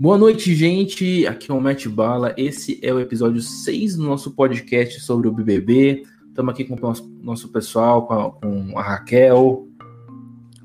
Boa 0.00 0.16
noite, 0.16 0.54
gente. 0.54 1.26
Aqui 1.26 1.50
é 1.50 1.54
o 1.54 1.60
Matt 1.60 1.88
Bala. 1.88 2.32
Esse 2.36 2.78
é 2.84 2.94
o 2.94 3.00
episódio 3.00 3.42
6 3.42 3.96
do 3.96 4.04
nosso 4.04 4.30
podcast 4.30 5.00
sobre 5.00 5.26
o 5.26 5.32
BBB. 5.32 6.04
Estamos 6.28 6.54
aqui 6.54 6.64
com 6.64 6.76
o 6.76 6.80
nosso, 6.80 7.12
nosso 7.20 7.48
pessoal, 7.48 8.06
com 8.06 8.14
a, 8.14 8.30
com 8.30 8.78
a, 8.78 8.82
Raquel. 8.82 9.66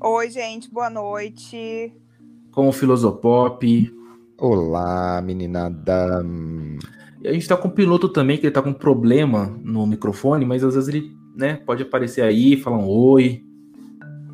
Oi, 0.00 0.30
gente. 0.30 0.72
Boa 0.72 0.88
noite. 0.88 1.92
Com 2.52 2.68
o 2.68 2.72
Filosopop. 2.72 3.92
Olá, 4.38 5.20
meninada. 5.20 6.24
E 7.20 7.26
a 7.26 7.32
gente 7.32 7.42
está 7.42 7.56
com 7.56 7.66
o 7.66 7.72
piloto 7.72 8.08
também, 8.08 8.36
que 8.36 8.42
ele 8.42 8.50
está 8.50 8.62
com 8.62 8.72
problema 8.72 9.46
no 9.64 9.84
microfone, 9.84 10.44
mas 10.44 10.62
às 10.62 10.74
vezes 10.74 10.88
ele 10.88 11.10
né, 11.34 11.56
pode 11.56 11.82
aparecer 11.82 12.22
aí, 12.22 12.56
falar 12.56 12.78
um 12.78 12.86
oi. 12.86 13.42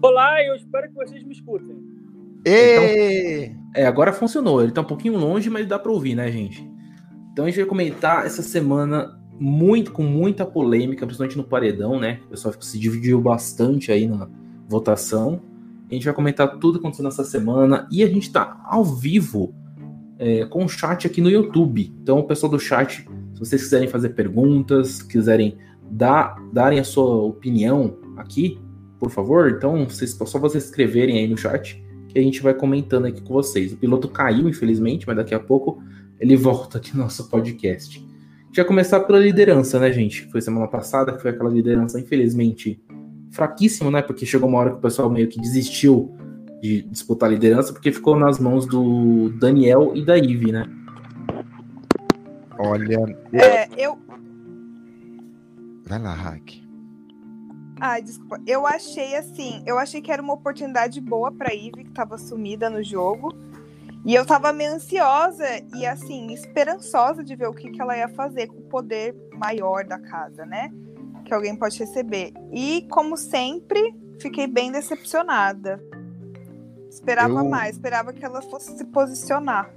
Olá, 0.03 0.43
eu 0.43 0.55
espero 0.57 0.89
que 0.89 0.95
vocês 0.95 1.23
me 1.23 1.33
escutem. 1.33 1.77
Então, 2.41 3.75
é, 3.75 3.87
agora 3.87 4.15
funcionou. 4.15 4.63
Ele 4.63 4.73
tá 4.73 4.81
um 4.81 4.87
pouquinho 4.87 5.19
longe, 5.19 5.51
mas 5.51 5.67
dá 5.67 5.79
para 5.79 5.93
ouvir, 5.93 6.15
né, 6.15 6.33
gente? 6.33 6.67
Então 7.33 7.45
a 7.45 7.49
gente 7.49 7.59
vai 7.59 7.69
comentar 7.69 8.25
essa 8.25 8.43
semana 8.43 9.21
muito 9.39 9.93
com 9.93 10.03
muita 10.03 10.47
polêmica, 10.47 11.05
principalmente 11.05 11.37
no 11.37 11.45
paredão, 11.45 12.01
né? 12.01 12.21
O 12.27 12.31
pessoal 12.31 12.55
se 12.59 12.79
dividiu 12.79 13.21
bastante 13.21 13.93
aí 13.93 14.09
na 14.09 14.27
votação. 14.67 15.43
A 15.91 15.93
gente 15.93 16.05
vai 16.07 16.15
comentar 16.15 16.59
tudo 16.59 16.79
que 16.79 16.81
aconteceu 16.81 17.05
nessa 17.05 17.25
semana 17.25 17.87
e 17.93 18.03
a 18.03 18.07
gente 18.07 18.33
tá 18.33 18.59
ao 18.65 18.85
vivo 18.85 19.55
é, 20.19 20.47
com 20.47 20.65
o 20.65 20.69
chat 20.69 21.07
aqui 21.07 21.21
no 21.21 21.29
YouTube. 21.29 21.93
Então, 22.03 22.21
o 22.21 22.25
pessoal 22.25 22.51
do 22.51 22.59
chat, 22.59 23.07
se 23.35 23.39
vocês 23.39 23.63
quiserem 23.63 23.89
fazer 23.89 24.11
perguntas, 24.11 25.03
quiserem 25.03 25.59
dar, 25.91 26.37
darem 26.53 26.79
a 26.79 26.85
sua 26.85 27.23
opinião 27.23 27.99
aqui, 28.17 28.59
por 29.01 29.11
favor, 29.11 29.51
então 29.51 29.89
vocês, 29.89 30.11
só 30.11 30.39
vocês 30.39 30.65
escreverem 30.65 31.19
aí 31.19 31.27
no 31.27 31.37
chat 31.37 31.83
que 32.07 32.19
a 32.19 32.23
gente 32.23 32.43
vai 32.43 32.53
comentando 32.53 33.07
aqui 33.07 33.23
com 33.23 33.33
vocês. 33.33 33.73
O 33.73 33.77
piloto 33.77 34.09
caiu, 34.09 34.47
infelizmente, 34.49 35.07
mas 35.07 35.17
daqui 35.17 35.35
a 35.35 35.41
pouco 35.41 35.83
ele 36.19 36.37
volta 36.37 36.77
aqui 36.77 36.95
no 36.95 37.05
nosso 37.05 37.29
podcast. 37.31 38.07
Vai 38.55 38.65
começar 38.65 39.01
pela 39.01 39.19
liderança, 39.19 39.81
né, 39.81 39.91
gente? 39.91 40.29
Foi 40.31 40.43
semana 40.43 40.69
passada 40.69 41.13
que 41.13 41.23
foi 41.23 41.31
aquela 41.31 41.49
liderança, 41.49 41.99
infelizmente, 41.99 42.83
fraquíssima, 43.31 43.91
né? 43.91 44.03
Porque 44.03 44.27
chegou 44.27 44.49
uma 44.49 44.59
hora 44.59 44.71
que 44.73 44.77
o 44.77 44.81
pessoal 44.81 45.09
meio 45.09 45.29
que 45.29 45.41
desistiu 45.41 46.15
de 46.61 46.83
disputar 46.83 47.31
a 47.31 47.33
liderança, 47.33 47.73
porque 47.73 47.91
ficou 47.91 48.19
nas 48.19 48.39
mãos 48.39 48.67
do 48.67 49.31
Daniel 49.39 49.93
e 49.95 50.05
da 50.05 50.19
Ive, 50.19 50.53
né? 50.53 50.67
Olha. 52.59 53.17
É, 53.33 53.69
eu. 53.79 53.97
Vai 55.87 56.03
lá, 56.03 56.13
Hack. 56.13 56.70
Ai, 57.81 58.03
desculpa. 58.03 58.39
Eu 58.47 58.67
achei 58.67 59.17
assim, 59.17 59.63
eu 59.67 59.79
achei 59.79 60.03
que 60.03 60.13
era 60.13 60.21
uma 60.21 60.35
oportunidade 60.35 61.01
boa 61.01 61.33
pra 61.33 61.55
Ivy, 61.55 61.85
que 61.85 61.93
tava 61.93 62.19
sumida 62.19 62.69
no 62.69 62.85
jogo. 62.85 63.35
E 64.05 64.15
eu 64.15 64.25
tava 64.25 64.53
meio 64.53 64.75
ansiosa 64.75 65.47
e, 65.75 65.87
assim, 65.87 66.33
esperançosa 66.33 67.23
de 67.23 67.35
ver 67.37 67.49
o 67.49 67.55
que, 67.55 67.71
que 67.71 67.81
ela 67.81 67.97
ia 67.97 68.09
fazer 68.09 68.47
com 68.47 68.59
o 68.59 68.63
poder 68.63 69.15
maior 69.35 69.85
da 69.85 69.99
casa, 69.99 70.45
né? 70.47 70.71
Que 71.25 71.35
alguém 71.35 71.55
pode 71.55 71.79
receber. 71.79 72.33
E, 72.53 72.87
como 72.91 73.17
sempre, 73.17 73.95
fiquei 74.21 74.47
bem 74.47 74.73
decepcionada. 74.73 75.83
Esperava 76.89 77.41
eu... 77.41 77.45
mais, 77.45 77.77
esperava 77.77 78.13
que 78.13 78.25
ela 78.25 78.43
fosse 78.43 78.77
se 78.77 78.85
posicionar. 78.87 79.75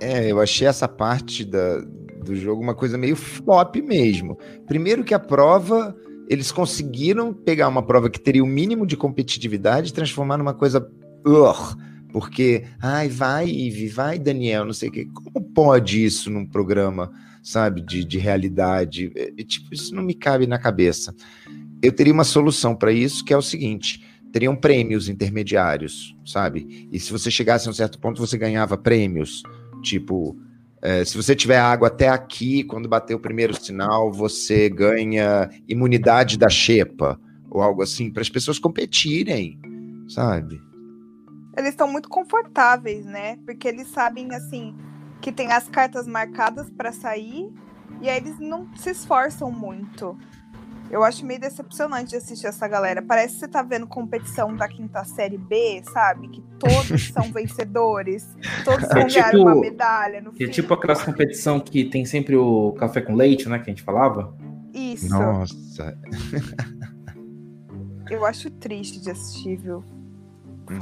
É, 0.00 0.30
eu 0.30 0.40
achei 0.40 0.66
essa 0.66 0.88
parte 0.88 1.44
da, 1.44 1.80
do 2.24 2.34
jogo 2.34 2.62
uma 2.62 2.74
coisa 2.74 2.96
meio 2.96 3.14
flop 3.14 3.76
mesmo. 3.76 4.38
Primeiro 4.66 5.04
que 5.04 5.14
a 5.14 5.18
prova 5.18 5.94
eles 6.32 6.50
conseguiram 6.50 7.34
pegar 7.34 7.68
uma 7.68 7.82
prova 7.82 8.08
que 8.08 8.18
teria 8.18 8.42
o 8.42 8.46
mínimo 8.46 8.86
de 8.86 8.96
competitividade 8.96 9.90
e 9.90 9.92
transformar 9.92 10.38
numa 10.38 10.54
coisa. 10.54 10.80
Uh, 11.26 11.76
porque, 12.10 12.64
ai, 12.80 13.06
vai, 13.06 13.46
Ive, 13.46 13.88
vai, 13.88 14.18
Daniel, 14.18 14.64
não 14.64 14.72
sei 14.72 14.88
o 14.88 14.92
quê. 14.92 15.08
Como 15.12 15.44
pode 15.44 16.02
isso 16.02 16.30
num 16.30 16.46
programa, 16.46 17.12
sabe, 17.42 17.82
de, 17.82 18.02
de 18.02 18.16
realidade? 18.16 19.12
É, 19.14 19.30
é, 19.36 19.44
tipo, 19.44 19.74
isso 19.74 19.94
não 19.94 20.02
me 20.02 20.14
cabe 20.14 20.46
na 20.46 20.58
cabeça. 20.58 21.14
Eu 21.82 21.92
teria 21.92 22.14
uma 22.14 22.24
solução 22.24 22.74
para 22.74 22.92
isso, 22.92 23.22
que 23.26 23.34
é 23.34 23.36
o 23.36 23.42
seguinte: 23.42 24.02
teriam 24.32 24.56
prêmios 24.56 25.10
intermediários, 25.10 26.16
sabe? 26.24 26.88
E 26.90 26.98
se 26.98 27.12
você 27.12 27.30
chegasse 27.30 27.68
a 27.68 27.70
um 27.70 27.74
certo 27.74 27.98
ponto, 27.98 28.26
você 28.26 28.38
ganhava 28.38 28.78
prêmios, 28.78 29.42
tipo 29.82 30.34
é, 30.82 31.04
se 31.04 31.16
você 31.16 31.36
tiver 31.36 31.60
água 31.60 31.86
até 31.86 32.08
aqui, 32.08 32.64
quando 32.64 32.88
bater 32.88 33.14
o 33.14 33.20
primeiro 33.20 33.54
sinal, 33.54 34.10
você 34.12 34.68
ganha 34.68 35.48
imunidade 35.68 36.36
da 36.36 36.48
xepa, 36.48 37.20
ou 37.48 37.62
algo 37.62 37.82
assim, 37.82 38.10
para 38.10 38.20
as 38.20 38.28
pessoas 38.28 38.58
competirem, 38.58 39.60
sabe? 40.08 40.60
Eles 41.56 41.70
estão 41.70 41.86
muito 41.86 42.08
confortáveis, 42.08 43.04
né? 43.04 43.38
Porque 43.46 43.68
eles 43.68 43.86
sabem, 43.88 44.34
assim, 44.34 44.74
que 45.20 45.30
tem 45.30 45.52
as 45.52 45.68
cartas 45.68 46.08
marcadas 46.08 46.68
para 46.70 46.90
sair, 46.90 47.48
e 48.00 48.08
aí 48.10 48.16
eles 48.16 48.40
não 48.40 48.66
se 48.74 48.90
esforçam 48.90 49.52
muito. 49.52 50.18
Eu 50.92 51.02
acho 51.02 51.24
meio 51.24 51.40
decepcionante 51.40 52.14
assistir 52.14 52.46
essa 52.46 52.68
galera. 52.68 53.00
Parece 53.00 53.34
que 53.34 53.40
você 53.40 53.48
tá 53.48 53.62
vendo 53.62 53.86
competição 53.86 54.54
da 54.54 54.68
quinta 54.68 55.02
série 55.04 55.38
B, 55.38 55.82
sabe? 55.90 56.28
Que 56.28 56.42
todos 56.58 57.08
são 57.08 57.22
vencedores, 57.32 58.28
todos 58.62 58.84
é 58.90 58.94
ganhar 58.94 59.30
tipo, 59.30 59.38
uma 59.38 59.54
medalha 59.54 60.20
no 60.20 60.32
fim. 60.32 60.44
É 60.44 60.48
tipo 60.48 60.74
aquelas 60.74 61.02
competição 61.02 61.58
que 61.58 61.86
tem 61.86 62.04
sempre 62.04 62.36
o 62.36 62.72
café 62.72 63.00
com 63.00 63.14
leite, 63.14 63.48
né? 63.48 63.58
Que 63.58 63.70
a 63.70 63.72
gente 63.72 63.82
falava. 63.82 64.36
Isso. 64.74 65.08
Nossa. 65.08 65.96
Eu 68.10 68.26
acho 68.26 68.50
triste 68.50 69.00
de 69.00 69.10
assistir, 69.10 69.56
viu? 69.56 69.82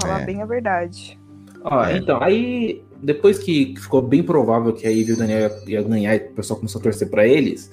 Falar 0.00 0.22
é. 0.22 0.26
bem 0.26 0.42
a 0.42 0.44
verdade. 0.44 1.16
Ó, 1.62 1.88
então, 1.88 2.20
aí 2.20 2.82
depois 3.00 3.38
que 3.38 3.74
ficou 3.78 4.02
bem 4.02 4.24
provável 4.24 4.72
que 4.72 4.88
a 4.88 4.90
Ivy 4.90 5.10
e 5.10 5.14
o 5.14 5.16
Daniel 5.16 5.50
ia 5.68 5.82
ganhar 5.82 6.16
e 6.16 6.18
o 6.18 6.32
pessoal 6.32 6.58
começou 6.58 6.80
a 6.80 6.82
torcer 6.82 7.08
para 7.08 7.28
eles, 7.28 7.70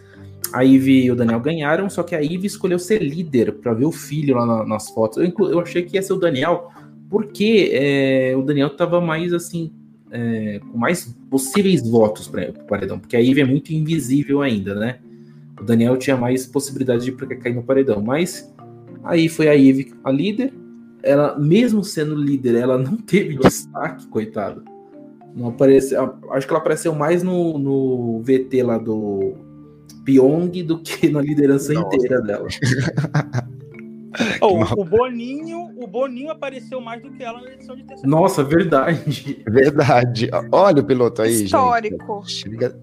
a 0.54 0.62
Ivy 0.62 1.06
e 1.06 1.12
o 1.12 1.16
Daniel 1.16 1.40
ganharam, 1.40 1.90
só 1.90 2.04
que 2.04 2.16
a 2.16 2.20
Ivy 2.20 2.48
escolheu 2.48 2.80
ser 2.80 3.02
líder 3.02 3.54
para 3.54 3.74
ver 3.74 3.86
o 3.86 3.92
filho 3.92 4.36
lá 4.36 4.46
na, 4.46 4.66
nas 4.66 4.90
fotos. 4.90 5.18
Eu, 5.18 5.50
eu, 5.50 5.60
achei 5.60 5.84
que 5.84 5.96
ia 5.96 6.02
ser 6.02 6.14
o 6.14 6.18
Daniel, 6.18 6.72
porque 7.10 7.72
é, 7.74 8.36
o 8.36 8.42
Daniel 8.42 8.70
tava 8.70 9.02
mais 9.02 9.34
assim, 9.34 9.72
é, 10.12 10.60
com 10.72 10.78
mais 10.78 11.16
possíveis 11.30 11.88
votos 11.88 12.28
para 12.28 12.50
o 12.50 12.66
paredão, 12.66 13.00
porque 13.00 13.16
a 13.16 13.20
Ivy 13.20 13.42
é 13.42 13.46
muito 13.46 13.72
invisível 13.72 14.42
ainda, 14.42 14.76
né? 14.76 15.00
O 15.60 15.64
Daniel 15.64 15.98
tinha 15.98 16.16
mais 16.16 16.46
possibilidade 16.46 17.06
de 17.06 17.12
cair 17.12 17.56
no 17.56 17.64
paredão, 17.64 18.02
mas 18.02 18.54
aí 19.04 19.28
foi 19.28 19.48
a 19.48 19.54
Ivy 19.54 19.94
a 20.04 20.12
líder. 20.12 20.54
Ela, 21.04 21.38
mesmo 21.38 21.84
sendo 21.84 22.16
líder, 22.16 22.56
ela 22.56 22.78
não 22.78 22.98
teve 23.02 23.38
destaque, 23.38 24.08
coitada. 24.08 24.62
Não 25.36 25.50
apareceu. 25.50 26.16
Acho 26.32 26.48
que 26.48 26.54
ela 26.54 26.60
apareceu 26.60 26.94
mais 26.94 27.22
no, 27.22 27.58
no 27.58 28.22
VT 28.22 28.64
lá 28.64 28.78
do 28.78 29.47
Pyong 30.04 30.64
do 30.64 30.80
que 30.80 31.10
na 31.12 31.22
liderança 31.22 31.74
Nossa. 31.74 31.96
inteira 31.96 32.22
dela. 32.22 32.48
Oh, 34.42 34.82
o 34.82 34.84
Boninho, 34.84 35.72
o 35.78 35.86
Boninho 35.86 36.32
apareceu 36.32 36.82
mais 36.82 37.02
do 37.04 37.12
que 37.12 37.24
ela 37.24 37.40
na 37.40 37.52
edição 37.52 37.76
de 37.76 37.84
terceira. 37.84 38.10
Nossa, 38.10 38.44
verdade. 38.44 39.44
Verdade. 39.48 40.30
Olha 40.52 40.82
o 40.82 40.86
piloto 40.86 41.22
aí, 41.22 41.44
Histórico. 41.44 42.24
gente. 42.26 42.76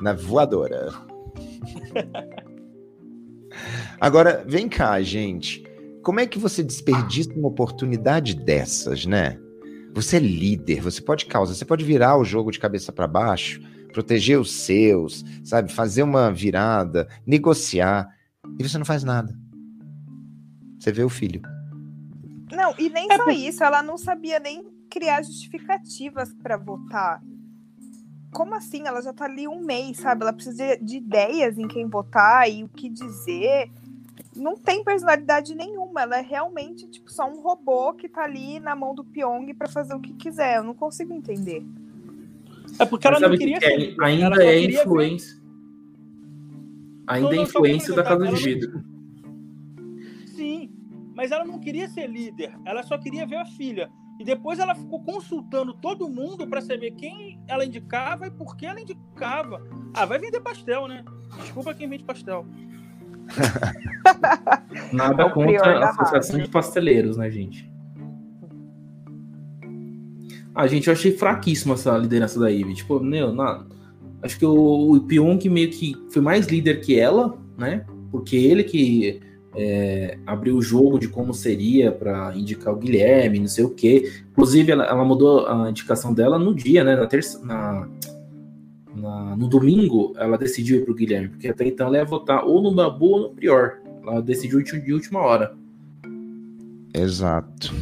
Na 0.00 0.12
voadora. 0.12 0.92
Agora, 4.00 4.44
vem 4.46 4.68
cá, 4.68 5.00
gente. 5.02 5.64
Como 6.02 6.20
é 6.20 6.26
que 6.26 6.38
você 6.38 6.62
desperdiça 6.62 7.32
uma 7.34 7.48
oportunidade 7.48 8.34
dessas, 8.34 9.04
né? 9.04 9.36
Você 9.94 10.18
é 10.18 10.20
líder, 10.20 10.80
você 10.80 11.02
pode 11.02 11.26
causar, 11.26 11.54
você 11.54 11.64
pode 11.64 11.84
virar 11.84 12.16
o 12.18 12.24
jogo 12.24 12.52
de 12.52 12.60
cabeça 12.60 12.92
para 12.92 13.08
baixo 13.08 13.60
proteger 13.92 14.38
os 14.38 14.52
seus, 14.52 15.24
sabe? 15.44 15.72
Fazer 15.72 16.02
uma 16.02 16.32
virada, 16.32 17.08
negociar, 17.26 18.08
e 18.58 18.62
você 18.66 18.78
não 18.78 18.84
faz 18.84 19.04
nada. 19.04 19.36
Você 20.78 20.92
vê 20.92 21.02
o 21.02 21.08
filho. 21.08 21.42
Não, 22.52 22.74
e 22.78 22.88
nem 22.88 23.08
é 23.10 23.16
só 23.16 23.30
isso, 23.30 23.62
ela 23.62 23.82
não 23.82 23.98
sabia 23.98 24.38
nem 24.38 24.64
criar 24.90 25.22
justificativas 25.22 26.32
para 26.34 26.56
votar. 26.56 27.22
Como 28.32 28.54
assim? 28.54 28.86
Ela 28.86 29.02
já 29.02 29.12
tá 29.12 29.24
ali 29.24 29.48
um 29.48 29.64
mês, 29.64 29.98
sabe? 29.98 30.22
Ela 30.22 30.32
precisa 30.32 30.76
de, 30.76 30.84
de 30.84 30.96
ideias 30.96 31.58
em 31.58 31.66
quem 31.66 31.88
votar 31.88 32.50
e 32.50 32.64
o 32.64 32.68
que 32.68 32.88
dizer. 32.88 33.70
Não 34.36 34.56
tem 34.56 34.84
personalidade 34.84 35.54
nenhuma. 35.54 36.02
Ela 36.02 36.18
é 36.18 36.22
realmente 36.22 36.88
tipo 36.88 37.10
só 37.10 37.28
um 37.28 37.40
robô 37.40 37.92
que 37.94 38.08
tá 38.08 38.24
ali 38.24 38.60
na 38.60 38.76
mão 38.76 38.94
do 38.94 39.04
Pyong 39.04 39.52
para 39.54 39.68
fazer 39.68 39.94
o 39.94 40.00
que 40.00 40.12
quiser. 40.14 40.56
Eu 40.56 40.64
não 40.64 40.74
consigo 40.74 41.12
entender. 41.12 41.64
É 42.78 42.86
porque 42.86 43.06
ela 43.06 43.20
não 43.20 43.36
queria 43.36 43.58
que 43.58 43.64
é? 43.64 43.94
Ainda 44.00 44.44
é 44.44 44.60
influência. 44.60 45.34
Ver... 45.34 45.42
Ainda 47.06 47.34
é 47.34 47.38
influência 47.38 47.94
da 47.94 48.02
casa 48.02 48.26
de 48.28 48.36
vidro. 48.36 48.84
Sim, 50.26 50.70
mas 51.14 51.32
ela 51.32 51.44
não 51.44 51.58
queria 51.58 51.88
ser 51.88 52.08
líder. 52.08 52.52
Ela 52.64 52.82
só 52.82 52.96
queria 52.98 53.26
ver 53.26 53.36
a 53.36 53.46
filha. 53.46 53.90
E 54.20 54.24
depois 54.24 54.58
ela 54.58 54.74
ficou 54.74 55.02
consultando 55.02 55.72
todo 55.74 56.08
mundo 56.08 56.46
para 56.46 56.60
saber 56.60 56.90
quem 56.92 57.40
ela 57.46 57.64
indicava 57.64 58.26
e 58.26 58.30
por 58.30 58.56
que 58.56 58.66
ela 58.66 58.80
indicava. 58.80 59.62
Ah, 59.94 60.04
vai 60.04 60.18
vender 60.18 60.40
pastel, 60.40 60.88
né? 60.88 61.04
Desculpa 61.40 61.72
quem 61.72 61.88
vende 61.88 62.04
pastel. 62.04 62.44
Nada 64.92 65.22
é 65.24 65.30
contra 65.30 65.78
a 65.78 65.90
Associação 65.90 66.40
de 66.40 66.48
Pasteleiros, 66.48 67.16
né, 67.16 67.30
gente? 67.30 67.70
Ah, 70.58 70.66
gente, 70.66 70.88
eu 70.88 70.92
achei 70.92 71.12
fraquíssima 71.12 71.74
essa 71.74 71.96
liderança 71.96 72.40
da 72.40 72.50
Ivy. 72.50 72.74
Tipo, 72.74 72.98
meu, 72.98 73.32
na... 73.32 73.64
acho 74.20 74.36
que 74.36 74.44
o, 74.44 74.96
o 74.96 75.00
Pyong 75.02 75.38
meio 75.48 75.70
que 75.70 75.94
foi 76.10 76.20
mais 76.20 76.48
líder 76.48 76.80
que 76.80 76.98
ela, 76.98 77.38
né? 77.56 77.86
Porque 78.10 78.34
ele 78.34 78.64
que 78.64 79.20
é, 79.54 80.18
abriu 80.26 80.56
o 80.56 80.60
jogo 80.60 80.98
de 80.98 81.06
como 81.06 81.32
seria 81.32 81.92
para 81.92 82.36
indicar 82.36 82.74
o 82.74 82.76
Guilherme, 82.76 83.38
não 83.38 83.46
sei 83.46 83.62
o 83.62 83.70
quê. 83.70 84.10
Inclusive, 84.32 84.72
ela, 84.72 84.84
ela, 84.84 85.04
mudou 85.04 85.46
a 85.46 85.70
indicação 85.70 86.12
dela 86.12 86.40
no 86.40 86.52
dia, 86.52 86.82
né? 86.82 86.96
Na 86.96 87.06
terça, 87.06 87.40
na, 87.46 87.88
na, 88.96 89.36
no 89.36 89.46
domingo, 89.46 90.12
ela 90.16 90.36
decidiu 90.36 90.80
ir 90.80 90.84
pro 90.84 90.92
Guilherme, 90.92 91.28
porque 91.28 91.46
até 91.46 91.68
então 91.68 91.86
ela 91.86 91.98
ia 91.98 92.04
votar 92.04 92.44
ou 92.44 92.60
no 92.60 92.74
Babu 92.74 93.10
ou 93.10 93.20
no 93.20 93.30
Prior. 93.30 93.78
Ela 94.02 94.20
decidiu 94.20 94.60
de 94.60 94.92
última 94.92 95.20
hora. 95.20 95.54
Exato. 96.92 97.72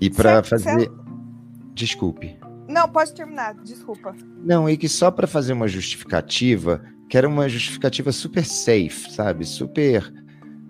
E 0.00 0.08
para 0.08 0.44
fazer. 0.44 0.88
Desculpe. 1.74 2.38
Não, 2.68 2.88
pode 2.88 3.12
terminar, 3.14 3.54
desculpa. 3.54 4.14
Não, 4.44 4.68
e 4.68 4.76
que 4.76 4.88
só 4.88 5.10
para 5.10 5.26
fazer 5.26 5.52
uma 5.52 5.66
justificativa, 5.66 6.80
que 7.08 7.18
era 7.18 7.28
uma 7.28 7.48
justificativa 7.48 8.12
super 8.12 8.44
safe, 8.44 9.10
sabe? 9.10 9.44
Super 9.44 10.12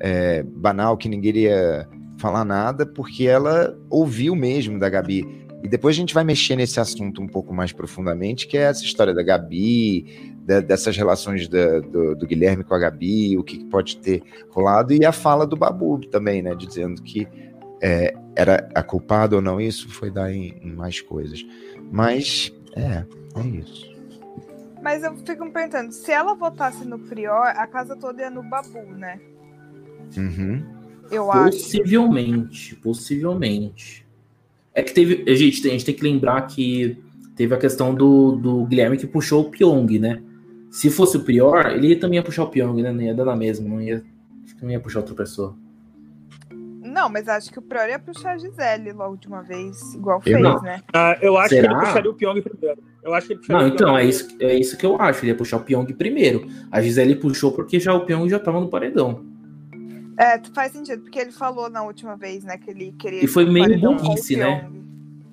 é, 0.00 0.43
banal, 0.43 0.97
que 0.97 1.08
ninguém 1.08 1.29
iria 1.29 1.87
falar 2.19 2.44
nada, 2.44 2.87
porque 2.87 3.26
ela 3.26 3.76
ouviu 3.91 4.35
mesmo 4.35 4.79
da 4.79 4.88
Gabi. 4.88 5.47
E 5.62 5.69
depois 5.69 5.94
a 5.94 5.99
gente 5.99 6.14
vai 6.14 6.25
mexer 6.25 6.56
nesse 6.56 6.81
assunto 6.81 7.20
um 7.20 7.29
pouco 7.29 7.52
mais 7.52 7.70
profundamente, 7.70 8.47
que 8.47 8.56
é 8.56 8.62
essa 8.62 8.82
história 8.82 9.12
da 9.12 9.23
Gabi, 9.23 10.32
da, 10.43 10.61
dessas 10.61 10.97
relações 10.97 11.49
da, 11.49 11.81
do, 11.81 12.14
do, 12.17 12.26
Guilherme 12.26 12.64
com 12.64 12.75
a 12.75 12.79
Gabi, 12.79 13.37
o 13.37 13.44
que, 13.44 13.58
que, 13.58 13.64
pode 13.67 13.99
ter 13.99 14.23
rolado, 14.50 14.94
e 14.94 15.05
a 15.05 15.12
fala 15.12 15.47
do 15.47 15.56
Babu 15.56 16.00
também, 16.08 16.41
né? 16.41 16.55
Dizendo 16.55 17.02
que 17.02 17.29
é, 17.80 18.14
era 18.36 18.68
a 18.74 18.82
culpada 18.82 19.36
ou 19.36 19.42
não, 19.42 19.60
isso 19.60 19.88
foi 19.88 20.10
dar 20.10 20.32
em, 20.32 20.56
em, 20.62 20.72
mais 20.72 21.00
coisas. 21.00 21.44
Mas 21.90 22.52
é, 22.76 23.04
é 23.36 23.46
isso. 23.46 23.90
Mas 24.82 25.02
eu 25.02 25.14
fico 25.16 25.44
me 25.44 25.50
perguntando, 25.50 25.92
se 25.92 26.10
ela 26.10 26.34
votasse 26.34 26.84
no 26.84 26.98
Prior, 26.98 27.46
a 27.46 27.66
casa 27.66 27.96
toda 27.96 28.22
ia 28.22 28.30
no 28.30 28.42
Babu, 28.42 28.82
né? 28.96 29.20
Uhum. 30.16 30.64
Eu 31.10 31.26
possivelmente, 31.26 31.46
acho. 32.72 32.76
Possivelmente, 32.76 32.76
possivelmente. 32.76 34.06
É 34.72 34.82
que 34.82 34.92
teve. 34.92 35.24
A 35.30 35.34
gente, 35.34 35.66
a 35.66 35.70
gente 35.70 35.84
tem 35.84 35.94
que 35.94 36.02
lembrar 36.02 36.42
que 36.42 36.96
teve 37.34 37.54
a 37.54 37.58
questão 37.58 37.94
do, 37.94 38.36
do 38.36 38.64
Guilherme 38.64 38.96
que 38.96 39.06
puxou 39.06 39.42
o 39.42 39.50
Pyong, 39.50 39.98
né? 39.98 40.22
Se 40.70 40.88
fosse 40.88 41.16
o 41.16 41.24
Prior, 41.24 41.66
ele 41.72 41.96
também 41.96 42.16
ia 42.16 42.22
puxar 42.22 42.44
o 42.44 42.48
Pyong, 42.48 42.80
né? 42.80 42.92
Não 42.92 43.02
ia 43.02 43.14
dar 43.14 43.24
na 43.24 43.34
mesma, 43.34 43.68
não 43.68 43.80
ia, 43.80 44.04
não 44.62 44.70
ia 44.70 44.78
puxar 44.78 45.00
outra 45.00 45.14
pessoa. 45.14 45.56
Não, 47.00 47.08
mas 47.08 47.26
acho 47.29 47.50
que 47.50 47.58
o 47.58 47.62
Prior 47.62 47.88
ia 47.88 47.99
puxar 47.99 48.32
a 48.32 48.37
Gisele 48.37 48.93
logo 48.93 49.17
de 49.17 49.26
uma 49.26 49.43
vez, 49.43 49.94
igual 49.94 50.20
fez, 50.20 50.38
não. 50.38 50.61
né? 50.61 50.82
Ah, 50.93 51.17
eu 51.23 51.38
acho 51.38 51.49
Será? 51.49 51.69
que 51.69 51.75
ele 51.75 51.87
puxaria 51.87 52.11
o 52.11 52.14
Pyong 52.14 52.43
primeiro. 52.43 52.82
Eu 53.02 53.14
acho 53.14 53.26
que 53.26 53.32
ele 53.32 53.41
Não, 53.49 53.67
então, 53.67 53.97
é 53.97 54.05
isso, 54.05 54.29
é 54.38 54.55
isso 54.55 54.76
que 54.76 54.85
eu 54.85 55.00
acho. 55.00 55.25
Ele 55.25 55.32
ia 55.32 55.37
puxar 55.37 55.56
o 55.56 55.61
Pyong 55.61 55.87
primeiro. 55.94 56.47
A 56.70 56.82
Gisele 56.82 57.17
puxou 57.17 57.52
porque 57.52 57.81
já 57.81 57.94
o 57.94 58.05
Pyong 58.05 58.29
já 58.29 58.38
tava 58.38 58.61
no 58.61 58.69
paredão. 58.69 59.25
É, 60.19 60.38
faz 60.52 60.73
sentido, 60.73 61.00
porque 61.00 61.19
ele 61.19 61.32
falou 61.32 61.70
na 61.70 61.82
última 61.82 62.19
vez, 62.19 62.44
né, 62.44 62.58
que 62.58 62.70
ele 62.70 62.93
queria. 62.99 63.25
E 63.25 63.26
foi 63.26 63.47
meio 63.47 63.81
burrice, 63.81 64.37
né? 64.37 64.69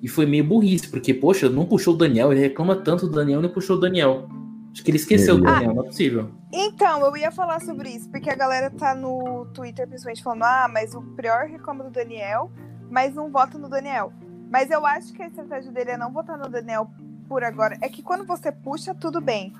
E 0.02 0.08
foi 0.08 0.24
meio 0.24 0.44
burrice, 0.44 0.88
porque, 0.88 1.12
poxa, 1.12 1.50
não 1.50 1.66
puxou 1.66 1.92
o 1.92 1.98
Daniel, 1.98 2.32
ele 2.32 2.40
reclama 2.40 2.76
tanto 2.76 3.06
do 3.06 3.14
Daniel, 3.14 3.42
não 3.42 3.50
puxou 3.50 3.76
o 3.76 3.80
Daniel. 3.80 4.26
Acho 4.72 4.84
que 4.84 4.90
ele 4.90 4.98
esqueceu 4.98 5.36
o 5.36 5.40
Daniel, 5.40 5.70
ah, 5.70 5.74
não 5.74 5.82
é 5.82 5.86
possível. 5.86 6.30
Então, 6.52 7.00
eu 7.00 7.16
ia 7.16 7.30
falar 7.30 7.60
sobre 7.60 7.90
isso, 7.90 8.08
porque 8.10 8.30
a 8.30 8.36
galera 8.36 8.70
tá 8.70 8.94
no 8.94 9.46
Twitter 9.52 9.86
principalmente 9.86 10.22
falando, 10.22 10.44
ah, 10.44 10.68
mas 10.72 10.94
o 10.94 11.02
Prior 11.16 11.46
reclama 11.46 11.84
do 11.84 11.90
Daniel, 11.90 12.50
mas 12.90 13.14
não 13.14 13.30
vota 13.30 13.58
no 13.58 13.68
Daniel. 13.68 14.12
Mas 14.50 14.70
eu 14.70 14.86
acho 14.86 15.12
que 15.12 15.22
a 15.22 15.26
estratégia 15.26 15.70
dele 15.72 15.92
é 15.92 15.96
não 15.96 16.12
votar 16.12 16.38
no 16.38 16.48
Daniel 16.48 16.90
por 17.28 17.44
agora. 17.44 17.76
É 17.82 17.88
que 17.88 18.02
quando 18.02 18.24
você 18.24 18.50
puxa, 18.50 18.94
tudo 18.94 19.20
bem. 19.20 19.52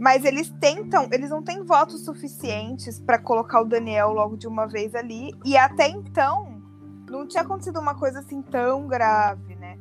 Mas 0.00 0.24
eles 0.24 0.50
tentam, 0.58 1.08
eles 1.12 1.30
não 1.30 1.42
têm 1.42 1.62
votos 1.62 2.04
suficientes 2.04 2.98
para 2.98 3.18
colocar 3.18 3.60
o 3.60 3.64
Daniel 3.64 4.10
logo 4.10 4.36
de 4.36 4.48
uma 4.48 4.66
vez 4.66 4.94
ali. 4.94 5.30
E 5.44 5.56
até 5.56 5.86
então, 5.86 6.60
não 7.08 7.26
tinha 7.26 7.42
acontecido 7.42 7.78
uma 7.78 7.94
coisa 7.94 8.20
assim 8.20 8.42
tão 8.42 8.88
grave, 8.88 9.54
né? 9.54 9.78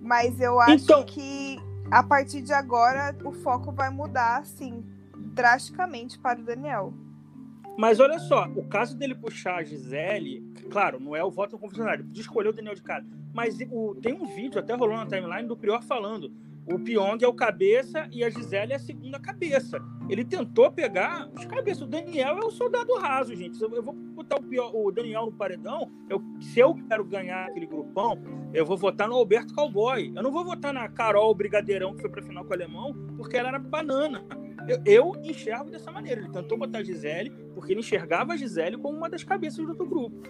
Mas 0.00 0.40
eu 0.40 0.58
acho 0.60 0.84
então... 0.84 1.04
que 1.04 1.43
a 1.90 2.02
partir 2.02 2.42
de 2.42 2.52
agora 2.52 3.16
o 3.24 3.32
foco 3.32 3.72
vai 3.72 3.90
mudar, 3.90 4.38
assim, 4.38 4.84
drasticamente 5.16 6.18
para 6.18 6.40
o 6.40 6.44
Daniel. 6.44 6.92
Mas 7.76 7.98
olha 7.98 8.18
só, 8.18 8.46
o 8.54 8.64
caso 8.68 8.96
dele 8.96 9.14
puxar 9.14 9.56
a 9.56 9.64
Gisele, 9.64 10.40
claro, 10.70 11.00
não 11.00 11.16
é 11.16 11.24
o 11.24 11.30
voto 11.30 11.58
confessionário, 11.58 12.04
de 12.04 12.20
escolher 12.20 12.48
o 12.48 12.52
Daniel 12.52 12.74
de 12.74 12.82
cara. 12.82 13.04
Mas 13.32 13.58
o, 13.70 13.96
tem 13.96 14.12
um 14.14 14.26
vídeo 14.26 14.60
até 14.60 14.74
rolou 14.74 14.96
na 14.96 15.06
timeline 15.06 15.48
do 15.48 15.56
Prior 15.56 15.82
falando 15.82 16.32
o 16.66 16.78
Pyong 16.78 17.22
é 17.22 17.28
o 17.28 17.34
cabeça 17.34 18.08
e 18.10 18.24
a 18.24 18.30
Gisele 18.30 18.72
é 18.72 18.76
a 18.76 18.78
segunda 18.78 19.18
cabeça. 19.18 19.78
Ele 20.08 20.24
tentou 20.24 20.70
pegar 20.70 21.28
os 21.34 21.44
cabeças. 21.44 21.82
O 21.82 21.86
Daniel 21.86 22.38
é 22.38 22.44
o 22.44 22.50
soldado 22.50 22.94
raso, 22.94 23.34
gente. 23.34 23.60
Eu, 23.60 23.82
vou 23.82 23.94
botar 23.94 24.36
o, 24.36 24.92
Daniel 24.92 25.26
no 25.26 25.32
paredão. 25.32 25.90
Eu, 26.08 26.22
se 26.40 26.60
eu 26.60 26.74
quero 26.88 27.04
ganhar 27.04 27.46
aquele 27.46 27.66
grupão, 27.66 28.22
eu 28.52 28.64
vou 28.64 28.76
votar 28.76 29.08
no 29.08 29.14
Alberto 29.14 29.54
Cowboy. 29.54 30.12
Eu 30.14 30.22
não 30.22 30.30
vou 30.30 30.44
votar 30.44 30.72
na 30.72 30.88
Carol 30.88 31.34
Brigadeirão, 31.34 31.94
que 31.94 32.00
foi 32.00 32.10
pra 32.10 32.22
final 32.22 32.44
com 32.44 32.50
o 32.50 32.54
alemão, 32.54 32.94
porque 33.16 33.36
ela 33.36 33.48
era 33.48 33.58
banana. 33.58 34.24
Eu, 34.66 34.80
eu, 34.84 35.12
enxergo 35.22 35.70
dessa 35.70 35.90
maneira. 35.90 36.20
Ele 36.20 36.30
tentou 36.30 36.56
botar 36.56 36.78
a 36.78 36.82
Gisele, 36.82 37.30
porque 37.54 37.72
ele 37.72 37.80
enxergava 37.80 38.32
a 38.32 38.36
Gisele 38.36 38.78
como 38.78 38.96
uma 38.96 39.10
das 39.10 39.22
cabeças 39.22 39.64
do 39.64 39.70
outro 39.70 39.86
grupo. 39.86 40.22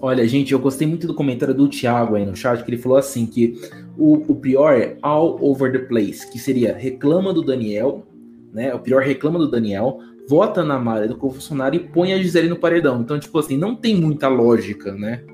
Olha, 0.00 0.26
gente, 0.26 0.52
eu 0.52 0.58
gostei 0.58 0.86
muito 0.86 1.06
do 1.06 1.14
comentário 1.14 1.54
do 1.54 1.68
Thiago 1.68 2.14
aí 2.14 2.24
no 2.24 2.36
chat, 2.36 2.62
que 2.62 2.70
ele 2.70 2.80
falou 2.80 2.98
assim 2.98 3.26
que 3.26 3.60
o, 3.96 4.32
o 4.32 4.36
pior 4.36 4.74
é 4.74 4.96
all 5.02 5.38
over 5.42 5.72
the 5.72 5.80
place, 5.80 6.30
que 6.30 6.38
seria 6.38 6.76
reclama 6.76 7.32
do 7.32 7.42
Daniel, 7.42 8.06
né? 8.52 8.72
O 8.74 8.78
pior 8.78 9.02
reclama 9.02 9.38
do 9.38 9.50
Daniel, 9.50 9.98
vota 10.28 10.62
na 10.62 10.78
Mara 10.78 11.08
do 11.08 11.16
confessionário 11.16 11.80
e 11.80 11.88
põe 11.88 12.12
a 12.12 12.18
Gisele 12.18 12.48
no 12.48 12.58
paredão. 12.58 13.00
Então, 13.00 13.18
tipo 13.18 13.38
assim, 13.38 13.56
não 13.56 13.74
tem 13.74 13.96
muita 13.96 14.28
lógica, 14.28 14.92
né? 14.92 15.24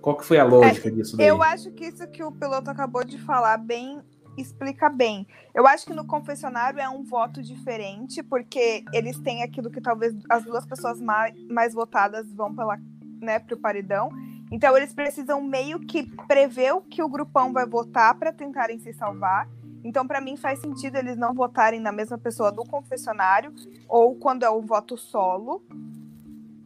Qual 0.00 0.16
que 0.16 0.24
foi 0.24 0.38
a 0.38 0.44
lógica 0.44 0.88
é, 0.88 0.90
disso 0.92 1.16
daí? 1.16 1.26
Eu 1.26 1.42
acho 1.42 1.70
que 1.72 1.84
isso 1.84 2.06
que 2.08 2.22
o 2.22 2.32
piloto 2.32 2.70
acabou 2.70 3.04
de 3.04 3.18
falar 3.18 3.58
bem 3.58 4.00
explica 4.36 4.88
bem. 4.88 5.26
Eu 5.54 5.66
acho 5.66 5.86
que 5.86 5.94
no 5.94 6.06
confessionário 6.06 6.80
é 6.80 6.88
um 6.88 7.02
voto 7.02 7.42
diferente, 7.42 8.22
porque 8.22 8.84
eles 8.92 9.18
têm 9.18 9.42
aquilo 9.42 9.70
que 9.70 9.80
talvez 9.80 10.14
as 10.30 10.44
duas 10.44 10.66
pessoas 10.66 11.00
mais, 11.00 11.34
mais 11.48 11.74
votadas 11.74 12.32
vão 12.32 12.54
pela, 12.54 12.78
né, 13.20 13.38
pro 13.38 13.56
paredão. 13.56 14.10
Então 14.50 14.76
eles 14.76 14.92
precisam 14.92 15.40
meio 15.42 15.78
que 15.80 16.04
prever 16.26 16.72
o 16.72 16.80
que 16.80 17.02
o 17.02 17.08
grupão 17.08 17.52
vai 17.52 17.66
votar 17.66 18.14
para 18.18 18.32
tentarem 18.32 18.78
se 18.78 18.92
salvar. 18.92 19.48
Então, 19.82 20.06
para 20.06 20.20
mim, 20.20 20.36
faz 20.36 20.58
sentido 20.60 20.96
eles 20.96 21.16
não 21.16 21.32
votarem 21.32 21.80
na 21.80 21.92
mesma 21.92 22.18
pessoa 22.18 22.52
do 22.52 22.64
confessionário 22.64 23.52
ou 23.88 24.14
quando 24.16 24.42
é 24.42 24.50
o 24.50 24.60
voto 24.60 24.96
solo, 24.96 25.62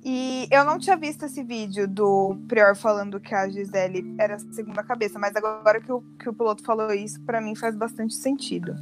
e 0.04 0.46
eu 0.50 0.64
não 0.64 0.78
tinha 0.78 0.96
visto 0.96 1.25
esse 1.25 1.42
vídeo 1.42 1.88
do 1.88 2.37
Prior 2.46 2.76
falando 2.76 3.18
que 3.18 3.34
a 3.34 3.49
Gisele 3.49 4.14
era 4.18 4.34
a 4.34 4.38
segunda 4.38 4.82
cabeça, 4.82 5.18
mas 5.18 5.34
agora 5.34 5.80
que 5.80 5.90
o, 5.90 6.02
que 6.20 6.28
o 6.28 6.34
piloto 6.34 6.62
falou 6.62 6.92
isso, 6.92 7.18
para 7.23 7.40
mim 7.40 7.56
faz 7.56 7.75
bastante 7.75 8.14
sentido. 8.14 8.75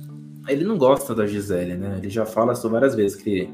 Ele 0.49 0.65
não 0.65 0.77
gosta 0.77 1.15
da 1.15 1.25
Gisele, 1.25 1.77
né? 1.77 1.99
Ele 1.99 2.11
já 2.11 2.27
fala 2.27 2.55
isso 2.55 2.69
várias 2.69 2.97
vezes 2.97 3.17
que, 3.17 3.49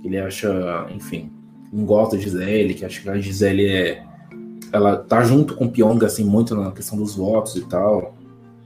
que 0.00 0.06
ele 0.06 0.16
acha, 0.16 0.86
enfim, 0.90 1.32
não 1.72 1.84
gosta 1.84 2.16
da 2.16 2.22
Gisele, 2.22 2.74
que 2.74 2.84
acha 2.84 3.00
que 3.00 3.10
a 3.10 3.18
Gisele 3.18 3.66
é. 3.66 4.04
Ela 4.70 4.96
tá 4.96 5.22
junto 5.24 5.56
com 5.56 5.64
o 5.64 5.70
Pyong, 5.72 6.04
assim, 6.04 6.22
muito 6.22 6.54
na 6.54 6.70
questão 6.70 6.98
dos 6.98 7.16
votos 7.16 7.56
e 7.56 7.66
tal. 7.66 8.14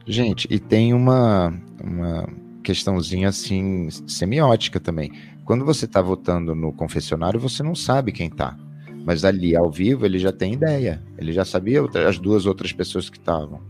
Gente, 0.05 0.47
e 0.51 0.59
tem 0.59 0.93
uma, 0.93 1.55
uma 1.83 2.29
questãozinha, 2.63 3.29
assim, 3.29 3.89
semiótica 4.07 4.81
também 4.81 5.13
quando 5.45 5.65
você 5.65 5.85
está 5.85 6.01
votando 6.01 6.55
no 6.55 6.73
confessionário, 6.73 7.39
você 7.41 7.63
não 7.63 7.75
sabe 7.75 8.13
quem 8.13 8.29
está. 8.29 8.57
Mas 9.05 9.25
ali, 9.25 9.57
ao 9.57 9.71
vivo, 9.71 10.07
ele 10.07 10.19
já 10.19 10.33
tem 10.33 10.55
ideia. 10.55 11.03
Ele 11.19 11.33
já 11.33 11.45
sabia 11.45 11.83
as 12.09 12.19
duas 12.19 12.47
outras 12.47 12.73
pessoas 12.73 13.11
que 13.11 13.19
estavam. 13.19 13.61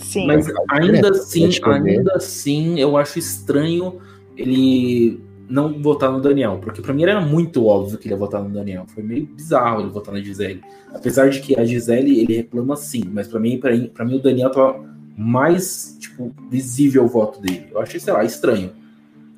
Sim. 0.00 0.26
Mas 0.26 0.46
ainda 0.70 1.10
assim, 1.10 1.50
ainda 1.64 2.12
assim, 2.14 2.78
eu 2.78 2.96
acho 2.96 3.18
estranho 3.18 3.98
ele 4.36 5.20
não 5.48 5.82
votar 5.82 6.10
no 6.10 6.20
Daniel, 6.20 6.58
porque 6.62 6.80
para 6.80 6.94
mim 6.94 7.02
era 7.02 7.20
muito 7.20 7.66
óbvio 7.66 7.98
que 7.98 8.06
ele 8.06 8.14
ia 8.14 8.18
votar 8.18 8.42
no 8.42 8.48
Daniel. 8.48 8.86
Foi 8.86 9.02
meio 9.02 9.26
bizarro 9.26 9.82
ele 9.82 9.90
votar 9.90 10.14
na 10.14 10.20
Gisele. 10.20 10.62
Apesar 10.94 11.28
de 11.28 11.40
que 11.40 11.58
a 11.58 11.64
Gisele 11.64 12.20
ele 12.20 12.36
reclama 12.36 12.76
sim, 12.76 13.04
mas 13.12 13.28
para 13.28 13.38
mim, 13.38 13.58
para 13.58 14.04
mim 14.04 14.16
o 14.16 14.22
Daniel 14.22 14.50
tá 14.50 14.80
mais 15.16 15.96
tipo 16.00 16.34
visível 16.50 17.04
o 17.04 17.08
voto 17.08 17.40
dele. 17.40 17.66
Eu 17.70 17.80
achei, 17.80 18.00
sei 18.00 18.12
lá, 18.12 18.24
estranho. 18.24 18.70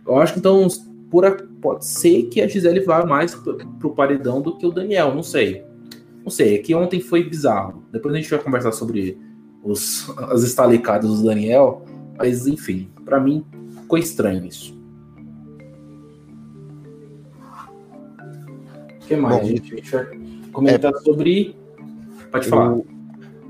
Eu 0.06 0.18
acho 0.18 0.34
que 0.34 0.38
então 0.38 0.68
por 1.10 1.24
a, 1.24 1.30
pode 1.62 1.86
ser 1.86 2.24
que 2.24 2.40
a 2.40 2.48
Gisele 2.48 2.80
vá 2.80 3.06
mais 3.06 3.34
pro, 3.34 3.94
paredão 3.94 4.42
do 4.42 4.58
que 4.58 4.66
o 4.66 4.72
Daniel, 4.72 5.14
não 5.14 5.22
sei. 5.22 5.64
Não 6.24 6.30
sei, 6.30 6.56
é 6.56 6.58
que 6.58 6.74
ontem 6.74 7.00
foi 7.00 7.22
bizarro. 7.22 7.84
Depois 7.92 8.12
a 8.12 8.18
gente 8.18 8.28
vai 8.28 8.38
conversar 8.40 8.72
sobre 8.72 9.16
os, 9.62 10.10
as 10.18 10.42
estalicadas 10.42 11.08
do 11.10 11.24
Daniel, 11.24 11.84
mas 12.18 12.46
enfim, 12.46 12.90
para 13.04 13.20
mim 13.20 13.44
ficou 13.82 13.96
estranho 13.96 14.44
isso. 14.44 14.76
O 18.90 19.06
que 19.06 19.16
mais, 19.16 19.40
Bom, 19.40 19.44
gente? 19.46 19.72
A 19.72 19.76
gente 19.76 19.92
vai 19.92 20.06
comentar 20.52 20.92
é, 20.92 20.98
sobre. 20.98 21.56
Pode 22.32 22.48
falar. 22.48 22.70
Eu, 22.72 22.86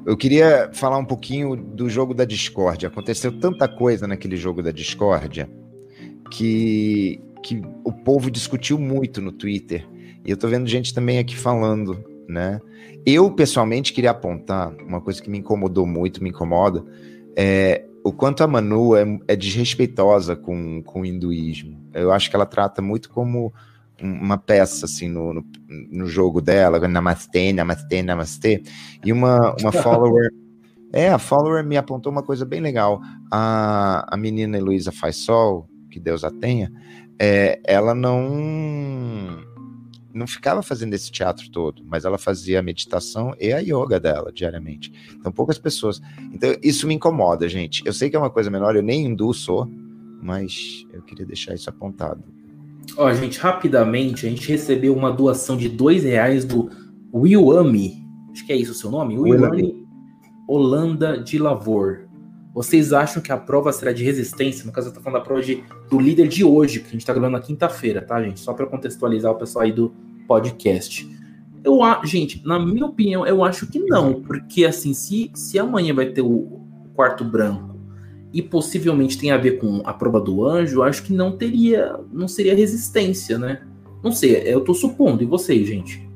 eu 0.04 0.16
queria 0.18 0.68
falar 0.74 0.98
um 0.98 1.04
pouquinho 1.06 1.56
do 1.56 1.88
jogo 1.88 2.12
da 2.12 2.26
Discord. 2.26 2.84
Aconteceu 2.84 3.32
tanta 3.38 3.66
coisa 3.66 4.06
naquele 4.06 4.36
jogo 4.36 4.62
da 4.62 4.70
Discord 4.70 5.48
que, 6.34 7.20
que 7.42 7.62
o 7.84 7.92
povo 7.92 8.28
discutiu 8.28 8.76
muito 8.76 9.22
no 9.22 9.30
Twitter. 9.30 9.86
E 10.24 10.30
eu 10.30 10.36
tô 10.36 10.48
vendo 10.48 10.66
gente 10.66 10.92
também 10.92 11.18
aqui 11.18 11.36
falando, 11.36 12.04
né? 12.28 12.60
Eu, 13.06 13.30
pessoalmente, 13.30 13.92
queria 13.92 14.10
apontar 14.10 14.74
uma 14.82 15.00
coisa 15.00 15.22
que 15.22 15.30
me 15.30 15.38
incomodou 15.38 15.86
muito, 15.86 16.22
me 16.22 16.30
incomoda, 16.30 16.84
é 17.36 17.84
o 18.02 18.12
quanto 18.12 18.42
a 18.42 18.46
Manu 18.46 18.96
é, 18.96 19.04
é 19.28 19.36
desrespeitosa 19.36 20.34
com, 20.34 20.82
com 20.82 21.02
o 21.02 21.06
hinduísmo. 21.06 21.80
Eu 21.94 22.12
acho 22.12 22.28
que 22.28 22.36
ela 22.36 22.44
trata 22.44 22.82
muito 22.82 23.08
como 23.08 23.52
uma 24.02 24.36
peça 24.36 24.86
assim 24.86 25.08
no, 25.08 25.32
no, 25.32 25.44
no, 25.68 26.06
jogo 26.06 26.40
dela, 26.40 26.86
namastê, 26.88 27.52
namastê, 27.52 28.02
namastê, 28.02 28.62
e 29.04 29.12
uma, 29.12 29.54
uma 29.60 29.70
follower. 29.72 30.30
é, 30.92 31.08
a 31.08 31.18
follower 31.18 31.64
me 31.64 31.76
apontou 31.76 32.10
uma 32.10 32.22
coisa 32.22 32.44
bem 32.44 32.60
legal. 32.60 33.00
A, 33.30 34.04
a 34.12 34.16
menina 34.16 34.58
Heloísa 34.58 34.92
Faisol, 34.92 35.66
que 35.94 36.00
Deus 36.00 36.24
a 36.24 36.30
tenha, 36.30 36.72
é, 37.20 37.60
ela 37.64 37.94
não 37.94 39.44
não 40.12 40.26
ficava 40.26 40.62
fazendo 40.62 40.94
esse 40.94 41.10
teatro 41.10 41.50
todo, 41.50 41.82
mas 41.84 42.04
ela 42.04 42.18
fazia 42.18 42.60
a 42.60 42.62
meditação 42.62 43.34
e 43.40 43.52
a 43.52 43.58
yoga 43.58 43.98
dela 43.98 44.32
diariamente. 44.32 44.92
Então, 45.12 45.32
poucas 45.32 45.58
pessoas. 45.58 46.00
Então, 46.32 46.54
isso 46.62 46.86
me 46.86 46.94
incomoda, 46.94 47.48
gente. 47.48 47.82
Eu 47.84 47.92
sei 47.92 48.08
que 48.08 48.14
é 48.14 48.18
uma 48.18 48.30
coisa 48.30 48.48
menor, 48.48 48.76
eu 48.76 48.82
nem 48.82 49.06
hindu 49.06 49.32
sou, 49.34 49.68
mas 50.22 50.86
eu 50.92 51.02
queria 51.02 51.26
deixar 51.26 51.54
isso 51.54 51.68
apontado. 51.68 52.22
Ó, 52.96 53.12
gente, 53.12 53.40
rapidamente, 53.40 54.24
a 54.24 54.30
gente 54.30 54.48
recebeu 54.48 54.94
uma 54.94 55.10
doação 55.10 55.56
de 55.56 55.68
dois 55.68 56.04
reais 56.04 56.44
do 56.44 56.70
Wilami. 57.12 58.04
Acho 58.30 58.46
que 58.46 58.52
é 58.52 58.56
isso 58.56 58.70
o 58.70 58.74
seu 58.74 58.90
nome? 58.90 59.18
Wilami 59.18 59.84
Holanda 60.46 61.18
de 61.20 61.38
Lavor. 61.38 62.06
Vocês 62.54 62.92
acham 62.92 63.20
que 63.20 63.32
a 63.32 63.36
prova 63.36 63.72
será 63.72 63.92
de 63.92 64.04
resistência? 64.04 64.64
No 64.64 64.70
caso, 64.70 64.88
eu 64.88 64.92
tô 64.92 65.00
falando 65.00 65.18
da 65.18 65.24
prova 65.24 65.42
de, 65.42 65.64
do 65.90 65.98
líder 65.98 66.28
de 66.28 66.44
hoje, 66.44 66.78
que 66.78 66.86
a 66.86 66.90
gente 66.92 67.04
tá 67.04 67.12
gravando 67.12 67.32
na 67.32 67.40
quinta-feira, 67.40 68.00
tá, 68.00 68.22
gente? 68.22 68.38
Só 68.38 68.54
para 68.54 68.64
contextualizar 68.64 69.32
o 69.32 69.34
pessoal 69.34 69.64
aí 69.64 69.72
do 69.72 69.92
podcast. 70.28 71.10
Eu, 71.64 71.80
gente, 72.04 72.46
na 72.46 72.60
minha 72.60 72.86
opinião, 72.86 73.26
eu 73.26 73.42
acho 73.42 73.66
que 73.66 73.80
não, 73.80 74.22
porque 74.22 74.64
assim, 74.64 74.94
se, 74.94 75.32
se 75.34 75.58
amanhã 75.58 75.92
vai 75.92 76.06
ter 76.06 76.22
o 76.22 76.60
quarto 76.94 77.24
branco 77.24 77.74
e 78.32 78.40
possivelmente 78.40 79.18
tem 79.18 79.32
a 79.32 79.36
ver 79.36 79.58
com 79.58 79.82
a 79.84 79.92
prova 79.92 80.20
do 80.20 80.46
anjo, 80.46 80.76
eu 80.76 80.82
acho 80.84 81.02
que 81.02 81.12
não 81.12 81.36
teria, 81.36 81.98
não 82.12 82.28
seria 82.28 82.54
resistência, 82.54 83.36
né? 83.36 83.62
Não 84.00 84.12
sei, 84.12 84.36
eu 84.44 84.60
tô 84.60 84.74
supondo. 84.74 85.24
E 85.24 85.26
vocês, 85.26 85.66
gente? 85.66 86.08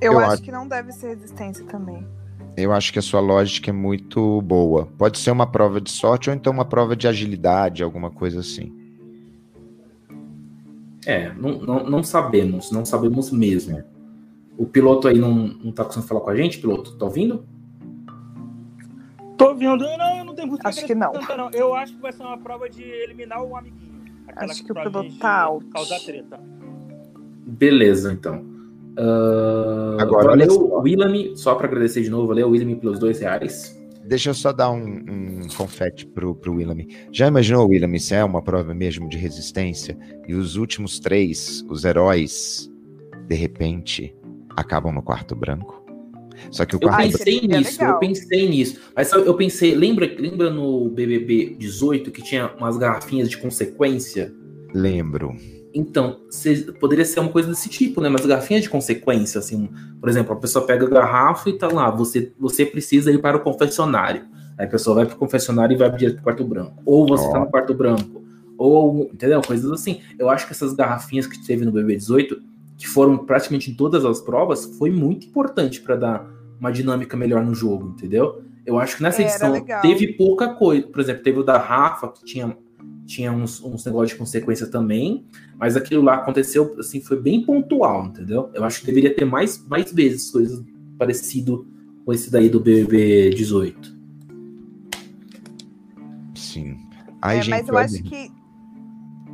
Eu, 0.00 0.14
eu 0.14 0.18
acho, 0.20 0.32
acho 0.32 0.42
que 0.42 0.52
não 0.52 0.66
deve 0.66 0.90
ser 0.92 1.08
resistência 1.08 1.66
também. 1.66 2.06
Eu 2.60 2.72
acho 2.72 2.92
que 2.92 2.98
a 2.98 3.02
sua 3.02 3.20
lógica 3.20 3.70
é 3.70 3.72
muito 3.72 4.42
boa. 4.42 4.86
Pode 4.98 5.18
ser 5.18 5.30
uma 5.30 5.46
prova 5.46 5.80
de 5.80 5.92
sorte 5.92 6.28
ou 6.28 6.34
então 6.34 6.52
uma 6.52 6.64
prova 6.64 6.96
de 6.96 7.06
agilidade, 7.06 7.84
alguma 7.84 8.10
coisa 8.10 8.40
assim. 8.40 8.76
É, 11.06 11.32
não, 11.34 11.60
não, 11.60 11.88
não 11.88 12.02
sabemos, 12.02 12.72
não 12.72 12.84
sabemos 12.84 13.30
mesmo. 13.30 13.82
O 14.56 14.66
piloto 14.66 15.06
aí 15.06 15.16
não, 15.16 15.32
não 15.32 15.70
tá 15.70 15.84
conseguindo 15.84 16.08
falar 16.08 16.20
com 16.20 16.30
a 16.30 16.36
gente, 16.36 16.58
piloto? 16.58 16.98
Tá 16.98 17.04
ouvindo? 17.04 17.46
Tô 19.36 19.50
ouvindo. 19.50 19.84
Não, 19.96 20.18
eu 20.18 20.24
não 20.24 20.34
tenho 20.34 20.48
muito 20.48 20.66
Acho 20.66 20.84
que 20.84 20.96
não. 20.96 21.12
não. 21.12 21.50
Eu 21.52 21.76
acho 21.76 21.94
que 21.94 22.02
vai 22.02 22.12
ser 22.12 22.24
uma 22.24 22.38
prova 22.38 22.68
de 22.68 22.82
eliminar 22.82 23.40
o 23.40 23.56
amiguinho. 23.56 24.02
Acho 24.34 24.64
que 24.64 24.72
o 24.72 24.74
piloto 24.74 25.16
tá 25.18 25.42
alto. 25.42 25.66
Causar 25.68 26.00
treta. 26.00 26.40
Beleza, 27.46 28.12
então. 28.12 28.57
Uh, 28.98 30.00
Agora, 30.00 30.30
valeu, 30.30 30.50
só. 30.50 30.80
William, 30.80 31.36
só 31.36 31.54
para 31.54 31.68
agradecer 31.68 32.02
de 32.02 32.10
novo, 32.10 32.26
valeu, 32.26 32.50
William, 32.50 32.76
pelos 32.76 32.98
dois 32.98 33.20
reais. 33.20 33.78
Deixa 34.04 34.30
eu 34.30 34.34
só 34.34 34.52
dar 34.52 34.70
um, 34.70 35.04
um 35.08 35.48
confete 35.56 36.06
pro, 36.06 36.34
pro 36.34 36.54
William. 36.54 36.84
Já 37.12 37.28
imaginou, 37.28 37.68
William, 37.68 37.96
se 37.98 38.14
é 38.14 38.24
uma 38.24 38.42
prova 38.42 38.74
mesmo 38.74 39.08
de 39.08 39.16
resistência 39.16 39.96
e 40.26 40.34
os 40.34 40.56
últimos 40.56 40.98
três, 40.98 41.64
os 41.68 41.84
heróis, 41.84 42.70
de 43.28 43.36
repente, 43.36 44.16
acabam 44.56 44.92
no 44.92 45.02
quarto 45.02 45.36
branco? 45.36 45.84
Só 46.50 46.64
que 46.64 46.74
o 46.74 46.80
quarto 46.80 47.04
Eu 47.04 47.12
pensei 47.12 47.40
nisso, 47.42 47.84
eu 47.84 47.98
pensei 47.98 48.48
nisso. 48.48 48.80
Mas 48.96 49.12
eu 49.12 49.34
pensei, 49.34 49.74
lembra, 49.74 50.10
lembra 50.18 50.50
no 50.50 50.88
BBB 50.88 51.56
18 51.58 52.10
que 52.10 52.22
tinha 52.22 52.50
umas 52.56 52.76
garrafinhas 52.76 53.28
de 53.28 53.36
consequência? 53.36 54.32
Lembro. 54.72 55.36
Então, 55.78 56.16
poderia 56.80 57.04
ser 57.04 57.20
uma 57.20 57.30
coisa 57.30 57.48
desse 57.48 57.68
tipo, 57.68 58.00
né? 58.00 58.08
Mas 58.08 58.26
garrafinha 58.26 58.60
de 58.60 58.68
consequência, 58.68 59.38
assim, 59.38 59.70
por 60.00 60.08
exemplo, 60.08 60.32
a 60.32 60.36
pessoa 60.36 60.66
pega 60.66 60.84
a 60.84 60.88
garrafa 60.88 61.48
e 61.48 61.52
tá 61.52 61.68
lá, 61.68 61.88
você, 61.88 62.32
você 62.36 62.66
precisa 62.66 63.12
ir 63.12 63.18
para 63.18 63.36
o 63.36 63.40
confessionário. 63.40 64.26
Aí 64.58 64.66
a 64.66 64.68
pessoa 64.68 64.96
vai 64.96 65.06
para 65.06 65.14
o 65.14 65.18
confessionário 65.18 65.74
e 65.74 65.78
vai 65.78 65.88
direto 65.92 66.14
para 66.14 66.20
o 66.20 66.24
quarto 66.24 66.44
branco. 66.44 66.82
Ou 66.84 67.06
você 67.06 67.24
oh. 67.28 67.30
tá 67.30 67.38
no 67.38 67.46
quarto 67.46 67.72
branco. 67.74 68.24
Ou, 68.58 69.08
entendeu? 69.14 69.40
Coisas 69.40 69.70
assim. 69.70 70.00
Eu 70.18 70.28
acho 70.28 70.46
que 70.46 70.52
essas 70.52 70.74
garrafinhas 70.74 71.28
que 71.28 71.46
teve 71.46 71.64
no 71.64 71.70
BB18, 71.70 72.38
que 72.76 72.88
foram 72.88 73.16
praticamente 73.16 73.70
em 73.70 73.74
todas 73.74 74.04
as 74.04 74.20
provas, 74.20 74.64
foi 74.78 74.90
muito 74.90 75.28
importante 75.28 75.80
para 75.80 75.94
dar 75.94 76.26
uma 76.58 76.72
dinâmica 76.72 77.16
melhor 77.16 77.44
no 77.44 77.54
jogo, 77.54 77.94
entendeu? 77.96 78.42
Eu 78.66 78.80
acho 78.80 78.96
que 78.96 79.02
nessa 79.04 79.22
edição 79.22 79.64
teve 79.80 80.08
pouca 80.14 80.48
coisa. 80.48 80.88
Por 80.88 81.00
exemplo, 81.00 81.22
teve 81.22 81.38
o 81.38 81.44
da 81.44 81.56
Rafa, 81.56 82.08
que 82.08 82.24
tinha 82.24 82.56
tinha 83.08 83.32
uns, 83.32 83.60
uns 83.62 83.86
negócios 83.86 84.10
de 84.10 84.16
consequência 84.16 84.66
também, 84.66 85.24
mas 85.56 85.76
aquilo 85.76 86.02
lá 86.02 86.16
aconteceu, 86.16 86.76
assim, 86.78 87.00
foi 87.00 87.18
bem 87.18 87.42
pontual, 87.42 88.04
entendeu? 88.04 88.50
Eu 88.52 88.62
acho 88.64 88.80
que 88.80 88.86
deveria 88.86 89.14
ter 89.14 89.24
mais, 89.24 89.66
mais 89.66 89.90
vezes 89.90 90.30
coisas 90.30 90.62
parecido 90.98 91.66
com 92.04 92.12
esse 92.12 92.30
daí 92.30 92.50
do 92.50 92.60
BBB 92.60 93.30
18. 93.30 93.96
Sim. 96.34 96.78
Ai, 97.22 97.38
é, 97.38 97.42
gente, 97.42 97.50
mas 97.50 97.68
eu 97.68 97.78
acho 97.78 98.02
que 98.02 98.30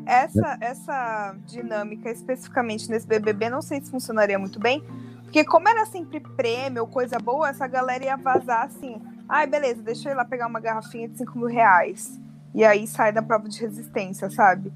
essa, 0.06 0.56
essa 0.60 1.36
dinâmica 1.44 2.08
especificamente 2.12 2.88
nesse 2.88 3.08
BBB, 3.08 3.50
não 3.50 3.60
sei 3.60 3.82
se 3.82 3.90
funcionaria 3.90 4.38
muito 4.38 4.60
bem, 4.60 4.84
porque 5.24 5.44
como 5.44 5.68
era 5.68 5.84
sempre 5.86 6.20
prêmio 6.20 6.82
ou 6.82 6.88
coisa 6.88 7.18
boa, 7.18 7.48
essa 7.48 7.66
galera 7.66 8.04
ia 8.04 8.16
vazar 8.16 8.66
assim, 8.66 9.02
ai, 9.28 9.48
beleza, 9.48 9.82
deixa 9.82 10.08
eu 10.08 10.12
ir 10.12 10.16
lá 10.16 10.24
pegar 10.24 10.46
uma 10.46 10.60
garrafinha 10.60 11.08
de 11.08 11.18
5 11.18 11.36
mil 11.36 11.48
reais 11.48 12.22
e 12.54 12.64
aí 12.64 12.86
sai 12.86 13.12
da 13.12 13.20
prova 13.20 13.48
de 13.48 13.60
resistência, 13.60 14.30
sabe? 14.30 14.72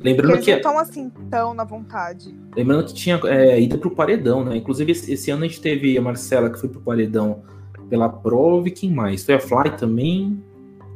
Lembrando 0.00 0.32
Porque 0.32 0.44
que. 0.44 0.50
Eles 0.52 0.64
não 0.64 0.72
estão 0.72 0.78
assim 0.78 1.10
tão 1.28 1.54
na 1.54 1.64
vontade. 1.64 2.32
Lembrando 2.54 2.84
que 2.86 2.94
tinha 2.94 3.20
é, 3.24 3.60
ida 3.60 3.76
pro 3.76 3.90
paredão, 3.90 4.44
né? 4.44 4.56
Inclusive, 4.56 4.92
esse, 4.92 5.12
esse, 5.12 5.30
ano 5.30 5.44
a 5.44 5.48
gente 5.48 5.60
teve 5.60 5.98
a 5.98 6.00
Marcela 6.00 6.48
que 6.48 6.60
foi 6.60 6.68
pro 6.68 6.80
paredão 6.80 7.42
pela 7.90 8.08
prova 8.08 8.68
e 8.68 8.70
quem 8.70 8.92
mais? 8.92 9.24
Foi 9.24 9.34
a 9.34 9.40
Fly 9.40 9.76
também. 9.76 10.40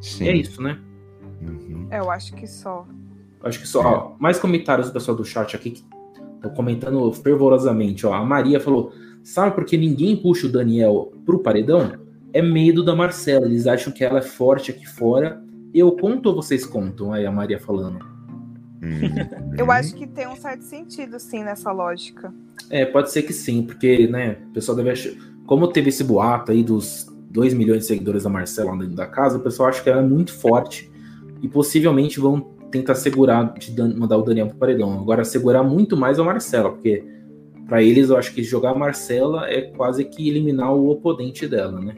Sim. 0.01 0.29
é 0.29 0.37
isso, 0.37 0.63
né? 0.63 0.79
Uhum. 1.43 1.89
É, 1.91 1.99
eu 1.99 2.11
acho 2.11 2.33
que 2.35 2.47
só. 2.47 2.87
Acho 3.43 3.59
que 3.59 3.67
só. 3.67 3.83
Ó, 3.83 4.13
mais 4.19 4.39
comentários 4.39 4.87
do 4.89 4.93
pessoal 4.93 5.17
do 5.17 5.25
chat 5.25 5.57
aqui 5.57 5.71
que 5.71 5.85
estão 6.37 6.51
comentando 6.53 7.13
fervorosamente. 7.13 8.07
Ó, 8.07 8.13
a 8.13 8.25
Maria 8.25 8.61
falou: 8.61 8.93
sabe 9.25 9.55
por 9.55 9.65
que 9.65 9.77
ninguém 9.77 10.17
puxa 10.17 10.47
o 10.47 10.53
Daniel 10.53 11.13
pro 11.27 11.41
paredão? 11.41 11.93
É 12.33 12.41
medo 12.41 12.85
da 12.85 12.95
Marcela. 12.95 13.47
Eles 13.47 13.67
acham 13.67 13.93
que 13.93 14.05
ela 14.05 14.21
é 14.21 14.23
forte 14.23 14.71
aqui 14.71 14.87
fora 14.87 15.43
eu 15.79 15.93
conto 15.93 16.27
ou 16.27 16.35
vocês 16.35 16.67
contam? 16.67 17.13
Aí 17.13 17.25
a 17.25 17.31
Maria 17.31 17.59
falando. 17.59 17.99
Hum. 18.83 19.55
Eu 19.57 19.71
acho 19.71 19.95
que 19.95 20.07
tem 20.07 20.27
um 20.27 20.37
certo 20.37 20.63
sentido, 20.63 21.19
sim, 21.21 21.45
nessa 21.45 21.71
lógica. 21.71 22.33
É, 22.71 22.85
pode 22.85 23.11
ser 23.11 23.23
que 23.23 23.33
sim, 23.33 23.63
porque, 23.63 24.07
né, 24.07 24.39
o 24.51 24.53
pessoal 24.53 24.77
deve 24.77 24.91
achar. 24.91 25.13
Como 25.47 25.69
teve 25.69 25.89
esse 25.89 26.05
boato 26.05 26.53
aí 26.53 26.63
dos 26.63 27.07
2 27.31 27.55
milhões 27.55 27.81
de 27.81 27.87
seguidores 27.87 28.25
da 28.25 28.31
Marcela 28.31 28.77
dentro 28.77 28.95
da 28.95 29.07
casa, 29.07 29.39
o 29.39 29.41
pessoal 29.41 29.69
acha 29.69 29.83
que 29.83 29.91
ela 29.91 30.01
é 30.01 30.05
muito 30.05 30.33
forte 30.33 30.91
e 31.43 31.49
possivelmente 31.49 32.21
vão 32.21 32.41
tentar 32.71 32.95
segurar, 32.95 33.55
de 33.55 33.75
mandar 33.83 34.17
o 34.17 34.23
Daniel 34.23 34.49
pro 34.49 34.57
paredão. 34.57 35.01
Agora, 35.01 35.25
segurar 35.25 35.63
muito 35.63 35.97
mais 35.97 36.19
a 36.19 36.25
Marcela, 36.25 36.71
porque 36.71 37.05
para 37.67 37.83
eles 37.83 38.11
eu 38.11 38.17
acho 38.17 38.33
que 38.33 38.43
jogar 38.43 38.71
a 38.71 38.75
Marcela 38.75 39.49
é 39.49 39.63
quase 39.63 40.05
que 40.05 40.29
eliminar 40.29 40.73
o 40.73 40.89
oponente 40.89 41.47
dela, 41.47 41.81
né? 41.81 41.97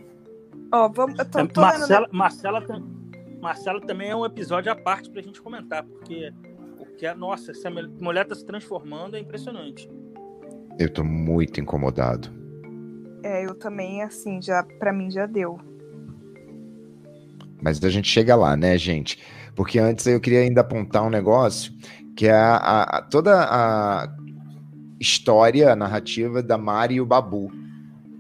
Ó, 0.73 0.87
oh, 0.87 0.93
vamos. 0.93 1.19
Eu 1.19 1.25
tô, 1.27 1.47
tô 1.47 1.61
Marcela, 1.61 2.09
Marcela, 2.11 2.61
Marcelo 3.43 3.81
também 3.81 4.11
é 4.11 4.15
um 4.15 4.25
episódio 4.25 4.71
à 4.71 4.77
parte 4.77 5.11
pra 5.11 5.21
gente 5.21 5.43
comentar, 5.43 5.83
porque, 5.83 6.33
porque 6.79 7.13
nossa, 7.15 7.51
essa 7.51 7.69
mulher 7.69 8.25
tá 8.25 8.37
se 8.37 8.47
transformando, 8.47 9.17
é 9.17 9.19
impressionante. 9.19 9.91
Eu 10.79 10.89
tô 10.89 11.03
muito 11.03 11.61
incomodado. 11.61 12.31
É, 13.25 13.45
eu 13.45 13.55
também, 13.57 14.01
assim, 14.03 14.41
já 14.41 14.63
para 14.63 14.93
mim 14.93 15.11
já 15.11 15.27
deu. 15.27 15.59
Mas 17.61 17.83
a 17.83 17.91
gente 17.91 18.09
chega 18.09 18.37
lá, 18.37 18.57
né, 18.57 18.79
gente? 18.79 19.19
Porque 19.57 19.81
antes 19.81 20.07
eu 20.07 20.21
queria 20.21 20.41
ainda 20.41 20.61
apontar 20.61 21.03
um 21.05 21.11
negócio 21.11 21.73
que 22.17 22.29
é 22.29 22.33
a, 22.33 22.83
a, 22.83 23.03
toda 23.03 23.43
a 23.43 24.09
história, 25.01 25.73
a 25.73 25.77
narrativa 25.77 26.43
da 26.43 26.57
Mari 26.57 26.97
e 26.97 27.01
o 27.01 27.07
Babu, 27.07 27.51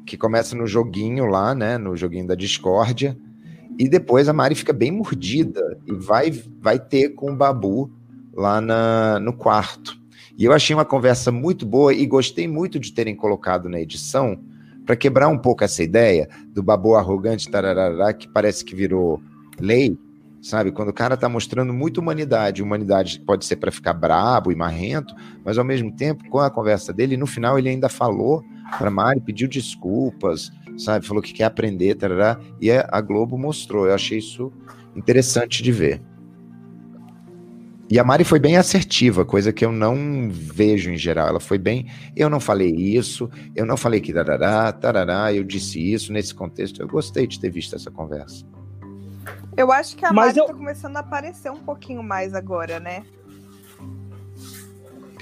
que 0.05 0.17
começa 0.17 0.57
no 0.57 0.67
joguinho 0.67 1.27
lá, 1.27 1.55
né, 1.55 1.79
no 1.79 1.97
joguinho 1.97 2.27
da 2.27 2.35
discórdia, 2.35 3.17
e 3.79 3.89
depois 3.89 4.29
a 4.29 4.33
Mari 4.33 4.55
fica 4.55 4.73
bem 4.73 4.91
mordida 4.91 5.79
e 5.87 5.93
vai, 5.93 6.31
vai 6.61 6.79
ter 6.79 7.11
com 7.11 7.33
o 7.33 7.37
Babu 7.37 7.91
lá 8.35 8.61
na, 8.61 9.19
no 9.19 9.33
quarto. 9.33 10.01
E 10.39 10.45
eu 10.45 10.53
achei 10.53 10.75
uma 10.75 10.85
conversa 10.85 11.31
muito 11.31 11.67
boa 11.67 11.93
e 11.93 12.07
gostei 12.07 12.49
muito 12.49 12.79
de 12.79 12.93
terem 12.93 13.15
colocado 13.15 13.69
na 13.69 13.81
edição 13.81 14.39
para 14.85 14.97
quebrar 14.97 15.29
um 15.29 15.39
pouco 15.39 15.63
essa 15.63 15.83
ideia 15.83 16.29
do 16.53 16.63
babu 16.63 16.97
arrogante 16.97 17.51
tararará, 17.51 18.13
que 18.13 18.27
parece 18.27 18.65
que 18.65 18.75
virou 18.75 19.21
lei, 19.61 19.97
sabe? 20.41 20.73
Quando 20.73 20.89
o 20.89 20.93
cara 20.93 21.17
tá 21.17 21.29
mostrando 21.29 21.73
muita 21.73 22.01
humanidade, 22.01 22.63
humanidade 22.63 23.21
pode 23.21 23.45
ser 23.45 23.57
para 23.57 23.71
ficar 23.71 23.93
brabo 23.93 24.51
e 24.51 24.57
marrento, 24.57 25.15
mas 25.45 25.59
ao 25.59 25.65
mesmo 25.65 25.93
tempo, 25.93 26.29
com 26.29 26.41
a 26.41 26.51
conversa 26.51 26.93
dele, 26.93 27.17
no 27.17 27.27
final 27.27 27.59
ele 27.59 27.69
ainda 27.69 27.89
falou 27.89 28.43
para 28.77 28.91
Mari, 28.91 29.21
pediu 29.21 29.47
desculpas, 29.47 30.51
sabe? 30.77 31.07
Falou 31.07 31.23
que 31.23 31.33
quer 31.33 31.45
aprender, 31.45 31.95
tarará, 31.95 32.39
e 32.61 32.71
a 32.71 33.01
Globo 33.01 33.39
mostrou. 33.39 33.87
Eu 33.87 33.95
achei 33.95 34.19
isso 34.19 34.53
interessante 34.95 35.63
de 35.63 35.73
ver. 35.73 36.03
E 37.91 37.99
a 37.99 38.05
Mari 38.05 38.25
foi 38.25 38.39
bem 38.39 38.57
assertiva, 38.57 39.23
coisa 39.23 39.53
que 39.53 39.63
eu 39.63 39.71
não 39.71 40.31
vejo 40.31 40.91
em 40.91 40.97
geral. 40.97 41.29
Ela 41.29 41.41
foi 41.41 41.59
bem. 41.59 41.91
Eu 42.17 42.31
não 42.31 42.41
falei 42.41 42.71
isso, 42.71 43.29
eu 43.55 43.67
não 43.67 43.77
falei 43.77 44.01
que 44.01 44.15
tarará, 44.15 44.73
tarará, 44.73 45.31
eu 45.35 45.45
disse 45.45 45.79
isso 45.79 46.11
nesse 46.11 46.35
contexto. 46.35 46.81
Eu 46.81 46.89
gostei 46.89 47.27
de 47.27 47.39
ter 47.39 47.51
visto 47.51 47.77
essa 47.77 47.91
conversa. 47.91 48.47
Eu 49.55 49.71
acho 49.71 49.95
que 49.95 50.07
a 50.07 50.13
Mas 50.13 50.29
Mari 50.29 50.39
eu... 50.39 50.47
tá 50.47 50.55
começando 50.55 50.97
a 50.97 51.01
aparecer 51.01 51.53
um 51.53 51.61
pouquinho 51.61 52.03
mais 52.03 52.35
agora, 52.35 52.81
né? 52.81 53.05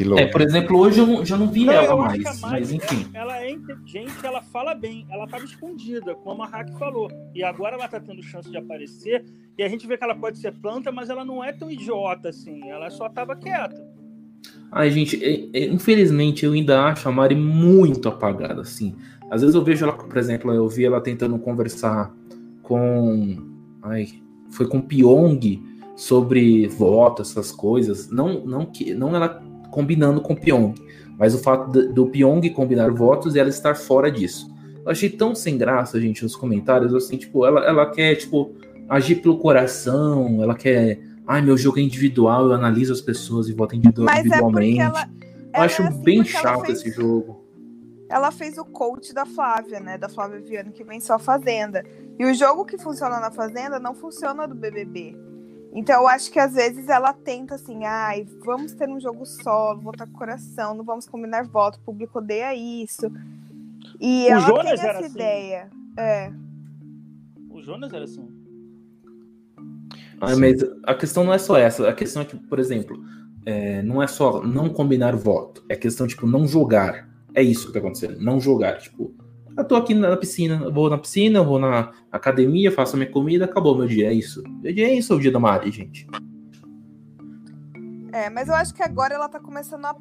Piloto. 0.00 0.22
É, 0.22 0.26
por 0.28 0.40
exemplo, 0.40 0.78
hoje 0.78 0.98
eu 0.98 1.06
não, 1.06 1.26
já 1.26 1.36
não 1.36 1.46
vi 1.46 1.66
não, 1.66 1.74
ela 1.74 1.94
mais, 1.94 2.40
Mari, 2.40 2.60
mas 2.60 2.72
enfim. 2.72 3.06
Ela, 3.12 3.36
ela, 3.36 3.44
é 3.44 3.50
inteligente, 3.50 4.14
ela 4.24 4.40
fala 4.40 4.74
bem, 4.74 5.06
ela 5.10 5.24
estava 5.24 5.44
escondida, 5.44 6.14
como 6.14 6.42
a 6.42 6.46
Hack 6.46 6.72
falou. 6.78 7.10
E 7.34 7.44
agora 7.44 7.74
ela 7.74 7.84
está 7.84 8.00
tendo 8.00 8.22
chance 8.22 8.50
de 8.50 8.56
aparecer, 8.56 9.26
e 9.58 9.62
a 9.62 9.68
gente 9.68 9.86
vê 9.86 9.98
que 9.98 10.04
ela 10.04 10.14
pode 10.14 10.38
ser 10.38 10.52
planta, 10.52 10.90
mas 10.90 11.10
ela 11.10 11.22
não 11.22 11.44
é 11.44 11.52
tão 11.52 11.70
idiota 11.70 12.30
assim, 12.30 12.66
ela 12.70 12.88
só 12.88 13.08
estava 13.08 13.36
quieta. 13.36 13.86
Ai, 14.72 14.90
gente, 14.90 15.22
é, 15.22 15.50
é, 15.52 15.66
infelizmente 15.66 16.46
eu 16.46 16.52
ainda 16.52 16.82
acho 16.84 17.06
a 17.06 17.12
Mari 17.12 17.34
muito 17.34 18.08
apagada, 18.08 18.62
assim. 18.62 18.96
Às 19.30 19.42
vezes 19.42 19.54
eu 19.54 19.62
vejo 19.62 19.84
ela, 19.84 19.92
por 19.92 20.16
exemplo, 20.16 20.50
eu 20.50 20.66
vi 20.66 20.86
ela 20.86 21.00
tentando 21.02 21.38
conversar 21.38 22.10
com. 22.62 23.36
Ai, 23.82 24.08
foi 24.50 24.66
com 24.66 24.80
Pyong 24.80 25.62
sobre 25.94 26.66
voto, 26.68 27.20
essas 27.20 27.52
coisas. 27.52 28.10
Não, 28.10 28.46
não 28.46 28.64
que 28.64 28.94
não 28.94 29.14
ela 29.14 29.49
combinando 29.70 30.20
com 30.20 30.32
o 30.32 30.36
Pyong. 30.36 30.74
Mas 31.18 31.34
o 31.34 31.38
fato 31.38 31.70
do 31.92 32.06
Pyong 32.06 32.48
combinar 32.50 32.90
votos 32.90 33.34
e 33.34 33.38
ela 33.38 33.48
estar 33.48 33.74
fora 33.74 34.10
disso. 34.10 34.50
Eu 34.84 34.90
achei 34.90 35.10
tão 35.10 35.34
sem 35.34 35.58
graça, 35.58 36.00
gente, 36.00 36.22
nos 36.22 36.34
comentários, 36.34 36.94
assim, 36.94 37.16
tipo, 37.16 37.44
ela, 37.44 37.64
ela 37.64 37.90
quer, 37.90 38.16
tipo, 38.16 38.54
agir 38.88 39.16
pelo 39.16 39.38
coração, 39.38 40.42
ela 40.42 40.54
quer. 40.54 40.98
Ai, 41.26 41.42
meu 41.42 41.56
jogo 41.56 41.78
é 41.78 41.82
individual, 41.82 42.46
eu 42.46 42.52
analiso 42.52 42.92
as 42.92 43.00
pessoas 43.00 43.48
e 43.48 43.52
voto 43.52 43.76
individualmente. 43.76 44.80
É 44.80 44.82
ela, 44.82 45.08
eu 45.54 45.62
acho 45.62 45.82
é 45.82 45.86
assim 45.86 46.02
bem 46.02 46.24
chato 46.24 46.66
fez, 46.66 46.78
esse 46.78 46.90
jogo. 46.90 47.44
Ela 48.08 48.32
fez 48.32 48.58
o 48.58 48.64
coach 48.64 49.14
da 49.14 49.24
Flávia, 49.24 49.78
né? 49.78 49.96
Da 49.96 50.08
Flávia 50.08 50.40
Viana, 50.40 50.72
que 50.72 50.82
vem 50.82 50.98
só 50.98 51.18
Fazenda. 51.18 51.84
E 52.18 52.24
o 52.24 52.34
jogo 52.34 52.64
que 52.64 52.78
funciona 52.78 53.20
na 53.20 53.30
Fazenda 53.30 53.78
não 53.78 53.94
funciona 53.94 54.48
do 54.48 54.54
BBB. 54.54 55.16
Então 55.72 56.02
eu 56.02 56.08
acho 56.08 56.30
que 56.30 56.38
às 56.38 56.54
vezes 56.54 56.88
ela 56.88 57.12
tenta 57.12 57.54
assim, 57.54 57.84
ai, 57.84 58.26
vamos 58.44 58.72
ter 58.72 58.88
um 58.88 59.00
jogo 59.00 59.24
solo, 59.24 59.80
votar 59.80 60.06
com 60.08 60.18
coração, 60.18 60.74
não 60.74 60.84
vamos 60.84 61.06
combinar 61.06 61.44
voto, 61.44 61.76
o 61.76 61.80
público 61.80 62.18
odeia 62.18 62.54
isso. 62.54 63.10
E 64.00 64.26
o 64.26 64.30
ela 64.30 64.40
Jonas 64.40 64.80
tem 64.80 64.90
essa 64.90 64.98
assim. 64.98 65.14
ideia. 65.14 65.70
É. 65.96 66.32
O 67.50 67.62
Jonas 67.62 67.92
era 67.92 68.04
assim. 68.04 68.28
Ah, 70.20 70.36
mas 70.36 70.62
a 70.84 70.94
questão 70.94 71.24
não 71.24 71.32
é 71.32 71.38
só 71.38 71.56
essa. 71.56 71.88
A 71.88 71.94
questão 71.94 72.22
é 72.22 72.24
que, 72.24 72.36
por 72.36 72.58
exemplo, 72.58 73.02
é, 73.46 73.82
não 73.82 74.02
é 74.02 74.06
só 74.06 74.42
não 74.42 74.68
combinar 74.68 75.16
voto. 75.16 75.64
É 75.68 75.76
questão, 75.76 76.06
tipo, 76.06 76.26
não 76.26 76.46
jogar. 76.46 77.08
É 77.34 77.42
isso 77.42 77.68
que 77.68 77.72
tá 77.72 77.78
acontecendo. 77.78 78.20
Não 78.20 78.38
jogar. 78.38 78.78
Tipo, 78.78 79.14
eu 79.56 79.64
tô 79.64 79.76
aqui 79.76 79.94
na 79.94 80.16
piscina, 80.16 80.70
vou 80.70 80.88
na 80.88 80.98
piscina, 80.98 81.42
vou 81.42 81.58
na 81.58 81.92
academia, 82.10 82.72
faço 82.72 82.96
minha 82.96 83.10
comida, 83.10 83.44
acabou 83.44 83.76
meu 83.76 83.86
dia, 83.86 84.08
é 84.08 84.12
isso. 84.12 84.42
Meu 84.62 84.72
dia 84.72 84.88
é 84.88 84.94
isso, 84.94 85.12
é 85.12 85.16
o 85.16 85.20
dia 85.20 85.32
da 85.32 85.38
Mari, 85.38 85.70
gente. 85.70 86.06
É, 88.12 88.28
mas 88.28 88.48
eu 88.48 88.54
acho 88.54 88.74
que 88.74 88.82
agora 88.82 89.14
ela 89.14 89.28
tá 89.28 89.38
começando 89.38 89.84
a 89.84 89.94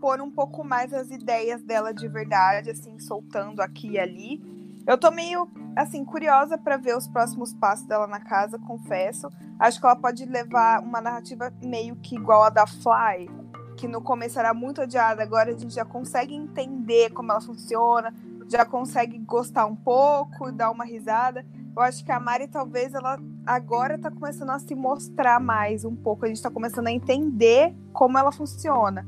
pôr 0.00 0.20
um 0.20 0.30
pouco 0.30 0.62
mais 0.62 0.92
as 0.92 1.10
ideias 1.10 1.62
dela 1.62 1.92
de 1.92 2.06
verdade, 2.08 2.70
assim, 2.70 2.98
soltando 2.98 3.60
aqui 3.60 3.92
e 3.92 3.98
ali. 3.98 4.40
Eu 4.86 4.96
tô 4.96 5.10
meio, 5.10 5.50
assim, 5.74 6.04
curiosa 6.04 6.56
para 6.56 6.76
ver 6.76 6.96
os 6.96 7.08
próximos 7.08 7.52
passos 7.54 7.86
dela 7.86 8.06
na 8.06 8.20
casa, 8.20 8.58
confesso. 8.58 9.28
Acho 9.58 9.80
que 9.80 9.86
ela 9.86 9.96
pode 9.96 10.24
levar 10.24 10.80
uma 10.80 11.00
narrativa 11.00 11.52
meio 11.62 11.96
que 11.96 12.14
igual 12.14 12.44
a 12.44 12.50
da 12.50 12.66
Fly, 12.66 13.28
que 13.76 13.88
no 13.88 14.00
começo 14.00 14.38
era 14.38 14.54
muito 14.54 14.82
odiada, 14.82 15.22
agora 15.22 15.50
a 15.50 15.58
gente 15.58 15.74
já 15.74 15.84
consegue 15.84 16.34
entender 16.34 17.10
como 17.10 17.32
ela 17.32 17.40
funciona, 17.40 18.14
já 18.48 18.64
consegue 18.64 19.18
gostar 19.18 19.66
um 19.66 19.76
pouco, 19.76 20.52
dar 20.52 20.70
uma 20.70 20.84
risada. 20.84 21.44
Eu 21.76 21.82
acho 21.82 22.04
que 22.04 22.12
a 22.12 22.20
Mari 22.20 22.48
talvez 22.48 22.94
ela 22.94 23.18
agora 23.44 23.98
tá 23.98 24.10
começando 24.10 24.50
a 24.50 24.58
se 24.58 24.74
mostrar 24.74 25.40
mais 25.40 25.84
um 25.84 25.94
pouco. 25.94 26.24
A 26.24 26.28
gente 26.28 26.42
tá 26.42 26.50
começando 26.50 26.86
a 26.86 26.92
entender 26.92 27.74
como 27.92 28.16
ela 28.16 28.32
funciona. 28.32 29.06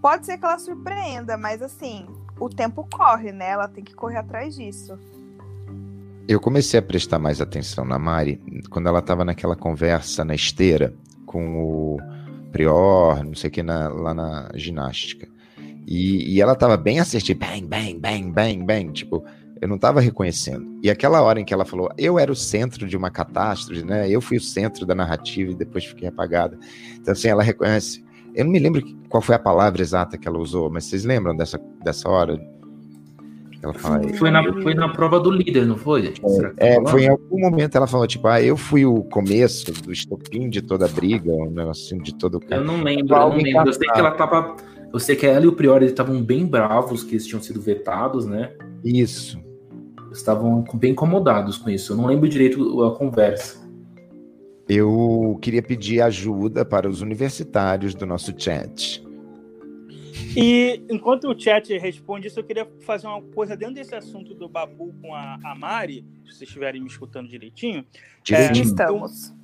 Pode 0.00 0.26
ser 0.26 0.38
que 0.38 0.44
ela 0.44 0.58
surpreenda, 0.58 1.36
mas 1.36 1.62
assim, 1.62 2.06
o 2.38 2.48
tempo 2.48 2.86
corre, 2.92 3.32
né? 3.32 3.50
Ela 3.50 3.68
tem 3.68 3.82
que 3.82 3.94
correr 3.94 4.18
atrás 4.18 4.54
disso. 4.54 4.98
Eu 6.28 6.40
comecei 6.40 6.78
a 6.78 6.82
prestar 6.82 7.18
mais 7.18 7.40
atenção 7.40 7.84
na 7.84 7.98
Mari 7.98 8.40
quando 8.70 8.88
ela 8.88 9.00
estava 9.00 9.24
naquela 9.24 9.56
conversa 9.56 10.24
na 10.24 10.34
esteira 10.34 10.94
com 11.26 11.62
o 11.62 11.98
Prior, 12.52 13.24
não 13.24 13.34
sei 13.34 13.48
o 13.48 13.52
que, 13.52 13.62
na, 13.62 13.88
lá 13.88 14.14
na 14.14 14.50
ginástica. 14.54 15.33
E, 15.86 16.34
e 16.34 16.40
ela 16.40 16.54
tava 16.54 16.76
bem 16.76 16.98
assertiva, 16.98 17.46
bang, 17.46 17.66
bang, 17.66 17.98
bang, 17.98 18.32
bang, 18.32 18.64
bang, 18.64 18.92
tipo, 18.92 19.24
eu 19.60 19.68
não 19.68 19.78
tava 19.78 20.00
reconhecendo. 20.00 20.78
E 20.82 20.90
aquela 20.90 21.22
hora 21.22 21.40
em 21.40 21.44
que 21.44 21.54
ela 21.54 21.64
falou, 21.64 21.88
eu 21.96 22.18
era 22.18 22.30
o 22.30 22.36
centro 22.36 22.86
de 22.86 22.96
uma 22.96 23.10
catástrofe, 23.10 23.84
né? 23.84 24.08
Eu 24.10 24.20
fui 24.20 24.36
o 24.36 24.40
centro 24.40 24.84
da 24.84 24.94
narrativa 24.94 25.52
e 25.52 25.54
depois 25.54 25.84
fiquei 25.84 26.08
apagada. 26.08 26.58
Então, 27.00 27.12
assim, 27.12 27.28
ela 27.28 27.42
reconhece. 27.42 28.04
Eu 28.34 28.44
não 28.44 28.52
me 28.52 28.58
lembro 28.58 28.82
qual 29.08 29.22
foi 29.22 29.34
a 29.34 29.38
palavra 29.38 29.80
exata 29.80 30.18
que 30.18 30.26
ela 30.26 30.38
usou, 30.38 30.70
mas 30.70 30.84
vocês 30.84 31.04
lembram 31.04 31.36
dessa, 31.36 31.58
dessa 31.82 32.08
hora? 32.08 32.38
Ela 33.62 33.72
fala, 33.72 34.06
foi, 34.18 34.30
na, 34.30 34.42
foi 34.62 34.74
na 34.74 34.90
prova 34.90 35.18
do 35.18 35.30
líder, 35.30 35.64
não 35.64 35.78
foi? 35.78 36.12
É, 36.58 36.76
é 36.76 36.86
foi 36.86 37.04
em 37.04 37.08
algum 37.08 37.40
momento 37.40 37.74
ela 37.76 37.86
falou, 37.86 38.06
tipo, 38.06 38.28
ah, 38.28 38.42
eu 38.42 38.58
fui 38.58 38.84
o 38.84 39.02
começo 39.04 39.72
do 39.72 39.90
estopim 39.90 40.50
de 40.50 40.60
toda 40.60 40.84
a 40.84 40.88
briga, 40.88 41.30
um 41.30 41.50
negocinho 41.50 42.02
de 42.02 42.14
todo 42.14 42.34
o 42.34 42.40
cara. 42.40 42.60
Eu 42.60 42.64
não 42.66 42.82
lembro, 42.82 43.16
eu 43.16 43.28
não 43.30 43.36
lembro. 43.36 43.68
Eu 43.68 43.72
sei 43.72 43.88
que 43.88 43.98
ela 43.98 44.10
tava 44.10 44.56
eu 44.94 45.00
sei 45.00 45.16
que 45.16 45.26
ela 45.26 45.44
e 45.44 45.48
o 45.48 45.52
Priori 45.52 45.86
estavam 45.86 46.22
bem 46.22 46.46
bravos 46.46 47.02
que 47.02 47.14
eles 47.14 47.26
tinham 47.26 47.42
sido 47.42 47.60
vetados, 47.60 48.26
né? 48.26 48.56
Isso. 48.84 49.42
Estavam 50.12 50.62
bem 50.74 50.92
incomodados 50.92 51.58
com 51.58 51.68
isso. 51.68 51.92
Eu 51.92 51.96
não 51.96 52.06
lembro 52.06 52.28
direito 52.28 52.80
a 52.84 52.96
conversa. 52.96 53.68
Eu 54.68 55.36
queria 55.42 55.60
pedir 55.60 56.00
ajuda 56.00 56.64
para 56.64 56.88
os 56.88 57.00
universitários 57.00 57.92
do 57.92 58.06
nosso 58.06 58.32
chat. 58.38 59.04
E 60.36 60.80
enquanto 60.88 61.28
o 61.28 61.36
chat 61.36 61.76
responde 61.76 62.28
isso, 62.28 62.38
eu 62.38 62.44
queria 62.44 62.68
fazer 62.82 63.08
uma 63.08 63.20
coisa 63.20 63.56
dentro 63.56 63.74
desse 63.74 63.96
assunto 63.96 64.32
do 64.32 64.48
Babu 64.48 64.94
com 65.02 65.12
a, 65.12 65.40
a 65.44 65.56
Mari, 65.56 66.06
se 66.22 66.36
vocês 66.36 66.42
estiverem 66.42 66.80
me 66.80 66.86
escutando 66.86 67.28
direitinho. 67.28 67.84
Direitinho. 68.22 68.62
É, 68.62 68.66
Estamos. 68.68 69.34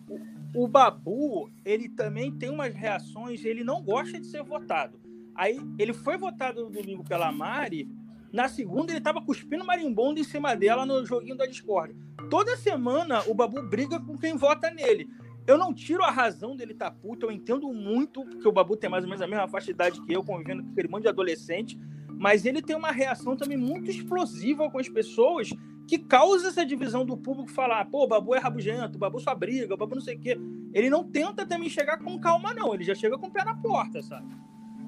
O, 0.55 0.63
o 0.63 0.69
Babu, 0.69 1.51
ele 1.65 1.89
também 1.89 2.31
tem 2.31 2.51
umas 2.51 2.73
reações, 2.73 3.45
ele 3.45 3.65
não 3.65 3.83
gosta 3.83 4.21
de 4.21 4.29
ser 4.29 4.45
votado. 4.45 5.10
Aí 5.41 5.59
ele 5.79 5.95
foi 5.95 6.19
votado 6.19 6.65
no 6.65 6.71
domingo 6.71 7.03
pela 7.03 7.33
Mari. 7.33 7.89
Na 8.31 8.47
segunda, 8.47 8.93
ele 8.93 9.01
tava 9.01 9.23
cuspindo 9.23 9.65
marimbondo 9.65 10.21
em 10.21 10.23
cima 10.23 10.55
dela 10.55 10.85
no 10.85 11.07
joguinho 11.07 11.35
da 11.35 11.47
Discord. 11.47 11.97
Toda 12.29 12.59
semana 12.59 13.23
o 13.27 13.33
Babu 13.33 13.63
briga 13.63 13.99
com 13.99 14.19
quem 14.19 14.37
vota 14.37 14.71
nele. 14.71 15.09
Eu 15.47 15.57
não 15.57 15.73
tiro 15.73 16.05
a 16.05 16.11
razão 16.11 16.55
dele 16.55 16.73
estar 16.73 16.91
tá 16.91 16.97
puto, 16.97 17.25
eu 17.25 17.33
entendo 17.33 17.73
muito, 17.73 18.23
porque 18.23 18.47
o 18.47 18.53
Babu 18.53 18.77
tem 18.77 18.91
mais 18.91 19.03
ou 19.03 19.09
menos 19.09 19.23
a 19.23 19.27
mesma 19.27 19.49
faixa 19.49 19.65
de 19.65 19.73
idade 19.73 20.03
que 20.03 20.13
eu, 20.13 20.23
convivendo 20.23 20.63
com 20.63 20.73
aquele 20.73 20.89
monte 20.89 21.05
de 21.05 21.09
adolescente, 21.09 21.81
mas 22.19 22.45
ele 22.45 22.61
tem 22.61 22.77
uma 22.77 22.93
reação 22.93 23.35
também 23.35 23.57
muito 23.57 23.91
explosiva 23.91 24.71
com 24.71 24.79
as 24.79 24.91
pessoas 24.91 25.49
que 25.89 25.99
causa 25.99 26.49
essa 26.49 26.67
divisão 26.67 27.03
do 27.03 27.17
público 27.17 27.51
falar, 27.51 27.87
pô, 27.87 28.05
o 28.05 28.07
Babu 28.07 28.35
é 28.35 28.39
rabugento, 28.39 28.97
o 28.97 28.99
Babu 28.99 29.19
só 29.19 29.35
briga, 29.35 29.73
o 29.73 29.79
Babu 29.79 29.95
não 29.95 30.03
sei 30.03 30.17
o 30.17 30.21
quê. 30.21 30.39
Ele 30.75 30.91
não 30.91 31.03
tenta 31.03 31.47
também 31.47 31.71
chegar 31.71 31.97
com 31.97 32.21
calma, 32.21 32.53
não, 32.53 32.75
ele 32.75 32.85
já 32.85 32.95
chega 32.95 33.17
com 33.17 33.29
o 33.29 33.31
pé 33.31 33.43
na 33.43 33.57
porta, 33.57 34.03
sabe? 34.03 34.29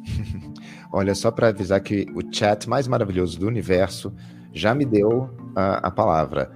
Olha, 0.93 1.15
só 1.15 1.31
para 1.31 1.49
avisar 1.49 1.81
que 1.81 2.07
o 2.15 2.35
chat 2.35 2.69
mais 2.69 2.87
maravilhoso 2.87 3.39
do 3.39 3.47
universo 3.47 4.13
já 4.53 4.75
me 4.75 4.85
deu 4.85 5.31
a, 5.57 5.89
a 5.89 5.91
palavra. 5.91 6.51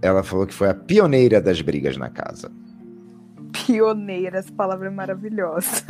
Ela 0.00 0.22
falou 0.22 0.46
que 0.46 0.54
foi 0.54 0.68
a 0.68 0.74
pioneira 0.74 1.40
das 1.40 1.60
brigas 1.60 1.96
na 1.96 2.08
casa. 2.08 2.50
Pioneira, 3.52 4.38
essa 4.38 4.52
palavra 4.52 4.88
é 4.88 4.90
maravilhosa. 4.90 5.84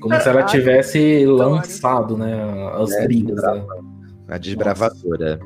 Como 0.00 0.20
se 0.20 0.28
ela 0.28 0.42
tivesse 0.44 1.24
lançado, 1.26 2.16
né, 2.16 2.34
as 2.74 2.90
é, 2.92 3.04
brigas. 3.04 3.42
Né? 3.42 3.64
A 4.28 4.38
desbravadora. 4.38 5.40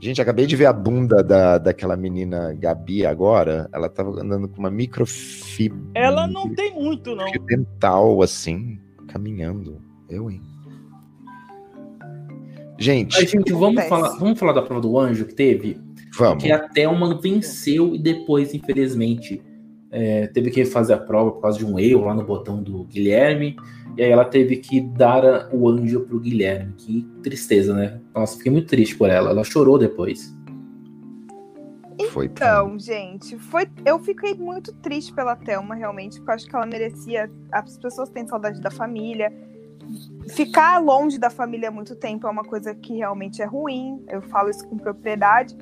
Gente, 0.00 0.20
acabei 0.20 0.46
de 0.46 0.54
ver 0.56 0.66
a 0.66 0.72
bunda 0.72 1.22
da, 1.22 1.58
daquela 1.58 1.96
menina 1.96 2.52
Gabi 2.54 3.06
agora. 3.06 3.68
Ela 3.72 3.88
tava 3.88 4.10
andando 4.20 4.48
com 4.48 4.58
uma 4.58 4.70
microfibra. 4.70 5.78
Ela 5.94 6.26
não 6.26 6.54
tem 6.54 6.74
muito, 6.74 7.14
não. 7.14 7.30
Dental, 7.46 8.20
assim. 8.22 8.78
caminhando. 9.08 9.80
Eu, 10.08 10.30
hein? 10.30 10.42
Gente. 12.78 13.18
Mas, 13.18 13.30
gente, 13.30 13.52
vamos 13.52 13.84
falar, 13.84 14.10
vamos 14.18 14.38
falar 14.38 14.52
da 14.52 14.62
prova 14.62 14.82
do 14.82 14.98
anjo 14.98 15.24
que 15.24 15.34
teve? 15.34 15.80
Vamos. 16.16 16.42
Que 16.42 16.52
a 16.52 16.68
Thelma 16.68 17.18
venceu 17.20 17.94
e 17.94 17.98
depois, 17.98 18.54
infelizmente, 18.54 19.42
é, 19.98 20.26
teve 20.26 20.50
que 20.50 20.60
refazer 20.60 20.94
a 20.94 21.00
prova 21.00 21.30
por 21.30 21.40
causa 21.40 21.56
de 21.56 21.64
um 21.64 21.78
erro 21.78 22.04
lá 22.04 22.12
no 22.12 22.22
botão 22.22 22.62
do 22.62 22.84
Guilherme. 22.84 23.56
E 23.96 24.02
aí 24.02 24.10
ela 24.10 24.26
teve 24.26 24.56
que 24.56 24.78
dar 24.78 25.48
o 25.50 25.66
anjo 25.66 26.00
pro 26.00 26.20
Guilherme. 26.20 26.74
Que 26.76 27.02
tristeza, 27.22 27.72
né? 27.72 27.98
Nossa, 28.14 28.36
fiquei 28.36 28.52
muito 28.52 28.68
triste 28.68 28.94
por 28.94 29.08
ela. 29.08 29.30
Ela 29.30 29.42
chorou 29.42 29.78
depois. 29.78 30.36
Foi 32.10 32.26
então, 32.26 32.78
gente, 32.78 33.38
foi. 33.38 33.66
Eu 33.86 33.98
fiquei 33.98 34.34
muito 34.34 34.70
triste 34.74 35.14
pela 35.14 35.34
Thelma, 35.34 35.74
realmente, 35.74 36.18
porque 36.18 36.30
eu 36.30 36.34
acho 36.34 36.46
que 36.46 36.54
ela 36.54 36.66
merecia. 36.66 37.30
As 37.50 37.78
pessoas 37.78 38.10
têm 38.10 38.26
saudade 38.26 38.60
da 38.60 38.70
família. 38.70 39.32
Ficar 40.28 40.78
longe 40.78 41.18
da 41.18 41.30
família 41.30 41.70
há 41.70 41.72
muito 41.72 41.96
tempo 41.96 42.26
é 42.26 42.30
uma 42.30 42.44
coisa 42.44 42.74
que 42.74 42.96
realmente 42.96 43.40
é 43.40 43.46
ruim. 43.46 44.04
Eu 44.08 44.20
falo 44.20 44.50
isso 44.50 44.68
com 44.68 44.76
propriedade. 44.76 45.56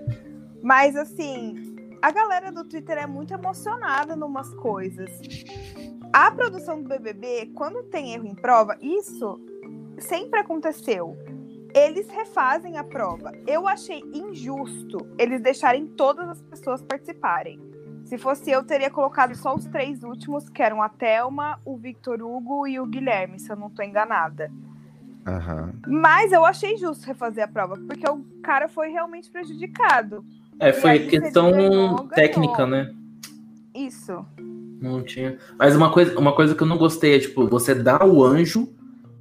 Mas 0.61 0.97
assim, 0.97 1.74
a 2.05 2.11
galera 2.11 2.53
do 2.53 2.67
Twitter 2.67 2.99
é 2.99 3.07
muito 3.07 3.33
emocionada 3.33 4.15
numas 4.15 4.53
coisas. 4.57 5.11
A 6.13 6.31
produção 6.31 6.83
do 6.83 6.87
BBB, 6.87 7.53
quando 7.55 7.83
tem 7.85 8.13
erro 8.13 8.27
em 8.27 8.35
prova, 8.35 8.77
isso 8.79 9.41
sempre 9.99 10.39
aconteceu. 10.39 11.17
Eles 11.75 12.07
refazem 12.11 12.77
a 12.77 12.85
prova. 12.85 13.33
Eu 13.47 13.67
achei 13.67 14.03
injusto 14.13 14.99
eles 15.19 15.41
deixarem 15.41 15.87
todas 15.87 16.29
as 16.29 16.43
pessoas 16.43 16.83
participarem. 16.83 17.59
Se 18.05 18.19
fosse 18.19 18.51
eu, 18.51 18.63
teria 18.63 18.91
colocado 18.91 19.35
só 19.35 19.55
os 19.55 19.65
três 19.65 20.03
últimos, 20.03 20.51
que 20.51 20.63
eram 20.63 20.83
a 20.83 20.91
Thelma, 20.91 21.59
o 21.65 21.79
Victor 21.79 22.21
Hugo 22.21 22.67
e 22.67 22.79
o 22.79 22.85
Guilherme, 22.85 23.41
se 23.41 23.51
eu 23.51 23.57
não 23.57 23.69
estou 23.69 23.83
enganada. 23.83 24.53
Uhum. 25.27 25.73
Mas 26.03 26.33
eu 26.33 26.45
achei 26.45 26.77
justo 26.77 27.07
refazer 27.07 27.45
a 27.45 27.49
prova, 27.49 27.79
porque 27.79 28.07
o 28.11 28.23
cara 28.43 28.69
foi 28.69 28.91
realmente 28.91 29.31
prejudicado. 29.31 30.23
É, 30.61 30.73
foi 30.73 31.01
questão 31.01 32.09
técnica, 32.09 32.67
ganhou. 32.67 32.71
né? 32.71 32.95
Isso. 33.75 34.25
Não 34.81 35.03
tinha. 35.03 35.39
Mas 35.59 35.75
uma 35.75 35.91
coisa, 35.91 36.19
uma 36.19 36.35
coisa 36.35 36.55
que 36.55 36.63
eu 36.63 36.67
não 36.67 36.79
gostei 36.79 37.17
é, 37.17 37.19
tipo, 37.19 37.49
você 37.49 37.75
dá 37.75 38.05
o 38.05 38.23
anjo, 38.23 38.73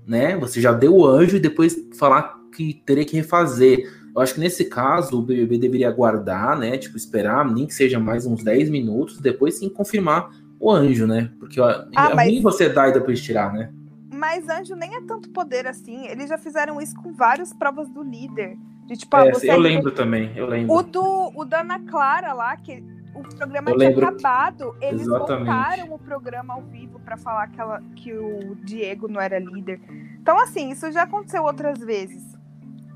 né? 0.05 0.37
Você 0.37 0.61
já 0.61 0.71
deu 0.71 0.95
o 0.95 1.05
anjo 1.05 1.37
e 1.37 1.39
depois 1.39 1.75
falar 1.97 2.37
que 2.55 2.81
teria 2.85 3.05
que 3.05 3.15
refazer. 3.15 3.89
Eu 4.15 4.21
acho 4.21 4.35
que 4.35 4.39
nesse 4.39 4.65
caso 4.65 5.17
o 5.17 5.21
BBB 5.21 5.57
deveria 5.57 5.89
aguardar, 5.89 6.57
né? 6.57 6.77
Tipo, 6.77 6.97
esperar, 6.97 7.49
nem 7.51 7.65
que 7.65 7.73
seja 7.73 7.99
mais 7.99 8.25
uns 8.25 8.43
10 8.43 8.69
minutos, 8.69 9.19
depois 9.19 9.57
sim 9.57 9.69
confirmar 9.69 10.29
o 10.59 10.71
anjo, 10.71 11.07
né? 11.07 11.31
Porque 11.39 11.59
ó, 11.59 11.67
ah, 11.95 12.09
é 12.11 12.13
mas... 12.13 12.29
ruim 12.29 12.41
você 12.41 12.69
dar 12.69 12.89
e 12.89 12.93
depois 12.93 13.21
tirar, 13.21 13.51
né? 13.53 13.71
Mas 14.13 14.47
anjo 14.47 14.75
nem 14.75 14.95
é 14.95 15.01
tanto 15.01 15.29
poder 15.29 15.65
assim. 15.65 16.07
Eles 16.07 16.29
já 16.29 16.37
fizeram 16.37 16.79
isso 16.79 16.95
com 16.95 17.11
várias 17.11 17.51
provas 17.53 17.89
do 17.89 18.03
líder. 18.03 18.57
De, 18.85 18.97
tipo, 18.97 19.15
é, 19.17 19.31
eu 19.43 19.57
lembro 19.59 19.91
também, 19.91 20.31
eu 20.35 20.45
lembro. 20.45 20.75
O 20.75 20.83
do, 20.83 21.31
o 21.35 21.45
da 21.45 21.61
Ana 21.61 21.79
Clara 21.79 22.33
lá, 22.33 22.55
que 22.57 22.83
o 23.15 23.23
programa 23.35 23.71
eu 23.71 23.77
tinha 23.77 23.89
lembro. 23.89 24.05
acabado, 24.07 24.75
eles 24.81 25.01
Exatamente. 25.01 25.45
voltaram 25.45 25.93
o 25.93 25.99
programa 25.99 26.53
ao 26.55 26.61
vivo 26.63 26.99
para 26.99 27.15
falar 27.17 27.47
que, 27.47 27.61
ela, 27.61 27.81
que 27.95 28.13
o 28.13 28.55
Diego 28.63 29.07
não 29.07 29.21
era 29.21 29.39
líder. 29.39 29.79
Então, 30.21 30.39
assim, 30.39 30.71
isso 30.71 30.91
já 30.91 31.03
aconteceu 31.03 31.43
outras 31.43 31.79
vezes. 31.79 32.23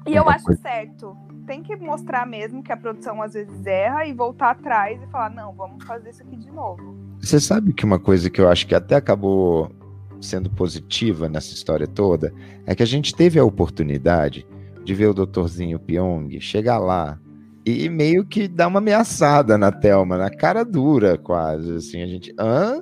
E 0.05 0.15
eu 0.15 0.27
acho 0.29 0.53
certo. 0.57 1.15
Tem 1.45 1.61
que 1.61 1.75
mostrar 1.75 2.25
mesmo 2.25 2.61
que 2.61 2.71
a 2.71 2.77
produção 2.77 3.21
às 3.21 3.33
vezes 3.33 3.65
erra 3.65 4.05
e 4.05 4.13
voltar 4.13 4.51
atrás 4.51 5.01
e 5.01 5.07
falar, 5.07 5.29
não, 5.29 5.53
vamos 5.53 5.83
fazer 5.85 6.09
isso 6.09 6.23
aqui 6.23 6.35
de 6.35 6.51
novo. 6.51 6.97
Você 7.19 7.39
sabe 7.39 7.73
que 7.73 7.85
uma 7.85 7.99
coisa 7.99 8.29
que 8.29 8.39
eu 8.39 8.49
acho 8.49 8.67
que 8.67 8.75
até 8.75 8.95
acabou 8.95 9.71
sendo 10.19 10.49
positiva 10.49 11.29
nessa 11.29 11.53
história 11.53 11.87
toda 11.87 12.33
é 12.65 12.73
que 12.75 12.83
a 12.83 12.87
gente 12.87 13.15
teve 13.15 13.39
a 13.39 13.45
oportunidade 13.45 14.45
de 14.87 14.95
ver 14.95 15.07
o 15.07 15.13
doutorzinho 15.13 15.77
Pyong 15.77 16.39
chegar 16.39 16.79
lá 16.79 17.19
e 17.65 17.89
meio 17.89 18.25
que 18.25 18.47
dar 18.47 18.67
uma 18.67 18.79
ameaçada 18.79 19.57
na 19.57 19.69
Thelma, 19.69 20.17
na 20.17 20.29
cara 20.29 20.63
dura 20.63 21.17
quase, 21.17 21.75
assim, 21.75 22.01
a 22.01 22.07
gente, 22.07 22.33
hã? 22.39 22.81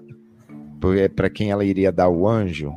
Para 1.16 1.32
quem 1.32 1.50
ela 1.50 1.66
iria 1.66 1.92
dar 1.92 2.08
o 2.08 2.28
anjo, 2.28 2.72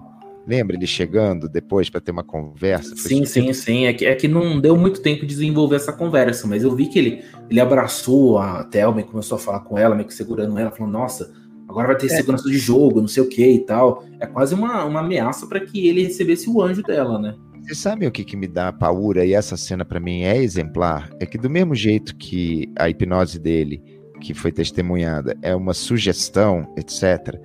Lembra 0.46 0.76
ele 0.76 0.86
chegando 0.86 1.46
depois 1.46 1.90
para 1.90 2.00
ter 2.00 2.10
uma 2.10 2.24
conversa? 2.24 2.96
sim, 2.96 3.26
sim, 3.26 3.52
sim. 3.52 3.84
É 3.84 3.92
que, 3.92 4.06
é 4.06 4.14
que 4.14 4.26
não 4.26 4.58
deu 4.58 4.78
muito 4.78 5.02
tempo 5.02 5.20
de 5.20 5.26
desenvolver 5.26 5.76
essa 5.76 5.92
conversa, 5.92 6.46
mas 6.46 6.62
eu 6.62 6.74
vi 6.74 6.86
que 6.86 6.98
ele, 6.98 7.22
ele 7.50 7.60
abraçou 7.60 8.38
a 8.38 8.64
Thelma 8.64 9.02
e 9.02 9.04
começou 9.04 9.36
a 9.36 9.38
falar 9.38 9.60
com 9.60 9.76
ela, 9.76 9.94
meio 9.94 10.08
que 10.08 10.14
segurando 10.14 10.58
ela, 10.58 10.70
falando: 10.70 10.94
Nossa, 10.94 11.30
agora 11.68 11.88
vai 11.88 11.98
ter 11.98 12.06
é. 12.06 12.16
segurança 12.16 12.48
de 12.48 12.56
jogo, 12.56 13.02
não 13.02 13.08
sei 13.08 13.22
o 13.22 13.28
que 13.28 13.46
e 13.46 13.58
tal. 13.58 14.02
É 14.18 14.26
quase 14.26 14.54
uma, 14.54 14.86
uma 14.86 15.00
ameaça 15.00 15.46
para 15.46 15.60
que 15.60 15.86
ele 15.86 16.04
recebesse 16.04 16.48
o 16.48 16.62
anjo 16.62 16.82
dela, 16.82 17.18
né? 17.18 17.34
Você 17.68 17.74
sabe 17.74 18.06
o 18.06 18.10
que, 18.10 18.24
que 18.24 18.36
me 18.36 18.48
dá 18.48 18.72
paura 18.72 19.26
e 19.26 19.34
essa 19.34 19.54
cena 19.54 19.84
para 19.84 20.00
mim 20.00 20.22
é 20.22 20.38
exemplar? 20.38 21.10
É 21.20 21.26
que 21.26 21.36
do 21.36 21.50
mesmo 21.50 21.74
jeito 21.74 22.16
que 22.16 22.72
a 22.78 22.88
hipnose 22.88 23.38
dele, 23.38 23.82
que 24.22 24.32
foi 24.32 24.50
testemunhada, 24.50 25.36
é 25.42 25.54
uma 25.54 25.74
sugestão, 25.74 26.66
etc 26.78 27.38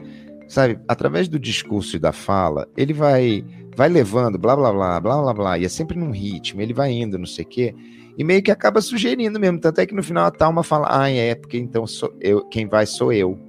sabe, 0.54 0.80
através 0.88 1.28
do 1.28 1.40
discurso 1.40 1.96
e 1.96 2.00
da 2.00 2.12
fala, 2.12 2.68
ele 2.78 2.94
vai 2.94 3.44
vai 3.76 3.90
levando 3.90 4.38
blá 4.38 4.56
blá 4.56 4.72
blá 4.72 5.00
blá 5.00 5.22
blá 5.22 5.34
blá, 5.34 5.58
e 5.58 5.66
é 5.66 5.70
sempre 5.70 5.98
num 5.98 6.12
ritmo, 6.12 6.62
ele 6.62 6.74
vai 6.74 6.92
indo, 6.92 7.18
não 7.18 7.26
sei 7.26 7.44
o 7.44 7.48
quê, 7.48 7.76
e 8.16 8.24
meio 8.24 8.44
que 8.44 8.52
acaba 8.52 8.80
sugerindo 8.82 9.40
mesmo, 9.40 9.60
tanto 9.60 9.82
é 9.82 9.86
que 9.86 9.96
no 9.96 10.04
final 10.04 10.26
a 10.26 10.32
Talma 10.32 10.64
fala, 10.64 10.88
ah, 10.92 11.10
é, 11.10 11.34
porque 11.34 11.58
então 11.58 11.88
sou 11.88 12.16
eu, 12.22 12.48
quem 12.50 12.68
vai 12.68 12.86
sou 12.86 13.12
eu. 13.12 13.40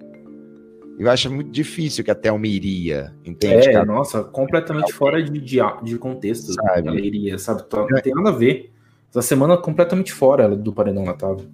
Eu 0.99 1.11
acho 1.11 1.31
muito 1.31 1.51
difícil 1.51 2.05
que 2.05 2.11
a 2.11 2.15
Thelma 2.15 2.47
iria, 2.47 3.13
entende? 3.25 3.69
É, 3.69 3.73
cara? 3.73 3.85
nossa, 3.85 4.23
completamente 4.23 4.93
fora 4.93 5.23
de, 5.23 5.41
de, 5.41 5.59
de 5.83 5.99
contexto 5.99 6.53
sabe? 6.53 6.89
ela 6.89 7.01
iria, 7.01 7.37
sabe? 7.39 7.65
Não 7.73 8.01
tem 8.01 8.15
nada 8.15 8.29
a 8.29 8.33
ver. 8.33 8.73
Essa 9.11 9.23
semana 9.23 9.57
completamente 9.57 10.13
fora 10.13 10.57
do 10.57 10.73
paredão 10.73 11.05
ela 11.05 11.15
tava. 11.15 11.45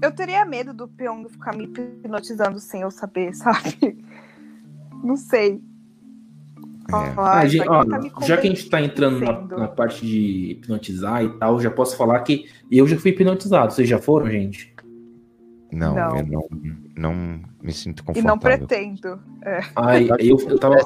Eu 0.00 0.12
teria 0.12 0.44
medo 0.44 0.72
do 0.72 0.86
Pyong 0.86 1.28
ficar 1.28 1.56
me 1.56 1.64
hipnotizando 1.64 2.60
sem 2.60 2.82
eu 2.82 2.90
saber, 2.90 3.34
sabe? 3.36 4.04
Não 5.02 5.16
sei. 5.16 5.60
É. 6.90 7.14
Ah, 7.18 7.46
gente, 7.46 7.68
ó, 7.68 7.84
tá 7.84 8.00
já 8.22 8.36
que 8.38 8.46
a 8.46 8.50
gente 8.50 8.70
tá 8.70 8.80
entrando 8.80 9.20
na, 9.20 9.58
na, 9.58 9.68
parte 9.68 10.06
de 10.06 10.52
hipnotizar 10.52 11.22
e 11.22 11.28
tal, 11.38 11.60
já 11.60 11.70
posso 11.70 11.94
falar 11.96 12.18
que 12.20 12.48
eu 12.70 12.86
já 12.86 12.96
fui 12.96 13.10
hipnotizado. 13.10 13.72
Vocês 13.72 13.88
já 13.88 13.98
foram, 13.98 14.30
gente? 14.30 14.74
Não, 15.70 15.94
não. 15.94 16.16
eu 16.16 16.26
não, 16.26 16.48
não 16.96 17.40
me 17.62 17.72
sinto 17.72 18.02
confortável. 18.02 18.22
E 18.22 18.26
não 18.26 18.38
pretendo. 18.38 19.20
É. 19.44 19.60
Ai, 19.76 20.08
eu, 20.18 20.38
eu, 20.48 20.58
tava, 20.58 20.76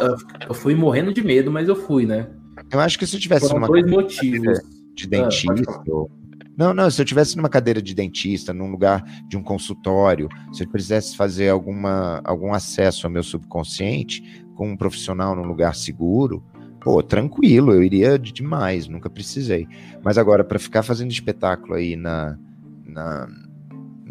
eu 0.48 0.54
fui 0.54 0.74
morrendo 0.74 1.12
de 1.14 1.22
medo, 1.22 1.50
mas 1.52 1.68
eu 1.68 1.76
fui, 1.76 2.04
né? 2.04 2.28
Eu 2.70 2.80
acho 2.80 2.98
que 2.98 3.06
se 3.06 3.16
eu 3.16 3.20
tivesse 3.20 3.46
Foram 3.46 3.58
uma 3.58 3.68
dois 3.68 3.86
motivos. 3.86 4.60
de 4.94 5.06
dentista, 5.06 5.70
ah, 5.70 6.22
não, 6.56 6.74
não, 6.74 6.90
se 6.90 7.00
eu 7.00 7.04
tivesse 7.04 7.36
numa 7.36 7.48
cadeira 7.48 7.80
de 7.80 7.94
dentista, 7.94 8.52
num 8.52 8.70
lugar 8.70 9.02
de 9.26 9.36
um 9.36 9.42
consultório, 9.42 10.28
se 10.52 10.64
eu 10.64 10.68
precisasse 10.68 11.16
fazer 11.16 11.48
alguma, 11.48 12.20
algum 12.24 12.52
acesso 12.52 13.06
ao 13.06 13.12
meu 13.12 13.22
subconsciente 13.22 14.44
com 14.54 14.70
um 14.70 14.76
profissional 14.76 15.34
num 15.34 15.44
lugar 15.44 15.74
seguro, 15.74 16.44
pô, 16.80 17.02
tranquilo, 17.02 17.72
eu 17.72 17.82
iria 17.82 18.18
demais, 18.18 18.86
nunca 18.86 19.08
precisei. 19.08 19.66
Mas 20.02 20.18
agora, 20.18 20.44
para 20.44 20.58
ficar 20.58 20.82
fazendo 20.82 21.10
espetáculo 21.10 21.74
aí 21.74 21.96
na, 21.96 22.36
na, 22.84 23.28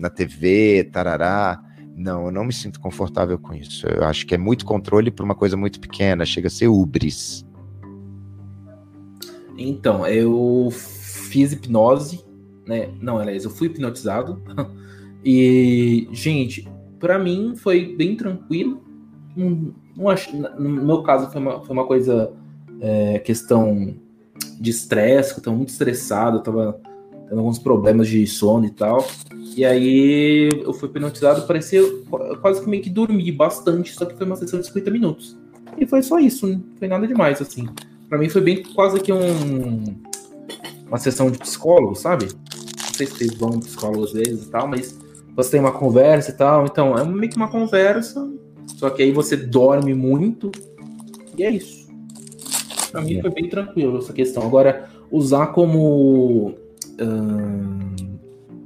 na 0.02 0.10
TV, 0.10 0.90
tarará, 0.92 1.62
não, 1.96 2.26
eu 2.26 2.32
não 2.32 2.44
me 2.44 2.54
sinto 2.54 2.80
confortável 2.80 3.38
com 3.38 3.54
isso. 3.54 3.88
Eu 3.88 4.04
acho 4.04 4.26
que 4.26 4.36
é 4.36 4.38
muito 4.38 4.66
controle 4.66 5.12
para 5.12 5.24
uma 5.24 5.36
coisa 5.36 5.56
muito 5.56 5.80
pequena, 5.80 6.26
chega 6.26 6.48
a 6.48 6.52
ser 6.52 6.68
ubris. 6.68 7.46
Então, 9.58 10.08
eu 10.08 10.70
fiz 10.72 11.52
hipnose 11.52 12.32
né? 12.72 12.90
Não, 13.02 13.18
aliás, 13.18 13.44
eu 13.44 13.50
fui 13.50 13.68
hipnotizado. 13.68 14.42
e, 15.24 16.08
gente, 16.12 16.68
para 17.00 17.18
mim 17.20 17.54
foi 17.56 17.96
bem 17.96 18.16
tranquilo. 18.16 18.82
Não, 19.36 19.74
não 19.96 20.10
acho, 20.10 20.36
no 20.36 20.70
meu 20.70 21.04
caso 21.04 21.30
foi 21.32 21.42
uma, 21.42 21.62
foi 21.62 21.76
uma 21.76 21.86
coisa 21.86 22.32
é, 22.80 23.20
questão 23.20 23.96
de 24.60 24.70
estresse, 24.70 25.34
que 25.34 25.40
eu 25.40 25.44
tava 25.44 25.58
muito 25.58 25.70
estressado, 25.70 26.38
eu 26.38 26.44
tava 26.44 26.82
tendo 27.28 27.40
alguns 27.40 27.60
problemas 27.60 28.08
de 28.08 28.26
sono 28.28 28.66
e 28.66 28.72
tal. 28.72 29.06
E 29.56 29.66
aí 29.66 30.50
eu 30.64 30.74
fui 30.74 30.88
hipnotizado, 30.88 31.46
parecia 31.46 31.82
quase 32.42 32.62
que 32.62 32.70
meio 32.70 32.82
que 32.82 32.90
dormi 32.90 33.32
bastante, 33.32 33.94
só 33.94 34.06
que 34.06 34.16
foi 34.16 34.26
uma 34.26 34.36
sessão 34.36 34.60
de 34.60 34.68
50 34.68 34.92
minutos. 34.92 35.38
E 35.78 35.86
foi 35.86 36.02
só 36.02 36.20
isso, 36.20 36.48
não 36.48 36.64
foi 36.78 36.88
nada 36.88 37.06
demais, 37.08 37.42
assim. 37.42 37.68
Para 38.08 38.18
mim 38.18 38.30
foi 38.30 38.42
bem 38.42 38.64
quase 38.64 39.00
que 39.00 39.12
um 39.12 39.84
uma 40.92 40.98
sessão 40.98 41.32
de 41.32 41.38
psicólogo, 41.38 41.96
sabe? 41.96 42.26
Não 42.26 42.94
sei 42.94 43.08
se 43.08 43.14
vocês 43.14 43.34
vão 43.36 43.62
psicólogo 43.62 44.04
às 44.04 44.12
vezes 44.12 44.46
e 44.46 44.50
tal, 44.50 44.68
mas 44.68 45.00
você 45.34 45.52
tem 45.52 45.60
uma 45.62 45.72
conversa 45.72 46.32
e 46.32 46.34
tal. 46.34 46.66
Então, 46.66 46.98
é 46.98 47.06
meio 47.06 47.32
que 47.32 47.38
uma 47.38 47.50
conversa, 47.50 48.30
só 48.76 48.90
que 48.90 49.02
aí 49.02 49.14
você 49.14 49.38
dorme 49.38 49.94
muito. 49.94 50.52
E 51.38 51.44
é 51.44 51.50
isso. 51.50 51.88
Pra 52.92 53.02
mim 53.02 53.22
foi 53.22 53.30
bem 53.30 53.48
tranquilo 53.48 54.00
essa 54.00 54.12
questão. 54.12 54.44
Agora, 54.44 54.90
usar 55.10 55.48
como. 55.48 56.56
Hum, 57.00 58.11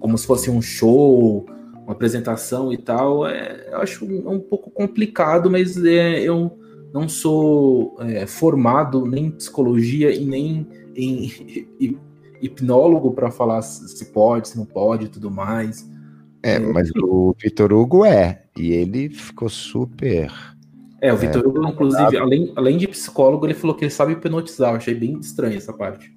como 0.06 0.20
se 0.20 0.28
fosse 0.28 0.52
um 0.52 0.62
show, 0.62 1.48
uma 1.82 1.94
apresentação 1.94 2.72
e 2.72 2.78
tal, 2.78 3.26
é, 3.26 3.70
eu 3.72 3.80
acho 3.80 4.06
um, 4.06 4.34
um 4.34 4.40
pouco 4.40 4.70
complicado, 4.70 5.50
mas 5.50 5.84
é, 5.84 6.20
eu 6.22 6.60
não 6.94 7.10
sou 7.10 7.98
é, 8.02 8.28
formado 8.28 9.08
nem 9.08 9.26
em 9.26 9.32
psicologia 9.32 10.14
e 10.14 10.24
nem 10.24 10.68
em 10.96 11.32
hipnólogo 12.40 13.14
para 13.14 13.32
falar 13.32 13.64
se 13.64 14.06
pode, 14.14 14.50
se 14.50 14.58
não 14.60 14.66
pode 14.68 15.06
e 15.06 15.10
tudo 15.10 15.32
mais. 15.32 15.90
É, 16.44 16.60
mas 16.60 16.92
o 17.02 17.36
Vitor 17.42 17.74
Hugo 17.74 18.06
é, 18.06 18.44
e 18.56 18.74
ele 18.74 19.10
ficou 19.10 19.50
super. 19.50 20.32
É, 21.02 21.12
o 21.12 21.18
Vitor 21.18 21.44
é, 21.44 21.48
Hugo, 21.48 21.68
inclusive, 21.68 22.16
além, 22.16 22.54
além 22.56 22.78
de 22.78 22.88
psicólogo, 22.88 23.44
ele 23.48 23.56
falou 23.56 23.76
que 23.76 23.84
ele 23.84 23.92
sabe 23.92 24.14
hipnotizar. 24.14 24.74
Eu 24.74 24.78
achei 24.78 24.94
bem 24.94 25.18
estranho 25.18 25.58
essa 25.58 25.74
parte. 25.74 26.16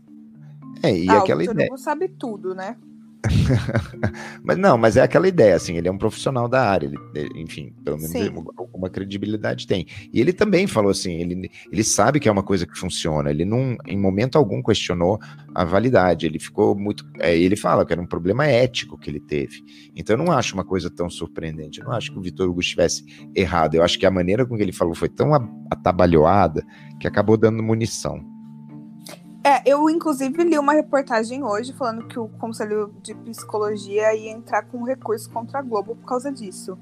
É, 0.82 0.94
e 0.94 1.08
ah, 1.08 1.20
aquela 1.20 1.38
o 1.38 1.40
Vitor 1.40 1.54
ideia. 1.54 1.68
Hugo 1.68 1.78
sabe 1.78 2.08
tudo, 2.08 2.54
né? 2.54 2.76
mas 4.44 4.56
não, 4.56 4.78
mas 4.78 4.96
é 4.96 5.02
aquela 5.02 5.26
ideia, 5.26 5.56
assim, 5.56 5.76
ele 5.76 5.88
é 5.88 5.92
um 5.92 5.98
profissional 5.98 6.48
da 6.48 6.62
área, 6.62 6.86
ele, 6.86 7.28
enfim, 7.34 7.74
pelo 7.84 7.96
menos 7.96 8.14
alguma 8.56 8.88
credibilidade 8.88 9.66
tem. 9.66 9.86
E 10.12 10.20
ele 10.20 10.32
também 10.32 10.66
falou 10.66 10.90
assim, 10.90 11.14
ele, 11.14 11.50
ele 11.70 11.84
sabe 11.84 12.20
que 12.20 12.28
é 12.28 12.32
uma 12.32 12.42
coisa 12.42 12.66
que 12.66 12.78
funciona, 12.78 13.30
ele 13.30 13.44
não, 13.44 13.76
em 13.86 13.98
momento 13.98 14.36
algum 14.36 14.62
questionou 14.62 15.18
a 15.54 15.64
validade, 15.64 16.26
ele 16.26 16.38
ficou 16.38 16.76
muito, 16.76 17.04
é, 17.18 17.36
ele 17.36 17.56
fala 17.56 17.84
que 17.84 17.92
era 17.92 18.00
um 18.00 18.06
problema 18.06 18.46
ético 18.46 18.98
que 18.98 19.10
ele 19.10 19.20
teve. 19.20 19.64
Então 19.96 20.16
eu 20.16 20.24
não 20.24 20.32
acho 20.32 20.54
uma 20.54 20.64
coisa 20.64 20.88
tão 20.88 21.10
surpreendente, 21.10 21.80
eu 21.80 21.86
não 21.86 21.92
acho 21.92 22.12
que 22.12 22.18
o 22.18 22.22
Vitor 22.22 22.48
Hugo 22.48 22.60
estivesse 22.60 23.04
errado, 23.34 23.74
eu 23.74 23.82
acho 23.82 23.98
que 23.98 24.06
a 24.06 24.10
maneira 24.10 24.46
com 24.46 24.56
que 24.56 24.62
ele 24.62 24.72
falou 24.72 24.94
foi 24.94 25.08
tão 25.08 25.32
atabalhoada 25.70 26.64
que 27.00 27.08
acabou 27.08 27.36
dando 27.36 27.62
munição. 27.62 28.37
É, 29.48 29.62
eu 29.64 29.88
inclusive 29.88 30.44
li 30.44 30.58
uma 30.58 30.74
reportagem 30.74 31.42
hoje 31.42 31.72
falando 31.72 32.06
que 32.06 32.18
o 32.18 32.28
Conselho 32.28 32.92
de 33.02 33.14
Psicologia 33.14 34.14
ia 34.14 34.30
entrar 34.30 34.64
com 34.64 34.84
recurso 34.84 35.30
contra 35.30 35.60
a 35.60 35.62
Globo 35.62 35.96
por 35.96 36.06
causa 36.06 36.30
disso. 36.30 36.76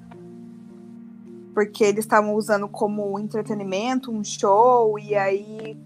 Porque 1.54 1.84
eles 1.84 2.04
estavam 2.04 2.34
usando 2.34 2.66
como 2.66 3.20
entretenimento, 3.20 4.10
um 4.10 4.24
show, 4.24 4.98
e 4.98 5.14
aí 5.14 5.78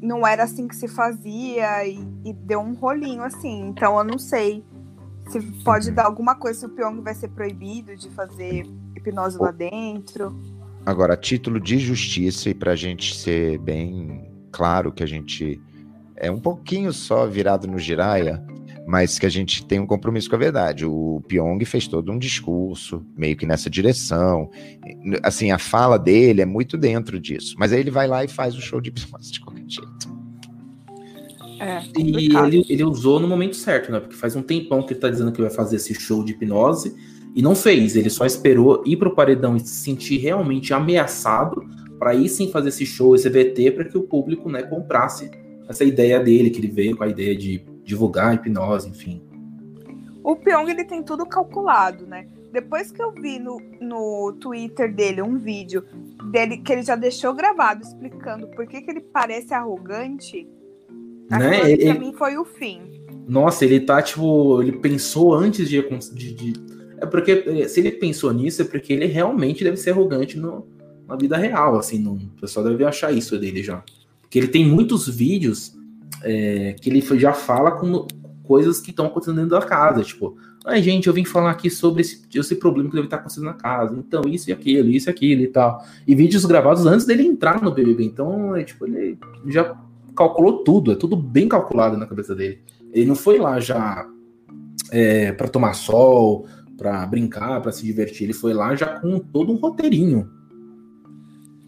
não 0.00 0.26
era 0.26 0.44
assim 0.44 0.66
que 0.66 0.74
se 0.74 0.88
fazia, 0.88 1.86
e, 1.86 2.00
e 2.24 2.32
deu 2.32 2.60
um 2.60 2.72
rolinho 2.72 3.22
assim. 3.22 3.60
Então 3.68 3.98
eu 3.98 4.04
não 4.04 4.18
sei 4.18 4.64
se 5.28 5.42
pode 5.62 5.90
dar 5.90 6.06
alguma 6.06 6.34
coisa, 6.36 6.60
se 6.60 6.64
o 6.64 6.70
Pyong 6.70 7.02
vai 7.02 7.14
ser 7.14 7.28
proibido 7.28 7.94
de 7.94 8.08
fazer 8.08 8.66
hipnose 8.96 9.36
lá 9.36 9.50
dentro. 9.50 10.34
Agora, 10.86 11.18
título 11.18 11.60
de 11.60 11.76
justiça, 11.78 12.48
e 12.48 12.54
para 12.54 12.72
a 12.72 12.76
gente 12.76 13.14
ser 13.14 13.58
bem 13.58 14.26
claro 14.50 14.90
que 14.90 15.02
a 15.02 15.06
gente 15.06 15.60
é 16.16 16.30
um 16.30 16.38
pouquinho 16.38 16.92
só 16.92 17.26
virado 17.26 17.66
no 17.66 17.78
Jiraya, 17.78 18.42
mas 18.86 19.18
que 19.18 19.26
a 19.26 19.30
gente 19.30 19.64
tem 19.64 19.80
um 19.80 19.86
compromisso 19.86 20.28
com 20.28 20.36
a 20.36 20.38
verdade. 20.38 20.84
O 20.84 21.22
Pyong 21.26 21.64
fez 21.64 21.88
todo 21.88 22.12
um 22.12 22.18
discurso 22.18 23.04
meio 23.16 23.36
que 23.36 23.46
nessa 23.46 23.70
direção. 23.70 24.50
Assim, 25.22 25.50
a 25.50 25.58
fala 25.58 25.98
dele 25.98 26.42
é 26.42 26.46
muito 26.46 26.76
dentro 26.76 27.18
disso. 27.18 27.56
Mas 27.58 27.72
aí 27.72 27.80
ele 27.80 27.90
vai 27.90 28.06
lá 28.06 28.24
e 28.24 28.28
faz 28.28 28.54
o 28.54 28.60
show 28.60 28.80
de 28.80 28.90
hipnose 28.90 29.32
de 29.32 29.40
qualquer 29.40 29.64
jeito. 29.66 30.14
É, 31.60 31.82
e 31.98 32.36
ele, 32.36 32.66
ele 32.68 32.84
usou 32.84 33.18
no 33.18 33.26
momento 33.26 33.56
certo, 33.56 33.90
né? 33.90 34.00
Porque 34.00 34.14
faz 34.14 34.36
um 34.36 34.42
tempão 34.42 34.82
que 34.82 34.92
ele 34.92 35.00
tá 35.00 35.08
dizendo 35.08 35.32
que 35.32 35.40
vai 35.40 35.50
fazer 35.50 35.76
esse 35.76 35.94
show 35.94 36.22
de 36.22 36.32
hipnose 36.32 36.94
e 37.34 37.40
não 37.40 37.54
fez. 37.54 37.96
Ele 37.96 38.10
só 38.10 38.26
esperou 38.26 38.82
ir 38.84 38.96
pro 38.98 39.14
paredão 39.14 39.56
e 39.56 39.60
se 39.60 39.74
sentir 39.74 40.18
realmente 40.18 40.74
ameaçado 40.74 41.64
para 41.98 42.14
ir 42.14 42.28
sim 42.28 42.50
fazer 42.50 42.68
esse 42.68 42.84
show, 42.84 43.14
esse 43.14 43.30
VT, 43.30 43.70
para 43.70 43.84
que 43.84 43.96
o 43.96 44.02
público 44.02 44.50
né, 44.50 44.62
comprasse 44.62 45.30
essa 45.68 45.84
ideia 45.84 46.20
dele, 46.20 46.50
que 46.50 46.58
ele 46.58 46.68
veio 46.68 46.96
com 46.96 47.04
a 47.04 47.08
ideia 47.08 47.36
de 47.36 47.64
divulgar 47.82 48.28
a 48.28 48.34
hipnose, 48.34 48.88
enfim. 48.88 49.22
O 50.22 50.36
Pyong, 50.36 50.70
ele 50.70 50.84
tem 50.84 51.02
tudo 51.02 51.26
calculado, 51.26 52.06
né? 52.06 52.26
Depois 52.50 52.90
que 52.90 53.02
eu 53.02 53.12
vi 53.12 53.38
no, 53.38 53.60
no 53.80 54.32
Twitter 54.40 54.94
dele 54.94 55.20
um 55.20 55.38
vídeo 55.38 55.84
dele 56.30 56.58
que 56.58 56.72
ele 56.72 56.82
já 56.82 56.96
deixou 56.96 57.34
gravado 57.34 57.82
explicando 57.82 58.46
por 58.48 58.66
que, 58.66 58.80
que 58.80 58.90
ele 58.90 59.00
parece 59.00 59.52
arrogante, 59.52 60.48
né? 61.28 61.70
Ele, 61.70 61.84
pra 61.84 61.98
mim 61.98 62.12
foi 62.12 62.38
o 62.38 62.44
fim. 62.44 62.80
Nossa, 63.26 63.64
ele 63.64 63.80
tá, 63.80 64.00
tipo, 64.00 64.62
ele 64.62 64.72
pensou 64.72 65.34
antes 65.34 65.68
de, 65.68 65.82
de, 66.12 66.34
de, 66.34 66.52
É 66.98 67.06
porque 67.06 67.44
é, 67.46 67.68
se 67.68 67.80
ele 67.80 67.92
pensou 67.92 68.32
nisso, 68.32 68.62
é 68.62 68.64
porque 68.64 68.92
ele 68.92 69.06
realmente 69.06 69.64
deve 69.64 69.76
ser 69.76 69.90
arrogante 69.90 70.38
no, 70.38 70.66
na 71.08 71.16
vida 71.16 71.36
real, 71.36 71.76
assim, 71.76 72.06
o 72.06 72.40
pessoal 72.40 72.64
deve 72.64 72.84
achar 72.84 73.12
isso 73.12 73.38
dele 73.38 73.62
já 73.62 73.82
que 74.34 74.38
ele 74.40 74.48
tem 74.48 74.66
muitos 74.66 75.08
vídeos 75.08 75.78
é, 76.24 76.74
que 76.80 76.90
ele 76.90 77.00
já 77.16 77.32
fala 77.32 77.70
com 77.70 78.04
coisas 78.42 78.80
que 78.80 78.90
estão 78.90 79.06
acontecendo 79.06 79.36
dentro 79.36 79.50
da 79.50 79.64
casa, 79.64 80.02
tipo, 80.02 80.36
ai 80.66 80.82
gente, 80.82 81.06
eu 81.06 81.12
vim 81.12 81.24
falar 81.24 81.52
aqui 81.52 81.70
sobre 81.70 82.00
esse, 82.00 82.26
esse 82.34 82.56
problema 82.56 82.90
que 82.90 82.96
deve 82.96 83.06
estar 83.06 83.18
acontecendo 83.18 83.44
na 83.44 83.54
casa, 83.54 83.96
então 83.96 84.22
isso 84.28 84.50
e 84.50 84.52
aquilo, 84.52 84.90
isso 84.90 85.08
e 85.08 85.10
aquilo 85.10 85.42
e 85.42 85.46
tal. 85.46 85.86
E 86.04 86.16
vídeos 86.16 86.44
gravados 86.46 86.84
antes 86.84 87.06
dele 87.06 87.24
entrar 87.24 87.62
no 87.62 87.70
BBB, 87.70 88.02
então, 88.02 88.56
é, 88.56 88.64
tipo, 88.64 88.84
ele 88.86 89.16
já 89.46 89.72
calculou 90.16 90.64
tudo, 90.64 90.90
é 90.90 90.96
tudo 90.96 91.14
bem 91.14 91.48
calculado 91.48 91.96
na 91.96 92.04
cabeça 92.04 92.34
dele. 92.34 92.58
Ele 92.92 93.06
não 93.06 93.14
foi 93.14 93.38
lá 93.38 93.60
já 93.60 94.04
é, 94.90 95.30
para 95.30 95.46
tomar 95.46 95.74
sol, 95.74 96.44
para 96.76 97.06
brincar, 97.06 97.62
para 97.62 97.70
se 97.70 97.84
divertir, 97.84 98.24
ele 98.24 98.32
foi 98.32 98.52
lá 98.52 98.74
já 98.74 98.98
com 98.98 99.16
todo 99.20 99.52
um 99.52 99.56
roteirinho. 99.58 100.28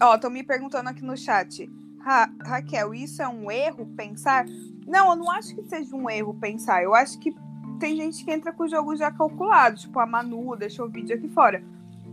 Ó, 0.03 0.15
estão 0.15 0.29
me 0.29 0.43
perguntando 0.43 0.89
aqui 0.89 1.01
no 1.01 1.15
chat. 1.15 1.65
Ra 2.07 2.29
Raquel, 2.41 2.93
isso 2.93 3.21
é 3.21 3.27
um 3.27 3.51
erro 3.51 3.85
pensar? 3.97 4.45
Não, 4.87 5.09
eu 5.09 5.15
não 5.17 5.29
acho 5.29 5.53
que 5.53 5.63
seja 5.63 5.93
um 5.93 6.09
erro 6.09 6.33
pensar. 6.33 6.81
Eu 6.81 6.95
acho 6.95 7.19
que 7.19 7.35
tem 7.81 7.97
gente 7.97 8.23
que 8.23 8.31
entra 8.31 8.53
com 8.53 8.63
o 8.63 8.69
jogo 8.69 8.95
já 8.95 9.11
calculado, 9.11 9.75
tipo 9.75 9.99
a 9.99 10.05
Manu 10.05 10.55
deixou 10.55 10.85
o 10.85 10.89
vídeo 10.89 11.17
aqui 11.17 11.27
fora. 11.27 11.61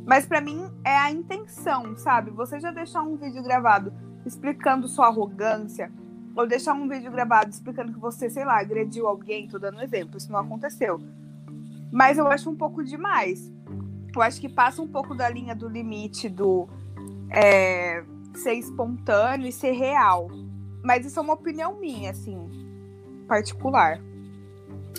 Mas 0.04 0.26
para 0.26 0.40
mim 0.40 0.68
é 0.84 0.96
a 0.96 1.12
intenção, 1.12 1.96
sabe? 1.96 2.32
Você 2.32 2.58
já 2.58 2.72
deixar 2.72 3.02
um 3.02 3.16
vídeo 3.16 3.40
gravado 3.40 3.92
explicando 4.26 4.88
sua 4.88 5.06
arrogância, 5.06 5.92
ou 6.34 6.44
deixar 6.44 6.74
um 6.74 6.88
vídeo 6.88 7.12
gravado 7.12 7.50
explicando 7.50 7.92
que 7.92 8.00
você, 8.00 8.28
sei 8.28 8.44
lá, 8.44 8.58
agrediu 8.58 9.06
alguém, 9.06 9.46
tô 9.46 9.60
dando 9.60 9.80
exemplo, 9.80 10.16
isso 10.16 10.32
não 10.32 10.40
aconteceu. 10.40 11.00
Mas 11.92 12.18
eu 12.18 12.26
acho 12.26 12.50
um 12.50 12.56
pouco 12.56 12.82
demais. 12.82 13.48
Eu 14.12 14.22
acho 14.22 14.40
que 14.40 14.48
passa 14.48 14.82
um 14.82 14.88
pouco 14.88 15.14
da 15.14 15.28
linha 15.28 15.54
do 15.54 15.68
limite 15.68 16.28
do. 16.28 16.68
É, 17.30 18.04
ser 18.38 18.54
espontâneo 18.54 19.46
e 19.46 19.52
ser 19.52 19.72
real. 19.72 20.30
Mas 20.82 21.06
isso 21.06 21.18
é 21.18 21.22
uma 21.22 21.34
opinião 21.34 21.78
minha, 21.80 22.10
assim, 22.10 22.38
particular. 23.26 24.00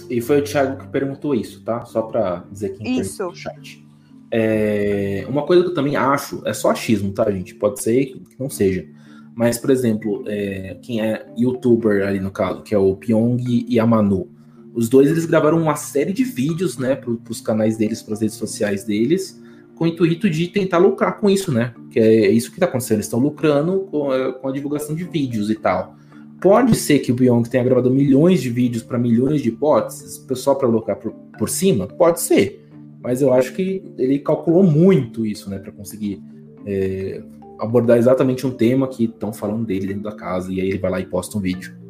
E 0.10 0.20
foi 0.22 0.40
o 0.40 0.44
Thiago 0.44 0.78
que 0.78 0.88
perguntou 0.88 1.34
isso, 1.34 1.64
tá? 1.64 1.86
Só 1.86 2.02
para 2.02 2.46
dizer 2.52 2.70
quem 2.78 3.00
isso. 3.00 3.24
no 3.24 3.36
chat. 3.36 3.86
É, 4.32 5.26
uma 5.30 5.46
coisa 5.46 5.64
que 5.64 5.70
eu 5.70 5.74
também 5.74 5.96
acho, 5.96 6.42
é 6.46 6.54
só 6.54 6.72
achismo, 6.72 7.12
tá, 7.14 7.30
gente? 7.32 7.56
Pode 7.56 7.82
ser 7.82 8.06
que 8.06 8.40
não 8.40 8.50
seja. 8.50 8.88
Mas, 9.36 9.58
por 9.58 9.70
exemplo, 9.70 10.24
é, 10.28 10.78
quem 10.82 11.02
é 11.02 11.26
youtuber 11.38 12.08
ali 12.08 12.20
no 12.20 12.32
caso, 12.32 12.64
que 12.64 12.74
é 12.74 12.78
o 12.78 12.96
Pyong 12.96 13.66
e 13.68 13.80
a 13.80 13.86
Manu. 13.86 14.30
Os 14.74 14.90
dois 14.90 15.10
eles 15.10 15.26
gravaram 15.26 15.62
uma 15.62 15.76
série 15.76 16.12
de 16.12 16.24
vídeos, 16.24 16.78
né, 16.78 16.96
para 16.96 17.12
os 17.30 17.40
canais 17.40 17.78
deles, 17.78 18.02
para 18.02 18.14
as 18.14 18.22
redes 18.22 18.36
sociais 18.36 18.84
deles, 18.84 19.42
com 19.76 19.84
o 19.84 19.88
intuito 19.88 20.30
de 20.30 20.48
tentar 20.48 20.78
lucrar 20.78 21.20
com 21.20 21.30
isso, 21.30 21.52
né? 21.52 21.74
Que 21.92 22.00
é 22.00 22.32
isso 22.32 22.50
que 22.50 22.56
está 22.56 22.66
acontecendo. 22.66 22.98
Eles 22.98 23.06
estão 23.06 23.20
lucrando 23.20 23.82
com 23.92 24.10
a, 24.10 24.34
com 24.34 24.48
a, 24.48 24.52
divulgação 24.52 24.96
de 24.96 25.04
vídeos 25.04 25.50
e 25.50 25.56
tal. 25.56 25.96
Pode 26.42 26.76
ser 26.76 27.00
que 27.00 27.12
o 27.12 27.16
Beyond 27.16 27.50
tenha 27.50 27.64
gravado 27.64 27.92
milhões 27.92 28.42
de 28.42 28.50
vídeos 28.50 28.84
para 28.84 28.98
milhões 28.98 29.42
de 29.42 29.50
hipóteses, 29.50 30.26
só 30.36 30.56
para 30.56 30.68
lucrar 30.68 30.98
por, 30.98 31.12
por 31.38 31.50
cima? 31.50 31.88
Pode 31.88 32.22
ser. 32.22 32.66
Mas 33.02 33.22
eu 33.22 33.34
acho 33.34 33.54
que 33.54 33.84
ele 33.98 34.20
calculou 34.20 34.64
muito 34.64 35.26
isso, 35.26 35.50
né? 35.50 35.60
Para 35.60 35.72
conseguir 35.72 36.22
é, 36.66 37.22
abordar 37.60 37.98
exatamente 37.98 38.48
um 38.48 38.52
tema 38.52 38.88
que 38.88 39.06
estão 39.06 39.34
falando 39.34 39.66
dele 39.66 39.88
dentro 39.88 40.04
da 40.04 40.16
casa. 40.16 40.52
E 40.52 40.62
aí 40.62 40.70
ele 40.70 40.80
vai 40.80 40.92
lá 40.92 41.00
e 41.00 41.06
posta 41.06 41.38
um 41.38 41.42
vídeo. 41.42 41.85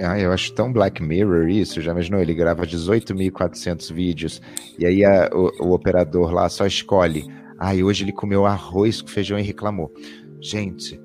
Ah, 0.00 0.18
eu 0.18 0.32
acho 0.32 0.52
tão 0.52 0.72
Black 0.72 1.02
Mirror 1.02 1.48
isso, 1.48 1.80
já 1.80 1.92
imaginou? 1.92 2.20
Ele 2.20 2.34
grava 2.34 2.66
18.400 2.66 3.92
vídeos 3.92 4.42
e 4.78 4.86
aí 4.86 5.04
a, 5.04 5.30
o, 5.32 5.68
o, 5.68 5.72
operador 5.72 6.32
lá 6.32 6.48
só 6.48 6.66
escolhe. 6.66 7.24
Ah, 7.58 7.74
e 7.74 7.82
hoje 7.82 8.04
ele 8.04 8.12
comeu 8.12 8.44
arroz 8.44 9.00
com 9.00 9.08
feijão 9.08 9.38
e 9.38 9.42
reclamou. 9.42 9.92
Gente, 10.40 11.00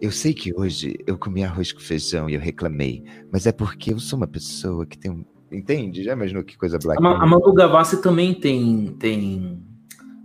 eu 0.00 0.12
sei 0.12 0.32
que 0.32 0.52
hoje 0.54 0.96
eu 1.06 1.18
comi 1.18 1.42
arroz 1.42 1.72
com 1.72 1.80
feijão 1.80 2.30
e 2.30 2.34
eu 2.34 2.40
reclamei, 2.40 3.02
mas 3.32 3.46
é 3.46 3.52
porque 3.52 3.92
eu 3.92 3.98
sou 3.98 4.16
uma 4.16 4.28
pessoa 4.28 4.86
que 4.86 4.96
tem 4.96 5.10
um. 5.10 5.24
Entende? 5.50 6.02
Já 6.02 6.12
imaginou 6.12 6.44
que 6.44 6.56
coisa 6.56 6.78
Black 6.78 7.00
Mirror? 7.00 7.22
A 7.22 7.26
Manu 7.26 7.52
Gavassi 7.52 8.02
também 8.02 8.34
tem, 8.34 8.96
tem 8.98 9.60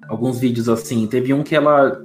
alguns 0.08 0.40
vídeos 0.40 0.68
assim. 0.68 1.08
Teve 1.08 1.34
um 1.34 1.44
que 1.44 1.56
ela 1.56 2.04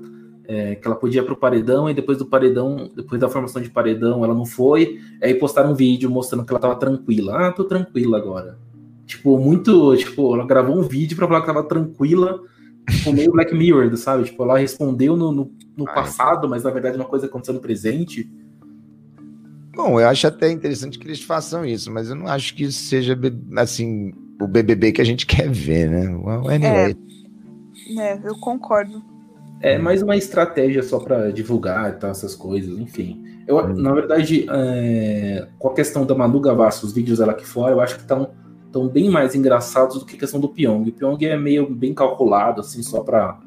é, 0.49 0.75
que 0.77 0.87
ela 0.87 0.97
podia 0.97 1.21
ir 1.21 1.25
pro 1.25 1.37
paredão 1.37 1.91
e 1.91 1.95
depois 1.95 2.19
do 2.19 2.27
paredão, 2.27 2.91
depois 2.95 3.21
da 3.21 3.29
formação 3.29 3.61
de 3.61 3.71
paredão, 3.71 4.25
ela 4.25 4.35
não 4.35 4.47
foi. 4.47 5.01
Aí 5.23 5.35
postaram 5.35 5.73
um 5.73 5.75
vídeo 5.75 6.11
mostrando 6.11 6.45
que 6.45 6.53
ela 6.53 6.61
tava 6.61 6.77
tranquila. 6.77 7.49
Ah, 7.49 7.53
tô 7.53 7.65
tranquila 7.65 8.19
agora. 8.19 8.59
Tipo, 9.07 9.39
muito. 9.39 9.97
Tipo, 9.97 10.35
ela 10.35 10.47
gravou 10.47 10.77
um 10.77 10.83
vídeo 10.83 11.17
pra 11.17 11.27
falar 11.27 11.41
que 11.41 11.47
tava 11.47 11.63
tranquila, 11.65 12.41
tipo, 12.89 13.13
meio 13.13 13.33
Black 13.33 13.55
Mirror, 13.55 13.97
sabe? 13.97 14.25
Tipo, 14.25 14.43
ela 14.43 14.59
respondeu 14.59 15.17
no, 15.17 15.33
no, 15.33 15.53
no 15.77 15.85
passado, 15.85 16.49
mas 16.49 16.65
na 16.65 16.71
verdade 16.71 16.97
uma 16.97 17.07
coisa 17.07 17.27
aconteceu 17.27 17.55
no 17.55 17.61
presente. 17.61 18.31
Bom, 19.75 20.01
eu 20.01 20.09
acho 20.09 20.27
até 20.27 20.51
interessante 20.51 20.99
que 20.99 21.07
eles 21.07 21.23
façam 21.23 21.65
isso, 21.65 21.93
mas 21.93 22.09
eu 22.09 22.17
não 22.17 22.27
acho 22.27 22.55
que 22.55 22.65
isso 22.65 22.85
seja, 22.85 23.19
assim, 23.59 24.13
o 24.41 24.47
BBB 24.47 24.93
que 24.93 25.03
a 25.03 25.05
gente 25.05 25.27
quer 25.27 25.51
ver, 25.51 25.91
né? 25.91 26.09
Well, 26.17 26.49
anyway. 26.49 26.97
É, 27.99 28.13
é 28.13 28.21
eu 28.25 28.35
concordo. 28.39 29.16
É 29.61 29.79
mais 29.79 30.03
uma 30.03 30.17
estratégia 30.17 30.83
só 30.83 30.99
para 30.99 31.31
divulgar 31.31 31.91
e 31.91 31.93
tal, 31.95 32.11
essas 32.11 32.35
coisas, 32.35 32.79
enfim. 32.79 33.25
Eu, 33.47 33.59
hum. 33.59 33.75
na 33.75 33.93
verdade, 33.93 34.47
é, 34.51 35.49
com 35.59 35.69
a 35.69 35.75
questão 35.75 36.05
da 36.05 36.15
Manu 36.15 36.41
Gavassi, 36.41 36.85
os 36.85 36.93
vídeos 36.93 37.19
dela 37.19 37.33
aqui 37.33 37.47
fora, 37.47 37.73
eu 37.73 37.81
acho 37.81 37.95
que 37.95 38.03
estão 38.03 38.31
tão 38.71 38.89
bem 38.89 39.09
mais 39.09 39.35
engraçados 39.35 39.99
do 39.99 40.05
que 40.05 40.17
a 40.17 40.19
questão 40.19 40.39
do 40.39 40.49
Pyong. 40.49 40.89
O 40.89 40.93
Pyong 40.93 41.25
é 41.25 41.37
meio 41.37 41.69
bem 41.69 41.95
calculado, 41.95 42.61
assim, 42.61 42.83
só 42.83 43.01
para 43.01 43.39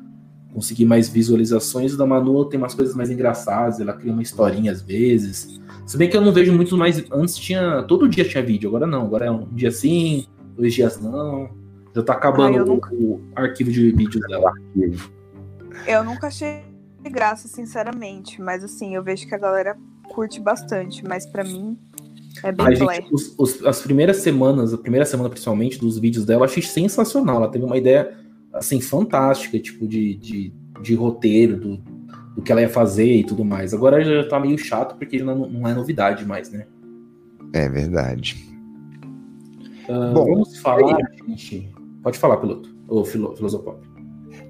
conseguir 0.53 0.85
mais 0.85 1.07
visualizações. 1.07 1.93
O 1.93 1.97
da 1.97 2.05
Manu 2.05 2.45
tem 2.45 2.59
umas 2.59 2.73
coisas 2.73 2.95
mais 2.95 3.11
engraçadas, 3.11 3.79
ela 3.79 3.93
cria 3.93 4.11
uma 4.11 4.23
historinha 4.23 4.71
às 4.71 4.81
vezes. 4.81 5.59
Se 5.85 5.97
bem 5.97 6.09
que 6.09 6.17
eu 6.17 6.21
não 6.21 6.31
vejo 6.31 6.53
muitos 6.53 6.77
mais. 6.77 7.03
Antes 7.11 7.35
tinha. 7.35 7.83
Todo 7.83 8.07
dia 8.07 8.23
tinha 8.23 8.43
vídeo, 8.43 8.69
agora 8.69 8.87
não. 8.87 9.03
Agora 9.03 9.25
é 9.25 9.31
um 9.31 9.45
dia 9.51 9.71
sim, 9.71 10.25
dois 10.55 10.73
dias 10.73 10.99
não. 10.99 11.49
Já 11.95 12.03
tá 12.03 12.13
acabando 12.13 12.65
nunca... 12.65 12.93
o, 12.93 13.21
arquivo 13.35 13.71
de 13.71 13.91
vídeos 13.91 14.25
dela. 14.27 14.51
Eu 15.87 16.03
nunca 16.03 16.27
achei 16.27 16.63
graça, 17.09 17.47
sinceramente. 17.47 18.41
Mas 18.41 18.63
assim, 18.63 18.95
eu 18.95 19.03
vejo 19.03 19.27
que 19.27 19.35
a 19.35 19.37
galera 19.37 19.77
curte 20.09 20.39
bastante. 20.39 21.05
Mas 21.05 21.25
para 21.25 21.43
mim, 21.43 21.77
é 22.43 22.51
bem 22.51 22.75
gente, 22.75 23.13
os, 23.13 23.33
os, 23.37 23.65
As 23.65 23.81
primeiras 23.81 24.17
semanas, 24.17 24.73
a 24.73 24.77
primeira 24.77 25.05
semana 25.05 25.29
principalmente, 25.29 25.79
dos 25.79 25.99
vídeos 25.99 26.25
dela, 26.25 26.41
eu 26.41 26.45
achei 26.45 26.63
sensacional. 26.63 27.37
Ela 27.37 27.51
teve 27.51 27.65
uma 27.65 27.77
ideia, 27.77 28.17
assim, 28.53 28.79
fantástica, 28.81 29.59
tipo, 29.59 29.87
de, 29.87 30.15
de, 30.15 30.53
de 30.81 30.95
roteiro, 30.95 31.57
do, 31.57 31.77
do 32.35 32.41
que 32.41 32.51
ela 32.51 32.61
ia 32.61 32.69
fazer 32.69 33.17
e 33.17 33.23
tudo 33.23 33.43
mais. 33.43 33.73
Agora 33.73 34.03
já 34.03 34.27
tá 34.27 34.39
meio 34.39 34.57
chato, 34.57 34.97
porque 34.97 35.21
não, 35.21 35.47
não 35.49 35.67
é 35.67 35.73
novidade 35.73 36.25
mais, 36.25 36.51
né? 36.51 36.65
É 37.53 37.67
verdade. 37.67 38.47
Uh, 39.89 40.13
Bom, 40.13 40.25
vamos 40.25 40.57
falar, 40.59 40.97
gente. 41.27 41.73
Pode 42.03 42.17
falar, 42.17 42.37
piloto, 42.37 42.73
ou 42.87 43.03
filosofop. 43.03 43.88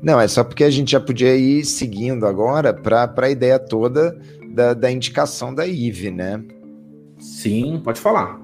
Não, 0.02 0.20
é 0.20 0.28
só 0.28 0.44
porque 0.44 0.64
a 0.64 0.70
gente 0.70 0.92
já 0.92 1.00
podia 1.00 1.36
ir 1.36 1.66
seguindo 1.66 2.26
agora 2.26 2.74
para 2.74 3.12
a 3.18 3.30
ideia 3.30 3.60
toda 3.60 4.18
da, 4.50 4.74
da 4.74 4.92
indicação 4.92 5.54
da 5.54 5.68
Ive, 5.68 6.12
né? 6.12 6.42
Sim, 7.20 7.82
pode 7.84 8.00
falar. 8.00 8.40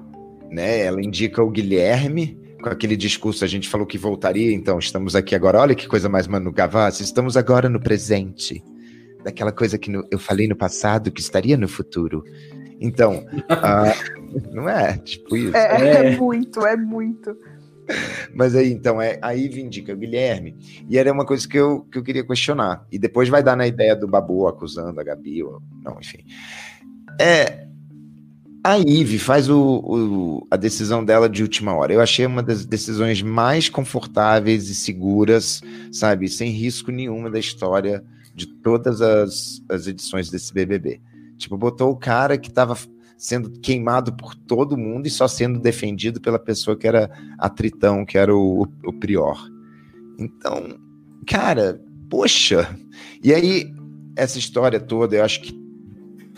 Né, 0.50 0.82
ela 0.82 1.02
indica 1.02 1.42
o 1.42 1.50
Guilherme, 1.50 2.38
com 2.62 2.68
aquele 2.68 2.96
discurso, 2.96 3.44
a 3.44 3.48
gente 3.48 3.68
falou 3.68 3.86
que 3.86 3.98
voltaria, 3.98 4.52
então 4.52 4.78
estamos 4.78 5.16
aqui 5.16 5.34
agora. 5.34 5.60
Olha 5.60 5.74
que 5.74 5.88
coisa 5.88 6.08
mais 6.08 6.26
Manu 6.26 6.52
Gavassi, 6.52 7.02
estamos 7.02 7.36
agora 7.36 7.68
no 7.68 7.80
presente. 7.80 8.62
Daquela 9.24 9.50
coisa 9.50 9.76
que 9.76 9.90
no, 9.90 10.06
eu 10.10 10.18
falei 10.18 10.46
no 10.46 10.54
passado 10.54 11.10
que 11.10 11.20
estaria 11.20 11.56
no 11.56 11.68
futuro. 11.68 12.22
Então, 12.80 13.26
uh, 13.34 14.50
não 14.54 14.68
é? 14.68 14.98
Tipo 14.98 15.36
isso. 15.36 15.56
É, 15.56 15.82
é, 15.82 16.06
é 16.12 16.16
muito, 16.16 16.64
é 16.64 16.76
muito. 16.76 17.36
Mas 18.34 18.54
aí, 18.54 18.70
então, 18.72 19.00
é, 19.00 19.18
aí 19.22 19.46
indica 19.60 19.92
o 19.92 19.96
Guilherme. 19.96 20.56
E 20.88 20.98
era 20.98 21.12
uma 21.12 21.24
coisa 21.24 21.46
que 21.48 21.58
eu, 21.58 21.82
que 21.90 21.98
eu 21.98 22.02
queria 22.02 22.26
questionar. 22.26 22.86
E 22.90 22.98
depois 22.98 23.28
vai 23.28 23.42
dar 23.42 23.56
na 23.56 23.66
ideia 23.66 23.94
do 23.94 24.08
Babu 24.08 24.46
acusando 24.46 25.00
a 25.00 25.04
Gabi, 25.04 25.42
ou, 25.42 25.62
não, 25.82 25.98
enfim. 26.00 26.24
É, 27.20 27.66
a 28.66 28.78
Ive 28.78 29.18
faz 29.18 29.48
o, 29.48 29.60
o, 29.60 30.46
a 30.50 30.56
decisão 30.56 31.04
dela 31.04 31.28
de 31.28 31.42
última 31.42 31.72
hora. 31.72 31.92
Eu 31.92 32.00
achei 32.00 32.26
uma 32.26 32.42
das 32.42 32.66
decisões 32.66 33.22
mais 33.22 33.68
confortáveis 33.68 34.68
e 34.68 34.74
seguras, 34.74 35.62
sabe? 35.92 36.28
Sem 36.28 36.50
risco 36.50 36.90
nenhuma 36.90 37.30
da 37.30 37.38
história 37.38 38.04
de 38.34 38.46
todas 38.46 39.00
as, 39.00 39.62
as 39.68 39.86
edições 39.86 40.30
desse 40.30 40.52
BBB. 40.52 41.00
Tipo, 41.38 41.56
botou 41.56 41.90
o 41.90 41.96
cara 41.96 42.36
que 42.36 42.48
estava 42.48 42.76
sendo 43.16 43.50
queimado 43.60 44.12
por 44.12 44.34
todo 44.34 44.76
mundo 44.76 45.06
e 45.06 45.10
só 45.10 45.26
sendo 45.26 45.58
defendido 45.58 46.20
pela 46.20 46.38
pessoa 46.38 46.76
que 46.76 46.86
era 46.86 47.10
a 47.38 47.48
Tritão, 47.48 48.04
que 48.04 48.18
era 48.18 48.34
o, 48.34 48.68
o 48.84 48.92
Prior. 48.92 49.38
Então, 50.18 50.78
cara, 51.26 51.80
poxa. 52.10 52.68
E 53.22 53.32
aí, 53.32 53.72
essa 54.14 54.38
história 54.38 54.78
toda, 54.78 55.16
eu 55.16 55.24
acho 55.24 55.40
que 55.42 55.56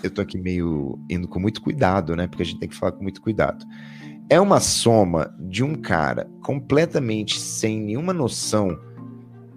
eu 0.03 0.11
tô 0.11 0.21
aqui 0.21 0.39
meio 0.39 0.99
indo 1.11 1.27
com 1.27 1.41
muito 1.41 1.61
cuidado, 1.61 2.15
né? 2.15 2.27
Porque 2.27 2.43
a 2.43 2.47
gente 2.47 2.61
tem 2.61 2.69
que 2.69 2.77
falar 2.77 2.93
com 2.93 3.03
muito 3.03 3.21
cuidado. 3.21 3.65
É 4.31 4.41
uma 4.41 4.61
soma 4.61 5.35
de 5.41 5.65
um 5.65 5.75
cara 5.75 6.31
completamente 6.43 7.41
sem 7.41 7.81
nenhuma 7.81 8.13
noção 8.13 8.79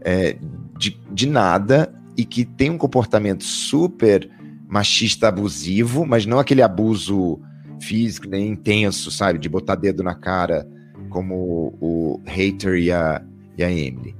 é, 0.01 0.37
de, 0.77 0.99
de 1.11 1.27
nada 1.27 1.93
e 2.17 2.25
que 2.25 2.45
tem 2.45 2.69
um 2.69 2.77
comportamento 2.77 3.43
super 3.43 4.29
machista 4.71 5.27
abusivo, 5.27 6.05
mas 6.05 6.25
não 6.25 6.39
aquele 6.39 6.61
abuso 6.61 7.37
físico, 7.81 8.25
nem 8.25 8.47
intenso, 8.47 9.11
sabe? 9.11 9.37
De 9.37 9.49
botar 9.49 9.75
dedo 9.75 10.01
na 10.01 10.15
cara, 10.15 10.65
como 11.09 11.75
o 11.81 12.21
Hater 12.25 12.75
e 12.75 12.89
a, 12.89 13.21
e 13.57 13.63
a 13.65 13.69
Emily. 13.69 14.15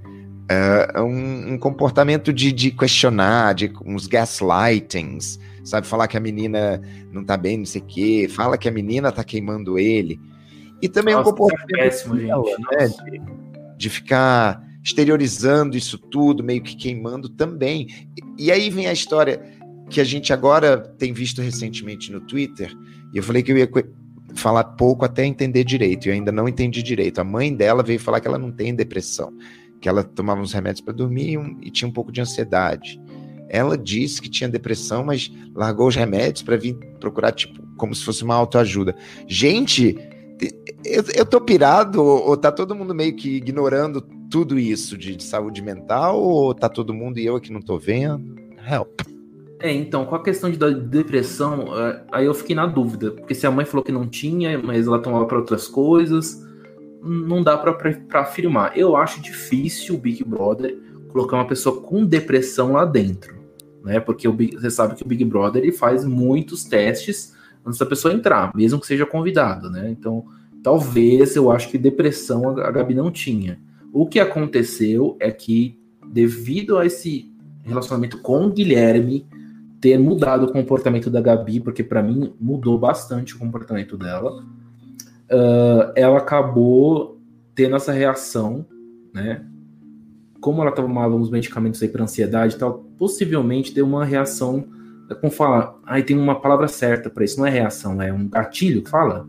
É 0.50 1.00
um, 1.00 1.54
um, 1.54 1.58
comportamento 1.58 2.34
de, 2.34 2.52
de, 2.52 2.72
questionar, 2.72 3.54
de 3.54 3.72
uns 3.86 4.08
gaslightings, 4.08 5.40
sabe? 5.64 5.88
Falar 5.88 6.10
que 6.10 6.18
a 6.18 6.20
menina 6.20 6.82
não 7.14 7.24
tá 7.24 7.38
bem, 7.38 7.60
não 7.60 7.66
sei 7.66 7.82
o 7.82 7.86
quê, 7.86 8.28
fala 8.30 8.58
que 8.58 8.68
a 8.68 8.72
menina 8.72 9.10
tá 9.10 9.24
queimando 9.24 9.80
ele. 9.80 10.20
E 10.82 10.90
também 10.90 11.16
Nossa, 11.16 11.30
um 11.30 11.32
comportamento 11.32 11.76
é 11.76 11.84
péssimo, 11.84 12.16
dela, 12.18 12.44
né? 12.78 12.90
de, 12.90 13.22
de 13.78 13.90
ficar 13.90 14.62
exteriorizando 14.84 15.78
isso 15.78 15.98
tudo, 15.98 16.44
meio 16.44 16.62
que 16.62 16.76
queimando 16.76 17.30
também. 17.30 17.88
E, 18.38 18.48
e 18.48 18.52
aí 18.52 18.70
vem 18.70 18.88
a 18.88 18.92
história 18.92 19.61
que 19.92 20.00
a 20.00 20.04
gente 20.06 20.32
agora 20.32 20.78
tem 20.78 21.12
visto 21.12 21.42
recentemente 21.42 22.12
no 22.12 22.22
Twitter, 22.22 22.74
e 23.14 23.18
eu 23.18 23.24
falei 23.24 23.44
que 23.44 23.52
eu 23.52 23.58
ia 23.58 23.70
falar 24.34 24.64
pouco 24.64 25.04
até 25.04 25.26
entender 25.26 25.64
direito, 25.66 26.06
e 26.06 26.10
eu 26.10 26.14
ainda 26.14 26.32
não 26.32 26.48
entendi 26.48 26.82
direito. 26.82 27.20
A 27.20 27.24
mãe 27.24 27.54
dela 27.54 27.84
veio 27.84 28.00
falar 28.00 28.22
que 28.22 28.28
ela 28.28 28.40
não 28.40 28.52
tem 28.52 28.74
depressão, 28.74 29.34
que 29.82 29.90
ela 29.90 30.04
tomava 30.04 30.42
uns 30.42 30.54
remédios 30.54 30.82
para 30.82 30.94
dormir 30.94 31.38
e, 31.62 31.70
tinha 31.70 31.88
um 31.88 31.92
pouco 31.92 32.12
de 32.12 32.22
ansiedade. 32.22 33.00
Ela 33.50 33.78
disse 33.78 34.22
que 34.22 34.30
tinha 34.30 34.50
depressão, 34.50 35.04
mas 35.04 35.30
largou 35.54 35.90
os 35.90 35.96
remédios 35.96 36.42
para 36.42 36.56
vir 36.56 36.76
procurar, 37.00 37.34
tipo, 37.34 37.62
como 37.76 37.94
se 37.94 38.06
fosse 38.06 38.24
uma 38.24 38.36
autoajuda. 38.36 38.96
Gente, 39.28 39.98
eu, 40.86 41.04
eu 41.14 41.26
tô 41.26 41.42
pirado, 41.42 42.02
ou, 42.02 42.30
ou 42.30 42.38
tá 42.38 42.50
todo 42.50 42.74
mundo 42.74 42.96
meio 42.96 43.14
que 43.14 43.36
ignorando 43.36 44.02
tudo 44.30 44.58
isso 44.58 44.98
de, 44.98 45.18
de 45.18 45.24
saúde 45.24 45.62
mental, 45.62 46.22
ou 46.22 46.56
tá 46.56 46.70
todo 46.70 46.94
mundo 46.94 47.20
e 47.20 47.26
eu 47.26 47.36
aqui 47.36 47.52
não 47.52 47.62
tô 47.62 47.78
vendo? 47.78 48.40
Help. 48.66 49.02
É, 49.62 49.72
então, 49.72 50.06
com 50.06 50.16
a 50.16 50.24
questão 50.24 50.50
de 50.50 50.58
depressão, 50.58 51.78
é, 51.78 52.04
aí 52.12 52.26
eu 52.26 52.34
fiquei 52.34 52.56
na 52.56 52.66
dúvida, 52.66 53.12
porque 53.12 53.36
se 53.36 53.46
a 53.46 53.52
mãe 53.52 53.64
falou 53.64 53.84
que 53.84 53.92
não 53.92 54.08
tinha, 54.08 54.58
mas 54.58 54.88
ela 54.88 55.00
tomava 55.00 55.26
para 55.28 55.38
outras 55.38 55.68
coisas, 55.68 56.44
não 57.04 57.44
dá 57.44 57.58
para 57.58 57.76
afirmar. 58.20 58.76
Eu 58.76 58.96
acho 58.96 59.22
difícil 59.22 59.96
o 59.96 59.98
Big 60.00 60.24
Brother 60.24 60.78
colocar 61.10 61.38
uma 61.38 61.48
pessoa 61.48 61.82
com 61.82 62.04
depressão 62.04 62.74
lá 62.74 62.86
dentro, 62.86 63.36
né? 63.84 64.00
Porque 64.00 64.28
o 64.28 64.34
Big, 64.34 64.56
você 64.56 64.72
sabe 64.72 64.96
que 64.96 65.04
o 65.04 65.08
Big 65.08 65.24
Brother 65.26 65.62
ele 65.62 65.72
faz 65.72 66.04
muitos 66.04 66.64
testes 66.64 67.36
antes 67.64 67.80
da 67.80 67.86
pessoa 67.86 68.14
entrar, 68.14 68.52
mesmo 68.56 68.80
que 68.80 68.88
seja 68.88 69.06
convidado, 69.06 69.70
né? 69.70 69.92
Então, 69.92 70.26
talvez 70.64 71.36
eu 71.36 71.52
acho 71.52 71.70
que 71.70 71.78
depressão 71.78 72.50
a 72.60 72.72
Gabi 72.72 72.96
não 72.96 73.12
tinha. 73.12 73.60
O 73.94 74.08
que 74.08 74.20
aconteceu 74.20 75.18
é 75.20 75.30
que, 75.30 75.78
devido 76.08 76.78
a 76.78 76.86
esse 76.86 77.32
relacionamento 77.64 78.20
com 78.20 78.46
o 78.46 78.52
Guilherme, 78.52 79.28
ter 79.82 79.98
mudado 79.98 80.46
o 80.46 80.52
comportamento 80.52 81.10
da 81.10 81.20
Gabi, 81.20 81.60
porque 81.60 81.84
para 81.84 82.04
mim 82.04 82.34
mudou 82.40 82.78
bastante 82.78 83.36
o 83.36 83.40
comportamento 83.40 83.98
dela. 83.98 84.44
Uh, 85.32 85.92
ela 85.96 86.20
acabou 86.20 87.20
tendo 87.56 87.76
essa 87.76 87.92
reação, 87.92 88.66
né? 89.12 89.44
Como 90.40 90.62
ela 90.62 90.72
tomava 90.72 91.16
uns 91.16 91.30
medicamentos 91.30 91.82
aí 91.82 91.90
para 91.90 92.04
ansiedade 92.04 92.56
e 92.56 92.60
tal, 92.60 92.86
possivelmente 92.98 93.74
deu 93.74 93.86
uma 93.86 94.06
reação, 94.06 94.68
como 95.20 95.32
fala, 95.32 95.80
aí 95.86 96.04
tem 96.04 96.18
uma 96.18 96.40
palavra 96.40 96.68
certa 96.68 97.10
para 97.10 97.24
isso, 97.24 97.40
não 97.40 97.46
é 97.46 97.50
reação, 97.50 98.02
é 98.02 98.14
um 98.14 98.28
gatilho 98.28 98.84
que 98.84 98.90
fala? 98.90 99.28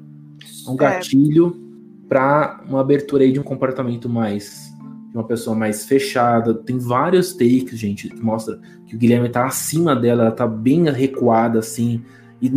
Um 0.69 0.75
é. 0.75 0.77
gatilho 0.77 1.57
é. 2.05 2.09
para 2.09 2.63
uma 2.69 2.81
abertura 2.81 3.25
aí 3.25 3.33
de 3.33 3.41
um 3.41 3.43
comportamento 3.43 4.09
mais 4.09 4.72
de 5.13 5.19
uma 5.19 5.25
pessoa 5.25 5.55
mais 5.55 5.85
fechada. 5.85 6.55
Tem 6.55 6.79
vários 6.79 7.35
takes, 7.35 7.79
gente, 7.79 8.09
que 8.09 8.23
mostra 8.23 8.59
que 8.87 8.97
o 8.97 8.99
Guilherme 8.99 9.29
tá 9.29 9.45
acima 9.45 9.95
dela, 9.95 10.23
ela 10.23 10.33
tá 10.33 10.47
bem 10.47 10.91
recuada, 10.91 11.59
assim. 11.59 12.03
E 12.41 12.51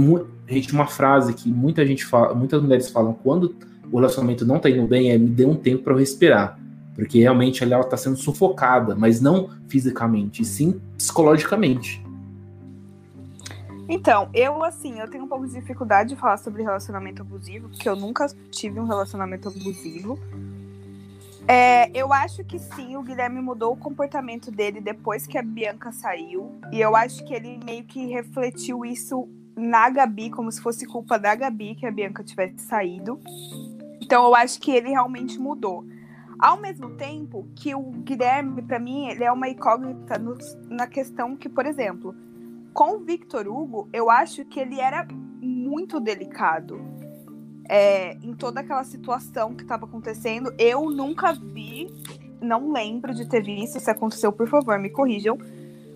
gente, 0.48 0.74
uma 0.74 0.88
frase 0.88 1.34
que 1.34 1.50
muita 1.50 1.86
gente 1.86 2.06
fala, 2.06 2.34
muitas 2.34 2.62
mulheres 2.62 2.90
falam 2.90 3.14
quando 3.14 3.54
o 3.92 3.98
relacionamento 3.98 4.46
não 4.46 4.58
tá 4.58 4.70
indo 4.70 4.88
bem 4.88 5.12
é 5.12 5.18
me 5.18 5.28
dê 5.28 5.46
um 5.46 5.56
tempo 5.56 5.84
para 5.84 5.94
eu 5.94 5.98
respirar. 5.98 6.58
Porque 6.96 7.20
realmente 7.20 7.62
ela 7.62 7.84
tá 7.84 7.98
sendo 7.98 8.16
sufocada, 8.16 8.96
mas 8.96 9.20
não 9.20 9.50
fisicamente, 9.68 10.42
e 10.42 10.46
sim 10.46 10.80
psicologicamente. 10.98 12.02
Então, 13.88 14.30
eu 14.34 14.64
assim, 14.64 15.00
eu 15.00 15.10
tenho 15.10 15.26
um 15.26 15.28
pouco 15.28 15.46
de 15.46 15.54
dificuldade 15.54 16.10
de 16.10 16.16
falar 16.16 16.38
sobre 16.38 16.64
relacionamento 16.64 17.22
abusivo, 17.22 17.68
porque 17.68 17.88
eu 17.88 17.98
nunca 17.98 18.26
tive 18.50 18.80
um 18.80 18.86
relacionamento 18.86 19.50
abusivo. 19.50 20.18
É, 21.48 21.92
eu 21.94 22.12
acho 22.12 22.44
que 22.44 22.58
sim, 22.58 22.96
o 22.98 23.04
Guilherme 23.04 23.40
mudou 23.40 23.74
o 23.74 23.78
comportamento 23.78 24.50
dele 24.50 24.82
depois 24.82 25.28
que 25.28 25.38
a 25.38 25.44
Bianca 25.44 25.92
saiu. 25.92 26.60
E 26.72 26.82
eu 26.82 26.96
acho 26.96 27.24
que 27.24 27.34
ele 27.34 27.60
meio 27.64 27.84
que 27.84 28.08
refletiu 28.08 28.84
isso 28.84 29.30
na 29.56 29.90
Gabi, 29.90 30.32
como 30.32 30.52
se 30.52 30.60
fosse 30.60 30.88
culpa 30.88 31.20
da 31.20 31.36
Gabi 31.36 31.76
que 31.76 31.86
a 31.86 31.92
Bianca 31.92 32.24
tivesse 32.24 32.60
saído. 32.60 33.20
Então 34.02 34.26
eu 34.26 34.36
acho 34.36 34.60
que 34.60 34.72
ele 34.72 34.90
realmente 34.90 35.40
mudou. 35.40 35.86
Ao 36.40 36.60
mesmo 36.60 36.92
tempo 36.92 37.48
que 37.56 37.74
o 37.76 37.92
Guilherme, 37.92 38.62
para 38.62 38.80
mim, 38.80 39.08
ele 39.08 39.24
é 39.24 39.32
uma 39.32 39.48
incógnita 39.48 40.18
no, 40.18 40.38
na 40.68 40.88
questão 40.88 41.36
que, 41.36 41.48
por 41.48 41.66
exemplo, 41.66 42.14
com 42.74 42.98
o 42.98 43.00
Victor 43.00 43.48
Hugo, 43.48 43.88
eu 43.94 44.10
acho 44.10 44.44
que 44.46 44.60
ele 44.60 44.82
era 44.82 45.08
muito 45.40 46.00
delicado. 46.00 46.82
É, 47.68 48.14
em 48.22 48.34
toda 48.34 48.60
aquela 48.60 48.84
situação 48.84 49.56
que 49.56 49.64
estava 49.64 49.86
acontecendo, 49.86 50.54
eu 50.58 50.90
nunca 50.90 51.34
vi, 51.34 51.88
não 52.40 52.72
lembro 52.72 53.14
de 53.14 53.28
ter 53.28 53.44
visto, 53.44 53.80
se 53.80 53.90
aconteceu, 53.90 54.32
por 54.32 54.48
favor, 54.48 54.78
me 54.78 54.90
corrijam, 54.90 55.38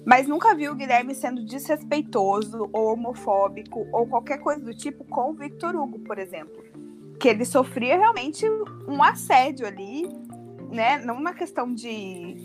mas 0.05 0.27
nunca 0.27 0.55
vi 0.55 0.67
o 0.67 0.75
Guilherme 0.75 1.13
sendo 1.13 1.45
desrespeitoso 1.45 2.69
ou 2.73 2.93
homofóbico 2.93 3.85
ou 3.91 4.07
qualquer 4.07 4.39
coisa 4.39 4.63
do 4.63 4.73
tipo 4.73 5.03
com 5.05 5.31
o 5.31 5.33
Victor 5.33 5.75
Hugo, 5.75 5.99
por 5.99 6.17
exemplo. 6.17 6.63
Que 7.19 7.27
ele 7.27 7.45
sofria 7.45 7.97
realmente 7.97 8.43
um 8.87 9.03
assédio 9.03 9.67
ali, 9.67 10.07
né? 10.71 10.97
Não 10.99 11.15
uma 11.15 11.33
questão 11.33 11.71
de. 11.73 12.35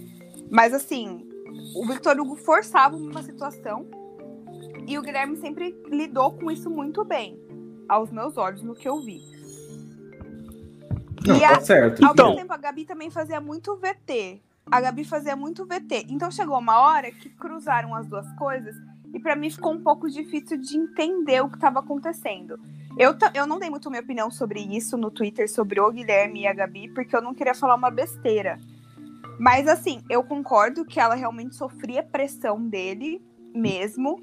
Mas 0.50 0.74
assim, 0.74 1.26
o 1.74 1.86
Victor 1.86 2.18
Hugo 2.18 2.36
forçava 2.36 2.96
uma 2.96 3.22
situação 3.22 3.86
e 4.86 4.98
o 4.98 5.02
Guilherme 5.02 5.36
sempre 5.36 5.74
lidou 5.86 6.32
com 6.32 6.50
isso 6.50 6.68
muito 6.68 7.04
bem, 7.04 7.38
aos 7.89 8.11
meus 8.11 8.37
olhos, 8.37 8.62
no 8.62 8.74
que 8.74 8.89
eu 8.89 9.01
vi. 9.01 9.20
Não, 11.26 11.37
e 11.37 11.41
tá 11.41 11.57
a, 11.57 11.61
certo. 11.61 12.05
ao 12.05 12.12
Então- 12.12 12.26
mesmo 12.26 12.41
tempo, 12.43 12.53
a 12.53 12.57
Gabi 12.57 12.85
também 12.85 13.11
fazia 13.11 13.41
muito 13.41 13.76
VT. 13.76 14.41
A 14.70 14.80
Gabi 14.80 15.05
fazia 15.05 15.37
muito 15.37 15.64
VT. 15.64 16.07
Então 16.09 16.30
chegou 16.30 16.59
uma 16.59 16.78
hora 16.80 17.11
que 17.11 17.28
cruzaram 17.30 17.95
as 17.95 18.07
duas 18.07 18.30
coisas 18.32 18.74
e 19.12 19.18
pra 19.20 19.37
mim 19.37 19.51
ficou 19.51 19.72
um 19.72 19.82
pouco 19.82 20.09
difícil 20.09 20.59
de 20.59 20.76
entender 20.76 21.43
o 21.43 21.49
que 21.49 21.57
estava 21.57 21.78
acontecendo. 21.80 22.59
Eu, 22.99 23.14
eu 23.35 23.47
não 23.47 23.59
dei 23.59 23.68
muito 23.70 23.91
minha 23.91 24.03
opinião 24.03 24.30
sobre 24.30 24.61
isso 24.61 24.97
no 24.97 25.11
Twitter, 25.11 25.51
sobre 25.51 25.80
o 25.80 25.91
Guilherme 25.91 26.43
e 26.43 26.47
a 26.47 26.53
Gabi, 26.55 26.89
porque 26.89 27.14
eu 27.14 27.20
não 27.22 27.35
queria 27.35 27.55
falar 27.55 27.74
uma 27.74 27.91
besteira. 27.91 28.59
Mas 29.39 29.66
assim, 29.66 30.01
eu 30.09 30.22
concordo 30.22 30.85
que 30.85 31.01
ela 31.01 31.14
realmente 31.14 31.57
sofria 31.57 32.03
pressão 32.03 32.61
dele 32.68 33.20
mesmo. 33.55 34.22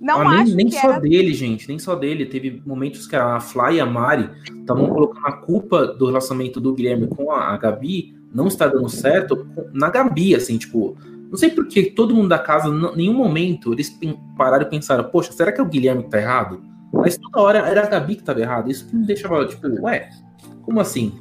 Não 0.00 0.20
Ah, 0.20 0.24
nem 0.30 0.42
acho 0.42 0.56
nem 0.56 0.66
que 0.66 0.80
só 0.80 0.90
era 0.90 1.00
dele, 1.00 1.34
gente, 1.34 1.68
nem 1.68 1.78
só 1.78 1.94
dele. 1.94 2.26
Teve 2.26 2.62
momentos 2.64 3.06
que 3.06 3.16
a 3.16 3.40
Fly 3.40 3.76
e 3.76 3.80
a 3.80 3.86
Mari 3.86 4.30
estavam 4.60 4.88
colocando 4.88 5.26
a 5.26 5.32
culpa 5.32 5.86
do 5.86 6.06
relacionamento 6.06 6.60
do 6.60 6.72
Guilherme 6.72 7.08
com 7.08 7.32
a, 7.32 7.52
a 7.52 7.56
Gabi 7.56 8.16
não 8.32 8.46
está 8.46 8.66
dando 8.66 8.88
certo 8.88 9.46
na 9.72 9.90
Gabi, 9.90 10.34
assim, 10.34 10.58
tipo. 10.58 10.96
Não 11.30 11.36
sei 11.36 11.50
por 11.50 11.66
que 11.68 11.90
todo 11.90 12.14
mundo 12.14 12.28
da 12.28 12.38
casa, 12.38 12.68
em 12.68 12.96
nenhum 12.96 13.12
momento, 13.12 13.74
eles 13.74 13.94
pararam 14.34 14.66
e 14.66 14.70
pensaram, 14.70 15.04
poxa, 15.04 15.30
será 15.30 15.52
que 15.52 15.60
é 15.60 15.62
o 15.62 15.68
Guilherme 15.68 16.04
que 16.04 16.08
tá 16.08 16.18
errado? 16.18 16.62
Mas 16.90 17.18
toda 17.18 17.40
hora 17.42 17.58
era 17.58 17.84
a 17.84 17.86
Gabi 17.86 18.16
que 18.16 18.22
tava 18.22 18.40
errada. 18.40 18.70
Isso 18.70 18.88
que 18.88 18.96
me 18.96 19.06
deixava, 19.06 19.44
tipo, 19.46 19.66
ué, 19.82 20.08
como 20.62 20.80
assim? 20.80 21.12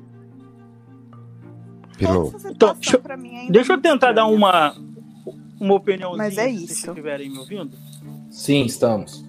Essa 2.00 2.52
Então, 2.52 2.74
deixa 2.76 3.02
Deixa 3.50 3.74
eu 3.74 3.78
muito 3.78 3.82
tentar 3.82 4.14
dar 4.14 4.28
uma, 4.28 4.76
uma 5.60 5.74
opiniãozinha, 5.74 6.18
Mas 6.18 6.38
é 6.38 6.48
se 6.48 6.56
isso. 6.56 6.68
vocês 6.68 6.88
estiverem 6.88 7.30
me 7.30 7.40
ouvindo. 7.40 7.78
Sim, 8.38 8.66
estamos. 8.66 9.26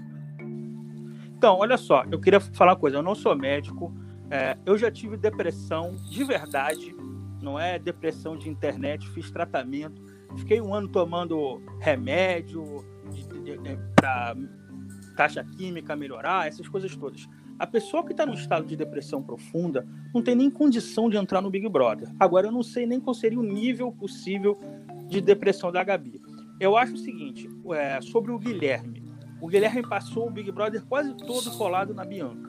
Então, 1.34 1.56
olha 1.56 1.78
só, 1.78 2.04
eu 2.12 2.20
queria 2.20 2.38
falar 2.40 2.72
uma 2.72 2.78
coisa. 2.78 2.98
Eu 2.98 3.02
não 3.02 3.14
sou 3.14 3.34
médico, 3.34 3.90
é, 4.30 4.54
eu 4.66 4.76
já 4.76 4.90
tive 4.90 5.16
depressão 5.16 5.96
de 6.10 6.22
verdade, 6.24 6.94
não 7.40 7.58
é 7.58 7.78
depressão 7.78 8.36
de 8.36 8.50
internet, 8.50 9.08
fiz 9.08 9.30
tratamento, 9.30 10.02
fiquei 10.36 10.60
um 10.60 10.74
ano 10.74 10.88
tomando 10.88 11.58
remédio 11.80 12.84
para 13.96 14.36
taxa 15.16 15.42
química 15.42 15.96
melhorar, 15.96 16.46
essas 16.46 16.68
coisas 16.68 16.94
todas. 16.94 17.26
A 17.58 17.66
pessoa 17.66 18.04
que 18.04 18.12
está 18.12 18.26
num 18.26 18.34
estado 18.34 18.66
de 18.66 18.76
depressão 18.76 19.22
profunda 19.22 19.88
não 20.14 20.20
tem 20.20 20.34
nem 20.34 20.50
condição 20.50 21.08
de 21.08 21.16
entrar 21.16 21.40
no 21.40 21.50
Big 21.50 21.66
Brother. 21.66 22.10
Agora, 22.20 22.48
eu 22.48 22.52
não 22.52 22.62
sei 22.62 22.86
nem 22.86 23.00
qual 23.00 23.14
seria 23.14 23.40
o 23.40 23.42
nível 23.42 23.90
possível 23.90 24.60
de 25.06 25.22
depressão 25.22 25.72
da 25.72 25.82
Gabi. 25.82 26.20
Eu 26.60 26.76
acho 26.76 26.94
o 26.94 26.98
seguinte, 26.98 27.48
é, 27.72 28.00
sobre 28.00 28.32
o 28.32 28.38
Guilherme. 28.38 29.02
O 29.40 29.46
Guilherme 29.46 29.82
passou 29.82 30.26
o 30.26 30.30
Big 30.30 30.50
Brother 30.50 30.84
quase 30.84 31.14
todo 31.14 31.50
colado 31.56 31.94
na 31.94 32.04
Bianca. 32.04 32.48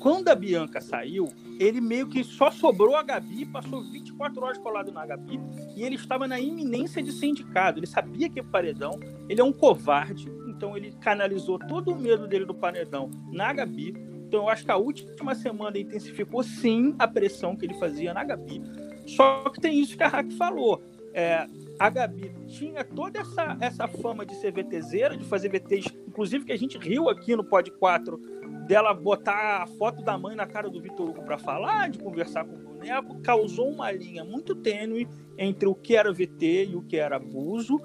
Quando 0.00 0.28
a 0.28 0.34
Bianca 0.34 0.80
saiu, 0.80 1.28
ele 1.58 1.78
meio 1.78 2.08
que 2.08 2.24
só 2.24 2.50
sobrou 2.50 2.96
a 2.96 3.02
Gabi, 3.02 3.44
passou 3.44 3.82
24 3.82 4.42
horas 4.42 4.58
colado 4.58 4.90
na 4.90 5.04
Gabi 5.04 5.38
e 5.76 5.82
ele 5.82 5.96
estava 5.96 6.26
na 6.26 6.40
iminência 6.40 7.02
de 7.02 7.12
ser 7.12 7.26
indicado. 7.26 7.78
Ele 7.78 7.86
sabia 7.86 8.30
que 8.30 8.40
o 8.40 8.44
paredão, 8.44 8.98
ele 9.28 9.42
é 9.42 9.44
um 9.44 9.52
covarde, 9.52 10.32
então 10.48 10.74
ele 10.74 10.92
canalizou 11.00 11.58
todo 11.58 11.92
o 11.92 12.00
medo 12.00 12.26
dele 12.26 12.46
do 12.46 12.54
paredão 12.54 13.10
na 13.30 13.52
Gabi. 13.52 13.94
Então 14.26 14.44
eu 14.44 14.48
acho 14.48 14.64
que 14.64 14.70
a 14.70 14.76
última 14.76 15.34
semana 15.34 15.78
intensificou 15.78 16.42
sim 16.42 16.94
a 16.98 17.06
pressão 17.06 17.54
que 17.54 17.66
ele 17.66 17.74
fazia 17.74 18.14
na 18.14 18.24
Gabi. 18.24 18.62
Só 19.06 19.50
que 19.50 19.60
tem 19.60 19.78
isso 19.78 19.98
que 19.98 20.02
a 20.02 20.08
Rack 20.08 20.32
falou. 20.36 20.82
É, 21.12 21.46
a 21.80 21.88
Gabi 21.88 22.30
tinha 22.46 22.84
toda 22.84 23.20
essa, 23.20 23.56
essa 23.58 23.88
fama 23.88 24.26
de 24.26 24.34
ser 24.34 24.52
VTZera, 24.52 25.16
de 25.16 25.24
fazer 25.24 25.48
VTs, 25.48 25.86
inclusive 26.06 26.44
que 26.44 26.52
a 26.52 26.58
gente 26.58 26.76
riu 26.76 27.08
aqui 27.08 27.34
no 27.34 27.42
Pod 27.42 27.70
4, 27.70 28.18
dela 28.66 28.92
botar 28.92 29.62
a 29.62 29.66
foto 29.66 30.02
da 30.02 30.18
mãe 30.18 30.36
na 30.36 30.46
cara 30.46 30.68
do 30.68 30.78
Vitor 30.78 31.08
Hugo 31.08 31.22
para 31.22 31.38
falar, 31.38 31.88
de 31.88 31.98
conversar 31.98 32.44
com 32.44 32.54
o 32.54 32.58
boneco, 32.58 33.18
causou 33.22 33.70
uma 33.70 33.90
linha 33.90 34.22
muito 34.22 34.54
tênue 34.54 35.08
entre 35.38 35.66
o 35.66 35.74
que 35.74 35.96
era 35.96 36.12
VT 36.12 36.66
e 36.66 36.76
o 36.76 36.82
que 36.82 36.98
era 36.98 37.16
abuso. 37.16 37.80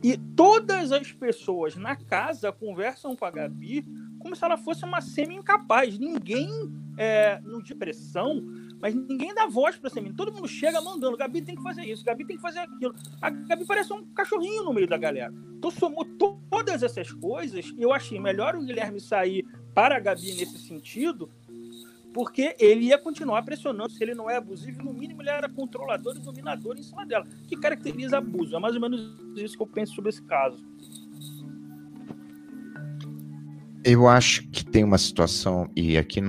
E 0.00 0.16
todas 0.16 0.92
as 0.92 1.10
pessoas 1.10 1.74
na 1.74 1.96
casa 1.96 2.52
conversam 2.52 3.16
com 3.16 3.24
a 3.24 3.32
Gabi 3.32 3.84
como 4.20 4.36
se 4.36 4.44
ela 4.44 4.56
fosse 4.56 4.84
uma 4.84 5.00
semi-incapaz. 5.00 5.98
Ninguém, 5.98 6.48
é, 6.96 7.40
no 7.40 7.60
de 7.60 7.74
pressão, 7.74 8.46
mas 8.80 8.94
ninguém 8.94 9.34
dá 9.34 9.46
voz 9.46 9.76
pra 9.76 9.90
semi. 9.90 10.12
Todo 10.12 10.32
mundo 10.32 10.48
chega 10.48 10.80
mandando, 10.80 11.16
Gabi 11.16 11.42
tem 11.42 11.54
que 11.54 11.62
fazer 11.62 11.84
isso, 11.84 12.04
Gabi 12.04 12.24
tem 12.24 12.36
que 12.36 12.42
fazer 12.42 12.60
aquilo. 12.60 12.94
A 13.20 13.30
Gabi 13.30 13.66
parece 13.66 13.92
um 13.92 14.04
cachorrinho 14.14 14.64
no 14.64 14.72
meio 14.72 14.88
da 14.88 14.96
galera. 14.96 15.32
Então 15.56 15.70
somou 15.70 16.04
to 16.04 16.40
todas 16.50 16.82
essas 16.82 17.12
coisas 17.12 17.66
e 17.76 17.82
eu 17.82 17.92
achei 17.92 18.18
melhor 18.18 18.56
o 18.56 18.64
Guilherme 18.64 19.00
sair 19.00 19.44
para 19.74 19.96
a 19.96 20.00
Gabi 20.00 20.34
nesse 20.34 20.58
sentido, 20.58 21.30
porque 22.12 22.56
ele 22.58 22.86
ia 22.86 22.98
continuar 22.98 23.42
pressionando. 23.42 23.92
Se 23.92 24.02
ele 24.02 24.14
não 24.14 24.28
é 24.28 24.36
abusivo, 24.36 24.82
no 24.82 24.92
mínimo 24.92 25.22
ele 25.22 25.30
era 25.30 25.48
controlador 25.48 26.16
e 26.16 26.20
dominador 26.20 26.76
em 26.78 26.82
cima 26.82 27.06
dela, 27.06 27.26
que 27.46 27.56
caracteriza 27.56 28.18
abuso. 28.18 28.56
É 28.56 28.58
mais 28.58 28.74
ou 28.74 28.80
menos 28.80 29.00
isso 29.36 29.56
que 29.56 29.62
eu 29.62 29.66
penso 29.66 29.94
sobre 29.94 30.08
esse 30.08 30.22
caso. 30.22 30.64
Eu 33.84 34.06
acho 34.06 34.46
que 34.48 34.64
tem 34.64 34.84
uma 34.84 34.98
situação, 34.98 35.70
e 35.74 35.96
aqui 35.96 36.20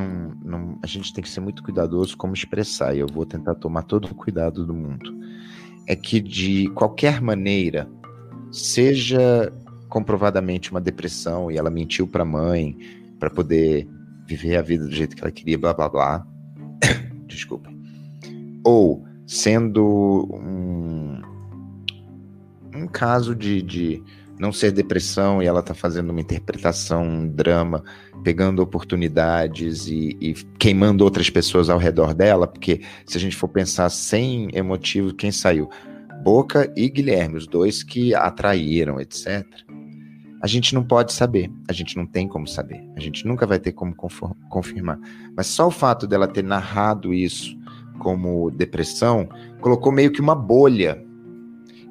a 0.81 0.87
gente 0.87 1.13
tem 1.13 1.21
que 1.21 1.29
ser 1.29 1.41
muito 1.41 1.61
cuidadoso 1.61 2.15
como 2.15 2.33
expressar, 2.33 2.95
e 2.95 2.99
eu 2.99 3.07
vou 3.07 3.25
tentar 3.25 3.55
tomar 3.55 3.83
todo 3.83 4.05
o 4.05 4.15
cuidado 4.15 4.65
do 4.65 4.73
mundo. 4.73 5.13
É 5.85 5.95
que 5.95 6.21
de 6.21 6.69
qualquer 6.69 7.21
maneira, 7.21 7.89
seja 8.51 9.51
comprovadamente 9.89 10.71
uma 10.71 10.79
depressão 10.79 11.51
e 11.51 11.57
ela 11.57 11.69
mentiu 11.69 12.07
para 12.07 12.23
a 12.23 12.25
mãe 12.25 12.77
para 13.19 13.29
poder 13.29 13.87
viver 14.25 14.55
a 14.55 14.61
vida 14.61 14.85
do 14.85 14.91
jeito 14.91 15.15
que 15.15 15.21
ela 15.21 15.31
queria, 15.31 15.57
blá 15.57 15.73
blá 15.73 15.89
blá. 15.89 16.27
Desculpa. 17.27 17.69
Ou 18.63 19.05
sendo 19.27 20.29
um, 20.33 21.21
um 22.73 22.87
caso 22.87 23.35
de, 23.35 23.61
de 23.61 24.03
não 24.41 24.51
ser 24.51 24.71
depressão 24.71 25.41
e 25.41 25.45
ela 25.45 25.61
tá 25.61 25.75
fazendo 25.75 26.09
uma 26.09 26.19
interpretação, 26.19 27.03
um 27.03 27.27
drama, 27.27 27.83
pegando 28.23 28.63
oportunidades 28.63 29.85
e, 29.85 30.17
e, 30.19 30.33
queimando 30.57 31.03
outras 31.03 31.29
pessoas 31.29 31.69
ao 31.69 31.77
redor 31.77 32.15
dela, 32.15 32.47
porque 32.47 32.81
se 33.05 33.15
a 33.15 33.21
gente 33.21 33.35
for 33.35 33.47
pensar 33.47 33.87
sem 33.91 34.49
emotivo, 34.51 35.13
quem 35.13 35.31
saiu? 35.31 35.69
Boca 36.23 36.73
e 36.75 36.89
Guilherme, 36.89 37.37
os 37.37 37.45
dois 37.45 37.83
que 37.83 38.15
atraíram, 38.15 38.99
etc. 38.99 39.45
A 40.41 40.47
gente 40.47 40.73
não 40.73 40.83
pode 40.83 41.13
saber, 41.13 41.51
a 41.69 41.73
gente 41.73 41.95
não 41.95 42.07
tem 42.07 42.27
como 42.27 42.47
saber, 42.47 42.83
a 42.95 42.99
gente 42.99 43.27
nunca 43.27 43.45
vai 43.45 43.59
ter 43.59 43.73
como 43.73 43.95
confirmar. 44.49 44.99
Mas 45.37 45.47
só 45.47 45.67
o 45.67 45.71
fato 45.71 46.07
dela 46.07 46.27
ter 46.27 46.43
narrado 46.43 47.13
isso 47.13 47.55
como 47.99 48.49
depressão 48.49 49.29
colocou 49.59 49.91
meio 49.91 50.11
que 50.11 50.19
uma 50.19 50.33
bolha 50.33 51.05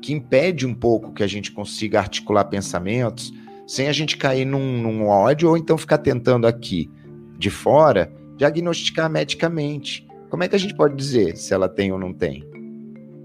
que 0.01 0.13
impede 0.13 0.67
um 0.67 0.75
pouco 0.75 1.13
que 1.13 1.23
a 1.23 1.27
gente 1.27 1.53
consiga 1.53 1.99
articular 1.99 2.45
pensamentos 2.45 3.33
sem 3.67 3.89
a 3.89 3.93
gente 3.93 4.17
cair 4.17 4.45
num, 4.45 4.83
num, 4.83 5.07
ódio 5.07 5.49
ou 5.49 5.57
então 5.57 5.79
ficar 5.79 5.99
tentando 5.99 6.47
aqui 6.47 6.91
de 7.39 7.51
fora 7.51 8.13
diagnosticar 8.37 9.09
medicamente. 9.09 10.07
Como 10.29 10.43
é 10.43 10.49
que 10.49 10.57
a 10.57 10.59
gente 10.59 10.75
pode 10.75 10.97
dizer 10.97 11.37
se 11.37 11.55
ela 11.55 11.69
tem 11.69 11.93
ou 11.93 11.99
não 11.99 12.13
tem? 12.13 12.45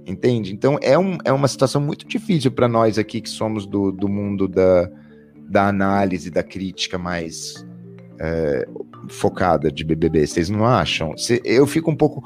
Entende? 0.06 0.54
Então 0.54 0.78
é, 0.84 0.98
um, 0.98 1.18
é 1.26 1.32
uma 1.32 1.48
situação 1.48 1.82
muito 1.82 2.08
difícil 2.08 2.52
para 2.52 2.68
nós 2.68 3.00
aqui 3.00 3.22
que 3.22 3.30
somos 3.30 3.66
do, 3.66 3.92
do 3.92 4.08
mundo 4.08 4.48
da, 4.48 4.90
da 5.50 5.68
análise, 5.68 6.30
da 6.30 6.44
crítica 6.44 6.98
mais 6.98 7.66
é, 8.20 8.68
focada 9.10 9.72
de 9.72 9.84
BBB. 9.84 10.28
Vocês 10.28 10.50
não 10.50 10.64
acham? 10.64 11.16
Eu 11.44 11.66
fico 11.66 11.90
um 11.90 11.96
pouco 11.96 12.24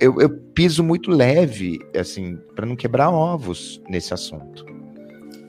eu, 0.00 0.20
eu, 0.20 0.45
piso 0.56 0.82
muito 0.82 1.10
leve, 1.10 1.78
assim, 1.94 2.38
para 2.54 2.64
não 2.64 2.74
quebrar 2.74 3.10
ovos 3.10 3.78
nesse 3.90 4.14
assunto. 4.14 4.64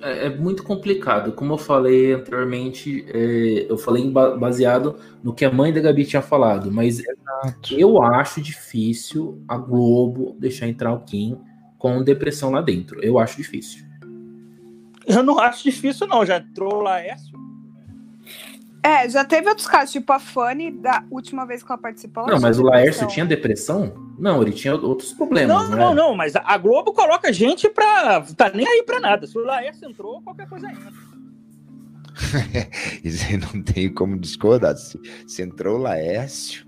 É, 0.02 0.26
é 0.26 0.30
muito 0.30 0.64
complicado. 0.64 1.32
Como 1.32 1.54
eu 1.54 1.58
falei 1.58 2.14
anteriormente, 2.14 3.06
é, 3.08 3.66
eu 3.70 3.78
falei 3.78 4.12
baseado 4.12 4.98
no 5.24 5.34
que 5.34 5.46
a 5.46 5.52
mãe 5.52 5.72
da 5.72 5.80
Gabi 5.80 6.04
tinha 6.04 6.22
falado, 6.22 6.70
mas 6.70 7.00
Exato. 7.00 7.74
eu 7.74 8.02
acho 8.02 8.42
difícil 8.42 9.42
a 9.48 9.58
Globo 9.58 10.36
deixar 10.38 10.68
entrar 10.68 10.92
o 10.94 11.00
Kim 11.00 11.40
com 11.78 12.04
depressão 12.04 12.52
lá 12.52 12.62
dentro. 12.62 13.02
Eu 13.02 13.18
acho 13.18 13.38
difícil. 13.38 13.86
Eu 15.08 15.24
não 15.24 15.40
acho 15.40 15.64
difícil, 15.64 16.06
não. 16.06 16.26
Já 16.26 16.38
entrou 16.38 16.76
o 16.76 16.82
Laércio? 16.82 17.47
É, 18.88 19.10
já 19.10 19.26
teve 19.26 19.50
outros 19.50 19.68
casos, 19.68 19.92
tipo 19.92 20.14
a 20.14 20.20
Fanny, 20.20 20.72
da 20.72 21.04
última 21.12 21.46
vez 21.46 21.62
que 21.62 21.70
ela 21.70 21.78
participou. 21.78 22.24
Ela 22.24 22.36
não, 22.36 22.42
mas 22.42 22.58
o 22.58 22.64
Laércio 22.64 23.06
tinha 23.08 23.26
depressão? 23.26 23.94
Não, 24.18 24.42
ele 24.42 24.54
tinha 24.54 24.74
outros 24.76 25.12
problemas. 25.12 25.70
Não, 25.70 25.76
não, 25.76 25.94
não, 25.94 26.16
mas 26.16 26.38
a 26.38 26.58
Globo 26.58 26.94
coloca 26.94 27.34
gente 27.34 27.68
pra. 27.68 28.22
tá 28.38 28.50
nem 28.56 28.66
aí 28.66 28.84
pra 28.84 29.02
nada. 29.02 29.28
Se 29.28 29.38
o 29.38 29.44
Laércio 29.44 29.90
entrou, 29.90 30.22
qualquer 30.22 30.48
coisa 30.48 30.72
entra. 30.72 30.94
Isso 33.04 33.26
aí 33.26 33.36
não 33.36 33.62
tem 33.62 33.94
como 33.94 34.18
discordar. 34.18 34.78
Se, 34.78 34.98
se 35.28 35.42
entrou 35.42 35.78
o 35.78 35.82
Laércio. 35.82 36.66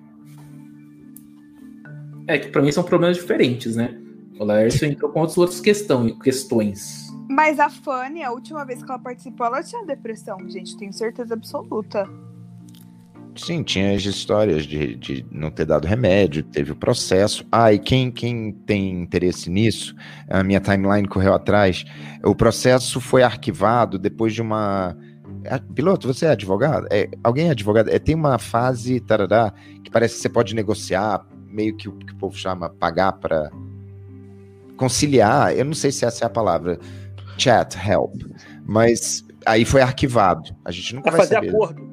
É 2.27 2.37
que 2.37 2.49
pra 2.49 2.61
mim 2.61 2.73
são 2.73 2.83
problemas 2.83 3.15
diferentes, 3.15 3.77
né? 3.77 3.97
O 4.37 4.43
Laércio 4.43 4.85
entrou 4.85 5.09
com 5.09 5.21
outras 5.21 5.61
questão, 5.61 6.19
questões. 6.19 7.08
Mas 7.39 7.57
a 7.57 7.69
Fanny, 7.69 8.21
a 8.21 8.33
última 8.33 8.65
vez 8.65 8.83
que 8.83 8.91
ela 8.91 8.99
participou, 8.99 9.45
ela 9.45 9.63
tinha 9.63 9.85
depressão, 9.85 10.37
gente, 10.49 10.75
tenho 10.75 10.91
certeza 10.91 11.35
absoluta. 11.35 12.05
Sim, 13.33 13.63
tinha 13.63 13.95
as 13.95 14.03
histórias 14.03 14.65
de, 14.65 14.95
de 14.95 15.25
não 15.31 15.49
ter 15.49 15.63
dado 15.63 15.87
remédio, 15.87 16.43
teve 16.43 16.73
o 16.73 16.75
processo. 16.75 17.47
Ah, 17.49 17.71
e 17.71 17.79
quem, 17.79 18.11
quem 18.11 18.51
tem 18.51 18.91
interesse 18.91 19.49
nisso, 19.49 19.95
a 20.29 20.43
minha 20.43 20.59
timeline 20.59 21.07
correu 21.07 21.33
atrás. 21.33 21.85
O 22.25 22.35
processo 22.35 22.99
foi 22.99 23.23
arquivado 23.23 23.97
depois 23.97 24.33
de 24.33 24.41
uma. 24.41 24.93
É, 25.45 25.57
piloto, 25.59 26.13
você 26.13 26.25
é 26.25 26.31
advogado? 26.31 26.87
É, 26.91 27.07
alguém 27.23 27.47
é 27.47 27.51
advogado? 27.51 27.87
É, 27.87 27.99
tem 27.99 28.15
uma 28.15 28.37
fase, 28.37 28.99
tarará, 28.99 29.53
que 29.81 29.89
parece 29.89 30.15
que 30.15 30.21
você 30.23 30.29
pode 30.29 30.53
negociar, 30.53 31.25
meio 31.47 31.73
que 31.77 31.87
o 31.87 31.93
que 31.93 32.11
o 32.11 32.17
povo 32.17 32.35
chama 32.35 32.69
pagar 32.69 33.13
para 33.13 33.49
conciliar. 34.75 35.55
Eu 35.55 35.63
não 35.63 35.73
sei 35.73 35.89
se 35.89 36.03
essa 36.03 36.25
é 36.25 36.27
a 36.27 36.29
palavra 36.29 36.77
chat 37.39 37.75
help, 37.77 38.15
mas 38.65 39.25
aí 39.45 39.65
foi 39.65 39.81
arquivado. 39.81 40.55
A 40.65 40.71
gente 40.71 40.95
nunca 40.95 41.11
vai 41.11 41.21
fazer 41.21 41.35
saber. 41.35 41.49
acordo. 41.49 41.89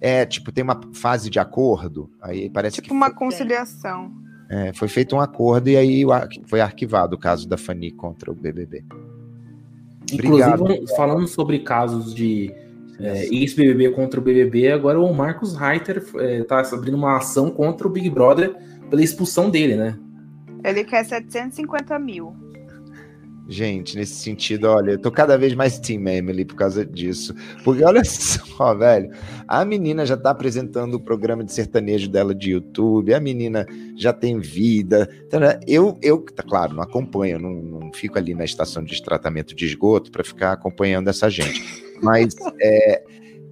É, 0.00 0.26
tipo, 0.26 0.50
tem 0.50 0.64
uma 0.64 0.80
fase 0.94 1.30
de 1.30 1.38
acordo, 1.38 2.10
aí 2.20 2.50
parece 2.50 2.76
tipo 2.76 2.88
que 2.88 2.92
uma 2.92 3.06
foi... 3.06 3.14
conciliação. 3.14 4.10
É, 4.50 4.72
foi 4.74 4.88
feito 4.88 5.16
um 5.16 5.20
acordo 5.20 5.68
e 5.70 5.76
aí 5.76 6.02
foi 6.46 6.60
arquivado 6.60 7.16
o 7.16 7.18
caso 7.18 7.48
da 7.48 7.56
Fanny 7.56 7.90
contra 7.90 8.30
o 8.30 8.34
BBB. 8.34 8.84
Inclusive, 10.12 10.60
Obrigado. 10.60 10.96
falando 10.96 11.26
sobre 11.26 11.60
casos 11.60 12.14
de 12.14 12.52
é, 13.00 13.26
ex-BBB 13.26 13.90
contra 13.90 14.20
o 14.20 14.22
BBB, 14.22 14.72
agora 14.72 15.00
o 15.00 15.14
Marcos 15.14 15.56
Reiter 15.56 15.98
está 15.98 16.60
é, 16.60 16.74
abrindo 16.74 16.96
uma 16.96 17.16
ação 17.16 17.50
contra 17.50 17.86
o 17.86 17.90
Big 17.90 18.10
Brother 18.10 18.54
pela 18.90 19.02
expulsão 19.02 19.48
dele, 19.48 19.76
né? 19.76 19.98
Ele 20.64 20.84
quer 20.84 21.04
750 21.04 21.98
mil. 21.98 22.41
Gente, 23.52 23.98
nesse 23.98 24.14
sentido, 24.14 24.64
olha, 24.64 24.92
eu 24.92 24.98
tô 24.98 25.10
cada 25.10 25.36
vez 25.36 25.54
mais 25.54 25.78
Team 25.78 26.08
Emily 26.08 26.42
por 26.42 26.56
causa 26.56 26.86
disso. 26.86 27.34
Porque 27.62 27.84
olha 27.84 28.02
só, 28.02 28.74
velho, 28.74 29.10
a 29.46 29.62
menina 29.62 30.06
já 30.06 30.16
tá 30.16 30.30
apresentando 30.30 30.94
o 30.94 31.00
programa 31.00 31.44
de 31.44 31.52
sertanejo 31.52 32.08
dela 32.08 32.34
de 32.34 32.52
YouTube, 32.52 33.12
a 33.12 33.20
menina 33.20 33.66
já 33.94 34.10
tem 34.10 34.40
vida. 34.40 35.06
Eu, 35.66 35.98
eu 36.00 36.24
tá 36.24 36.42
claro, 36.42 36.74
não 36.74 36.82
acompanho, 36.82 37.38
não, 37.38 37.52
não 37.52 37.92
fico 37.92 38.16
ali 38.16 38.34
na 38.34 38.44
estação 38.44 38.82
de 38.82 39.02
tratamento 39.02 39.54
de 39.54 39.66
esgoto 39.66 40.10
para 40.10 40.24
ficar 40.24 40.52
acompanhando 40.52 41.08
essa 41.08 41.28
gente. 41.28 41.62
Mas, 42.02 42.34
é, 42.58 43.04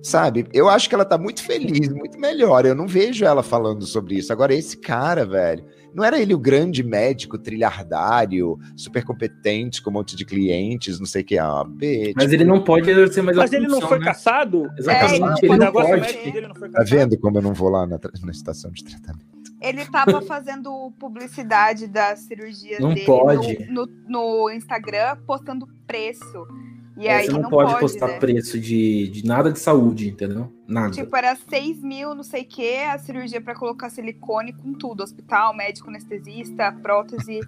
sabe, 0.02 0.46
eu 0.50 0.70
acho 0.70 0.88
que 0.88 0.94
ela 0.94 1.04
tá 1.04 1.18
muito 1.18 1.42
feliz, 1.42 1.90
muito 1.90 2.18
melhor. 2.18 2.64
Eu 2.64 2.74
não 2.74 2.86
vejo 2.86 3.22
ela 3.26 3.42
falando 3.42 3.84
sobre 3.84 4.14
isso. 4.14 4.32
Agora, 4.32 4.54
esse 4.54 4.78
cara, 4.78 5.26
velho 5.26 5.62
não 5.94 6.04
era 6.04 6.20
ele 6.20 6.34
o 6.34 6.38
grande 6.38 6.82
médico 6.82 7.38
trilhardário, 7.38 8.58
super 8.76 9.04
competente, 9.04 9.82
com 9.82 9.90
um 9.90 9.94
monte 9.94 10.16
de 10.16 10.24
clientes, 10.24 10.98
não 10.98 11.06
sei 11.06 11.22
o 11.22 11.24
que. 11.24 11.38
Ah, 11.38 11.64
B, 11.64 12.12
Mas 12.14 12.24
tipo... 12.24 12.36
ele 12.36 12.44
não 12.44 12.62
pode 12.62 12.90
exercer 12.90 13.22
mais 13.22 13.36
Mas 13.36 13.52
a 13.52 13.56
ele 13.56 13.68
não 13.68 13.80
foi 13.80 13.98
né? 13.98 14.04
caçado? 14.04 14.70
Exatamente, 14.78 15.44
é, 15.44 15.48
ele, 15.48 15.56
não 15.56 15.72
pode. 15.72 16.30
Dele 16.30 16.48
não 16.48 16.54
foi 16.54 16.68
tá 16.70 16.82
vendo 16.84 17.18
como 17.18 17.38
eu 17.38 17.42
não 17.42 17.54
vou 17.54 17.68
lá 17.68 17.86
na, 17.86 17.98
na 18.22 18.30
estação 18.30 18.70
de 18.70 18.84
tratamento? 18.84 19.40
Ele 19.60 19.82
estava 19.82 20.22
fazendo 20.22 20.90
publicidade 20.98 21.86
da 21.86 22.16
cirurgia 22.16 22.78
não 22.80 22.94
dele 22.94 23.06
pode. 23.06 23.66
No, 23.66 23.86
no, 23.86 24.44
no 24.44 24.50
Instagram, 24.50 25.18
postando 25.26 25.68
preço. 25.86 26.46
E 27.00 27.08
é, 27.08 27.16
aí 27.16 27.24
você 27.24 27.32
não, 27.32 27.40
não 27.40 27.48
pode, 27.48 27.70
pode 27.70 27.80
postar 27.80 28.08
né? 28.08 28.18
preço 28.18 28.60
de, 28.60 29.08
de 29.08 29.24
nada 29.24 29.50
de 29.50 29.58
saúde, 29.58 30.10
entendeu? 30.10 30.52
Nada. 30.68 30.90
Tipo, 30.90 31.16
era 31.16 31.34
6 31.34 31.82
mil, 31.82 32.14
não 32.14 32.22
sei 32.22 32.42
o 32.42 32.44
que, 32.44 32.76
a 32.76 32.98
cirurgia 32.98 33.40
para 33.40 33.54
colocar 33.54 33.88
silicone 33.88 34.52
com 34.52 34.74
tudo. 34.74 35.02
Hospital, 35.02 35.56
médico, 35.56 35.88
anestesista, 35.88 36.70
prótese. 36.82 37.40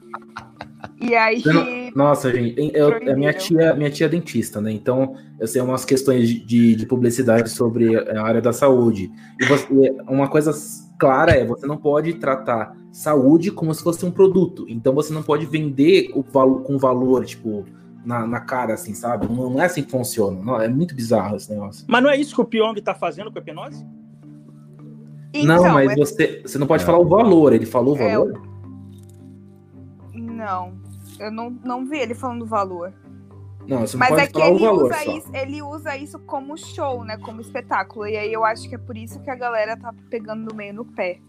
e 0.99 1.15
aí. 1.15 1.43
Não, 1.45 1.91
nossa, 1.95 2.33
gente, 2.33 2.73
eu, 2.75 2.97
a 2.97 3.15
minha 3.15 3.35
tia, 3.35 3.75
minha 3.75 3.91
tia 3.91 4.07
é 4.07 4.09
dentista, 4.09 4.59
né? 4.59 4.73
Então, 4.73 5.17
eu 5.39 5.47
sei 5.47 5.61
umas 5.61 5.85
questões 5.85 6.31
de, 6.31 6.75
de 6.75 6.87
publicidade 6.87 7.51
sobre 7.51 7.95
a 7.95 8.23
área 8.23 8.41
da 8.41 8.55
saúde. 8.55 9.13
E 9.39 9.45
você, 9.45 9.67
uma 10.09 10.29
coisa 10.29 10.51
clara 10.99 11.33
é, 11.33 11.45
você 11.45 11.67
não 11.67 11.77
pode 11.77 12.15
tratar 12.15 12.75
saúde 12.91 13.51
como 13.51 13.75
se 13.75 13.83
fosse 13.83 14.07
um 14.07 14.11
produto. 14.11 14.65
Então 14.67 14.95
você 14.95 15.13
não 15.13 15.23
pode 15.23 15.45
vender 15.45 16.11
o 16.15 16.23
com 16.23 16.79
valor, 16.79 17.27
tipo 17.27 17.67
na, 18.05 18.27
na 18.27 18.41
cara, 18.41 18.75
assim, 18.75 18.95
sabe? 18.95 19.27
Não, 19.27 19.51
não, 19.51 19.61
é 19.61 19.67
assim 19.67 19.83
que 19.83 19.91
funciona. 19.91 20.41
Não, 20.43 20.61
é 20.61 20.69
muito 20.69 20.95
bizarro 20.95 21.37
esse 21.37 21.51
negócio. 21.51 21.85
Mas 21.89 22.03
não 22.03 22.11
é 22.11 22.17
isso 22.17 22.35
que 22.35 22.41
o 22.41 22.45
Pyong 22.45 22.81
tá 22.81 22.95
fazendo 22.95 23.31
com 23.31 23.39
a 23.39 23.43
hipnose? 23.43 23.87
Então, 25.35 25.63
não, 25.63 25.75
mas 25.75 25.93
é... 25.93 25.97
você, 25.97 26.43
você 26.43 26.59
não 26.59 26.67
pode 26.67 26.83
é. 26.83 26.87
falar 26.87 26.99
o 26.99 27.09
valor. 27.09 27.53
Ele 27.53 27.67
falou 27.67 27.97
o 27.97 27.99
é, 27.99 28.13
valor? 28.13 28.43
É, 30.15 30.19
não. 30.19 30.75
Eu 31.19 31.31
não, 31.31 31.51
não 31.65 31.87
vi 31.87 31.99
ele 31.99 32.15
falando 32.15 32.43
o 32.43 32.47
valor. 32.47 32.93
Não, 33.67 33.81
você 33.81 33.97
não 33.97 34.01
Mas 34.01 34.11
pode 34.11 34.23
é 34.23 34.27
que 34.27 34.33
falar 34.33 34.47
ele, 34.47 34.57
o 34.57 34.59
valor 34.59 34.85
usa 34.87 35.05
isso, 35.05 35.31
ele 35.33 35.63
usa 35.63 35.97
isso 35.97 36.19
como 36.21 36.59
show, 36.59 37.05
né? 37.05 37.17
Como 37.19 37.41
espetáculo. 37.41 38.07
E 38.07 38.17
aí 38.17 38.33
eu 38.33 38.45
acho 38.45 38.69
que 38.69 38.75
é 38.75 38.79
por 38.79 38.97
isso 38.97 39.21
que 39.21 39.31
a 39.31 39.37
galera 39.37 39.77
tá 39.77 39.95
pegando 40.11 40.55
meio 40.55 40.75
no 40.75 40.85
pé. 40.85 41.21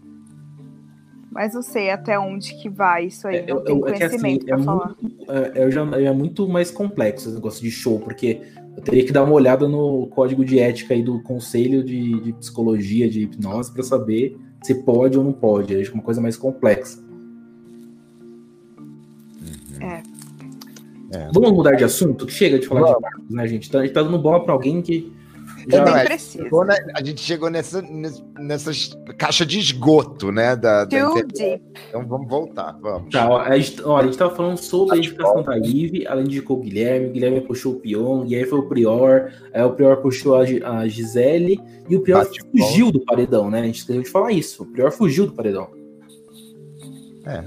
Mas 1.34 1.52
não 1.52 1.62
sei 1.62 1.90
até 1.90 2.16
onde 2.16 2.54
que 2.54 2.68
vai 2.68 3.06
isso 3.06 3.26
aí. 3.26 3.38
É, 3.38 3.42
tem 3.42 3.80
conhecimento 3.80 4.48
é 4.48 4.54
assim, 4.54 4.54
pra 4.54 4.56
é 4.56 4.62
falar. 4.62 4.94
Muito, 5.02 5.32
é, 5.32 5.70
já, 5.70 5.82
é 5.82 6.12
muito 6.12 6.48
mais 6.48 6.70
complexo 6.70 7.26
esse 7.26 7.34
negócio 7.34 7.60
de 7.60 7.72
show, 7.72 7.98
porque 7.98 8.40
eu 8.76 8.82
teria 8.84 9.04
que 9.04 9.10
dar 9.10 9.24
uma 9.24 9.32
olhada 9.32 9.66
no 9.66 10.06
código 10.06 10.44
de 10.44 10.60
ética 10.60 10.94
aí 10.94 11.02
do 11.02 11.20
Conselho 11.24 11.82
de, 11.82 12.20
de 12.20 12.32
Psicologia 12.34 13.10
de 13.10 13.22
Hipnose 13.22 13.72
para 13.72 13.82
saber 13.82 14.38
se 14.62 14.76
pode 14.84 15.18
ou 15.18 15.24
não 15.24 15.32
pode. 15.32 15.74
É 15.74 15.92
uma 15.92 16.04
coisa 16.04 16.20
mais 16.20 16.36
complexa. 16.36 17.02
É. 19.80 20.02
é. 21.16 21.30
Vamos 21.34 21.50
mudar 21.50 21.72
de 21.72 21.82
assunto? 21.82 22.30
Chega 22.30 22.60
de 22.60 22.68
falar 22.68 22.82
Vamos. 22.82 22.96
de 22.96 23.02
Marcos, 23.02 23.30
né, 23.34 23.48
gente? 23.48 23.68
Então, 23.68 23.80
a 23.80 23.84
gente 23.84 23.92
tá 23.92 24.04
dando 24.04 24.20
bola 24.20 24.44
para 24.44 24.52
alguém 24.52 24.80
que 24.80 25.12
não, 25.66 25.96
é, 25.96 26.18
chegou 26.18 26.64
na, 26.64 26.74
a 26.94 27.02
gente 27.02 27.20
chegou 27.20 27.50
nessa, 27.50 27.82
nessa 28.38 28.70
caixa 29.16 29.46
de 29.46 29.58
esgoto, 29.58 30.30
né? 30.30 30.54
Da, 30.56 30.84
da 30.84 30.98
então 30.98 32.06
vamos 32.06 32.28
voltar, 32.28 32.76
vamos. 32.80 33.10
Tá, 33.10 33.26
a 33.42 33.58
gente, 33.58 33.82
ó, 33.82 33.98
a 33.98 34.04
gente 34.04 34.18
tava 34.18 34.34
falando 34.34 34.58
sobre 34.58 34.94
a 34.94 34.98
edificação 34.98 35.42
da 35.42 35.56
Ive, 35.56 36.06
além 36.06 36.24
de 36.24 36.44
o 36.46 36.56
Guilherme, 36.56 37.06
o 37.08 37.12
Guilherme 37.12 37.40
puxou 37.40 37.72
o 37.72 37.80
Pion, 37.80 38.24
e 38.26 38.34
aí 38.34 38.44
foi 38.44 38.58
o 38.58 38.68
Prior, 38.68 39.32
aí 39.52 39.62
o 39.62 39.72
Prior 39.72 39.96
puxou 39.98 40.34
a, 40.34 40.40
a 40.40 40.88
Gisele, 40.88 41.60
e 41.88 41.96
o 41.96 42.00
Prior 42.00 42.24
Bate 42.24 42.40
fugiu 42.50 42.90
do 42.90 43.00
paredão, 43.00 43.50
né? 43.50 43.60
A 43.60 43.64
gente 43.64 43.80
esqueceu 43.80 44.02
de 44.02 44.10
falar 44.10 44.32
isso. 44.32 44.62
O 44.62 44.66
Prior 44.66 44.90
fugiu 44.90 45.26
do 45.26 45.32
paredão. 45.32 45.68
É. 47.26 47.44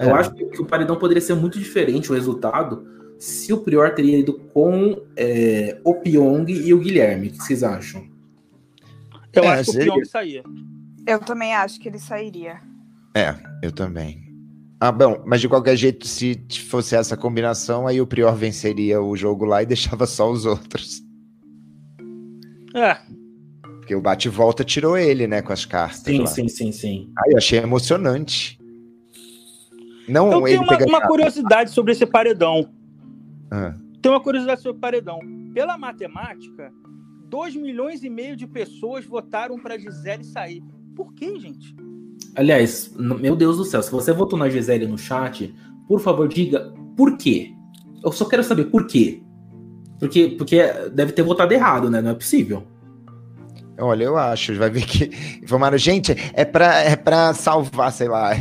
Eu 0.00 0.08
é. 0.08 0.12
acho 0.12 0.32
que 0.32 0.60
o 0.60 0.66
paredão 0.66 0.96
poderia 0.96 1.20
ser 1.20 1.34
muito 1.34 1.58
diferente 1.58 2.10
o 2.10 2.14
resultado 2.14 2.84
se 3.20 3.52
o 3.52 3.58
Prior 3.58 3.94
teria 3.94 4.18
ido 4.18 4.32
com 4.32 4.98
é, 5.14 5.78
o 5.84 5.94
Pyong 5.94 6.50
e 6.50 6.72
o 6.72 6.78
Guilherme. 6.78 7.28
O 7.28 7.30
que 7.32 7.36
vocês 7.36 7.62
acham? 7.62 8.08
Eu 9.30 9.44
é, 9.44 9.48
acho 9.48 9.72
que 9.72 9.78
o 9.78 9.84
Pyong 9.84 10.04
saía. 10.06 10.42
Eu 11.06 11.18
também 11.18 11.54
acho 11.54 11.78
que 11.78 11.88
ele 11.88 11.98
sairia. 11.98 12.62
É, 13.14 13.34
eu 13.62 13.70
também. 13.70 14.22
Ah, 14.80 14.90
bom, 14.90 15.22
mas 15.26 15.42
de 15.42 15.48
qualquer 15.50 15.76
jeito, 15.76 16.08
se 16.08 16.40
fosse 16.66 16.96
essa 16.96 17.14
combinação, 17.14 17.86
aí 17.86 18.00
o 18.00 18.06
Prior 18.06 18.34
venceria 18.34 19.02
o 19.02 19.14
jogo 19.14 19.44
lá 19.44 19.62
e 19.62 19.66
deixava 19.66 20.06
só 20.06 20.30
os 20.30 20.46
outros. 20.46 21.02
É. 22.74 22.96
Porque 23.60 23.94
o 23.94 24.00
bate-volta 24.00 24.64
tirou 24.64 24.96
ele, 24.96 25.26
né, 25.26 25.42
com 25.42 25.52
as 25.52 25.66
cartas. 25.66 26.00
Sim, 26.00 26.20
lá. 26.20 26.26
sim, 26.26 26.48
sim, 26.48 26.72
sim. 26.72 27.12
Aí 27.18 27.32
eu 27.32 27.36
achei 27.36 27.58
emocionante. 27.58 28.58
Não 30.08 30.32
eu 30.32 30.42
tenho 30.42 30.62
uma, 30.62 30.78
uma 30.86 31.00
curiosidade 31.06 31.70
sobre 31.70 31.92
esse 31.92 32.06
paredão. 32.06 32.79
Ah. 33.50 33.74
Tem 34.00 34.10
uma 34.10 34.20
curiosidade 34.20 34.62
sobre 34.62 34.78
o 34.78 34.80
paredão. 34.80 35.18
Pela 35.52 35.76
matemática, 35.76 36.72
2 37.28 37.56
milhões 37.56 38.02
e 38.02 38.10
meio 38.10 38.36
de 38.36 38.46
pessoas 38.46 39.04
votaram 39.04 39.58
para 39.58 39.78
Gisele 39.78 40.24
sair. 40.24 40.62
Por 40.94 41.12
quê, 41.14 41.38
gente? 41.38 41.74
Aliás, 42.36 42.92
meu 42.96 43.34
Deus 43.34 43.56
do 43.56 43.64
céu, 43.64 43.82
se 43.82 43.90
você 43.90 44.12
votou 44.12 44.38
na 44.38 44.48
Gisele 44.48 44.86
no 44.86 44.96
chat, 44.96 45.54
por 45.88 46.00
favor, 46.00 46.28
diga 46.28 46.72
por 46.96 47.16
quê. 47.16 47.52
Eu 48.04 48.12
só 48.12 48.24
quero 48.24 48.44
saber 48.44 48.66
por 48.66 48.86
quê. 48.86 49.22
Porque, 49.98 50.28
porque 50.28 50.62
deve 50.92 51.12
ter 51.12 51.22
votado 51.22 51.52
errado, 51.52 51.90
né? 51.90 52.00
Não 52.00 52.10
é 52.10 52.14
possível. 52.14 52.66
Olha, 53.80 54.04
eu 54.04 54.16
acho, 54.18 54.56
vai 54.58 54.68
ver 54.70 54.84
que 54.84 55.10
informaram, 55.42 55.78
gente, 55.78 56.14
é 56.34 56.44
pra, 56.44 56.80
é 56.82 56.96
pra 56.96 57.32
salvar, 57.34 57.92
sei 57.92 58.08
lá. 58.08 58.30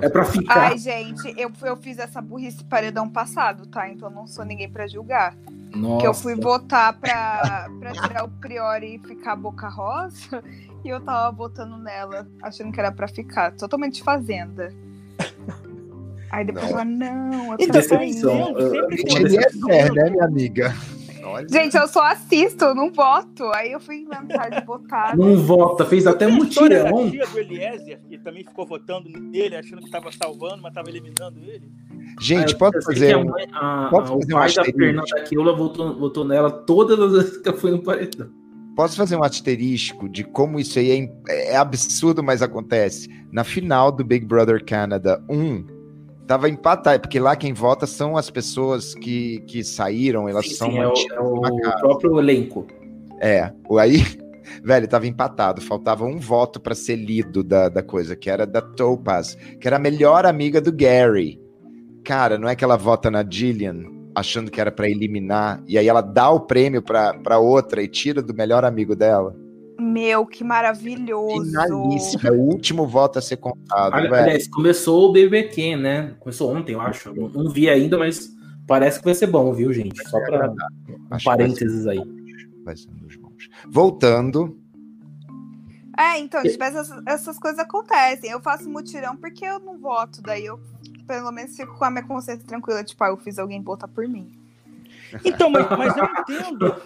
É 0.00 0.08
pra 0.08 0.24
ficar. 0.24 0.70
Ai, 0.70 0.78
gente, 0.78 1.34
eu, 1.36 1.50
eu 1.62 1.76
fiz 1.76 1.98
essa 1.98 2.20
burrice 2.20 2.62
paredão 2.64 3.08
passado, 3.08 3.66
tá? 3.66 3.88
Então 3.88 4.08
eu 4.08 4.14
não 4.14 4.26
sou 4.26 4.44
ninguém 4.44 4.68
pra 4.70 4.86
julgar. 4.86 5.34
Nossa. 5.74 6.00
Que 6.00 6.06
eu 6.06 6.14
fui 6.14 6.34
votar 6.34 6.92
pra, 6.94 7.68
pra 7.78 7.92
tirar 7.92 8.24
o 8.24 8.28
Priori 8.28 8.96
e 8.96 9.06
ficar 9.08 9.36
boca 9.36 9.68
rosa. 9.68 10.42
E 10.82 10.88
eu 10.88 10.98
tava 10.98 11.30
votando 11.36 11.76
nela, 11.76 12.26
achando 12.42 12.72
que 12.72 12.80
era 12.80 12.90
pra 12.90 13.06
ficar. 13.06 13.52
Totalmente 13.52 14.02
fazenda. 14.02 14.72
Aí 16.30 16.42
depois 16.42 16.64
eu 16.64 16.70
falei, 16.78 16.94
não, 16.94 17.52
é 17.52 17.56
pra 17.56 17.64
Então, 17.66 17.82
sair. 17.82 18.10
Ele 18.16 19.18
é 19.18 19.22
decepção. 19.24 19.68
sério, 19.68 19.94
né, 19.94 20.10
minha 20.10 20.24
amiga? 20.24 20.74
Olha. 21.32 21.48
Gente, 21.48 21.76
eu 21.76 21.86
só 21.88 22.02
assisto, 22.04 22.64
eu 22.64 22.74
não 22.74 22.92
voto. 22.92 23.44
Aí 23.54 23.72
eu 23.72 23.80
fui 23.80 23.96
inventar 23.96 24.50
de 24.50 24.60
votar. 24.66 25.16
Não 25.16 25.36
vota, 25.36 25.84
fez 25.84 26.06
até 26.06 26.24
a 26.26 26.28
da 26.28 26.34
mutirão. 26.34 27.10
tia 27.10 27.26
do 27.26 27.38
Eliezer, 27.38 28.00
que 28.08 28.18
também 28.18 28.44
ficou 28.44 28.66
votando 28.66 29.08
nele, 29.08 29.56
achando 29.56 29.82
que 29.82 29.90
tava 29.90 30.10
salvando, 30.12 30.62
mas 30.62 30.72
tava 30.74 30.88
eliminando 30.90 31.38
ele. 31.40 31.70
Gente, 32.20 32.54
Ah, 32.54 32.70
sei 32.72 32.82
fazer 32.82 33.06
que 33.08 33.12
a 33.12 33.18
um... 33.18 33.24
mãe- 33.24 33.46
a- 33.52 33.86
a- 33.86 33.88
o 33.88 34.06
fazer 34.06 34.14
um 34.14 34.18
pai 34.20 34.26
da 34.28 34.44
asterisco? 34.46 34.78
Fernanda 34.78 35.22
Keula 35.28 35.56
votou, 35.56 35.98
votou 35.98 36.24
nela 36.24 36.50
todas 36.50 36.98
as 37.00 37.12
vezes 37.12 37.36
que 37.38 37.48
ela 37.48 37.58
foi 37.58 37.70
no 37.70 37.82
paredão. 37.82 38.28
Posso 38.76 38.96
fazer 38.96 39.16
um 39.16 39.22
asterisco 39.24 40.08
de 40.08 40.24
como 40.24 40.58
isso 40.58 40.78
aí 40.78 40.90
é, 40.90 40.94
im- 40.96 41.12
é 41.28 41.56
absurdo, 41.56 42.22
mas 42.22 42.40
acontece? 42.42 43.08
Na 43.32 43.44
final 43.44 43.90
do 43.92 44.04
Big 44.04 44.24
Brother 44.24 44.64
Canada 44.64 45.22
1, 45.28 45.66
tava 46.30 46.48
empatado, 46.48 47.00
porque 47.00 47.18
lá 47.18 47.34
quem 47.34 47.52
vota 47.52 47.88
são 47.88 48.16
as 48.16 48.30
pessoas 48.30 48.94
que, 48.94 49.40
que 49.48 49.64
saíram, 49.64 50.28
elas 50.28 50.46
Sim, 50.46 50.54
são 50.54 50.70
sim, 50.70 50.78
é 50.78 51.20
o, 51.20 51.44
é 51.44 51.68
o 51.68 51.80
próprio 51.80 52.20
elenco. 52.20 52.68
É, 53.20 53.52
o 53.68 53.80
aí, 53.80 53.96
velho, 54.62 54.86
tava 54.86 55.08
empatado, 55.08 55.60
faltava 55.60 56.04
um 56.04 56.20
voto 56.20 56.60
pra 56.60 56.72
ser 56.72 56.94
lido 56.94 57.42
da, 57.42 57.68
da 57.68 57.82
coisa, 57.82 58.14
que 58.14 58.30
era 58.30 58.46
da 58.46 58.62
Topaz, 58.62 59.36
que 59.60 59.66
era 59.66 59.74
a 59.74 59.80
melhor 59.80 60.24
amiga 60.24 60.60
do 60.60 60.70
Gary. 60.70 61.40
Cara, 62.04 62.38
não 62.38 62.48
é 62.48 62.54
que 62.54 62.62
ela 62.62 62.76
vota 62.76 63.10
na 63.10 63.28
Jillian 63.28 63.86
achando 64.14 64.52
que 64.52 64.60
era 64.60 64.70
pra 64.70 64.88
eliminar, 64.88 65.60
e 65.66 65.76
aí 65.76 65.88
ela 65.88 66.00
dá 66.00 66.30
o 66.30 66.38
prêmio 66.38 66.80
pra, 66.80 67.12
pra 67.12 67.40
outra 67.40 67.82
e 67.82 67.88
tira 67.88 68.22
do 68.22 68.32
melhor 68.32 68.64
amigo 68.64 68.94
dela? 68.94 69.34
Meu, 69.80 70.26
que 70.26 70.44
maravilhoso. 70.44 71.44
Finalíssimo, 71.44 72.28
é 72.28 72.30
o 72.30 72.40
último 72.40 72.86
voto 72.86 73.18
a 73.18 73.22
ser 73.22 73.36
contado. 73.36 73.94
Aliás, 73.94 74.48
começou 74.48 75.08
o 75.08 75.12
BBQ, 75.12 75.76
né? 75.76 76.14
Começou 76.20 76.54
ontem, 76.54 76.72
eu 76.72 76.80
acho. 76.80 77.14
Não, 77.14 77.28
não 77.28 77.50
vi 77.50 77.68
ainda, 77.68 77.98
mas 77.98 78.30
parece 78.66 78.98
que 78.98 79.04
vai 79.04 79.14
ser 79.14 79.26
bom, 79.26 79.52
viu, 79.52 79.72
gente? 79.72 80.02
Só 80.08 80.20
pra 80.20 80.50
um 80.50 81.18
parênteses 81.24 81.86
aí. 81.86 82.00
vai 82.64 82.76
ser 82.76 82.88
um 82.90 83.06
dos 83.06 83.16
bons. 83.16 83.48
Voltando, 83.68 84.58
É, 85.98 86.18
então, 86.18 86.42
tipo, 86.42 86.62
essas, 86.62 86.90
essas 87.06 87.38
coisas 87.38 87.58
acontecem. 87.58 88.30
Eu 88.30 88.40
faço 88.40 88.68
mutirão 88.68 89.16
porque 89.16 89.44
eu 89.44 89.58
não 89.58 89.78
voto, 89.78 90.22
daí 90.22 90.46
eu 90.46 90.58
pelo 91.06 91.32
menos 91.32 91.56
fico 91.56 91.76
com 91.76 91.84
a 91.84 91.90
minha 91.90 92.04
consciência 92.04 92.46
tranquila, 92.46 92.84
tipo, 92.84 93.02
ah, 93.02 93.08
eu 93.08 93.16
fiz 93.16 93.36
alguém 93.36 93.60
votar 93.60 93.88
por 93.88 94.06
mim. 94.06 94.30
Então, 95.24 95.50
mas, 95.50 95.68
mas 95.70 95.96
eu 95.96 96.04
entendo 96.04 96.76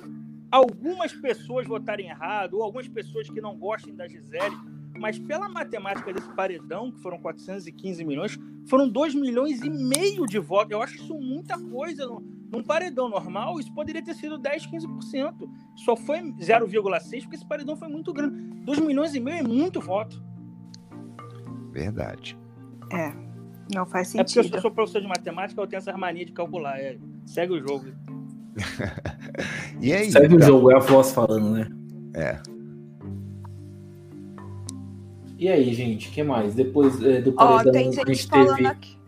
algumas 0.55 1.12
pessoas 1.12 1.66
votarem 1.66 2.09
errado, 2.09 2.55
ou 2.55 2.62
algumas 2.62 2.86
pessoas 2.86 3.28
que 3.28 3.40
não 3.40 3.57
gostem 3.57 3.94
da 3.94 4.07
Gisele, 4.07 4.57
mas 4.96 5.18
pela 5.18 5.48
matemática 5.48 6.12
desse 6.12 6.28
paredão, 6.34 6.92
que 6.92 7.00
foram 7.00 7.18
415 7.18 8.05
milhões, 8.05 8.38
foram 8.68 8.88
2 8.88 9.16
milhões 9.16 9.61
e 9.62 9.68
meio 9.68 10.26
de 10.26 10.38
votos. 10.38 10.70
Eu 10.70 10.80
acho 10.80 10.94
isso 10.94 11.14
muita 11.18 11.59
coisa. 11.59 12.07
Num, 12.52 12.62
paredão 12.62 13.09
normal, 13.09 13.59
isso 13.59 13.74
poderia 13.74 14.00
ter 14.02 14.14
sido 14.14 14.38
10, 14.38 14.68
15%. 14.68 15.50
Só 15.74 15.96
foi 15.96 16.20
0,6%, 16.20 17.22
porque 17.22 17.34
esse 17.36 17.46
paredão 17.46 17.76
foi 17.76 17.88
muito 17.88 18.12
grande. 18.12 18.36
2 18.64 18.78
milhões 18.78 19.12
e 19.16 19.18
meio 19.20 19.38
é 19.38 19.42
muito 19.42 19.80
voto. 19.80 20.22
verdade. 21.72 22.38
Não 23.74 23.84
faz 23.86 24.14
É 24.14 24.22
porque 24.22 24.38
eu 24.38 24.44
sentido. 24.44 24.61
sou 24.62 24.70
professor 24.70 25.00
de 25.00 25.09
matemática, 25.09 25.61
eu 25.61 25.66
tenho 25.66 25.78
essa 25.78 25.96
mania 25.96 26.24
de 26.24 26.30
calcular. 26.32 26.78
É, 26.78 26.96
segue 27.26 27.55
o 27.55 27.61
jogo. 27.61 27.86
E 29.80 29.93
aí? 29.93 30.11
Segue 30.11 30.37
o 30.37 30.43
jogo, 30.43 30.70
é 30.70 30.76
a 30.76 30.80
voz 30.80 31.12
falando, 31.12 31.51
né? 31.51 31.68
É. 32.14 32.39
E 35.39 35.49
aí, 35.49 35.74
gente, 35.74 36.09
o 36.09 36.12
que 36.12 36.22
mais? 36.22 36.55
Depois 36.55 37.03
é, 37.03 37.20
do 37.20 37.32
paredão, 37.32 37.72
tem 37.72 37.89
a 37.89 37.93
gente 37.93 38.07
gente 38.07 38.26
falando 38.28 38.57
teve... 38.57 38.68
aqui. 38.68 38.99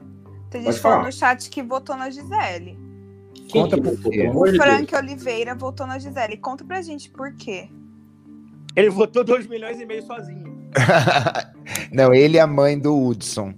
Tem 0.51 0.63
gente 0.63 0.79
falando 0.81 1.07
no 1.07 1.13
chat 1.13 1.49
que 1.49 1.63
votou 1.63 1.97
na 1.97 2.11
Gisele. 2.11 2.79
Quem 3.49 3.63
Conta 3.63 3.77
que 3.77 3.83
por 3.83 4.11
quê? 4.11 4.31
O 4.35 4.45
de 4.45 4.53
Deus. 4.53 4.65
Frank 4.65 4.97
Oliveira 4.97 5.55
votou 5.55 5.87
na 5.87 5.99
Gisele. 5.99 6.37
Conta 6.37 6.65
pra 6.65 6.83
gente 6.83 7.11
por 7.11 7.33
quê. 7.35 7.69
Ele 8.75 8.91
votou 8.91 9.25
2 9.25 9.47
milhões 9.47 9.81
e 9.81 9.87
meio 9.87 10.03
sozinho. 10.03 10.57
Não, 11.93 12.13
ele 12.13 12.37
é 12.37 12.41
a 12.41 12.47
mãe 12.47 12.79
do 12.79 12.95
Hudson. 12.95 13.55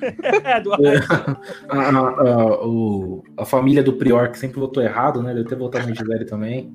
É, 0.44 0.60
do 0.60 0.72
A, 1.68 1.80
a- 1.80 1.98
a- 1.98 2.66
o- 2.66 3.22
a 3.36 3.44
família 3.44 3.82
do 3.82 3.92
Prior, 3.94 4.30
que 4.30 4.38
sempre 4.38 4.60
votou 4.60 4.82
errado, 4.82 5.22
né? 5.22 5.32
Deve 5.34 5.48
ter 5.48 5.56
votado 5.56 5.88
na 5.88 5.94
Gisele 5.94 6.24
também. 6.24 6.72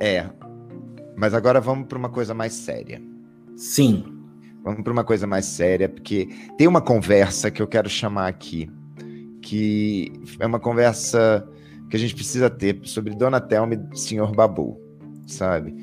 É. 0.00 0.26
Mas 1.16 1.34
agora 1.34 1.60
vamos 1.60 1.86
para 1.86 1.98
uma 1.98 2.08
coisa 2.08 2.32
mais 2.34 2.52
séria. 2.54 3.02
Sim. 3.56 4.04
Vamos 4.62 4.82
para 4.82 4.92
uma 4.92 5.04
coisa 5.04 5.26
mais 5.26 5.46
séria, 5.46 5.88
porque 5.88 6.28
tem 6.56 6.66
uma 6.66 6.80
conversa 6.80 7.50
que 7.50 7.60
eu 7.62 7.66
quero 7.66 7.88
chamar 7.88 8.28
aqui, 8.28 8.70
que 9.42 10.12
é 10.38 10.46
uma 10.46 10.60
conversa 10.60 11.46
que 11.88 11.96
a 11.96 11.98
gente 11.98 12.14
precisa 12.14 12.48
ter 12.50 12.78
sobre 12.84 13.14
Dona 13.14 13.40
Thelma 13.40 13.74
e 13.74 13.98
Senhor 13.98 14.30
Babu, 14.34 14.78
sabe? 15.26 15.74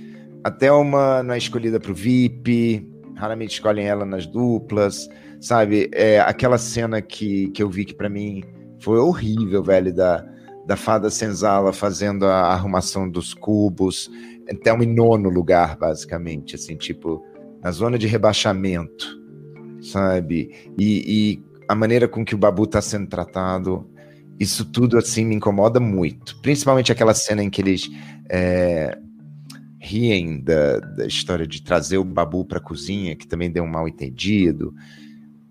A 0.44 0.52
Thelma 0.52 1.22
não 1.24 1.34
é 1.34 1.38
escolhida 1.38 1.80
para 1.80 1.92
o 1.92 1.96
VIP, 1.96 2.88
raramente 3.16 3.54
escolhem 3.56 3.86
ela 3.88 4.06
nas 4.06 4.26
duplas, 4.28 5.10
sabe? 5.40 5.90
É 5.94 6.20
aquela 6.20 6.58
cena 6.58 7.02
que, 7.02 7.50
que 7.50 7.62
eu 7.62 7.70
vi 7.70 7.86
que 7.86 7.94
para 7.94 8.10
mim 8.10 8.44
foi 8.80 9.00
horrível, 9.00 9.64
velho, 9.64 9.94
da, 9.94 10.26
da 10.66 10.76
fada 10.76 11.10
senzala 11.10 11.74
fazendo 11.74 12.26
a 12.26 12.54
arrumação 12.54 13.10
dos 13.10 13.34
cubos, 13.34 14.10
Thelma 14.64 14.84
em 14.84 14.94
nono 14.94 15.30
lugar, 15.30 15.78
basicamente, 15.78 16.56
assim, 16.56 16.76
tipo, 16.78 17.24
na 17.62 17.72
zona 17.72 17.98
de 17.98 18.08
rebaixamento, 18.08 19.06
sabe? 19.82 20.52
E, 20.78 21.04
e 21.06 21.44
a 21.68 21.76
maneira 21.76 22.08
com 22.08 22.24
que 22.24 22.36
o 22.36 22.38
Babu 22.38 22.66
tá 22.66 22.82
sendo 22.82 23.08
tratado, 23.08 23.90
isso 24.40 24.64
tudo, 24.66 24.98
assim, 24.98 25.26
me 25.26 25.36
incomoda 25.36 25.80
muito. 25.80 26.40
Principalmente 26.42 26.92
aquela 26.92 27.14
cena 27.14 27.44
em 27.44 27.50
que 27.50 27.62
eles 27.62 27.90
é, 28.30 28.98
riem 29.80 30.40
da, 30.42 30.80
da 30.80 31.06
história 31.06 31.48
de 31.48 31.62
trazer 31.62 31.98
o 31.98 32.04
Babu 32.04 32.46
pra 32.46 32.60
cozinha, 32.60 33.16
que 33.16 33.28
também 33.28 33.52
deu 33.52 33.64
um 33.64 33.70
mal 33.70 33.88
entendido. 33.88 34.74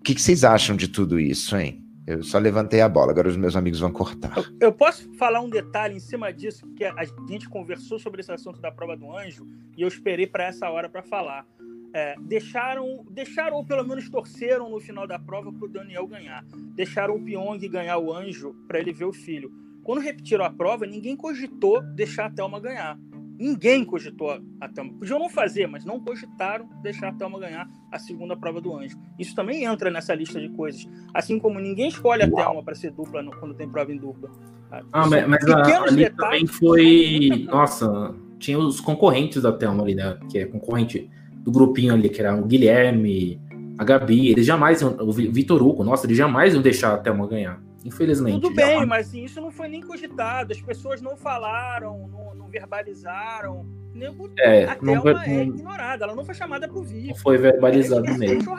Que, 0.07 0.15
que 0.15 0.21
vocês 0.21 0.45
acham 0.45 0.73
de 0.73 0.87
tudo 0.87 1.19
isso, 1.19 1.57
hein? 1.57 1.83
Eu 2.07 2.23
só 2.23 2.39
levantei 2.39 2.79
a 2.79 2.87
bola, 2.87 3.11
agora 3.11 3.27
os 3.27 3.35
meus 3.35 3.57
amigos 3.57 3.81
vão 3.81 3.91
cortar. 3.91 4.37
Eu, 4.57 4.71
posso 4.71 5.11
falar 5.15 5.41
um 5.41 5.49
detalhe 5.49 5.97
em 5.97 5.99
cima 5.99 6.31
disso, 6.31 6.65
porque 6.65 6.85
a 6.85 7.03
gente 7.27 7.49
conversou 7.49 7.99
sobre 7.99 8.21
esse 8.21 8.31
assunto 8.31 8.61
da 8.61 8.71
prova 8.71 8.95
do 8.95 9.13
anjo 9.13 9.45
e 9.75 9.81
eu 9.81 9.87
esperei 9.89 10.25
para 10.25 10.45
essa 10.45 10.69
hora 10.69 10.87
para 10.87 11.03
falar. 11.03 11.45
É, 11.93 12.15
deixaram, 12.21 13.05
deixaram, 13.11 13.57
ou 13.57 13.65
pelo 13.65 13.85
menos 13.85 14.09
torceram 14.09 14.69
no 14.69 14.79
final 14.79 15.05
da 15.05 15.19
prova 15.19 15.51
para 15.51 15.65
o 15.65 15.69
Daniel 15.69 16.07
ganhar. 16.07 16.45
Deixaram 16.73 17.17
o 17.17 17.21
Pyong 17.21 17.59
ganhar 17.67 17.97
o 17.97 18.13
anjo 18.13 18.55
para 18.65 18.79
ele 18.79 18.93
ver 18.93 19.03
o 19.03 19.11
filho. 19.11 19.51
Quando 19.83 19.99
repetiram 19.99 20.45
a 20.45 20.49
prova, 20.49 20.85
ninguém 20.85 21.17
cogitou 21.17 21.81
deixar 21.81 22.27
a 22.27 22.29
Thelma 22.29 22.61
ganhar. 22.61 22.97
Ninguém 23.37 23.85
cogitou 23.85 24.31
a 24.59 24.67
Thelma. 24.67 24.93
Podiam 24.93 25.19
não 25.19 25.29
fazer, 25.29 25.67
mas 25.67 25.85
não 25.85 25.99
cogitaram 25.99 26.67
deixar 26.81 27.09
a 27.09 27.13
Thelma 27.13 27.39
ganhar 27.39 27.67
a 27.91 27.99
segunda 27.99 28.35
prova 28.35 28.59
do 28.59 28.75
anjo. 28.75 28.97
Isso 29.19 29.35
também 29.35 29.63
entra 29.65 29.91
nessa 29.91 30.13
lista 30.15 30.39
de 30.39 30.49
coisas. 30.49 30.87
Assim 31.13 31.37
como 31.37 31.59
ninguém 31.59 31.87
escolhe 31.89 32.23
a 32.23 32.29
Thelma 32.31 32.63
para 32.63 32.73
ser 32.75 32.91
dupla 32.91 33.21
no- 33.21 33.31
quando 33.37 33.53
tem 33.53 33.69
prova 33.69 33.91
em 33.93 33.97
dupla. 33.97 34.29
Ah, 34.71 34.79
Isso- 34.79 35.09
mas, 35.11 35.27
mas 35.27 35.47
a, 35.47 35.83
ali 35.83 35.95
detalhes- 35.97 36.15
também 36.15 36.47
foi. 36.47 37.45
Nossa, 37.45 38.15
tinha 38.39 38.57
os 38.57 38.81
concorrentes 38.81 39.41
da 39.41 39.51
Thelma 39.51 39.83
ali, 39.83 39.93
né? 39.95 40.17
Que 40.31 40.39
é 40.39 40.45
concorrente 40.45 41.09
do 41.37 41.51
grupinho 41.51 41.93
ali, 41.93 42.09
que 42.09 42.19
era 42.19 42.35
o 42.35 42.43
Guilherme, 42.45 43.39
a 43.77 43.83
Gabi. 43.83 44.29
Eles 44.31 44.45
jamais. 44.45 44.81
O 44.81 45.11
Vi- 45.11 45.27
Vitor 45.29 45.61
Hugo, 45.61 45.83
nossa, 45.83 46.05
eles 46.07 46.17
jamais 46.17 46.53
iam 46.53 46.61
deixar 46.61 46.93
a 46.93 46.97
Thelma 46.97 47.27
ganhar. 47.27 47.61
Infelizmente. 47.85 48.33
Tudo 48.41 48.53
bem, 48.53 48.65
jamais. 48.71 48.87
mas 48.89 49.07
assim, 49.07 49.23
isso 49.23 49.39
não 49.39 49.51
foi 49.51 49.67
nem 49.67 49.81
cogitado. 49.81 50.51
As 50.53 50.61
pessoas 50.61 51.01
não 51.01 51.15
falaram, 51.15 52.07
não, 52.07 52.35
não 52.35 52.47
verbalizaram. 52.47 53.65
Nem 53.93 54.09
o- 54.09 54.29
É, 54.37 54.65
a 54.65 54.75
não, 54.81 55.01
Thelma 55.01 55.23
foi- 55.23 55.33
é 55.33 55.43
ignorada, 55.43 56.03
ela 56.05 56.15
não 56.15 56.25
foi 56.25 56.35
chamada 56.35 56.67
para 56.67 56.77
o 56.77 56.83
VIP. 56.83 57.07
não 57.09 57.15
foi 57.15 57.37
verbalizado 57.37 58.05
É, 58.05 58.11
é 58.11 58.17
mesmo. 58.17 58.55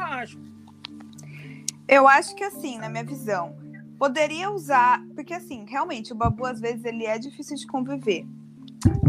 Eu 1.86 2.06
acho 2.08 2.34
que 2.34 2.44
assim, 2.44 2.78
na 2.78 2.88
minha 2.88 3.04
visão, 3.04 3.56
poderia 3.98 4.50
usar, 4.50 5.02
porque 5.14 5.32
assim, 5.32 5.64
realmente 5.66 6.12
o 6.12 6.16
Babu 6.16 6.44
às 6.44 6.60
vezes 6.60 6.84
ele 6.84 7.04
é 7.06 7.18
difícil 7.18 7.56
de 7.56 7.66
conviver. 7.66 8.26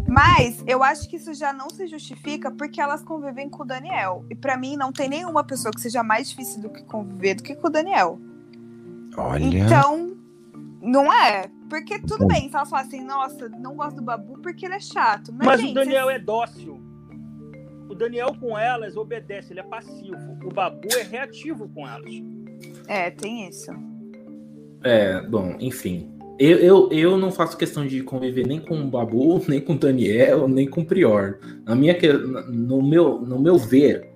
Mas 0.07 0.63
eu 0.65 0.83
acho 0.83 1.07
que 1.07 1.17
isso 1.17 1.33
já 1.33 1.53
não 1.53 1.69
se 1.69 1.87
justifica 1.87 2.49
porque 2.49 2.81
elas 2.81 3.03
convivem 3.03 3.47
com 3.49 3.63
o 3.63 3.65
Daniel. 3.65 4.25
E 4.29 4.35
pra 4.35 4.57
mim 4.57 4.75
não 4.75 4.91
tem 4.91 5.07
nenhuma 5.07 5.43
pessoa 5.43 5.71
que 5.71 5.79
seja 5.81 6.01
mais 6.01 6.29
difícil 6.29 6.61
do 6.61 6.69
que 6.69 6.83
conviver 6.83 7.35
do 7.35 7.43
que 7.43 7.53
com 7.55 7.67
o 7.67 7.69
Daniel. 7.69 8.19
Olha. 9.17 9.45
Então, 9.59 10.15
não 10.81 11.11
é. 11.11 11.49
Porque 11.69 11.99
tudo 11.99 12.25
bem, 12.27 12.49
se 12.49 12.55
elas 12.55 12.69
falam 12.69 12.85
assim, 12.85 13.03
nossa, 13.03 13.47
não 13.49 13.75
gosto 13.75 13.97
do 13.97 14.01
Babu 14.03 14.39
porque 14.41 14.65
ele 14.65 14.75
é 14.75 14.79
chato. 14.79 15.31
Mas, 15.33 15.45
Mas 15.47 15.61
gente, 15.61 15.71
o 15.71 15.73
Daniel 15.75 16.05
vocês- 16.05 16.15
é 16.21 16.23
dócil. 16.23 16.81
O 17.89 17.95
Daniel 17.95 18.35
com 18.39 18.57
elas 18.57 18.95
obedece, 18.95 19.51
ele 19.53 19.59
é 19.59 19.63
passivo. 19.63 20.37
O 20.43 20.53
Babu 20.53 20.87
é 20.97 21.03
reativo 21.03 21.67
com 21.69 21.87
elas. 21.87 22.11
É, 22.87 23.09
tem 23.11 23.47
isso. 23.47 23.71
É, 24.83 25.21
bom, 25.27 25.55
enfim. 25.59 26.09
Eu, 26.39 26.57
eu, 26.57 26.89
eu 26.91 27.17
não 27.17 27.31
faço 27.31 27.57
questão 27.57 27.85
de 27.85 28.01
conviver 28.01 28.47
nem 28.47 28.59
com 28.61 28.79
o 28.79 28.87
Babu, 28.87 29.41
nem 29.49 29.59
com 29.59 29.73
o 29.73 29.77
Daniel, 29.77 30.47
nem 30.47 30.67
com 30.67 30.81
o 30.81 30.85
Prior. 30.85 31.37
Na 31.65 31.75
minha, 31.75 31.93
que- 31.93 32.13
no, 32.13 32.81
meu, 32.81 33.19
no 33.21 33.37
meu 33.39 33.57
ver, 33.57 34.09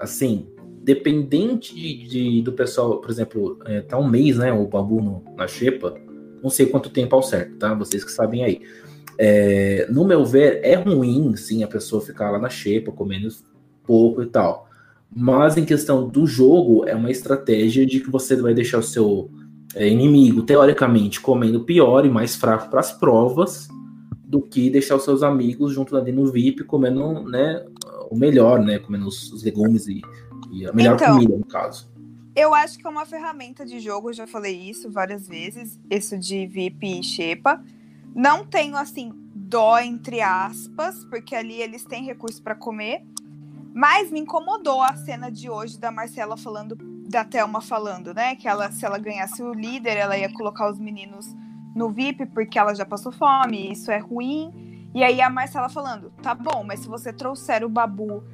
assim, 0.00 0.48
dependente 0.82 1.74
de, 1.74 2.08
de- 2.08 2.42
do 2.42 2.52
pessoal, 2.52 2.98
por 3.00 3.10
exemplo, 3.10 3.58
é, 3.66 3.80
tá 3.80 3.98
um 3.98 4.08
mês, 4.08 4.38
né, 4.38 4.52
o 4.52 4.66
Babu 4.66 5.00
no- 5.00 5.24
na 5.36 5.46
Xepa, 5.46 5.94
não 6.42 6.48
sei 6.50 6.66
quanto 6.66 6.88
tempo 6.90 7.14
ao 7.14 7.22
certo, 7.22 7.56
tá? 7.56 7.74
Vocês 7.74 8.02
que 8.02 8.10
sabem 8.10 8.42
aí. 8.44 8.60
É, 9.18 9.86
no 9.90 10.04
meu 10.06 10.24
ver, 10.24 10.60
é 10.64 10.74
ruim, 10.74 11.36
sim, 11.36 11.62
a 11.62 11.68
pessoa 11.68 12.00
ficar 12.00 12.30
lá 12.30 12.38
na 12.38 12.48
Xepa, 12.48 12.90
comendo 12.90 13.28
pouco 13.86 14.22
e 14.22 14.26
tal. 14.26 14.66
Mas 15.14 15.56
em 15.58 15.64
questão 15.64 16.08
do 16.08 16.26
jogo, 16.26 16.86
é 16.86 16.94
uma 16.94 17.10
estratégia 17.10 17.84
de 17.84 18.00
que 18.00 18.10
você 18.10 18.34
vai 18.36 18.54
deixar 18.54 18.78
o 18.78 18.82
seu 18.82 19.30
é, 19.74 19.86
inimigo, 19.88 20.42
teoricamente, 20.42 21.20
comendo 21.20 21.60
pior 21.64 22.06
e 22.06 22.08
mais 22.08 22.36
fraco 22.36 22.70
para 22.70 22.80
as 22.80 22.92
provas 22.92 23.68
do 24.24 24.40
que 24.40 24.70
deixar 24.70 24.96
os 24.96 25.02
seus 25.04 25.22
amigos 25.22 25.74
junto 25.74 25.96
ali 25.96 26.12
no 26.12 26.26
VIP 26.26 26.62
comendo 26.64 27.24
né, 27.28 27.64
o 28.10 28.16
melhor, 28.16 28.60
né? 28.64 28.78
Comendo 28.78 29.08
os, 29.08 29.30
os 29.32 29.42
legumes 29.42 29.86
e, 29.88 30.00
e 30.50 30.66
a 30.66 30.72
melhor 30.72 30.96
Então, 30.96 31.14
comida, 31.14 31.36
no 31.36 31.46
caso. 31.46 31.90
Eu 32.34 32.54
acho 32.54 32.78
que 32.78 32.86
é 32.86 32.90
uma 32.90 33.04
ferramenta 33.04 33.64
de 33.66 33.80
jogo, 33.80 34.10
eu 34.10 34.14
já 34.14 34.26
falei 34.26 34.56
isso 34.56 34.90
várias 34.90 35.26
vezes, 35.26 35.80
isso 35.90 36.16
de 36.18 36.46
VIP 36.46 37.00
e 37.00 37.02
Xepa. 37.02 37.62
Não 38.14 38.44
tenho, 38.44 38.76
assim, 38.76 39.12
dó, 39.34 39.78
entre 39.78 40.20
aspas, 40.20 41.04
porque 41.04 41.34
ali 41.34 41.60
eles 41.60 41.84
têm 41.84 42.04
recurso 42.04 42.42
para 42.42 42.54
comer. 42.54 43.04
Mas 43.72 44.10
me 44.10 44.20
incomodou 44.20 44.82
a 44.82 44.94
cena 44.96 45.30
de 45.30 45.48
hoje 45.48 45.78
da 45.78 45.90
Marcela 45.90 46.36
falando, 46.36 46.76
da 47.08 47.24
Thelma 47.24 47.60
falando, 47.60 48.12
né? 48.12 48.34
Que 48.34 48.48
ela, 48.48 48.70
se 48.70 48.84
ela 48.84 48.98
ganhasse 48.98 49.42
o 49.42 49.52
líder, 49.52 49.96
ela 49.96 50.16
ia 50.16 50.32
colocar 50.32 50.70
os 50.70 50.78
meninos 50.78 51.26
no 51.74 51.90
VIP 51.90 52.26
porque 52.26 52.58
ela 52.58 52.74
já 52.74 52.84
passou 52.84 53.12
fome, 53.12 53.70
isso 53.70 53.90
é 53.90 53.98
ruim. 53.98 54.90
E 54.92 55.04
aí 55.04 55.20
a 55.20 55.30
Marcela 55.30 55.68
falando, 55.68 56.10
tá 56.22 56.34
bom, 56.34 56.64
mas 56.64 56.80
se 56.80 56.88
você 56.88 57.12
trouxer 57.12 57.64
o 57.64 57.68
Babu 57.68 58.24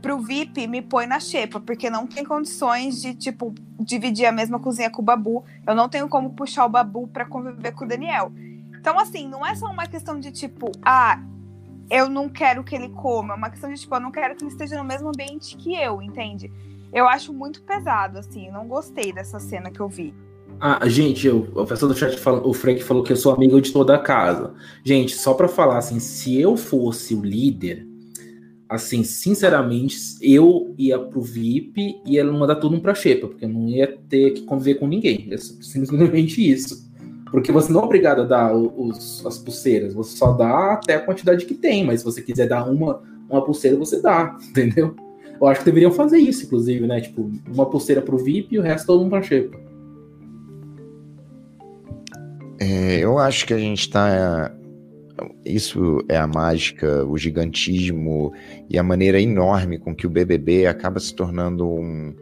pro 0.00 0.18
VIP, 0.18 0.66
me 0.66 0.80
põe 0.80 1.06
na 1.06 1.18
xepa, 1.18 1.60
porque 1.60 1.90
não 1.90 2.06
tem 2.06 2.24
condições 2.24 3.00
de, 3.00 3.14
tipo, 3.14 3.54
dividir 3.80 4.26
a 4.26 4.32
mesma 4.32 4.58
cozinha 4.58 4.90
com 4.90 5.02
o 5.02 5.04
Babu. 5.04 5.44
Eu 5.66 5.74
não 5.74 5.88
tenho 5.88 6.08
como 6.08 6.30
puxar 6.30 6.66
o 6.66 6.68
Babu 6.68 7.08
pra 7.08 7.24
conviver 7.24 7.72
com 7.72 7.84
o 7.84 7.88
Daniel. 7.88 8.32
Então, 8.78 8.98
assim, 8.98 9.28
não 9.28 9.44
é 9.44 9.54
só 9.54 9.66
uma 9.66 9.86
questão 9.86 10.20
de, 10.20 10.30
tipo, 10.30 10.70
ah, 10.82 11.20
eu 11.90 12.08
não 12.08 12.28
quero 12.28 12.62
que 12.62 12.74
ele 12.74 12.88
coma. 12.90 13.34
É 13.34 13.36
uma 13.36 13.50
questão 13.50 13.72
de, 13.72 13.80
tipo, 13.80 13.94
eu 13.94 14.00
não 14.00 14.10
quero 14.10 14.36
que 14.36 14.44
ele 14.44 14.50
esteja 14.50 14.76
no 14.76 14.84
mesmo 14.84 15.08
ambiente 15.08 15.56
que 15.56 15.74
eu, 15.74 16.00
entende? 16.00 16.52
Eu 16.92 17.08
acho 17.08 17.32
muito 17.32 17.62
pesado, 17.62 18.18
assim. 18.18 18.50
Não 18.50 18.66
gostei 18.66 19.12
dessa 19.12 19.40
cena 19.40 19.70
que 19.70 19.80
eu 19.80 19.88
vi. 19.88 20.14
Ah, 20.60 20.88
gente, 20.88 21.26
eu, 21.26 21.48
o 21.54 21.64
pessoal 21.64 21.92
do 21.92 21.96
chat 21.96 22.18
fala, 22.18 22.44
o 22.46 22.52
Frank 22.52 22.82
falou 22.82 23.02
que 23.02 23.12
eu 23.12 23.16
sou 23.16 23.32
amigo 23.32 23.60
de 23.60 23.72
toda 23.72 23.94
a 23.94 23.98
casa. 23.98 24.54
Gente, 24.82 25.14
só 25.14 25.34
pra 25.34 25.48
falar 25.48 25.78
assim, 25.78 26.00
se 26.00 26.40
eu 26.40 26.56
fosse 26.56 27.14
o 27.14 27.22
líder, 27.22 27.87
assim, 28.68 29.02
sinceramente, 29.02 29.96
eu 30.20 30.74
ia 30.76 30.98
pro 30.98 31.22
VIP 31.22 32.00
e 32.04 32.14
ia 32.14 32.24
mandar 32.24 32.56
todo 32.56 32.72
mundo 32.72 32.82
pra 32.82 32.94
Xepa, 32.94 33.26
porque 33.26 33.44
eu 33.44 33.48
não 33.48 33.68
ia 33.68 33.98
ter 34.08 34.32
que 34.32 34.42
conviver 34.42 34.74
com 34.74 34.86
ninguém. 34.86 35.28
É 35.30 35.36
simplesmente 35.38 36.46
isso. 36.46 36.86
Porque 37.30 37.52
você 37.52 37.72
não 37.72 37.80
é 37.80 37.84
obrigado 37.84 38.22
a 38.22 38.24
dar 38.24 38.54
os, 38.54 39.24
as 39.24 39.38
pulseiras, 39.38 39.94
você 39.94 40.16
só 40.16 40.32
dá 40.32 40.74
até 40.74 40.94
a 40.94 41.00
quantidade 41.00 41.44
que 41.44 41.54
tem, 41.54 41.84
mas 41.84 42.00
se 42.00 42.04
você 42.04 42.22
quiser 42.22 42.48
dar 42.48 42.64
uma, 42.68 43.02
uma 43.28 43.44
pulseira, 43.44 43.76
você 43.76 44.00
dá, 44.00 44.36
entendeu? 44.48 44.94
Eu 45.40 45.46
acho 45.46 45.60
que 45.60 45.66
deveriam 45.66 45.92
fazer 45.92 46.18
isso, 46.18 46.44
inclusive, 46.44 46.86
né? 46.86 47.00
Tipo, 47.00 47.30
uma 47.52 47.66
pulseira 47.66 48.02
pro 48.02 48.18
VIP 48.18 48.54
e 48.54 48.58
o 48.58 48.62
resto 48.62 48.86
todo 48.86 49.00
mundo 49.00 49.10
pra 49.10 49.22
Xepa. 49.22 49.56
É, 52.60 52.98
eu 52.98 53.18
acho 53.18 53.46
que 53.46 53.54
a 53.54 53.58
gente 53.58 53.82
está. 53.82 54.52
Isso 55.44 56.04
é 56.08 56.16
a 56.16 56.26
mágica, 56.26 57.04
o 57.04 57.16
gigantismo 57.16 58.32
e 58.68 58.78
a 58.78 58.82
maneira 58.82 59.20
enorme 59.20 59.78
com 59.78 59.94
que 59.94 60.06
o 60.06 60.10
BBB 60.10 60.66
acaba 60.66 61.00
se 61.00 61.14
tornando 61.14 61.66
um, 61.66 62.14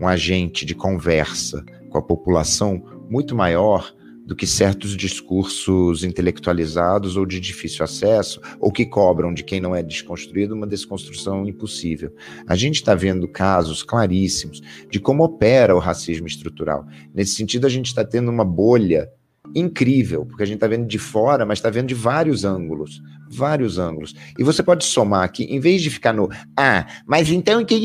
um 0.00 0.06
agente 0.06 0.64
de 0.64 0.74
conversa 0.74 1.64
com 1.90 1.98
a 1.98 2.02
população 2.02 2.82
muito 3.08 3.34
maior 3.34 3.92
do 4.28 4.36
que 4.36 4.46
certos 4.46 4.94
discursos 4.94 6.04
intelectualizados 6.04 7.16
ou 7.16 7.24
de 7.24 7.40
difícil 7.40 7.82
acesso, 7.82 8.42
ou 8.60 8.70
que 8.70 8.84
cobram 8.84 9.32
de 9.32 9.42
quem 9.42 9.58
não 9.58 9.74
é 9.74 9.82
desconstruído 9.82 10.54
uma 10.54 10.66
desconstrução 10.66 11.48
impossível. 11.48 12.14
A 12.46 12.54
gente 12.54 12.74
está 12.74 12.94
vendo 12.94 13.26
casos 13.26 13.82
claríssimos 13.82 14.60
de 14.90 15.00
como 15.00 15.24
opera 15.24 15.74
o 15.74 15.78
racismo 15.78 16.26
estrutural. 16.26 16.86
Nesse 17.14 17.36
sentido, 17.36 17.66
a 17.66 17.70
gente 17.70 17.86
está 17.86 18.04
tendo 18.04 18.30
uma 18.30 18.44
bolha 18.44 19.10
incrível, 19.54 20.26
porque 20.26 20.42
a 20.42 20.46
gente 20.46 20.56
está 20.56 20.66
vendo 20.66 20.86
de 20.86 20.98
fora, 20.98 21.44
mas 21.46 21.58
está 21.58 21.70
vendo 21.70 21.88
de 21.88 21.94
vários 21.94 22.44
ângulos. 22.44 23.02
Vários 23.30 23.78
ângulos. 23.78 24.14
E 24.38 24.42
você 24.42 24.62
pode 24.62 24.84
somar 24.84 25.24
aqui, 25.24 25.44
em 25.44 25.60
vez 25.60 25.82
de 25.82 25.90
ficar 25.90 26.12
no 26.12 26.28
ah, 26.56 26.86
mas 27.06 27.30
então 27.30 27.64
que 27.64 27.78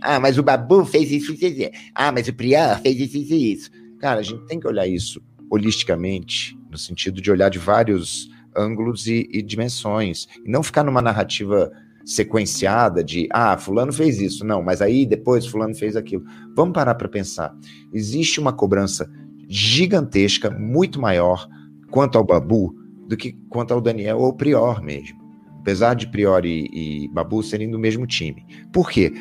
ah, 0.00 0.20
mas 0.20 0.38
o 0.38 0.42
Babu 0.42 0.84
fez 0.84 1.10
isso, 1.10 1.32
isso, 1.32 1.46
isso. 1.46 1.70
ah, 1.94 2.12
mas 2.12 2.28
o 2.28 2.34
Prior 2.34 2.78
fez 2.80 2.98
isso, 2.98 3.16
isso, 3.16 3.34
isso. 3.34 3.70
Cara, 3.98 4.20
a 4.20 4.22
gente 4.22 4.44
tem 4.46 4.60
que 4.60 4.66
olhar 4.66 4.86
isso 4.86 5.20
holisticamente, 5.50 6.58
no 6.70 6.78
sentido 6.78 7.20
de 7.20 7.30
olhar 7.30 7.48
de 7.48 7.58
vários 7.58 8.28
ângulos 8.56 9.06
e, 9.06 9.28
e 9.32 9.42
dimensões, 9.42 10.26
e 10.44 10.50
não 10.50 10.62
ficar 10.62 10.82
numa 10.82 11.00
narrativa 11.00 11.70
sequenciada 12.04 13.02
de 13.02 13.28
ah, 13.30 13.56
fulano 13.56 13.92
fez 13.92 14.20
isso, 14.20 14.44
não, 14.44 14.62
mas 14.62 14.82
aí 14.82 15.06
depois 15.06 15.46
fulano 15.46 15.74
fez 15.74 15.96
aquilo. 15.96 16.24
Vamos 16.54 16.74
parar 16.74 16.94
para 16.94 17.08
pensar. 17.08 17.54
Existe 17.92 18.40
uma 18.40 18.52
cobrança 18.52 19.10
gigantesca, 19.52 20.50
muito 20.50 20.98
maior 20.98 21.46
quanto 21.90 22.16
ao 22.16 22.24
Babu 22.24 22.74
do 23.06 23.16
que 23.18 23.32
quanto 23.50 23.74
ao 23.74 23.82
Daniel 23.82 24.18
ou 24.18 24.32
Prior 24.32 24.80
mesmo. 24.82 25.20
Apesar 25.60 25.94
de 25.94 26.08
Prior 26.08 26.46
e, 26.46 26.68
e 26.72 27.08
Babu 27.08 27.42
serem 27.42 27.70
do 27.70 27.78
mesmo 27.78 28.06
time. 28.06 28.46
Por 28.72 28.90
quê? 28.90 29.12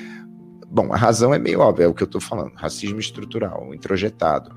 Bom, 0.69 0.93
a 0.93 0.95
razão 0.95 1.33
é 1.33 1.39
meio 1.39 1.59
óbvia, 1.59 1.83
é 1.83 1.87
o 1.87 1.93
que 1.93 2.01
eu 2.01 2.05
estou 2.05 2.21
falando, 2.21 2.53
racismo 2.55 2.97
estrutural, 2.97 3.73
introjetado. 3.75 4.55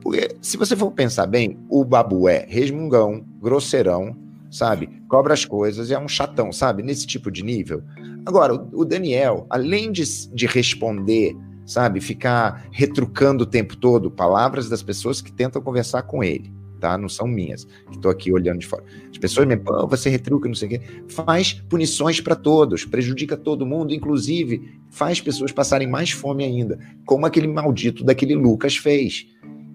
Porque 0.00 0.34
se 0.42 0.56
você 0.56 0.74
for 0.74 0.90
pensar 0.90 1.26
bem, 1.26 1.56
o 1.70 1.84
Babu 1.84 2.28
é 2.28 2.44
resmungão, 2.48 3.24
grosseirão, 3.40 4.16
sabe? 4.50 4.88
Cobra 5.08 5.34
as 5.34 5.44
coisas 5.44 5.88
e 5.88 5.94
é 5.94 5.98
um 6.00 6.08
chatão, 6.08 6.50
sabe? 6.50 6.82
Nesse 6.82 7.06
tipo 7.06 7.30
de 7.30 7.44
nível. 7.44 7.80
Agora, 8.26 8.54
o 8.72 8.84
Daniel, 8.84 9.46
além 9.48 9.92
de, 9.92 10.02
de 10.34 10.46
responder 10.46 11.36
sabe? 11.64 12.00
Ficar 12.00 12.66
retrucando 12.70 13.44
o 13.44 13.46
tempo 13.46 13.76
todo 13.76 14.10
palavras 14.10 14.68
das 14.68 14.82
pessoas 14.82 15.20
que 15.20 15.32
tentam 15.32 15.62
conversar 15.62 16.02
com 16.02 16.22
ele, 16.22 16.52
tá? 16.80 16.96
Não 16.98 17.08
são 17.08 17.26
minhas, 17.26 17.64
que 17.64 17.96
estou 17.96 18.10
aqui 18.10 18.32
olhando 18.32 18.60
de 18.60 18.66
fora. 18.66 18.84
As 19.10 19.18
pessoas 19.18 19.46
me 19.46 19.60
oh, 19.66 19.86
você 19.86 20.10
retruca, 20.10 20.48
não 20.48 20.54
sei 20.54 20.68
o 20.68 20.70
quê. 20.70 20.80
Faz 21.08 21.54
punições 21.68 22.20
para 22.20 22.34
todos, 22.34 22.84
prejudica 22.84 23.36
todo 23.36 23.66
mundo, 23.66 23.94
inclusive 23.94 24.80
faz 24.90 25.20
pessoas 25.20 25.52
passarem 25.52 25.88
mais 25.88 26.10
fome 26.10 26.44
ainda, 26.44 26.78
como 27.06 27.26
aquele 27.26 27.48
maldito 27.48 28.04
daquele 28.04 28.34
Lucas 28.34 28.76
fez. 28.76 29.26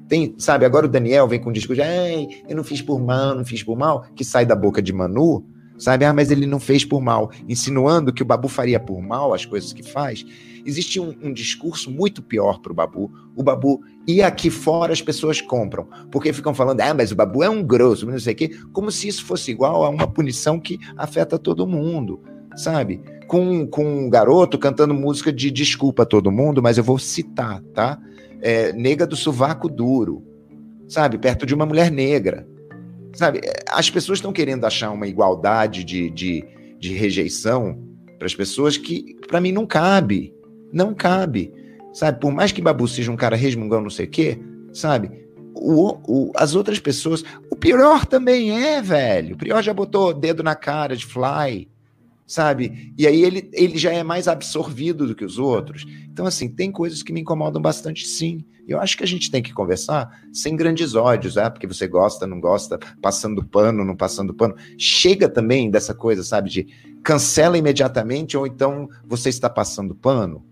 Tem, 0.07 0.33
sabe, 0.37 0.65
agora 0.65 0.85
o 0.85 0.89
Daniel 0.89 1.27
vem 1.27 1.39
com 1.39 1.49
um 1.49 1.53
discurso 1.53 1.81
de, 1.81 2.43
eu 2.47 2.55
não 2.55 2.63
fiz 2.63 2.81
por 2.81 2.99
mal, 2.99 3.35
não 3.35 3.43
fiz 3.43 3.61
por 3.61 3.77
mal, 3.77 4.05
que 4.15 4.23
sai 4.23 4.45
da 4.45 4.55
boca 4.55 4.81
de 4.81 4.93
Manu, 4.93 5.45
sabe? 5.77 6.05
Ah, 6.05 6.13
mas 6.13 6.31
ele 6.31 6.45
não 6.45 6.59
fez 6.59 6.83
por 6.83 7.01
mal, 7.01 7.31
insinuando 7.47 8.13
que 8.13 8.21
o 8.21 8.25
Babu 8.25 8.47
faria 8.47 8.79
por 8.79 9.01
mal 9.01 9.33
as 9.33 9.45
coisas 9.45 9.73
que 9.73 9.83
faz. 9.83 10.25
Existe 10.65 10.99
um, 10.99 11.15
um 11.23 11.31
discurso 11.31 11.89
muito 11.89 12.21
pior 12.21 12.59
para 12.59 12.71
o 12.71 12.75
Babu. 12.75 13.11
O 13.35 13.43
Babu, 13.43 13.81
e 14.05 14.21
aqui 14.21 14.49
fora 14.49 14.91
as 14.91 15.01
pessoas 15.01 15.39
compram, 15.39 15.87
porque 16.11 16.33
ficam 16.33 16.53
falando, 16.53 16.81
ah, 16.81 16.93
mas 16.93 17.11
o 17.11 17.15
Babu 17.15 17.43
é 17.43 17.49
um 17.49 17.63
grosso, 17.63 18.05
não 18.05 18.19
sei 18.19 18.33
o 18.33 18.35
quê, 18.35 18.51
como 18.73 18.91
se 18.91 19.07
isso 19.07 19.23
fosse 19.23 19.51
igual 19.51 19.83
a 19.83 19.89
uma 19.89 20.07
punição 20.07 20.59
que 20.59 20.77
afeta 20.97 21.39
todo 21.39 21.67
mundo, 21.67 22.21
sabe? 22.55 23.01
Com, 23.27 23.67
com 23.67 24.05
um 24.05 24.09
garoto 24.09 24.57
cantando 24.57 24.93
música 24.93 25.31
de 25.31 25.51
desculpa 25.51 26.03
a 26.03 26.05
todo 26.05 26.31
mundo, 26.31 26.61
mas 26.61 26.77
eu 26.77 26.83
vou 26.83 26.97
citar, 26.99 27.61
tá? 27.73 27.99
É, 28.41 28.73
nega 28.73 29.07
do 29.07 29.15
sovaco 29.15 29.69
duro, 29.69 30.23
sabe? 30.87 31.17
Perto 31.17 31.45
de 31.45 31.53
uma 31.53 31.65
mulher 31.65 31.91
negra. 31.91 32.47
Sabe, 33.13 33.41
as 33.69 33.89
pessoas 33.89 34.19
estão 34.19 34.33
querendo 34.33 34.65
achar 34.65 34.91
uma 34.91 35.07
igualdade 35.07 35.83
de, 35.83 36.09
de, 36.09 36.45
de 36.79 36.93
rejeição 36.93 37.81
para 38.17 38.25
as 38.25 38.35
pessoas 38.35 38.77
que, 38.77 39.15
para 39.27 39.41
mim, 39.41 39.51
não 39.51 39.65
cabe. 39.65 40.33
Não 40.71 40.93
cabe. 40.93 41.53
Sabe, 41.93 42.19
por 42.19 42.31
mais 42.31 42.51
que 42.51 42.61
Babu 42.61 42.87
seja 42.87 43.11
um 43.11 43.15
cara 43.15 43.35
resmungão, 43.35 43.81
não 43.81 43.89
sei 43.89 44.05
o 44.05 44.09
quê, 44.09 44.39
sabe? 44.71 45.25
O, 45.55 45.97
o, 46.07 46.31
as 46.35 46.53
outras 46.53 46.79
pessoas. 46.79 47.23
O 47.49 47.55
Prior 47.55 48.05
também 48.05 48.51
é, 48.63 48.81
velho. 48.81 49.33
O 49.33 49.37
Prior 49.37 49.61
já 49.63 49.73
botou 49.73 50.13
dedo 50.13 50.43
na 50.43 50.53
cara 50.53 50.95
de 50.95 51.05
Fly. 51.05 51.67
Sabe? 52.27 52.93
E 52.97 53.07
aí 53.07 53.23
ele, 53.23 53.49
ele 53.53 53.77
já 53.77 53.91
é 53.91 54.03
mais 54.03 54.27
absorvido 54.27 55.07
do 55.07 55.15
que 55.15 55.23
os 55.23 55.39
outros. 55.39 55.85
Então, 56.11 56.25
assim, 56.25 56.49
tem 56.49 56.69
coisas 56.71 57.01
que 57.01 57.13
me 57.13 57.21
incomodam 57.21 57.61
bastante, 57.61 58.05
sim. 58.05 58.43
Eu 58.67 58.81
acho 58.81 58.97
que 58.97 59.03
a 59.03 59.07
gente 59.07 59.31
tem 59.31 59.41
que 59.41 59.53
conversar 59.53 60.09
sem 60.33 60.53
grandes 60.53 60.93
ódios, 60.93 61.37
é? 61.37 61.49
Porque 61.49 61.65
você 61.65 61.87
gosta, 61.87 62.27
não 62.27 62.41
gosta, 62.41 62.77
passando 63.01 63.41
pano, 63.45 63.85
não 63.85 63.95
passando 63.95 64.33
pano. 64.33 64.55
Chega 64.77 65.29
também 65.29 65.71
dessa 65.71 65.93
coisa, 65.93 66.21
sabe, 66.21 66.49
de 66.49 66.67
cancela 67.01 67.57
imediatamente 67.57 68.35
ou 68.35 68.45
então 68.45 68.89
você 69.07 69.29
está 69.29 69.49
passando 69.49 69.95
pano. 69.95 70.45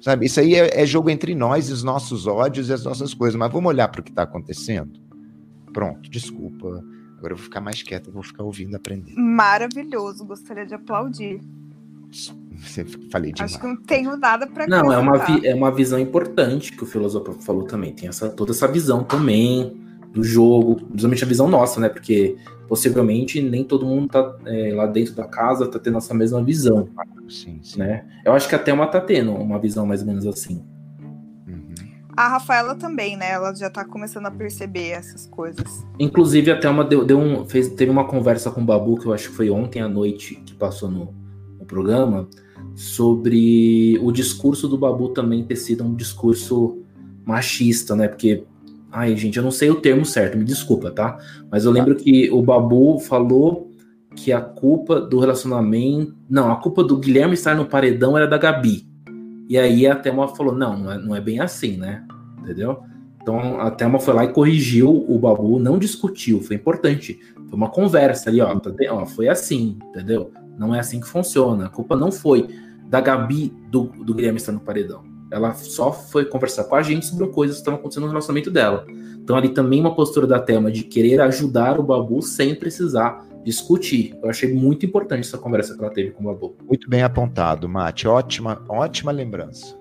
Sabe, 0.00 0.24
isso 0.24 0.40
aí 0.40 0.54
é, 0.54 0.80
é 0.80 0.86
jogo 0.86 1.10
entre 1.10 1.34
nós 1.34 1.70
os 1.70 1.82
nossos 1.82 2.26
ódios 2.26 2.70
e 2.70 2.72
as 2.72 2.82
nossas 2.82 3.12
coisas, 3.12 3.38
mas 3.38 3.52
vamos 3.52 3.68
olhar 3.68 3.88
para 3.88 4.00
o 4.00 4.02
que 4.02 4.08
está 4.08 4.22
acontecendo? 4.22 4.98
Pronto, 5.74 6.08
desculpa. 6.08 6.82
Agora 7.20 7.34
eu 7.34 7.36
vou 7.36 7.44
ficar 7.44 7.60
mais 7.60 7.82
quieto, 7.82 8.10
vou 8.10 8.22
ficar 8.22 8.42
ouvindo, 8.42 8.74
aprender. 8.74 9.12
Maravilhoso, 9.14 10.24
gostaria 10.24 10.64
de 10.64 10.72
aplaudir. 10.72 11.38
Falei 13.12 13.30
demais. 13.30 13.52
Acho 13.52 13.60
que 13.60 13.66
não 13.66 13.76
tenho 13.76 14.16
nada 14.16 14.46
para 14.46 14.66
Não, 14.66 14.90
é 14.90 14.96
uma, 14.96 15.16
é 15.44 15.54
uma 15.54 15.70
visão 15.70 15.98
importante 15.98 16.72
que 16.72 16.82
o 16.82 16.86
filósofo 16.86 17.34
falou 17.42 17.64
também. 17.64 17.92
Tem 17.92 18.08
essa, 18.08 18.30
toda 18.30 18.52
essa 18.52 18.66
visão 18.66 19.04
também 19.04 19.78
do 20.14 20.24
jogo, 20.24 20.76
principalmente 20.76 21.24
a 21.24 21.26
visão 21.26 21.46
nossa, 21.46 21.78
né? 21.78 21.90
Porque 21.90 22.38
possivelmente 22.66 23.42
nem 23.42 23.64
todo 23.64 23.84
mundo 23.84 24.08
tá 24.08 24.36
é, 24.46 24.72
lá 24.72 24.86
dentro 24.86 25.14
da 25.14 25.24
casa 25.24 25.68
tá 25.68 25.78
tendo 25.78 25.98
essa 25.98 26.14
mesma 26.14 26.42
visão. 26.42 26.88
Sim, 27.28 27.60
sim. 27.62 27.80
Né? 27.80 28.06
Eu 28.24 28.32
acho 28.32 28.48
que 28.48 28.54
até 28.54 28.72
uma 28.72 28.86
tá 28.86 29.00
tendo 29.00 29.32
uma 29.34 29.58
visão 29.58 29.84
mais 29.84 30.00
ou 30.00 30.06
menos 30.06 30.26
assim. 30.26 30.64
A 32.20 32.28
Rafaela 32.28 32.74
também, 32.74 33.16
né? 33.16 33.30
Ela 33.30 33.54
já 33.54 33.70
tá 33.70 33.82
começando 33.82 34.26
a 34.26 34.30
perceber 34.30 34.90
essas 34.90 35.24
coisas. 35.24 35.86
Inclusive, 35.98 36.50
até 36.50 36.68
uma 36.68 36.84
deu, 36.84 37.02
deu 37.02 37.18
um, 37.18 37.46
fez, 37.46 37.70
teve 37.70 37.90
uma 37.90 38.04
conversa 38.04 38.50
com 38.50 38.60
o 38.60 38.64
Babu, 38.64 38.98
que 38.98 39.06
eu 39.06 39.14
acho 39.14 39.30
que 39.30 39.36
foi 39.36 39.48
ontem 39.48 39.80
à 39.80 39.88
noite 39.88 40.34
que 40.44 40.52
passou 40.52 40.90
no, 40.90 41.14
no 41.58 41.64
programa, 41.64 42.28
sobre 42.74 43.98
o 44.02 44.12
discurso 44.12 44.68
do 44.68 44.76
Babu 44.76 45.08
também 45.14 45.44
ter 45.44 45.56
sido 45.56 45.82
um 45.82 45.94
discurso 45.94 46.82
machista, 47.24 47.96
né? 47.96 48.06
Porque, 48.06 48.44
ai, 48.92 49.16
gente, 49.16 49.38
eu 49.38 49.42
não 49.42 49.50
sei 49.50 49.70
o 49.70 49.80
termo 49.80 50.04
certo, 50.04 50.36
me 50.36 50.44
desculpa, 50.44 50.90
tá? 50.90 51.16
Mas 51.50 51.64
eu 51.64 51.70
lembro 51.70 51.96
que 51.96 52.30
o 52.30 52.42
Babu 52.42 52.98
falou 52.98 53.70
que 54.14 54.30
a 54.30 54.42
culpa 54.42 55.00
do 55.00 55.18
relacionamento. 55.20 56.14
Não, 56.28 56.52
a 56.52 56.56
culpa 56.56 56.84
do 56.84 56.98
Guilherme 56.98 57.32
estar 57.32 57.56
no 57.56 57.64
paredão 57.64 58.14
era 58.14 58.26
da 58.26 58.36
Gabi. 58.36 58.90
E 59.50 59.58
aí 59.58 59.84
a 59.84 59.96
Thelma 59.96 60.28
falou: 60.28 60.54
não, 60.54 60.78
não 60.78 60.92
é, 60.92 60.98
não 60.98 61.16
é 61.16 61.20
bem 61.20 61.40
assim, 61.40 61.76
né? 61.76 62.04
Entendeu? 62.50 62.82
Então 63.22 63.60
a 63.60 63.70
Thelma 63.70 64.00
foi 64.00 64.14
lá 64.14 64.24
e 64.24 64.32
corrigiu 64.32 65.04
o 65.08 65.18
Babu, 65.18 65.58
não 65.58 65.78
discutiu, 65.78 66.40
foi 66.42 66.56
importante. 66.56 67.20
Foi 67.48 67.56
uma 67.56 67.68
conversa 67.68 68.30
ali, 68.30 68.40
ó, 68.40 68.58
tá, 68.58 68.70
ó, 68.90 69.06
foi 69.06 69.28
assim, 69.28 69.78
entendeu? 69.90 70.32
Não 70.58 70.74
é 70.74 70.80
assim 70.80 71.00
que 71.00 71.06
funciona. 71.06 71.66
A 71.66 71.68
culpa 71.68 71.94
não 71.94 72.10
foi 72.10 72.48
da 72.88 73.00
Gabi 73.00 73.52
do, 73.70 73.84
do 73.84 74.14
Guilherme 74.14 74.38
estar 74.38 74.52
no 74.52 74.60
paredão. 74.60 75.04
Ela 75.30 75.54
só 75.54 75.92
foi 75.92 76.24
conversar 76.24 76.64
com 76.64 76.74
a 76.74 76.82
gente 76.82 77.06
sobre 77.06 77.28
coisas 77.28 77.56
que 77.56 77.60
estavam 77.60 77.78
acontecendo 77.78 78.04
no 78.04 78.08
relacionamento 78.08 78.50
dela. 78.50 78.84
Então 79.22 79.36
ali 79.36 79.50
também 79.50 79.80
uma 79.80 79.94
postura 79.94 80.26
da 80.26 80.40
Thelma 80.40 80.72
de 80.72 80.82
querer 80.82 81.20
ajudar 81.20 81.78
o 81.78 81.82
Babu 81.82 82.20
sem 82.22 82.54
precisar 82.54 83.24
discutir. 83.44 84.16
Eu 84.22 84.28
achei 84.28 84.52
muito 84.52 84.84
importante 84.84 85.26
essa 85.26 85.38
conversa 85.38 85.74
que 85.76 85.82
ela 85.82 85.92
teve 85.92 86.10
com 86.10 86.24
o 86.24 86.26
Babu. 86.26 86.56
Muito 86.66 86.88
bem 86.90 87.02
apontado, 87.02 87.68
Mate. 87.68 88.08
Ótima, 88.08 88.62
ótima 88.68 89.12
lembrança. 89.12 89.79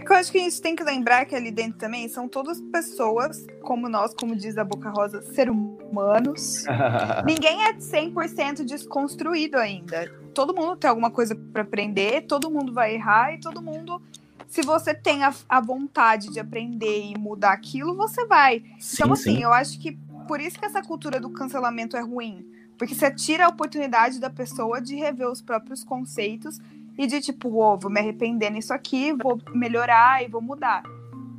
É 0.00 0.02
que 0.02 0.12
eu 0.12 0.16
acho 0.16 0.32
que 0.32 0.38
a 0.38 0.40
gente 0.40 0.62
tem 0.62 0.74
que 0.74 0.82
lembrar 0.82 1.26
que 1.26 1.34
ali 1.34 1.50
dentro 1.50 1.78
também 1.78 2.08
são 2.08 2.26
todas 2.26 2.58
pessoas, 2.58 3.46
como 3.60 3.86
nós, 3.86 4.14
como 4.14 4.34
diz 4.34 4.56
a 4.56 4.64
Boca 4.64 4.88
Rosa, 4.88 5.20
ser 5.20 5.50
humanos. 5.50 6.64
Ninguém 7.26 7.64
é 7.64 7.74
100% 7.74 8.64
desconstruído 8.64 9.58
ainda. 9.58 10.10
Todo 10.32 10.54
mundo 10.54 10.74
tem 10.76 10.88
alguma 10.88 11.10
coisa 11.10 11.34
para 11.34 11.60
aprender, 11.60 12.22
todo 12.22 12.50
mundo 12.50 12.72
vai 12.72 12.94
errar 12.94 13.34
e 13.34 13.40
todo 13.40 13.60
mundo 13.60 14.00
se 14.48 14.62
você 14.62 14.94
tem 14.94 15.22
a, 15.22 15.34
a, 15.46 15.60
vontade 15.60 16.32
de 16.32 16.40
aprender 16.40 17.04
e 17.04 17.18
mudar 17.18 17.52
aquilo, 17.52 17.94
você 17.94 18.24
vai. 18.24 18.64
Sim, 18.80 19.02
então, 19.02 19.12
assim, 19.12 19.36
sim. 19.36 19.42
eu 19.42 19.52
acho 19.52 19.78
que 19.78 19.92
por 20.26 20.40
isso 20.40 20.58
que 20.58 20.64
essa 20.64 20.82
cultura 20.82 21.20
do 21.20 21.28
cancelamento 21.28 21.94
é 21.94 22.00
ruim. 22.00 22.46
Porque 22.78 22.94
você 22.94 23.10
tira 23.10 23.44
a 23.44 23.48
oportunidade 23.48 24.18
da 24.18 24.30
pessoa 24.30 24.80
de 24.80 24.96
rever 24.96 25.28
os 25.28 25.42
próprios 25.42 25.84
conceitos 25.84 26.58
e 27.00 27.06
de 27.06 27.18
tipo, 27.18 27.48
oh, 27.62 27.78
vou 27.78 27.90
me 27.90 27.98
arrepender 27.98 28.50
nisso 28.50 28.74
aqui, 28.74 29.14
vou 29.14 29.40
melhorar 29.54 30.22
e 30.22 30.28
vou 30.28 30.42
mudar. 30.42 30.82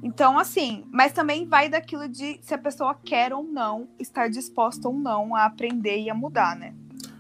Então, 0.02 0.40
assim, 0.40 0.84
mas 0.92 1.12
também 1.12 1.46
vai 1.46 1.70
daquilo 1.70 2.10
de 2.10 2.40
se 2.42 2.56
a 2.56 2.58
pessoa 2.58 2.96
quer 2.96 3.32
ou 3.32 3.44
não, 3.44 3.88
estar 4.00 4.28
disposta 4.28 4.88
ou 4.90 4.96
não 4.96 5.36
a 5.36 5.46
aprender 5.46 6.00
e 6.02 6.10
a 6.10 6.16
mudar, 6.16 6.58
né? 6.58 6.74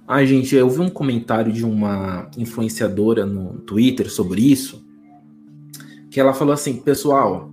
Ai, 0.07 0.25
gente, 0.25 0.55
eu 0.55 0.67
vi 0.67 0.79
um 0.79 0.89
comentário 0.89 1.53
de 1.53 1.63
uma 1.63 2.31
influenciadora 2.35 3.27
no 3.27 3.59
Twitter 3.59 4.11
sobre 4.11 4.41
isso, 4.41 4.83
que 6.09 6.19
ela 6.19 6.33
falou 6.33 6.55
assim, 6.55 6.81
pessoal, 6.81 7.51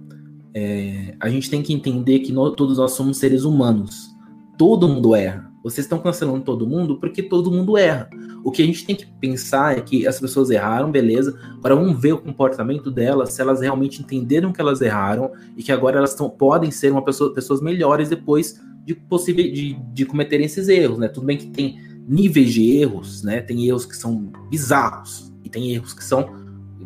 é, 0.54 1.14
a 1.20 1.28
gente 1.28 1.50
tem 1.50 1.62
que 1.62 1.74
entender 1.74 2.20
que 2.20 2.32
nós, 2.32 2.54
todos 2.56 2.78
nós 2.78 2.92
somos 2.92 3.18
seres 3.18 3.44
humanos. 3.44 4.08
Todo 4.56 4.88
mundo 4.88 5.14
erra. 5.14 5.47
Vocês 5.70 5.84
estão 5.84 5.98
cancelando 5.98 6.40
todo 6.44 6.66
mundo 6.66 6.98
porque 6.98 7.22
todo 7.22 7.50
mundo 7.50 7.76
erra. 7.76 8.08
O 8.44 8.50
que 8.50 8.62
a 8.62 8.66
gente 8.66 8.86
tem 8.86 8.96
que 8.96 9.06
pensar 9.06 9.76
é 9.76 9.80
que 9.80 10.06
as 10.06 10.20
pessoas 10.20 10.50
erraram, 10.50 10.90
beleza. 10.90 11.38
Agora 11.58 11.74
vamos 11.74 12.00
ver 12.00 12.12
o 12.12 12.18
comportamento 12.18 12.90
delas, 12.90 13.32
se 13.32 13.40
elas 13.40 13.60
realmente 13.60 14.00
entenderam 14.00 14.52
que 14.52 14.60
elas 14.60 14.80
erraram 14.80 15.32
e 15.56 15.62
que 15.62 15.72
agora 15.72 15.98
elas 15.98 16.14
tão, 16.14 16.30
podem 16.30 16.70
ser 16.70 16.92
uma 16.92 17.04
pessoa, 17.04 17.34
pessoas 17.34 17.60
melhores 17.60 18.08
depois 18.08 18.60
de, 18.84 18.94
possível, 18.94 19.44
de, 19.44 19.74
de 19.92 20.06
cometerem 20.06 20.46
esses 20.46 20.68
erros, 20.68 20.98
né? 20.98 21.08
Tudo 21.08 21.26
bem 21.26 21.36
que 21.36 21.48
tem 21.48 21.78
níveis 22.08 22.54
de 22.54 22.78
erros, 22.78 23.22
né? 23.22 23.40
Tem 23.40 23.66
erros 23.66 23.84
que 23.84 23.96
são 23.96 24.32
bizarros 24.48 25.30
e 25.44 25.50
tem 25.50 25.74
erros 25.74 25.92
que 25.92 26.02
são 26.02 26.34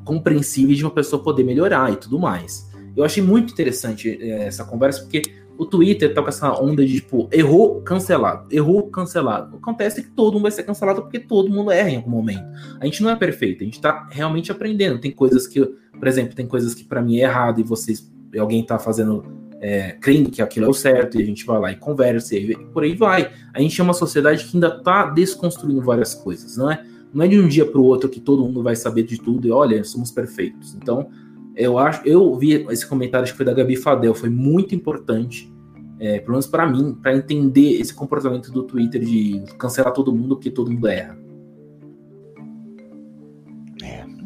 compreensíveis 0.04 0.78
de 0.78 0.84
uma 0.84 0.90
pessoa 0.90 1.22
poder 1.22 1.44
melhorar 1.44 1.92
e 1.92 1.96
tudo 1.96 2.18
mais. 2.18 2.68
Eu 2.96 3.04
achei 3.04 3.22
muito 3.22 3.52
interessante 3.52 4.18
é, 4.20 4.46
essa 4.46 4.64
conversa, 4.64 5.02
porque 5.02 5.22
o 5.56 5.66
Twitter 5.66 6.12
tá 6.12 6.22
com 6.22 6.28
essa 6.28 6.52
onda 6.60 6.84
de, 6.84 6.94
tipo, 6.94 7.28
errou, 7.30 7.80
cancelado, 7.82 8.46
errou, 8.50 8.88
cancelado. 8.88 9.56
Acontece 9.56 10.02
que 10.02 10.10
todo 10.10 10.34
mundo 10.34 10.42
vai 10.42 10.50
ser 10.50 10.62
cancelado 10.62 11.02
porque 11.02 11.18
todo 11.18 11.50
mundo 11.50 11.70
erra 11.70 11.90
em 11.90 11.96
algum 11.96 12.10
momento. 12.10 12.44
A 12.80 12.84
gente 12.84 13.02
não 13.02 13.10
é 13.10 13.16
perfeito, 13.16 13.62
a 13.62 13.64
gente 13.64 13.80
tá 13.80 14.08
realmente 14.10 14.50
aprendendo. 14.50 15.00
Tem 15.00 15.10
coisas 15.10 15.46
que, 15.46 15.60
por 15.64 16.08
exemplo, 16.08 16.34
tem 16.34 16.46
coisas 16.46 16.74
que 16.74 16.84
para 16.84 17.02
mim 17.02 17.18
é 17.18 17.24
errado 17.24 17.60
e 17.60 17.62
vocês, 17.62 18.10
alguém 18.38 18.64
tá 18.64 18.78
fazendo, 18.78 19.24
é, 19.60 19.92
crendo 20.00 20.30
que 20.30 20.42
aquilo 20.42 20.66
é 20.66 20.68
o 20.68 20.74
certo, 20.74 21.18
e 21.18 21.22
a 21.22 21.26
gente 21.26 21.44
vai 21.44 21.60
lá 21.60 21.72
e 21.72 21.76
conversa, 21.76 22.34
e 22.34 22.56
por 22.56 22.82
aí 22.82 22.94
vai. 22.94 23.30
A 23.54 23.60
gente 23.60 23.80
é 23.80 23.84
uma 23.84 23.94
sociedade 23.94 24.44
que 24.44 24.56
ainda 24.56 24.82
tá 24.82 25.06
desconstruindo 25.06 25.82
várias 25.82 26.14
coisas, 26.14 26.56
não 26.56 26.70
é? 26.70 26.82
Não 27.12 27.24
é 27.24 27.28
de 27.28 27.38
um 27.38 27.46
dia 27.46 27.66
para 27.66 27.78
o 27.78 27.84
outro 27.84 28.08
que 28.08 28.18
todo 28.18 28.42
mundo 28.42 28.62
vai 28.62 28.74
saber 28.74 29.02
de 29.02 29.18
tudo 29.18 29.46
e 29.46 29.50
olha, 29.50 29.84
somos 29.84 30.10
perfeitos. 30.10 30.74
Então, 30.74 31.10
eu 31.54 31.78
acho, 31.78 32.06
eu 32.06 32.34
vi 32.36 32.66
esse 32.70 32.86
comentário 32.86 33.26
que 33.26 33.34
foi 33.34 33.44
da 33.44 33.52
Gabi 33.52 33.76
Fadel, 33.76 34.14
foi 34.14 34.30
muito 34.30 34.74
importante, 34.74 35.52
é, 35.98 36.18
pelo 36.18 36.32
menos 36.32 36.46
para 36.46 36.66
mim, 36.66 36.94
para 36.94 37.16
entender 37.16 37.80
esse 37.80 37.94
comportamento 37.94 38.50
do 38.50 38.62
Twitter 38.64 39.04
de 39.04 39.44
cancelar 39.58 39.92
todo 39.92 40.14
mundo 40.14 40.36
porque 40.36 40.50
todo 40.50 40.70
mundo 40.70 40.88
erra. 40.88 41.22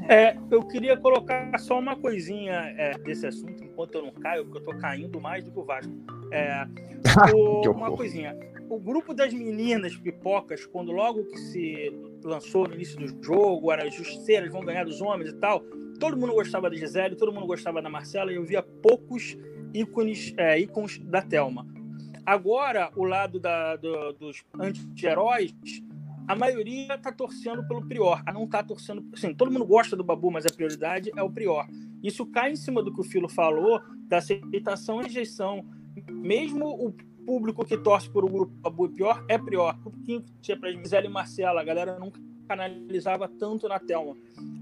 É, 0.09 0.37
eu 0.51 0.63
queria 0.63 0.97
colocar 0.97 1.59
só 1.59 1.79
uma 1.79 1.97
coisinha 1.97 2.53
é, 2.77 2.97
desse 2.99 3.27
assunto, 3.27 3.65
enquanto 3.65 3.97
eu 3.97 4.05
não 4.05 4.13
caio, 4.13 4.45
porque 4.45 4.59
eu 4.59 4.63
tô 4.63 4.79
caindo 4.79 5.21
mais 5.21 5.43
do 5.45 5.51
que 5.51 5.59
o 5.59 5.65
Vasco. 5.65 5.93
É, 6.31 6.65
o, 7.35 7.71
uma 7.73 7.91
coisinha. 7.91 8.37
O 8.69 8.81
grupo 8.81 9.15
das 9.15 9.33
meninas 9.33 9.97
pipocas, 9.97 10.67
quando 10.67 10.91
logo 10.91 11.25
que 11.25 11.39
se 11.39 11.93
lançou 12.25 12.67
no 12.67 12.75
início 12.75 12.99
do 12.99 13.25
jogo, 13.25 13.71
era 13.71 13.89
justiceiras, 13.89 14.51
vão 14.51 14.65
ganhar 14.65 14.85
dos 14.85 15.01
homens 15.01 15.31
e 15.31 15.35
tal, 15.35 15.61
todo 16.01 16.17
mundo 16.17 16.33
gostava 16.33 16.69
da 16.69 16.77
Gisele, 16.77 17.15
todo 17.15 17.33
mundo 17.33 17.47
gostava 17.47 17.81
da 17.81 17.89
Marcela, 17.89 18.33
e 18.33 18.37
eu 18.37 18.45
via 18.45 18.63
poucos 18.63 19.37
ícones, 19.73 20.35
é, 20.37 20.59
ícones 20.59 20.99
da 20.99 21.23
Thelma. 21.23 21.67
Agora, 22.25 22.91
o 22.97 23.05
lado 23.05 23.39
da, 23.39 23.77
do, 23.77 24.13
dos 24.15 24.45
anti-heróis, 24.59 25.55
a 26.27 26.35
maioria 26.35 26.99
tá 26.99 27.13
torcendo 27.13 27.67
pelo 27.69 27.87
Prior, 27.87 28.21
a 28.27 28.33
não 28.33 28.49
tá 28.49 28.65
torcendo. 28.65 29.09
Assim, 29.13 29.33
todo 29.33 29.51
mundo 29.51 29.65
gosta 29.65 29.95
do 29.95 30.03
Babu, 30.03 30.31
mas 30.33 30.45
a 30.45 30.53
prioridade 30.53 31.13
é 31.17 31.23
o 31.23 31.31
Prior. 31.31 31.67
Isso 32.03 32.27
cai 32.27 32.51
em 32.51 32.57
cima 32.57 32.83
do 32.83 32.93
que 32.93 33.01
o 33.01 33.05
Filo 33.05 33.29
falou, 33.29 33.81
da 34.09 34.19
aceitação 34.19 35.01
e 35.01 35.05
rejeição. 35.05 35.65
Mesmo 36.11 36.67
o 36.67 36.93
público 37.27 37.65
que 37.65 37.77
torce 37.77 38.09
por 38.09 38.25
o 38.25 38.29
grupo 38.29 38.53
Babu 38.61 38.87
e 38.87 38.89
Prior 38.91 39.25
é 39.29 39.37
Prior. 39.37 39.77
O 39.85 39.91
que 39.91 40.25
tinha 40.41 40.57
pra 40.57 40.71
Gisele 40.71 41.09
e 41.09 41.11
Marcela, 41.11 41.61
a 41.61 41.65
galera 41.65 41.99
nunca 41.99 42.21
canalizava 42.49 43.29
tanto 43.29 43.69
na 43.69 43.81
Thelma. 43.81 44.17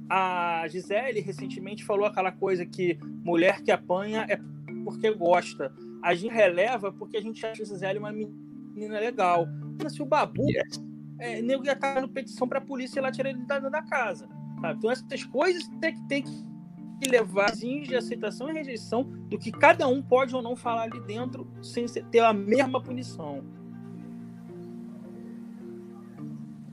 A 0.08 0.66
Gisele 0.68 1.20
recentemente 1.20 1.84
falou 1.84 2.06
aquela 2.06 2.32
coisa 2.32 2.64
que 2.64 2.98
mulher 3.22 3.62
que 3.62 3.70
apanha 3.70 4.26
é 4.28 4.40
porque 4.82 5.10
gosta. 5.10 5.72
A 6.02 6.14
gente 6.14 6.32
releva 6.32 6.90
porque 6.90 7.18
a 7.18 7.20
gente 7.20 7.44
acha 7.44 7.62
a 7.62 7.66
Gisele 7.66 7.98
uma 7.98 8.12
menina 8.12 8.98
legal. 8.98 9.46
Mas 9.82 9.92
se 9.92 10.02
o 10.02 10.06
Babu, 10.06 10.48
yes. 10.48 10.82
é, 11.18 11.42
nego 11.42 11.64
ia 11.64 11.72
estar 11.72 12.00
no 12.00 12.08
petição 12.08 12.48
para 12.48 12.58
a 12.58 12.62
polícia 12.62 12.98
e 12.98 13.02
lá 13.02 13.12
tirar 13.12 13.30
ele 13.30 13.44
da, 13.44 13.58
da 13.60 13.82
casa. 13.82 14.28
Sabe? 14.60 14.78
Então 14.78 14.90
essas 14.90 15.24
coisas 15.24 15.68
tem 15.80 15.94
que, 15.94 16.08
tem 16.08 16.22
que 16.22 16.53
levar 17.02 17.52
de 17.52 17.94
aceitação 17.94 18.50
e 18.50 18.52
rejeição 18.52 19.02
do 19.02 19.38
que 19.38 19.50
cada 19.50 19.86
um 19.86 20.02
pode 20.02 20.34
ou 20.34 20.42
não 20.42 20.56
falar 20.56 20.82
ali 20.82 21.00
dentro 21.00 21.46
sem 21.62 21.86
ter 21.86 22.20
a 22.20 22.32
mesma 22.32 22.80
punição. 22.80 23.42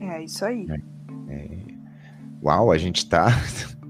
É 0.00 0.24
isso 0.24 0.44
aí. 0.44 0.66
É, 1.28 1.48
Uau, 2.42 2.72
a 2.72 2.78
gente 2.78 3.08
tá. 3.08 3.28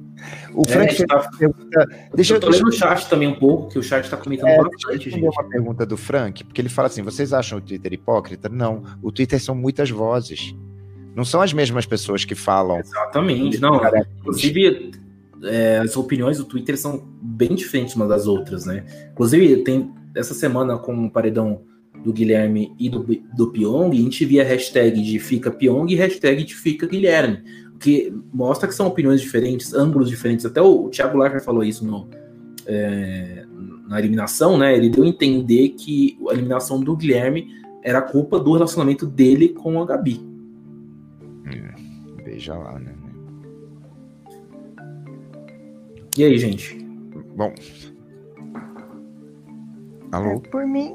O 0.55 0.69
Frank 0.69 1.03
é, 1.03 1.07
tá... 1.07 1.31
pergunta. 1.37 1.89
Deixa 2.15 2.35
eu 2.35 2.41
tô 2.41 2.49
lendo 2.49 2.69
o 2.69 2.73
chat 2.73 3.09
também 3.09 3.27
um 3.27 3.35
pouco, 3.35 3.71
que 3.71 3.79
o 3.79 3.83
chat 3.83 4.05
está 4.05 4.17
comentando 4.17 4.51
é, 4.51 4.59
bastante, 4.59 5.11
gente. 5.11 5.25
uma 5.25 5.49
pergunta 5.49 5.87
do 5.87 5.97
Frank, 5.97 6.45
porque 6.45 6.61
ele 6.61 6.69
fala 6.69 6.89
assim: 6.89 7.03
vocês 7.03 7.33
acham 7.33 7.59
o 7.59 7.61
Twitter 7.61 7.93
hipócrita? 7.93 8.49
Não. 8.49 8.83
O 9.03 9.11
Twitter 9.11 9.41
são 9.41 9.55
muitas 9.55 9.91
vozes. 9.91 10.55
Não 11.15 11.25
são 11.25 11.41
as 11.41 11.53
mesmas 11.53 11.87
pessoas 11.87 12.25
que 12.25 12.35
falam. 12.35 12.79
Exatamente, 12.79 13.59
não. 13.59 13.81
Inclusive, 14.19 14.93
é, 15.45 15.79
as 15.79 15.97
opiniões 15.97 16.39
do 16.39 16.45
Twitter 16.45 16.77
são 16.79 17.03
bem 17.21 17.55
diferentes 17.55 17.95
umas 17.95 18.09
das 18.09 18.27
outras, 18.27 18.67
né? 18.67 18.85
Inclusive, 19.13 19.63
tem 19.65 19.91
essa 20.15 20.35
semana 20.35 20.79
com 20.79 21.07
o 21.07 21.11
paredão 21.11 21.63
do 22.05 22.13
Guilherme 22.13 22.75
e 22.79 22.89
do, 22.89 23.07
do 23.37 23.53
Pyong, 23.53 23.93
a 23.93 24.01
gente 24.01 24.25
via 24.25 24.45
hashtag 24.45 25.01
de 25.01 25.19
fica 25.19 25.51
Pyong 25.51 25.91
e 25.91 25.95
hashtag 25.95 26.45
de 26.45 26.55
fica 26.55 26.87
Guilherme 26.87 27.43
que 27.83 28.15
mostra 28.33 28.69
que 28.69 28.75
são 28.75 28.87
opiniões 28.87 29.21
diferentes, 29.21 29.75
ângulos 29.75 30.09
diferentes. 30.09 30.47
Até 30.47 30.63
o, 30.63 30.85
o 30.85 30.89
Thiago 30.89 31.19
Leifert 31.19 31.45
falou 31.45 31.65
isso 31.65 31.85
no, 31.85 32.09
é, 32.65 33.45
na 33.89 33.99
eliminação, 33.99 34.57
né? 34.57 34.77
Ele 34.77 34.89
deu 34.89 35.03
a 35.03 35.09
entender 35.09 35.71
que 35.71 36.17
a 36.31 36.33
eliminação 36.33 36.81
do 36.81 36.97
Guilherme 36.97 37.49
era 37.83 38.01
culpa 38.01 38.39
do 38.39 38.53
relacionamento 38.53 39.05
dele 39.05 39.49
com 39.49 39.83
a 39.83 39.85
Gabi. 39.85 40.21
É, 41.47 42.23
veja 42.25 42.55
lá, 42.55 42.79
né? 42.79 42.92
E 46.17 46.25
aí, 46.25 46.37
gente? 46.37 46.75
Bom. 47.35 47.55
Alô? 50.13 50.43
É, 50.45 50.49
por 50.51 50.67
mim. 50.67 50.95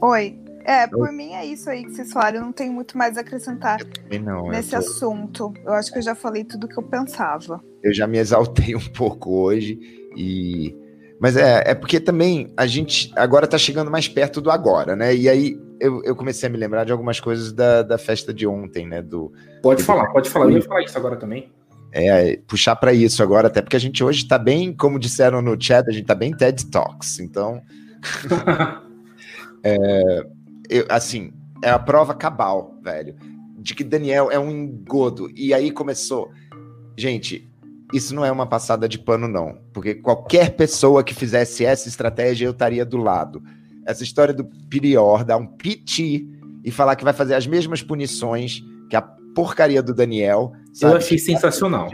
Oi. 0.00 0.38
É, 0.64 0.86
por 0.86 1.08
eu... 1.08 1.12
mim 1.12 1.34
é 1.34 1.44
isso 1.44 1.68
aí 1.68 1.84
que 1.84 1.90
vocês 1.90 2.10
falaram. 2.10 2.38
Eu 2.38 2.44
não 2.44 2.52
tenho 2.52 2.72
muito 2.72 2.96
mais 2.96 3.18
a 3.18 3.20
acrescentar 3.20 3.78
não, 4.22 4.48
nesse 4.48 4.70
tô... 4.70 4.76
assunto. 4.78 5.52
Eu 5.62 5.74
acho 5.74 5.92
que 5.92 5.98
eu 5.98 6.02
já 6.02 6.14
falei 6.14 6.44
tudo 6.44 6.66
que 6.66 6.78
eu 6.78 6.82
pensava. 6.82 7.62
Eu 7.82 7.92
já 7.92 8.06
me 8.06 8.16
exaltei 8.16 8.74
um 8.76 8.88
pouco 8.96 9.42
hoje 9.42 9.78
e. 10.16 10.74
Mas 11.20 11.36
é, 11.36 11.62
é 11.66 11.74
porque 11.74 12.00
também 12.00 12.52
a 12.56 12.66
gente 12.66 13.12
agora 13.16 13.46
tá 13.46 13.58
chegando 13.58 13.90
mais 13.90 14.08
perto 14.08 14.40
do 14.40 14.50
agora, 14.50 14.96
né? 14.96 15.14
E 15.14 15.28
aí 15.28 15.58
eu, 15.78 16.02
eu 16.04 16.16
comecei 16.16 16.48
a 16.48 16.52
me 16.52 16.58
lembrar 16.58 16.84
de 16.84 16.92
algumas 16.92 17.20
coisas 17.20 17.52
da, 17.52 17.82
da 17.82 17.98
festa 17.98 18.32
de 18.32 18.46
ontem, 18.46 18.86
né? 18.86 19.02
Do, 19.02 19.30
pode 19.62 19.82
do... 19.82 19.86
falar, 19.86 20.06
pode 20.08 20.30
falar. 20.30 20.46
Eu 20.46 20.52
ia 20.52 20.62
falar 20.62 20.82
isso 20.82 20.96
agora 20.96 21.16
também. 21.16 21.52
É, 21.96 22.38
puxar 22.48 22.74
para 22.74 22.92
isso 22.92 23.22
agora, 23.22 23.46
até 23.46 23.62
porque 23.62 23.76
a 23.76 23.80
gente 23.80 24.02
hoje 24.02 24.26
tá 24.26 24.36
bem, 24.36 24.72
como 24.72 24.98
disseram 24.98 25.40
no 25.40 25.56
chat, 25.56 25.88
a 25.88 25.92
gente 25.92 26.06
tá 26.06 26.14
bem 26.14 26.36
TED 26.36 26.66
Talks, 26.66 27.20
então. 27.20 27.62
é, 29.62 30.26
eu, 30.68 30.86
assim, 30.88 31.32
é 31.62 31.70
a 31.70 31.78
prova 31.78 32.12
cabal, 32.12 32.76
velho, 32.82 33.14
de 33.56 33.76
que 33.76 33.84
Daniel 33.84 34.28
é 34.28 34.38
um 34.38 34.50
engodo. 34.50 35.30
E 35.36 35.54
aí 35.54 35.70
começou. 35.70 36.32
Gente, 36.98 37.48
isso 37.92 38.12
não 38.12 38.24
é 38.24 38.32
uma 38.32 38.46
passada 38.46 38.88
de 38.88 38.98
pano, 38.98 39.28
não. 39.28 39.60
Porque 39.72 39.94
qualquer 39.94 40.56
pessoa 40.56 41.04
que 41.04 41.14
fizesse 41.14 41.64
essa 41.64 41.88
estratégia, 41.88 42.46
eu 42.46 42.50
estaria 42.50 42.84
do 42.84 42.96
lado. 42.96 43.40
Essa 43.86 44.02
história 44.02 44.34
do 44.34 44.44
Prior 44.68 45.24
dar 45.24 45.36
um 45.36 45.46
piti 45.46 46.28
e 46.64 46.72
falar 46.72 46.96
que 46.96 47.04
vai 47.04 47.12
fazer 47.12 47.36
as 47.36 47.46
mesmas 47.46 47.82
punições 47.82 48.64
que 48.90 48.96
a 48.96 49.14
porcaria 49.34 49.82
do 49.82 49.94
Daniel. 49.94 50.52
Sabe? 50.72 50.94
Eu 50.94 50.98
achei 50.98 51.18
sensacional. 51.18 51.90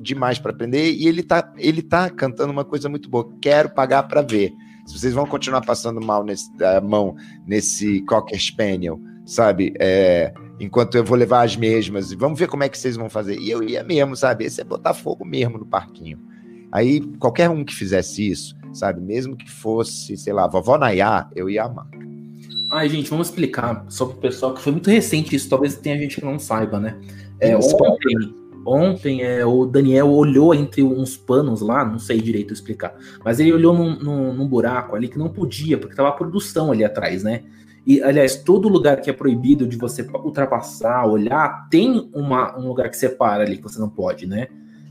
demais 0.00 0.38
para 0.38 0.52
aprender. 0.52 0.92
E 0.92 1.06
ele 1.06 1.22
tá, 1.22 1.52
ele 1.56 1.82
tá 1.82 2.08
cantando 2.10 2.52
uma 2.52 2.64
coisa 2.64 2.88
muito 2.88 3.08
boa. 3.08 3.28
Quero 3.40 3.70
pagar 3.70 4.04
para 4.04 4.22
ver 4.22 4.52
se 4.86 4.98
vocês 4.98 5.12
vão 5.12 5.26
continuar 5.26 5.62
passando 5.62 6.00
mal 6.00 6.24
nesse, 6.24 6.48
a 6.62 6.80
mão 6.80 7.16
nesse 7.44 8.02
Cocker 8.02 8.40
Spaniel, 8.40 9.00
sabe? 9.24 9.74
É, 9.80 10.32
enquanto 10.60 10.96
eu 10.96 11.04
vou 11.04 11.16
levar 11.16 11.42
as 11.42 11.56
mesmas, 11.56 12.12
e 12.12 12.16
vamos 12.16 12.38
ver 12.38 12.46
como 12.46 12.62
é 12.62 12.68
que 12.68 12.78
vocês 12.78 12.96
vão 12.96 13.10
fazer. 13.10 13.36
E 13.38 13.50
eu 13.50 13.62
ia 13.62 13.82
mesmo, 13.82 14.16
sabe? 14.16 14.44
Esse 14.44 14.60
é 14.60 14.64
botar 14.64 14.94
fogo 14.94 15.24
mesmo 15.24 15.58
no 15.58 15.66
parquinho. 15.66 16.18
Aí, 16.70 17.00
qualquer 17.18 17.50
um 17.50 17.64
que 17.64 17.74
fizesse 17.74 18.30
isso, 18.30 18.56
sabe? 18.72 19.00
Mesmo 19.00 19.36
que 19.36 19.50
fosse, 19.50 20.16
sei 20.16 20.32
lá, 20.32 20.46
vovó 20.46 20.78
Nayá, 20.78 21.28
eu 21.34 21.50
ia 21.50 21.64
amar. 21.64 21.88
Ai, 22.76 22.90
gente, 22.90 23.08
vamos 23.08 23.28
explicar 23.28 23.86
só 23.88 24.04
pro 24.04 24.18
pessoal 24.18 24.52
que 24.52 24.60
foi 24.60 24.70
muito 24.70 24.90
recente 24.90 25.34
isso, 25.34 25.48
talvez 25.48 25.76
tenha 25.76 25.96
gente 25.96 26.20
que 26.20 26.24
não 26.24 26.38
saiba, 26.38 26.78
né? 26.78 26.98
É, 27.40 27.56
ontem, 27.56 28.34
Ontem 28.66 29.22
é, 29.22 29.46
o 29.46 29.64
Daniel 29.64 30.10
olhou 30.10 30.52
entre 30.52 30.82
uns 30.82 31.16
panos 31.16 31.62
lá, 31.62 31.84
não 31.84 31.98
sei 31.98 32.20
direito 32.20 32.52
explicar, 32.52 32.94
mas 33.24 33.40
ele 33.40 33.52
olhou 33.52 33.72
num, 33.72 33.96
num, 33.98 34.34
num 34.34 34.46
buraco 34.46 34.94
ali 34.94 35.08
que 35.08 35.16
não 35.16 35.28
podia, 35.28 35.78
porque 35.78 35.94
tava 35.94 36.10
a 36.10 36.12
produção 36.12 36.70
ali 36.70 36.84
atrás, 36.84 37.22
né? 37.22 37.44
E, 37.86 38.02
aliás, 38.02 38.36
todo 38.36 38.68
lugar 38.68 39.00
que 39.00 39.08
é 39.08 39.12
proibido 39.12 39.66
de 39.66 39.76
você 39.78 40.02
ultrapassar, 40.02 41.06
olhar, 41.06 41.68
tem 41.70 42.10
uma, 42.12 42.58
um 42.58 42.68
lugar 42.68 42.90
que 42.90 42.96
separa 42.96 43.44
ali 43.44 43.56
que 43.56 43.62
você 43.62 43.78
não 43.78 43.88
pode, 43.88 44.26
né? 44.26 44.48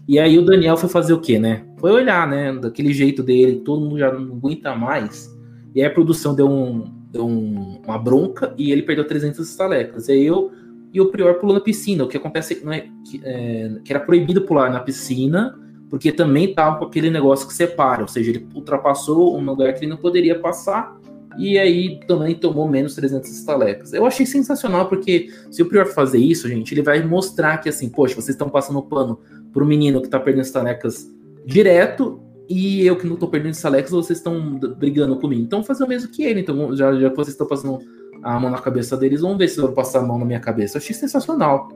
E 0.08 0.18
aí 0.18 0.40
o 0.40 0.46
Daniel 0.46 0.78
foi 0.78 0.90
fazer 0.90 1.14
o 1.14 1.20
quê, 1.20 1.38
né? 1.38 1.66
Foi 1.78 1.92
olhar, 1.92 2.26
né? 2.28 2.52
Daquele 2.54 2.94
jeito 2.94 3.22
dele, 3.22 3.58
todo 3.58 3.82
mundo 3.82 4.00
já 4.00 4.12
não 4.12 4.38
aguenta 4.38 4.74
mais. 4.74 5.30
E 5.76 5.82
aí 5.82 5.88
a 5.88 5.94
produção 5.94 6.34
deu, 6.34 6.50
um, 6.50 6.90
deu 7.16 7.26
um, 7.26 7.82
uma 7.86 7.98
bronca 7.98 8.54
e 8.58 8.72
ele 8.72 8.84
perdeu 8.84 9.06
300 9.06 9.50
estalecas. 9.50 10.08
E 10.10 10.12
aí 10.12 10.26
eu 10.26 10.52
e 10.94 11.02
o 11.02 11.08
prior 11.08 11.36
pulou 11.36 11.54
na 11.54 11.62
piscina. 11.62 12.04
O 12.04 12.08
que 12.08 12.16
acontece 12.16 12.62
não 12.64 12.72
é 12.72 12.88
que, 13.06 13.22
é, 13.24 13.72
que 13.84 13.92
era 13.92 14.00
proibido 14.00 14.42
pular 14.42 14.70
na 14.70 14.80
piscina, 14.80 15.58
porque 15.90 16.12
também 16.12 16.50
estava 16.50 16.78
com 16.78 16.86
aquele 16.86 17.10
negócio 17.10 17.48
que 17.48 17.54
separa, 17.54 18.02
ou 18.02 18.08
seja, 18.08 18.32
ele 18.32 18.48
ultrapassou 18.54 19.38
um 19.38 19.44
lugar 19.44 19.74
que 19.74 19.80
ele 19.80 19.92
não 19.92 19.98
poderia 19.98 20.40
passar 20.40 20.98
e 21.38 21.58
aí 21.58 22.00
também 22.08 22.34
tomou 22.34 22.68
menos 22.68 22.96
300 22.96 23.30
estalecas. 23.30 23.94
Eu 23.94 24.06
achei 24.06 24.26
sensacional 24.26 24.88
porque 24.88 25.30
se 25.52 25.62
o 25.62 25.66
prior 25.66 25.86
fazer 25.86 26.18
isso, 26.18 26.48
gente, 26.48 26.74
ele 26.74 26.82
vai 26.82 27.04
mostrar 27.04 27.58
que 27.58 27.68
assim, 27.68 27.90
poxa, 27.90 28.16
vocês 28.16 28.30
estão 28.30 28.50
passando 28.50 28.82
pano 28.82 29.20
pro 29.52 29.66
menino 29.66 30.02
que 30.02 30.08
tá 30.08 30.20
perdendo 30.20 30.46
estalecas 30.46 31.10
direto 31.46 32.22
e 32.50 32.86
eu 32.86 32.98
que 32.98 33.08
não 33.08 33.16
tô 33.16 33.28
perdendo 33.28 33.54
estalecas, 33.54 33.92
vocês 33.92 34.20
estão 34.20 34.58
brigando 34.78 35.18
comigo. 35.20 35.42
Então 35.42 35.64
fazer 35.64 35.84
o 35.84 35.88
mesmo 35.88 36.12
que 36.12 36.24
ele. 36.24 36.42
Então 36.42 36.76
já, 36.76 36.94
já 36.94 37.10
que 37.10 37.16
vocês 37.16 37.30
estão 37.34 37.48
passando 37.48 37.80
a 38.24 38.40
mão 38.40 38.50
na 38.50 38.60
cabeça 38.60 38.96
deles, 38.98 39.22
vamos 39.22 39.38
ver 39.38 39.48
se 39.48 39.60
eu 39.60 39.66
vou 39.66 39.74
passar 39.74 40.00
a 40.00 40.04
mão 40.04 40.18
na 40.18 40.26
minha 40.26 40.40
cabeça. 40.40 40.78
Eu 40.78 40.82
achei 40.82 40.96
sensacional. 40.96 41.70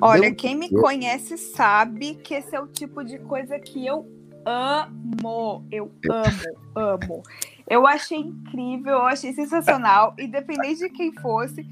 Olha, 0.00 0.32
quem 0.32 0.56
me 0.56 0.70
conhece 0.70 1.36
sabe 1.36 2.14
que 2.14 2.34
esse 2.34 2.54
é 2.54 2.60
o 2.60 2.68
tipo 2.68 3.04
de 3.04 3.18
coisa 3.18 3.58
que 3.58 3.84
eu 3.84 4.06
amo. 4.46 5.66
Eu 5.70 5.90
amo, 6.08 6.58
amo. 6.74 7.22
Eu 7.68 7.86
achei 7.86 8.18
incrível, 8.18 8.94
eu 8.94 9.06
achei 9.06 9.32
sensacional, 9.32 10.14
independente 10.18 10.78
de 10.78 10.90
quem 10.90 11.12
fosse. 11.20 11.66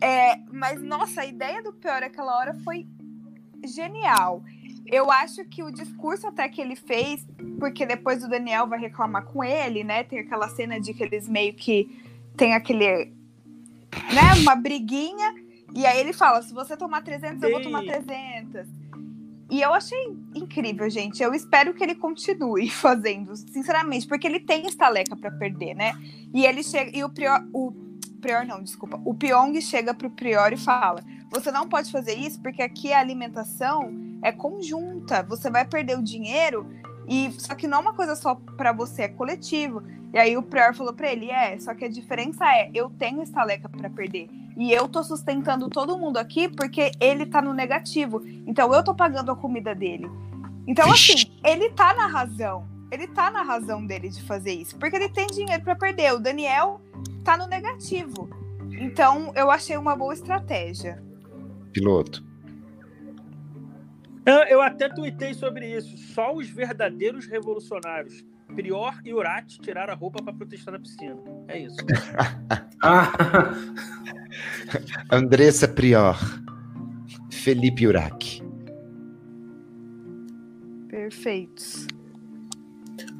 É, 0.00 0.36
mas, 0.52 0.82
nossa, 0.82 1.22
a 1.22 1.26
ideia 1.26 1.62
do 1.62 1.72
pior 1.72 2.02
aquela 2.02 2.36
hora 2.38 2.54
foi 2.64 2.86
genial. 3.66 4.42
Eu 4.86 5.10
acho 5.10 5.44
que 5.44 5.62
o 5.62 5.70
discurso 5.70 6.26
até 6.26 6.48
que 6.48 6.60
ele 6.60 6.76
fez, 6.76 7.26
porque 7.58 7.84
depois 7.84 8.22
o 8.22 8.28
Daniel 8.28 8.66
vai 8.66 8.78
reclamar 8.78 9.24
com 9.24 9.42
ele, 9.42 9.82
né? 9.82 10.04
Tem 10.04 10.20
aquela 10.20 10.48
cena 10.48 10.80
de 10.80 10.94
que 10.94 11.02
eles 11.02 11.28
meio 11.28 11.54
que 11.54 11.88
tem 12.36 12.54
aquele, 12.54 13.06
né, 14.12 14.34
uma 14.40 14.54
briguinha, 14.54 15.34
e 15.74 15.84
aí 15.84 15.98
ele 15.98 16.12
fala, 16.12 16.42
se 16.42 16.54
você 16.54 16.76
tomar 16.76 17.02
300, 17.02 17.42
eu 17.42 17.50
vou 17.50 17.60
tomar 17.60 17.82
300. 17.82 18.66
E 19.50 19.60
eu 19.60 19.72
achei 19.72 20.16
incrível, 20.34 20.88
gente. 20.90 21.22
Eu 21.22 21.34
espero 21.34 21.72
que 21.74 21.82
ele 21.82 21.94
continue 21.94 22.68
fazendo, 22.70 23.36
sinceramente, 23.36 24.06
porque 24.06 24.26
ele 24.26 24.40
tem 24.40 24.66
estaleca 24.66 25.16
para 25.16 25.30
perder, 25.30 25.74
né? 25.74 25.92
E 26.34 26.44
ele 26.44 26.62
chega 26.62 26.96
e 26.96 27.04
o 27.04 27.08
Prior, 27.08 27.44
o 27.52 27.72
Prior 28.20 28.44
não, 28.44 28.62
desculpa. 28.62 29.00
O 29.04 29.14
Pyong 29.14 29.60
chega 29.60 29.94
pro 29.94 30.10
Prior 30.10 30.52
e 30.52 30.56
fala: 30.56 31.04
"Você 31.30 31.52
não 31.52 31.68
pode 31.68 31.92
fazer 31.92 32.14
isso 32.14 32.40
porque 32.40 32.60
aqui 32.62 32.92
a 32.92 32.98
alimentação 32.98 33.92
é 34.26 34.32
conjunta. 34.32 35.22
Você 35.22 35.48
vai 35.48 35.64
perder 35.64 35.96
o 35.96 36.02
dinheiro 36.02 36.66
e 37.08 37.30
só 37.38 37.54
que 37.54 37.68
não 37.68 37.78
é 37.78 37.80
uma 37.80 37.92
coisa 37.92 38.16
só 38.16 38.34
para 38.34 38.72
você, 38.72 39.02
é 39.02 39.08
coletivo. 39.08 39.82
E 40.12 40.18
aí 40.18 40.36
o 40.36 40.42
Prior 40.42 40.74
falou 40.74 40.92
para 40.92 41.12
ele: 41.12 41.30
"É, 41.30 41.58
só 41.60 41.74
que 41.74 41.84
a 41.84 41.88
diferença 41.88 42.44
é, 42.44 42.70
eu 42.74 42.90
tenho 42.90 43.22
estaleca 43.22 43.68
para 43.68 43.88
perder 43.88 44.28
e 44.56 44.72
eu 44.72 44.88
tô 44.88 45.04
sustentando 45.04 45.68
todo 45.68 45.98
mundo 45.98 46.16
aqui 46.16 46.48
porque 46.48 46.90
ele 46.98 47.26
tá 47.26 47.40
no 47.40 47.54
negativo. 47.54 48.22
Então 48.46 48.74
eu 48.74 48.82
tô 48.82 48.94
pagando 48.94 49.30
a 49.30 49.36
comida 49.36 49.74
dele. 49.74 50.10
Então 50.66 50.90
assim, 50.90 51.30
ele 51.44 51.70
tá 51.70 51.94
na 51.94 52.06
razão. 52.06 52.66
Ele 52.90 53.06
tá 53.06 53.30
na 53.30 53.42
razão 53.42 53.84
dele 53.84 54.08
de 54.08 54.22
fazer 54.22 54.52
isso, 54.52 54.76
porque 54.76 54.94
ele 54.94 55.08
tem 55.08 55.26
dinheiro 55.26 55.62
para 55.62 55.74
perder. 55.74 56.14
O 56.14 56.20
Daniel 56.20 56.80
tá 57.24 57.36
no 57.36 57.46
negativo. 57.46 58.28
Então 58.80 59.32
eu 59.34 59.50
achei 59.50 59.76
uma 59.76 59.94
boa 59.94 60.14
estratégia. 60.14 61.02
Piloto. 61.72 62.25
Eu 64.26 64.60
até 64.60 64.88
tuitei 64.88 65.34
sobre 65.34 65.76
isso. 65.76 65.96
Só 65.96 66.34
os 66.34 66.48
verdadeiros 66.48 67.26
revolucionários, 67.26 68.24
Prior 68.54 69.00
e 69.04 69.14
Urati, 69.14 69.60
tiraram 69.60 69.92
a 69.92 69.96
roupa 69.96 70.20
para 70.22 70.32
protestar 70.32 70.72
na 70.72 70.80
piscina. 70.80 71.16
É 71.48 71.60
isso. 71.60 71.76
Andressa 75.10 75.68
Prior. 75.68 76.18
Felipe 77.30 77.86
Urac. 77.86 78.42
Perfeitos. 80.88 81.86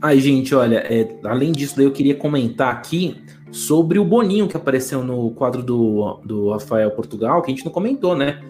Ai, 0.03 0.19
gente, 0.19 0.55
olha, 0.55 0.79
é, 0.79 1.21
além 1.25 1.53
disso, 1.53 1.81
eu 1.81 1.93
queria 1.93 2.17
comentar 2.17 2.73
aqui 2.73 3.23
sobre 3.53 3.99
o 3.99 4.05
Boninho 4.05 4.49
que 4.49 4.57
apareceu 4.57 5.05
no 5.05 5.31
quadro 5.31 5.63
do, 5.63 6.21
do 6.25 6.51
Rafael 6.51 6.91
Portugal, 6.91 7.43
que 7.43 7.53
a 7.53 7.55
gente 7.55 7.65
não 7.65 7.73
comentou, 7.73 8.17
né? 8.17 8.41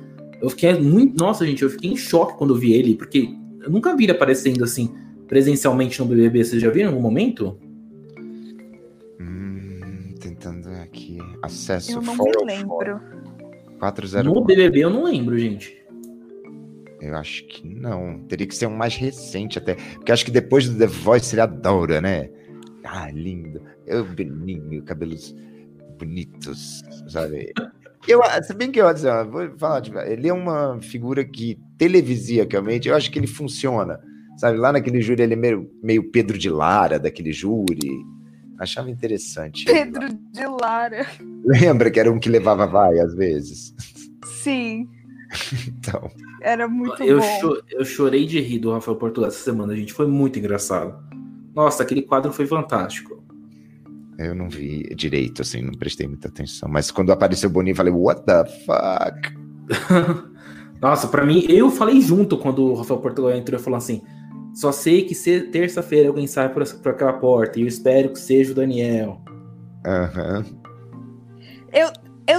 Eu 0.41 0.51
fiquei 0.51 0.75
muito. 0.75 1.17
Nossa, 1.17 1.47
gente, 1.47 1.63
eu 1.63 1.71
fiquei 1.71 1.91
em 1.91 1.97
choque 1.97 2.37
quando 2.37 2.55
eu 2.55 2.59
vi 2.59 2.73
ele, 2.73 2.95
porque 2.95 3.29
eu 3.63 3.71
nunca 3.71 3.97
vi 3.97 4.05
ele 4.05 4.13
aparecendo 4.13 4.63
assim 4.65 4.95
presencialmente 5.27 5.99
no 6.01 6.07
BBB. 6.07 6.45
Vocês 6.45 6.63
já 6.63 6.71
viram 6.71 6.91
em 6.91 6.93
algum 6.93 7.03
momento? 7.03 7.59
Hum, 9.21 10.15
tentando 10.21 10.69
aqui. 10.69 11.19
Acesso 11.43 11.93
Eu 11.93 12.03
não 12.03 12.13
me 12.13 12.19
404. 12.19 12.47
lembro. 12.47 13.01
404. 13.79 14.35
No 14.35 14.45
BBB 14.45 14.81
eu 14.81 14.91
não 14.91 15.05
lembro, 15.05 15.39
gente. 15.39 15.77
Eu 17.01 17.15
acho 17.17 17.47
que 17.47 17.67
não. 17.67 18.21
Teria 18.29 18.47
que 18.47 18.55
ser 18.55 18.67
um 18.67 18.77
mais 18.77 18.97
recente 18.97 19.59
até. 19.59 19.75
Porque 19.75 20.13
acho 20.13 20.25
que 20.25 20.31
depois 20.31 20.69
do 20.69 20.79
The 20.79 20.87
Voice 20.87 21.27
seria 21.27 21.45
a 21.45 22.01
né? 22.01 22.31
Ah, 22.85 23.11
lindo. 23.11 23.61
Eu, 23.87 24.05
Beninho, 24.05 24.83
cabelos 24.83 25.35
bonitos, 25.99 26.83
sabe? 27.09 27.53
Eu, 28.09 28.21
se 28.43 28.55
bem 28.55 28.71
que 28.71 28.81
eu 28.81 28.87
assim, 28.89 29.07
ó, 29.07 29.25
vou 29.25 29.51
falar, 29.59 29.81
tipo, 29.83 29.99
ele 29.99 30.29
é 30.29 30.33
uma 30.33 30.79
figura 30.81 31.25
que, 31.25 31.59
televisivamente, 31.77 32.89
eu 32.89 32.95
acho 32.95 33.11
que 33.11 33.19
ele 33.19 33.27
funciona. 33.27 33.99
Sabe, 34.39 34.59
lá 34.59 34.71
naquele 34.73 35.01
júri 35.01 35.23
ele 35.23 35.33
é 35.33 35.37
meio, 35.37 35.71
meio 35.83 36.11
Pedro 36.11 36.37
de 36.39 36.51
Lara, 36.51 36.99
daquele 36.99 37.33
júri. 37.33 37.91
Achava 38.59 38.91
interessante. 38.91 39.65
Pedro 39.65 40.07
de 40.33 40.47
Lara. 40.47 41.07
Lembra 41.45 41.91
que 41.91 41.99
era 42.01 42.11
um 42.13 42.19
que 42.19 42.29
levava 42.29 42.67
vai, 42.67 42.99
às 42.99 43.15
vezes? 43.15 43.75
Sim, 44.25 44.89
Então, 45.69 46.09
era 46.43 46.69
muito 46.69 47.03
Eu, 47.03 47.19
bom. 47.19 47.41
cho- 47.41 47.63
eu 47.71 47.85
chorei 47.85 48.27
de 48.27 48.41
rir 48.41 48.59
do 48.61 48.73
Rafael 48.73 48.97
Portugal 48.97 49.29
essa 49.29 49.43
semana, 49.43 49.75
gente. 49.75 49.93
Foi 49.93 50.07
muito 50.07 50.39
engraçado. 50.39 50.95
Nossa, 51.55 51.83
aquele 51.83 52.03
quadro 52.03 52.33
foi 52.33 52.47
fantástico. 52.47 53.25
Eu 54.19 54.35
não 54.35 54.49
vi 54.49 54.83
direito, 54.95 55.43
assim, 55.43 55.63
não 55.63 55.75
prestei 55.75 56.07
muita 56.07 56.29
atenção. 56.29 56.69
Mas 56.69 56.91
quando 56.91 57.13
apareceu 57.13 57.51
o 57.51 57.53
Boninho, 57.53 57.73
eu 57.73 57.77
falei, 57.77 57.93
what 57.93 58.23
the 58.25 58.45
fuck? 58.45 59.37
Nossa, 60.81 61.09
pra 61.09 61.25
mim, 61.25 61.45
eu 61.49 61.71
falei 61.71 62.01
junto 62.01 62.37
quando 62.37 62.63
o 62.65 62.75
Rafael 62.75 63.01
Portugal 63.01 63.33
entrou 63.33 63.59
e 63.59 63.63
falou 63.63 63.79
assim: 63.79 64.03
só 64.55 64.73
sei 64.73 65.05
que 65.05 65.15
se 65.15 65.41
terça-feira 65.41 66.09
alguém 66.09 66.27
sai 66.27 66.53
por, 66.53 66.65
por 66.79 66.93
aquela 66.93 67.15
porta 67.15 67.59
e 67.59 67.63
eu 67.63 67.69
espero 67.69 68.11
que 68.11 68.19
seja 68.19 68.53
o 68.53 68.55
Daniel. 68.55 69.21
Aham. 69.87 70.45
Eu 71.73 71.91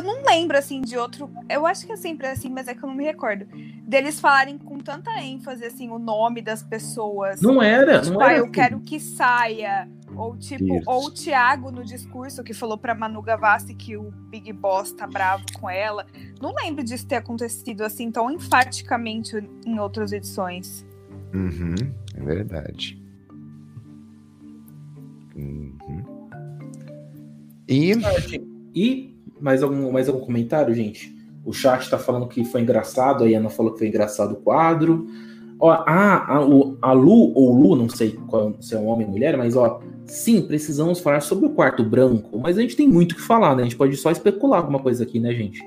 não 0.01 0.23
lembro, 0.23 0.57
assim, 0.57 0.81
de 0.81 0.97
outro. 0.97 1.29
Eu 1.49 1.65
acho 1.65 1.85
que 1.85 1.93
é 1.93 1.95
sempre 1.95 2.27
assim, 2.27 2.49
mas 2.49 2.67
é 2.67 2.73
que 2.73 2.83
eu 2.83 2.87
não 2.89 2.95
me 2.95 3.05
recordo. 3.05 3.47
Deles 3.83 4.19
falarem 4.19 4.57
com 4.57 4.77
tanta 4.79 5.11
ênfase, 5.21 5.63
assim, 5.63 5.89
o 5.89 5.97
nome 5.97 6.41
das 6.41 6.61
pessoas. 6.61 7.41
Não 7.41 7.61
era, 7.61 8.01
Tipo, 8.01 8.15
não 8.15 8.21
ah, 8.21 8.31
era. 8.31 8.37
eu 8.39 8.43
assim. 8.43 8.51
quero 8.51 8.79
que 8.81 8.99
saia. 8.99 9.89
Ou 10.15 10.35
tipo, 10.37 10.77
Isso. 10.77 10.89
ou 10.89 11.05
o 11.05 11.11
Thiago 11.11 11.69
no 11.69 11.83
discurso 11.83 12.43
que 12.43 12.53
falou 12.53 12.77
pra 12.77 12.95
Manu 12.95 13.21
Gavassi 13.21 13.73
que 13.75 13.95
o 13.97 14.11
Big 14.29 14.51
Boss 14.53 14.91
tá 14.91 15.05
bravo 15.05 15.45
com 15.59 15.69
ela. 15.69 16.05
Não 16.41 16.53
lembro 16.55 16.83
disso 16.83 17.05
ter 17.05 17.15
acontecido 17.17 17.83
assim 17.83 18.09
tão 18.09 18.31
enfaticamente 18.31 19.35
em 19.65 19.79
outras 19.79 20.11
edições. 20.11 20.85
Uhum, 21.33 21.75
é 22.15 22.23
verdade. 22.23 23.01
Uhum. 25.35 26.03
E 27.67 27.93
E 28.73 29.16
mais 29.39 29.63
algum, 29.63 29.91
mais 29.91 30.07
algum 30.09 30.19
comentário, 30.19 30.73
gente? 30.73 31.15
O 31.45 31.53
chat 31.53 31.89
tá 31.89 31.97
falando 31.97 32.27
que 32.27 32.43
foi 32.45 32.61
engraçado, 32.61 33.23
a 33.23 33.27
Ana 33.27 33.49
falou 33.49 33.71
que 33.73 33.79
foi 33.79 33.87
engraçado 33.87 34.33
o 34.33 34.37
quadro. 34.37 35.07
Ó, 35.59 35.71
ah, 35.71 36.25
a, 36.35 36.45
o- 36.45 36.77
a 36.81 36.91
Lu, 36.91 37.31
ou 37.33 37.53
Lu, 37.53 37.75
não 37.75 37.89
sei 37.89 38.11
qual- 38.27 38.55
se 38.61 38.75
é 38.75 38.77
um 38.77 38.87
homem 38.87 39.05
ou 39.07 39.11
mulher, 39.13 39.35
mas 39.37 39.55
ó, 39.55 39.79
sim, 40.05 40.41
precisamos 40.41 40.99
falar 40.99 41.21
sobre 41.21 41.47
o 41.47 41.49
quarto 41.51 41.83
branco, 41.83 42.37
mas 42.39 42.57
a 42.57 42.61
gente 42.61 42.75
tem 42.75 42.87
muito 42.87 43.13
o 43.13 43.15
que 43.15 43.21
falar, 43.21 43.55
né? 43.55 43.61
A 43.61 43.65
gente 43.65 43.75
pode 43.77 43.95
só 43.97 44.11
especular 44.11 44.59
alguma 44.59 44.79
coisa 44.79 45.03
aqui, 45.03 45.19
né, 45.19 45.33
gente? 45.33 45.61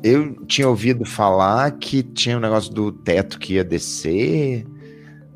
eu 0.00 0.44
tinha 0.46 0.68
ouvido 0.68 1.04
falar 1.04 1.72
que 1.72 2.04
tinha 2.04 2.36
um 2.36 2.40
negócio 2.40 2.72
do 2.72 2.92
teto 2.92 3.36
que 3.36 3.54
ia 3.54 3.64
descer. 3.64 4.64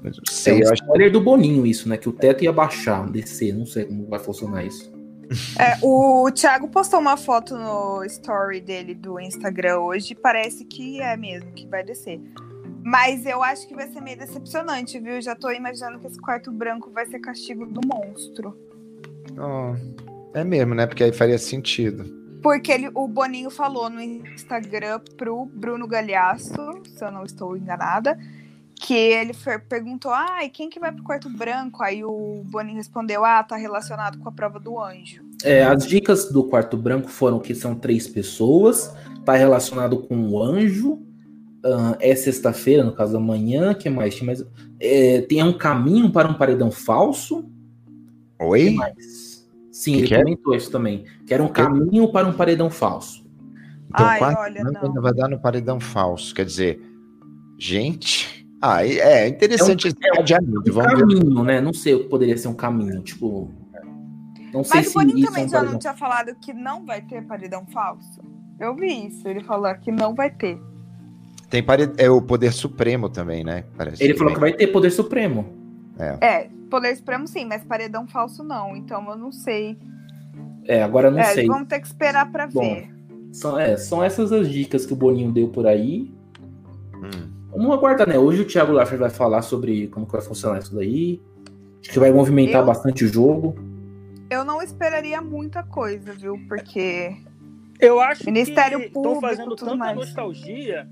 Não 0.03 0.11
É 0.11 0.13
sei, 0.31 0.55
um 0.55 0.59
eu 0.59 0.73
acho 0.73 0.83
spoiler 0.85 1.11
do 1.11 1.21
Boninho 1.21 1.67
isso, 1.67 1.89
né? 1.89 1.97
Que 1.97 2.09
o 2.09 2.13
teto 2.13 2.45
ia 2.45 2.53
baixar, 2.53 3.11
descer, 3.11 3.53
não 3.53 3.67
sei 3.67 3.87
como 3.87 4.07
vai 4.09 4.21
funcionar 4.21 4.65
isso. 4.65 4.89
É, 5.59 5.79
o 5.83 6.31
Thiago 6.31 6.69
postou 6.69 7.01
uma 7.01 7.17
foto 7.17 7.57
no 7.57 8.05
story 8.05 8.61
dele 8.61 8.95
do 8.95 9.19
Instagram 9.21 9.79
hoje. 9.79 10.15
Parece 10.15 10.65
que 10.65 11.01
é 11.01 11.17
mesmo, 11.17 11.53
que 11.53 11.67
vai 11.67 11.83
descer. 11.83 12.21
Mas 12.85 13.25
eu 13.27 13.43
acho 13.43 13.67
que 13.69 13.75
vai 13.75 13.87
ser 13.89 14.01
meio 14.01 14.19
decepcionante, 14.19 14.99
viu? 14.99 15.21
Já 15.21 15.37
tô 15.37 15.51
imaginando 15.51 16.01
que 16.01 16.07
esse 16.07 16.21
quarto 16.21 16.51
branco 16.51 16.91
vai 16.91 17.07
ser 17.07 17.21
castigo 17.21 17.65
do 17.65 17.81
monstro. 17.87 18.57
Ó, 19.39 19.75
é 20.35 20.43
mesmo, 20.43 20.75
né? 20.75 20.87
Porque 20.87 21.05
aí 21.05 21.13
faria 21.13 21.39
sentido. 21.39 22.05
Porque 22.43 22.73
ele, 22.73 22.91
o 22.93 23.07
Boninho 23.07 23.51
falou 23.51 23.89
no 23.89 24.01
Instagram 24.01 25.01
pro 25.17 25.47
Bruno 25.47 25.87
Galhaço, 25.87 26.57
se 26.85 27.05
eu 27.05 27.13
não 27.13 27.23
estou 27.23 27.57
enganada, 27.57 28.19
que 28.83 28.95
ele 28.95 29.33
perguntou: 29.69 30.11
ai, 30.11 30.49
quem 30.49 30.69
que 30.69 30.81
vai 30.81 30.93
pro 30.93 31.05
quarto 31.05 31.31
branco? 31.31 31.83
Aí 31.83 32.05
o 32.05 32.43
Boninho 32.45 32.77
respondeu: 32.77 33.25
ah, 33.25 33.43
tá 33.43 33.57
relacionado 33.57 34.19
com 34.19 34.29
a 34.29 34.33
prova 34.33 34.59
do 34.59 34.79
anjo. 34.81 35.23
É, 35.45 35.63
as 35.65 35.87
dicas 35.87 36.31
do 36.31 36.45
quarto 36.45 36.77
branco 36.77 37.09
foram 37.09 37.39
que 37.39 37.55
são 37.55 37.75
três 37.75 38.09
pessoas, 38.09 38.95
tá 39.25 39.35
relacionado 39.35 39.99
com 39.99 40.29
o 40.29 40.43
anjo, 40.43 41.01
ah, 41.65 41.97
é 42.01 42.15
sexta-feira, 42.15 42.83
no 42.83 42.93
caso 42.93 43.17
amanhã, 43.17 43.73
que 43.73 43.89
mais? 43.89 44.15
Tem, 44.17 44.27
mais 44.27 44.45
é, 44.81 45.21
tem 45.23 45.43
um 45.43 45.57
caminho 45.57 46.11
para 46.11 46.29
um 46.29 46.35
paredão 46.35 46.71
falso. 46.71 47.43
que 48.39 48.45
Oi? 48.45 48.71
mais? 48.71 49.33
Sim, 49.71 49.93
Que 49.93 49.99
ele 49.99 50.07
que 50.09 50.15
é? 50.15 50.23
comentou 50.23 50.55
isso 50.55 50.71
também. 50.71 51.05
Que 51.27 51.33
era 51.33 51.43
um 51.43 51.49
caminho 51.49 52.11
para 52.13 52.27
um 52.27 52.33
paredão 52.33 52.69
falso. 52.69 53.25
Então, 53.89 54.07
Ai, 54.07 54.19
quarto 54.19 54.39
olha, 54.41 54.63
branco 54.63 54.79
não. 54.81 54.89
ainda 54.89 55.01
vai 55.01 55.13
dar 55.15 55.29
no 55.29 55.41
paredão 55.41 55.81
falso. 55.81 56.35
Quer 56.35 56.45
dizer, 56.45 56.81
gente. 57.59 58.32
Ah, 58.63 58.87
é 58.87 59.27
interessante 59.27 59.89
esse 59.89 59.97
adiamento. 60.17 60.71
Um 60.71 60.73
Vamos 60.73 60.93
ver. 60.93 61.01
caminho, 61.01 61.43
né? 61.43 61.61
Não 61.61 61.73
sei 61.75 61.95
o 61.95 62.05
que 62.05 62.09
poderia 62.09 62.39
ser 62.39 62.47
um 62.47 62.55
caminho. 62.55 63.03
Tipo. 63.03 63.51
Não 64.55 64.63
sei 64.63 64.77
Mas 64.77 64.87
o 64.87 64.91
se 64.91 64.95
Boninho 64.95 65.19
isso 65.19 65.27
é 65.27 65.31
também 65.31 65.45
um 65.45 65.49
já 65.49 65.59
não 65.59 65.65
paredão. 65.65 65.79
tinha 65.81 65.95
falado 65.95 66.35
que 66.41 66.53
não 66.53 66.87
vai 66.87 67.03
ter 67.03 67.23
paredão 67.23 67.67
falso? 67.67 68.21
Eu 68.61 68.77
vi 68.77 69.09
isso, 69.09 69.27
ele 69.27 69.43
falou 69.43 69.75
que 69.75 69.91
não 69.91 70.15
vai 70.15 70.31
ter. 70.31 70.61
Tem 71.51 71.63
pare... 71.63 71.91
É 71.97 72.09
o 72.09 72.23
poder 72.23 72.53
supremo 72.53 73.09
também, 73.09 73.43
né? 73.43 73.65
Parece 73.77 74.03
Ele 74.03 74.17
falou 74.17 74.33
que 74.33 74.41
vai 74.41 74.53
ter 74.53 74.69
poder 74.69 74.91
supremo. 74.91 75.45
É, 76.21 76.49
poder 76.71 76.95
supremo 76.97 77.27
sim, 77.27 77.45
mas 77.45 77.65
paredão 77.65 78.07
falso 78.07 78.45
não. 78.45 78.77
Então 78.77 79.05
eu 79.11 79.17
não 79.17 79.33
sei. 79.33 79.77
É, 80.65 80.83
agora 80.83 81.09
eu 81.09 81.13
não 81.13 81.19
é, 81.19 81.25
sei. 81.25 81.47
vamos 81.47 81.69
ter 81.69 81.81
que 81.81 81.87
esperar 81.87 82.31
pra 82.31 82.47
Bom. 82.47 82.61
ver. 82.61 82.95
São, 83.33 83.59
é, 83.59 83.77
são 83.77 84.03
essas 84.05 84.31
as 84.33 84.49
dicas 84.49 84.87
que 84.87 84.93
o 84.93 84.97
Boninho 84.97 85.33
deu 85.33 85.49
por 85.49 85.67
aí. 85.67 86.13
Hum. 86.95 87.32
Vamos 87.53 87.71
aguardar, 87.73 88.09
né? 88.09 88.19
Hoje 88.19 88.43
o 88.43 88.47
Thiago 88.47 88.73
Leifert 88.73 88.99
vai 88.99 89.11
falar 89.11 89.43
sobre 89.43 89.87
como 89.89 90.07
que 90.07 90.13
vai 90.13 90.23
funcionar 90.23 90.59
isso 90.59 90.75
daí. 90.75 91.21
Acho 91.81 91.91
que 91.91 91.99
vai 91.99 92.11
movimentar 92.13 92.63
Eu- 92.63 92.67
bastante 92.67 93.05
o 93.05 93.09
jogo. 93.09 93.55
Eu 94.31 94.45
não 94.45 94.63
esperaria 94.63 95.21
muita 95.21 95.63
coisa, 95.63 96.13
viu? 96.15 96.39
Porque 96.49 97.15
Eu 97.79 98.01
acho 98.01 98.25
Ministério 98.27 98.79
que 98.79 98.87
estão 98.87 99.21
fazendo 99.21 99.51
tudo 99.51 99.65
tanta 99.67 99.77
mais. 99.77 99.97
nostalgia. 99.97 100.89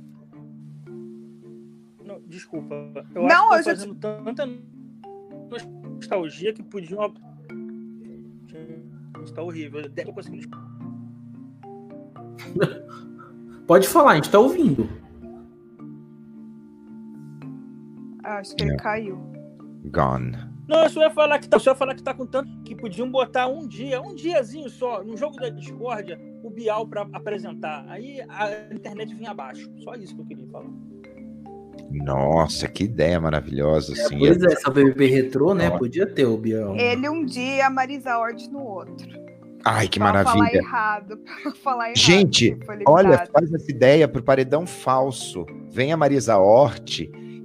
Não, 2.05 2.21
desculpa. 2.27 2.75
Eu 3.15 3.23
Não, 3.23 3.53
acho 3.53 3.65
que 3.65 3.71
eu 3.71 3.75
estão 3.75 3.95
fazendo 3.97 4.25
tanta 4.25 4.49
nostalgia 5.95 6.53
que 6.53 6.63
podiam. 6.63 7.15
Está 9.25 9.43
horrível. 9.43 9.81
Eu 9.83 10.07
não 10.07 10.13
consigo 10.13 10.37
Pode 13.67 13.87
falar, 13.89 14.13
a 14.13 14.15
gente 14.17 14.31
tá 14.31 14.39
ouvindo. 14.39 14.89
Acho 18.39 18.55
que 18.57 18.63
ele 18.65 18.73
É. 18.73 18.77
caiu. 18.77 19.19
Gone. 19.85 20.37
Não, 20.69 20.85
eu 20.85 20.91
só 20.91 21.01
ia 21.03 21.11
falar 21.11 21.39
que 21.41 21.49
tá, 21.49 21.59
só 21.59 21.71
ia 21.71 21.75
falar 21.77 21.95
que 21.97 22.03
tá 22.03 22.15
com 22.15 22.25
tanto 22.27 22.49
que 22.63 22.77
podiam 22.77 23.11
botar 23.11 23.49
um 23.49 23.67
dia, 23.67 24.01
um 24.01 24.15
diazinho 24.15 24.69
só, 24.71 25.03
no 25.03 25.17
jogo 25.17 25.37
da 25.37 25.49
discórdia, 25.49 26.17
o 26.45 26.51
Bial 26.51 26.87
pra 26.87 27.09
apresentar. 27.13 27.85
Aí 27.89 28.21
a 28.29 28.73
internet 28.73 29.13
vinha 29.15 29.33
abaixo. 29.33 29.69
Só 29.83 29.95
isso 29.95 30.15
que 30.15 30.21
eu 30.21 30.27
queria 30.27 30.47
falar. 30.49 30.71
Nossa, 31.91 32.69
que 32.69 32.85
ideia 32.85 33.21
maravilhosa, 33.21 33.93
assim. 33.95 34.19
Pois 34.19 34.41
é, 34.43 34.53
essa 34.53 34.71
BBB 34.71 35.07
retrô, 35.07 35.55
né? 35.55 35.71
Podia 35.71 36.07
ter 36.07 36.25
o 36.25 36.37
Biel. 36.37 36.77
Ele 36.77 37.09
um 37.09 37.25
dia, 37.25 37.67
a 37.67 37.71
Marisa 37.71 38.17
Hort 38.17 38.47
no 38.49 38.61
outro. 38.63 39.09
Ai, 39.65 39.89
que 39.89 39.99
pra 39.99 40.13
falar 40.25 40.25
maravilha. 40.37 40.59
errado. 40.59 41.19
Pra 41.43 41.53
falar 41.57 41.85
errado. 41.87 41.97
Gente, 41.99 42.57
foi 42.65 42.79
Olha, 42.87 43.27
faz 43.31 43.53
essa 43.53 43.71
ideia 43.71 44.09
pro 44.09 44.23
paredão 44.23 44.67
falso. 44.67 45.45
Vem 45.69 45.93
a 45.93 45.97
Marisa 45.99 46.39
Hort 46.39 47.01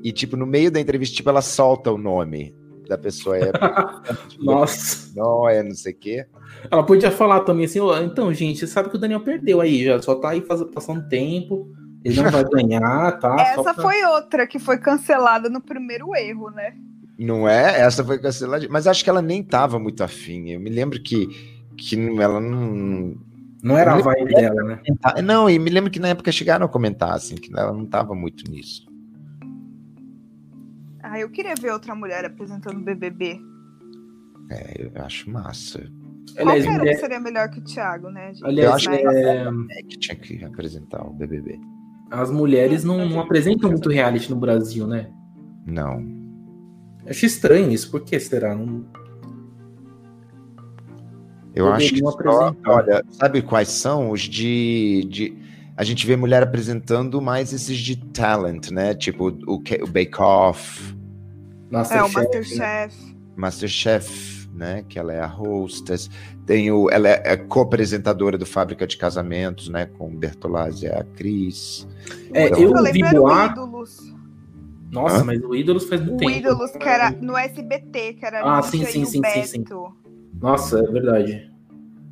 e, 0.05 0.11
tipo, 0.11 0.37
no 0.37 0.45
meio 0.45 0.69
da 0.69 0.79
entrevista, 0.79 1.15
tipo, 1.15 1.29
ela 1.29 1.41
solta 1.41 1.91
o 1.91 1.97
nome 1.97 2.55
da 2.87 2.95
pessoa. 2.95 3.39
É, 3.39 3.51
Nossa. 4.39 5.11
não, 5.15 5.49
é 5.49 5.63
não 5.63 5.73
sei 5.73 5.93
o 5.93 5.97
quê. 5.97 6.27
Ela 6.69 6.83
podia 6.85 7.09
falar 7.09 7.39
também 7.39 7.65
assim, 7.65 7.79
ó, 7.79 7.99
então, 7.99 8.31
gente, 8.31 8.59
você 8.59 8.67
sabe 8.67 8.89
que 8.91 8.97
o 8.97 8.99
Daniel 8.99 9.21
perdeu 9.21 9.59
aí, 9.61 9.83
já 9.83 9.99
só 9.99 10.13
tá 10.13 10.29
aí 10.29 10.41
faz, 10.41 10.63
passando 10.65 11.09
tempo. 11.09 11.67
Ele 12.03 12.21
não 12.21 12.29
vai 12.29 12.43
ganhar, 12.43 13.17
tá? 13.19 13.35
Essa 13.41 13.73
pra- 13.73 13.81
foi 13.81 14.03
outra 14.03 14.45
que 14.45 14.59
foi 14.59 14.77
cancelada 14.77 15.49
no 15.49 15.59
primeiro 15.59 16.15
erro, 16.15 16.51
né? 16.51 16.75
Não 17.17 17.49
é? 17.49 17.79
Essa 17.79 18.03
foi 18.03 18.19
cancelada. 18.19 18.67
Mas 18.69 18.85
acho 18.85 19.03
que 19.03 19.09
ela 19.09 19.23
nem 19.23 19.41
tava 19.41 19.79
muito 19.79 20.03
afim. 20.03 20.51
Eu 20.51 20.59
me 20.59 20.69
lembro 20.69 21.01
que, 21.01 21.27
que 21.75 21.95
ela 22.21 22.39
não, 22.39 23.15
Não 23.63 23.75
era 23.75 23.93
a 23.95 23.97
vibe 24.01 24.35
dela, 24.35 24.61
né? 24.63 24.81
Não, 25.23 25.49
e 25.49 25.57
me 25.57 25.71
lembro 25.71 25.89
que 25.89 25.99
na 25.99 26.09
época 26.09 26.31
chegaram 26.31 26.67
a 26.67 26.69
comentar, 26.69 27.13
assim, 27.13 27.33
que 27.33 27.51
ela 27.57 27.73
não 27.73 27.87
tava 27.87 28.13
muito 28.13 28.47
nisso. 28.51 28.85
Ah, 31.15 31.19
eu 31.19 31.29
queria 31.29 31.55
ver 31.55 31.71
outra 31.71 31.95
mulher 31.95 32.25
apresentando 32.25 32.83
BBB. 32.83 33.39
É, 34.51 34.83
eu 34.83 34.91
acho 35.01 35.29
massa. 35.29 35.79
Aliás, 36.37 36.65
Qualquer 36.65 36.79
mulher... 36.79 36.95
um 36.97 36.99
seria 36.99 37.19
melhor 37.21 37.49
que 37.49 37.59
o 37.59 37.63
Thiago, 37.63 38.09
né, 38.09 38.33
gente? 38.33 38.45
Aliás, 38.45 38.69
eu 38.69 38.75
acho 38.75 38.89
Mas... 38.89 38.99
que 38.99 39.07
é... 39.07 39.79
é 39.79 39.83
que 39.83 39.97
tinha 39.97 40.15
que 40.17 40.43
apresentar 40.43 41.07
o 41.07 41.13
BBB. 41.13 41.57
As 42.11 42.29
mulheres 42.29 42.83
não, 42.83 43.07
não 43.07 43.21
apresentam 43.21 43.71
muito 43.71 43.89
reality 43.89 44.29
no 44.29 44.35
Brasil, 44.35 44.85
né? 44.85 45.09
Não. 45.65 46.05
Acho 47.07 47.25
estranho 47.25 47.71
isso. 47.71 47.89
Por 47.89 48.03
que 48.03 48.19
será? 48.19 48.53
Não... 48.53 48.85
Eu 51.55 51.71
acho 51.71 51.93
que 51.93 51.99
só, 51.99 52.53
olha, 52.67 53.05
sabe 53.11 53.41
quais 53.41 53.69
são 53.69 54.11
os 54.11 54.19
de, 54.19 55.07
de 55.09 55.37
a 55.77 55.83
gente 55.85 56.05
vê 56.05 56.17
mulher 56.17 56.43
apresentando 56.43 57.21
mais 57.21 57.53
esses 57.53 57.77
de 57.77 57.95
talent, 57.95 58.69
né? 58.69 58.93
Tipo 58.93 59.29
o, 59.47 59.55
o 59.55 59.87
Bake 59.87 60.21
Off. 60.21 60.93
Master 61.75 61.97
é, 61.97 62.03
o 62.03 62.13
Masterchef. 62.13 63.15
Masterchef, 63.35 64.49
né? 64.53 64.85
Que 64.87 64.97
ela 64.97 65.13
é 65.13 65.19
a 65.19 65.27
hostess. 65.27 66.09
Tem 66.45 66.71
o, 66.71 66.89
ela 66.89 67.09
é, 67.09 67.21
é 67.25 67.37
co-apresentadora 67.37 68.37
do 68.37 68.45
Fábrica 68.45 68.87
de 68.87 68.97
Casamentos, 68.97 69.67
né? 69.67 69.85
Com 69.85 70.15
Bertolazzi, 70.15 70.87
a 70.87 71.03
Cris. 71.15 71.87
É, 72.33 72.47
então, 72.47 72.59
eu, 72.59 72.75
eu 72.75 72.83
vi 72.93 72.99
Ídolos. 72.99 74.15
Nossa, 74.91 75.17
Hã? 75.17 75.23
mas 75.25 75.43
o 75.43 75.53
Ídolos 75.53 75.89
faz 75.89 75.99
muito 76.01 76.15
o 76.15 76.17
tempo. 76.17 76.31
O 76.31 76.35
Ídolos, 76.35 76.71
que 76.71 76.87
era 76.87 77.11
no 77.11 77.35
SBT, 77.35 78.13
que 78.13 78.25
era 78.25 78.41
Ah, 78.41 78.61
sim, 78.61 78.85
sim, 78.85 79.03
sim, 79.03 79.21
sim, 79.23 79.43
sim. 79.43 79.63
Nossa, 80.39 80.79
é 80.79 80.91
verdade. 80.91 81.51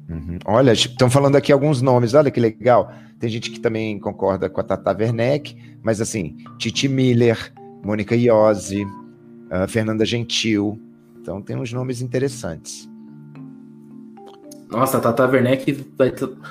Uhum. 0.09 0.37
Olha, 0.45 0.73
estão 0.73 1.09
falando 1.09 1.35
aqui 1.35 1.51
alguns 1.51 1.81
nomes, 1.81 2.13
olha 2.13 2.29
que 2.29 2.39
legal. 2.39 2.91
Tem 3.19 3.29
gente 3.29 3.51
que 3.51 3.59
também 3.59 3.97
concorda 3.99 4.49
com 4.49 4.59
a 4.59 4.63
Tata 4.63 4.91
Werneck, 4.91 5.55
mas 5.81 6.01
assim, 6.01 6.35
Titi 6.57 6.89
Miller, 6.89 7.53
Mônica 7.83 8.15
Iose, 8.15 8.85
uh, 9.51 9.67
Fernanda 9.67 10.05
Gentil. 10.05 10.79
Então 11.19 11.41
tem 11.41 11.55
uns 11.55 11.71
nomes 11.71 12.01
interessantes. 12.01 12.89
Nossa, 14.69 14.97
a 14.97 15.01
Tata 15.01 15.27
Werneck. 15.27 15.85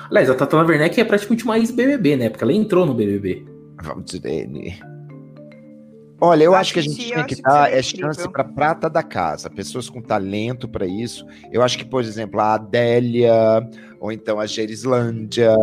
Aliás, 0.09 0.29
a 0.29 0.35
Tata 0.35 0.57
Werneck 0.57 0.99
é 0.99 1.03
praticamente 1.03 1.43
uma 1.43 1.57
ex-BBB, 1.57 2.15
né? 2.15 2.29
Porque 2.29 2.43
ela 2.43 2.53
entrou 2.53 2.85
no 2.85 2.93
BBB. 2.93 3.45
Valdirene. 3.81 4.79
Olha, 6.21 6.45
eu 6.45 6.55
acho 6.55 6.73
que 6.73 6.79
a 6.79 6.81
gente 6.81 6.95
tinha 6.95 7.25
que 7.25 7.41
dar 7.41 7.69
é 7.69 7.81
chance 7.81 8.25
para 8.29 8.45
prata 8.45 8.89
da 8.89 9.03
casa, 9.03 9.49
pessoas 9.49 9.89
com 9.89 10.01
talento 10.01 10.69
para 10.69 10.85
isso. 10.85 11.27
Eu 11.51 11.61
acho 11.61 11.77
que, 11.77 11.83
por 11.83 12.01
exemplo, 12.01 12.39
a 12.39 12.53
Adélia, 12.53 13.33
ou 13.99 14.09
então 14.09 14.39
a 14.39 14.45
Gerislândia. 14.45 15.53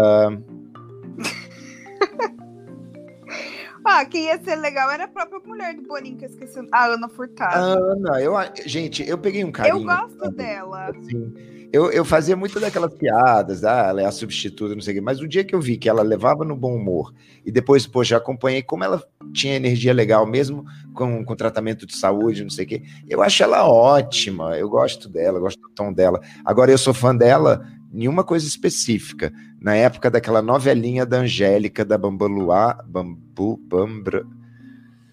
Ah, 3.90 4.04
quem 4.04 4.26
ia 4.26 4.42
ser 4.42 4.56
legal 4.56 4.90
era 4.90 5.04
a 5.04 5.08
própria 5.08 5.40
mulher 5.44 5.74
do 5.74 5.82
Boninho, 5.82 6.16
que 6.16 6.24
eu 6.24 6.28
esqueci. 6.28 6.60
A 6.72 6.86
Ana 6.86 7.08
Furtado. 7.08 7.56
Ana, 7.56 8.20
eu, 8.20 8.34
gente, 8.64 9.06
eu 9.06 9.18
peguei 9.18 9.44
um 9.44 9.50
carinho. 9.50 9.78
Eu 9.78 9.84
gosto 9.84 10.30
dela. 10.30 10.90
Assim, 10.90 11.34
eu, 11.72 11.90
eu 11.92 12.04
fazia 12.04 12.36
muito 12.36 12.58
daquelas 12.58 12.92
piadas, 12.94 13.64
ah, 13.64 13.88
ela 13.88 14.02
é 14.02 14.04
a 14.04 14.10
substituta, 14.10 14.74
não 14.74 14.82
sei 14.82 14.94
o 14.94 14.96
quê, 14.96 15.00
mas 15.00 15.20
o 15.20 15.28
dia 15.28 15.44
que 15.44 15.54
eu 15.54 15.60
vi 15.60 15.76
que 15.76 15.88
ela 15.88 16.02
levava 16.02 16.44
no 16.44 16.56
bom 16.56 16.74
humor 16.74 17.14
e 17.46 17.52
depois, 17.52 17.88
já 18.04 18.16
acompanhei 18.16 18.62
como 18.62 18.82
ela 18.82 19.02
tinha 19.32 19.54
energia 19.54 19.92
legal, 19.92 20.26
mesmo 20.26 20.64
com, 20.94 21.24
com 21.24 21.36
tratamento 21.36 21.86
de 21.86 21.96
saúde, 21.96 22.42
não 22.42 22.50
sei 22.50 22.64
o 22.64 22.68
quê, 22.68 22.82
eu 23.08 23.22
acho 23.22 23.42
ela 23.42 23.68
ótima, 23.68 24.58
eu 24.58 24.68
gosto 24.68 25.08
dela, 25.08 25.38
gosto 25.38 25.60
do 25.60 25.68
tom 25.68 25.92
dela. 25.92 26.20
Agora, 26.44 26.72
eu 26.72 26.78
sou 26.78 26.92
fã 26.92 27.14
dela 27.14 27.64
nenhuma 27.92 28.24
coisa 28.24 28.46
específica. 28.46 29.32
Na 29.60 29.74
época 29.74 30.10
daquela 30.10 30.40
novelinha 30.40 31.04
da 31.04 31.18
Angélica, 31.18 31.84
da 31.84 31.98
Bambaluá, 31.98 32.82
Bambu, 32.86 33.58
Bambra... 33.58 34.26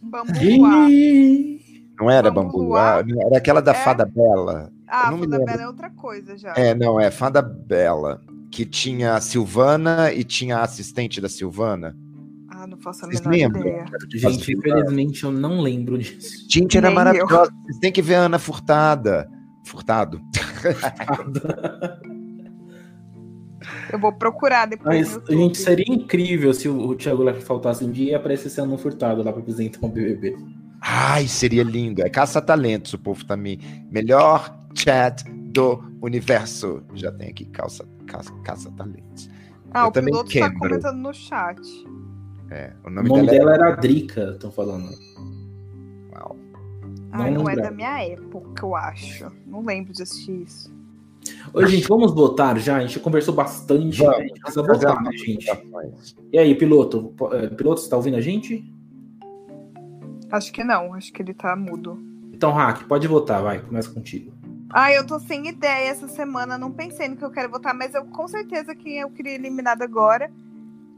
Bambuá. 0.02 0.88
Não 2.00 2.10
era 2.10 2.32
Bambuá, 2.32 3.04
era 3.26 3.38
aquela 3.38 3.62
da 3.62 3.72
é... 3.72 3.84
Fada 3.84 4.06
Bela. 4.06 4.72
Ah, 4.88 5.12
Fada 5.12 5.40
Bela 5.40 5.62
é 5.62 5.68
outra 5.68 5.90
coisa 5.90 6.38
já. 6.38 6.54
É, 6.56 6.74
não, 6.74 6.98
é 6.98 7.12
Fada 7.12 7.42
Bela, 7.42 8.22
que 8.50 8.66
tinha 8.66 9.16
a 9.16 9.22
Silvana 9.22 10.14
e 10.14 10.24
tinha 10.24 10.60
a 10.60 10.64
assistente 10.64 11.20
da 11.20 11.28
Silvana. 11.28 11.98
Ah, 12.50 12.66
não 12.66 12.78
faço 12.78 13.04
a 13.04 13.10
Vocês 13.10 13.22
menor 13.22 13.54
lembram? 13.54 13.62
ideia. 13.62 13.86
Gente, 14.14 14.54
infelizmente 14.54 15.24
eu 15.26 15.32
não 15.32 15.60
lembro 15.60 15.98
disso. 15.98 16.46
Gente, 16.50 16.78
era 16.78 16.90
maravilhosa. 16.90 17.52
Vocês 17.66 17.80
têm 17.80 17.92
que 17.92 18.02
ver 18.02 18.16
a 18.16 18.22
Ana 18.22 18.40
Furtada. 18.40 19.30
Furtado. 19.66 20.22
Eu 23.92 24.00
vou 24.00 24.12
procurar 24.12 24.66
depois. 24.68 25.18
Mas, 25.18 25.28
gente, 25.30 25.58
seria 25.58 25.86
incrível 25.88 26.54
se 26.54 26.68
o, 26.68 26.96
Thiago 26.96 27.24
Leifert 27.24 27.46
faltasse 27.46 27.84
um 27.84 27.92
dia 27.92 28.12
e 28.12 28.16
aparecesse 28.16 28.60
a 28.60 28.64
Ana 28.64 28.78
Furtado 28.78 29.24
lá 29.24 29.32
para 29.32 29.42
apresentar 29.42 29.86
um 29.86 29.90
BBB. 29.90 30.38
Ai, 30.82 31.28
seria 31.28 31.64
lindo. 31.64 32.02
É 32.02 32.10
caça-talentos, 32.10 32.94
o 32.94 33.00
povo 33.00 33.26
também. 33.26 33.60
Melhor 33.92 34.58
chat 34.76 35.24
do 35.30 35.84
universo. 36.02 36.84
Já 36.94 37.12
tem 37.12 37.30
aqui 37.30 37.46
caça, 37.46 37.86
caça, 38.06 38.34
caça-talentos. 38.44 39.30
Ah, 39.72 39.84
Eu 39.84 39.88
o 39.88 39.92
também 39.92 40.14
piloto 40.14 40.30
está 40.32 40.54
comentando 40.54 40.98
no 40.98 41.14
chat. 41.14 41.62
É, 42.50 42.74
o 42.86 42.90
nome, 42.90 43.10
o 43.10 43.16
nome 43.18 43.28
dela, 43.28 43.52
dela 43.52 43.54
era... 43.56 43.68
era 43.68 43.76
Drica, 43.76 44.32
estão 44.32 44.52
falando. 44.52 44.90
Uau. 46.14 46.38
Ah, 47.12 47.30
não, 47.30 47.44
não 47.44 47.50
é 47.50 47.56
da 47.56 47.72
minha 47.72 48.02
época, 48.04 48.66
eu 48.66 48.76
acho. 48.76 49.32
Não 49.46 49.66
lembro 49.66 49.92
de 49.92 50.04
assistir 50.04 50.44
isso. 50.44 50.77
Oi, 51.54 51.68
gente, 51.68 51.88
vamos 51.88 52.14
votar 52.14 52.58
já? 52.60 52.78
A 52.78 52.82
gente 52.82 53.00
conversou 53.00 53.34
bastante. 53.34 54.00
Vamos, 54.00 54.18
né? 54.18 54.24
A 54.24 54.28
gente 54.28 54.40
precisa 54.40 54.64
votar, 54.64 55.02
né, 55.02 55.12
gente? 55.14 55.48
E 56.32 56.38
aí, 56.38 56.56
piloto? 56.56 57.14
Eh, 57.34 57.48
piloto, 57.50 57.82
você 57.82 57.90
tá 57.90 57.96
ouvindo 57.96 58.18
a 58.18 58.22
gente? 58.22 58.64
Acho 60.32 60.52
que 60.52 60.64
não, 60.64 60.94
acho 60.94 61.12
que 61.14 61.22
ele 61.22 61.34
tá 61.34 61.56
mudo. 61.56 61.98
Então, 62.34 62.52
Hack, 62.52 62.84
pode 62.84 63.08
votar, 63.08 63.42
vai, 63.42 63.60
começa 63.60 63.90
contigo. 63.90 64.32
Ah, 64.70 64.92
eu 64.92 65.08
tô 65.08 65.18
sem 65.20 65.48
ideia 65.48 65.90
essa 65.90 66.08
semana, 66.08 66.58
não 66.58 66.72
pensei 66.72 67.08
no 67.08 67.16
que 67.16 67.24
eu 67.24 67.32
quero 67.32 67.50
votar, 67.50 67.74
mas 67.74 67.96
eu 67.96 68.06
com 68.06 68.28
certeza 68.28 68.76
quem 68.76 68.98
eu 68.98 69.10
queria 69.10 69.36
eliminado 69.36 69.82
agora, 69.82 70.30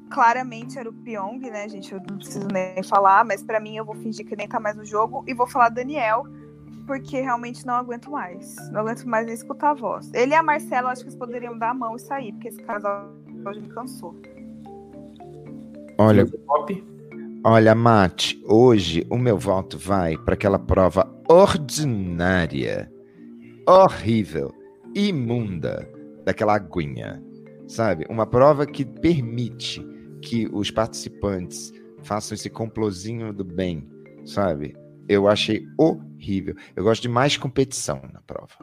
claramente 0.09 0.79
era 0.79 0.89
o 0.89 0.93
Pyong, 0.93 1.39
né, 1.39 1.69
gente? 1.69 1.93
Eu 1.93 2.01
não 2.09 2.17
preciso 2.17 2.47
nem 2.51 2.81
falar, 2.81 3.23
mas 3.23 3.43
para 3.43 3.59
mim 3.59 3.77
eu 3.77 3.85
vou 3.85 3.95
fingir 3.95 4.25
que 4.25 4.35
nem 4.35 4.47
tá 4.47 4.59
mais 4.59 4.75
no 4.75 4.83
jogo 4.83 5.23
e 5.27 5.35
vou 5.35 5.45
falar 5.45 5.69
Daniel, 5.69 6.25
porque 6.85 7.21
realmente 7.21 7.65
não 7.65 7.75
aguento 7.75 8.09
mais. 8.09 8.55
Não 8.71 8.81
aguento 8.81 9.05
mais 9.05 9.25
nem 9.25 9.35
escutar 9.35 9.71
a 9.71 9.73
voz. 9.73 10.11
Ele 10.13 10.31
e 10.31 10.35
a 10.35 10.43
Marcela, 10.43 10.91
acho 10.91 11.01
que 11.01 11.09
eles 11.09 11.17
poderiam 11.17 11.57
dar 11.57 11.71
a 11.71 11.73
mão 11.73 11.95
e 11.95 11.99
sair, 11.99 12.31
porque 12.33 12.47
esse 12.47 12.61
casal 12.63 13.13
hoje 13.45 13.61
me 13.61 13.69
cansou. 13.69 14.15
Olha, 15.97 16.25
Olha, 17.43 17.73
Mate, 17.73 18.41
hoje 18.45 19.05
o 19.09 19.17
meu 19.17 19.37
voto 19.37 19.77
vai 19.77 20.17
para 20.17 20.33
aquela 20.33 20.59
prova 20.59 21.09
ordinária, 21.29 22.91
horrível, 23.65 24.53
imunda 24.93 25.89
daquela 26.25 26.55
aguinha, 26.55 27.23
sabe? 27.65 28.05
Uma 28.09 28.25
prova 28.25 28.65
que 28.65 28.83
permite 28.83 29.81
que 30.21 30.49
os 30.51 30.69
participantes 30.69 31.71
façam 32.03 32.35
esse 32.35 32.49
complozinho 32.49 33.31
do 33.31 33.45
bem, 33.45 33.87
sabe? 34.25 34.75
Eu 35.09 35.27
achei 35.27 35.65
horrível. 35.75 36.55
Eu 36.75 36.83
gosto 36.83 37.01
de 37.01 37.09
mais 37.09 37.35
competição 37.35 37.99
na 38.13 38.21
prova. 38.21 38.53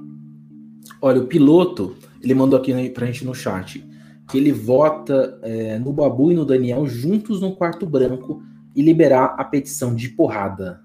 Olha, 1.02 1.20
o 1.20 1.26
piloto, 1.26 1.96
ele 2.22 2.34
mandou 2.34 2.58
aqui 2.58 2.88
pra 2.90 3.06
gente 3.06 3.24
no 3.24 3.34
chat 3.34 3.84
que 4.28 4.38
ele 4.38 4.52
vota 4.52 5.38
é, 5.42 5.78
no 5.78 5.92
Babu 5.92 6.32
e 6.32 6.34
no 6.34 6.44
Daniel 6.44 6.86
juntos 6.86 7.40
no 7.40 7.54
quarto 7.54 7.86
branco 7.86 8.42
e 8.74 8.82
liberar 8.82 9.34
a 9.38 9.44
petição 9.44 9.94
de 9.94 10.08
porrada. 10.10 10.80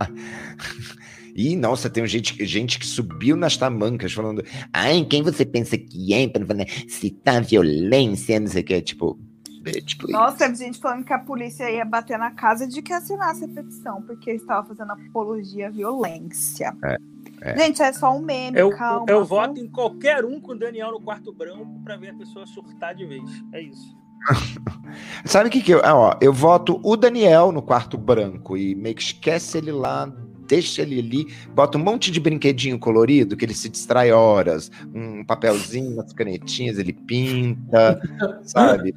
E 1.34 1.56
nossa, 1.56 1.88
tem 1.88 2.06
gente, 2.06 2.44
gente 2.44 2.78
que 2.78 2.84
subiu 2.86 3.34
nas 3.36 3.56
tamancas 3.56 4.12
falando: 4.12 4.44
ai, 4.70 5.02
quem 5.08 5.22
você 5.22 5.46
pensa 5.46 5.78
que 5.78 6.12
é 6.12 6.28
para 6.28 6.44
citar 6.86 7.42
violência, 7.42 8.38
não 8.38 8.48
sei 8.48 8.60
o 8.60 8.64
que. 8.66 8.82
Tipo, 8.82 9.18
Tipo, 9.62 10.10
Nossa, 10.10 10.38
teve 10.38 10.56
gente 10.56 10.78
falando 10.78 11.04
que 11.04 11.12
a 11.12 11.18
polícia 11.18 11.70
ia 11.70 11.84
bater 11.84 12.18
na 12.18 12.30
casa 12.30 12.66
de 12.66 12.82
que 12.82 12.92
assinasse 12.92 13.44
a 13.44 13.48
petição, 13.48 14.02
porque 14.02 14.32
estava 14.32 14.66
fazendo 14.66 14.92
apologia 14.92 15.68
à 15.68 15.70
violência. 15.70 16.76
É, 16.84 16.96
é. 17.42 17.58
Gente, 17.58 17.82
é 17.82 17.92
só 17.92 18.16
um 18.16 18.20
meme, 18.20 18.58
eu, 18.58 18.70
calma. 18.70 19.06
Eu 19.08 19.24
voto 19.24 19.60
em 19.60 19.68
qualquer 19.68 20.24
um 20.24 20.40
com 20.40 20.52
o 20.52 20.58
Daniel 20.58 20.92
no 20.92 21.00
quarto 21.00 21.32
branco 21.32 21.80
para 21.84 21.96
ver 21.96 22.10
a 22.10 22.14
pessoa 22.14 22.46
surtar 22.46 22.94
de 22.94 23.06
vez. 23.06 23.22
É 23.52 23.60
isso. 23.60 23.96
Sabe 25.24 25.48
o 25.48 25.52
que 25.52 25.62
que 25.62 25.72
eu... 25.72 25.80
Ó, 25.84 26.14
eu 26.20 26.32
voto 26.32 26.80
o 26.82 26.96
Daniel 26.96 27.50
no 27.52 27.62
quarto 27.62 27.98
branco 27.98 28.56
e 28.56 28.74
meio 28.74 28.94
que 28.94 29.02
esquece 29.02 29.58
ele 29.58 29.72
lá 29.72 30.12
deixa 30.52 30.82
ele 30.82 30.98
ali, 30.98 31.26
bota 31.54 31.78
um 31.78 31.80
monte 31.82 32.10
de 32.10 32.20
brinquedinho 32.20 32.78
colorido 32.78 33.38
que 33.38 33.44
ele 33.46 33.54
se 33.54 33.70
distrai 33.70 34.12
horas, 34.12 34.70
um 34.94 35.24
papelzinho, 35.24 35.94
umas 35.94 36.12
canetinhas, 36.12 36.78
ele 36.78 36.92
pinta, 36.92 37.98
sabe? 38.44 38.94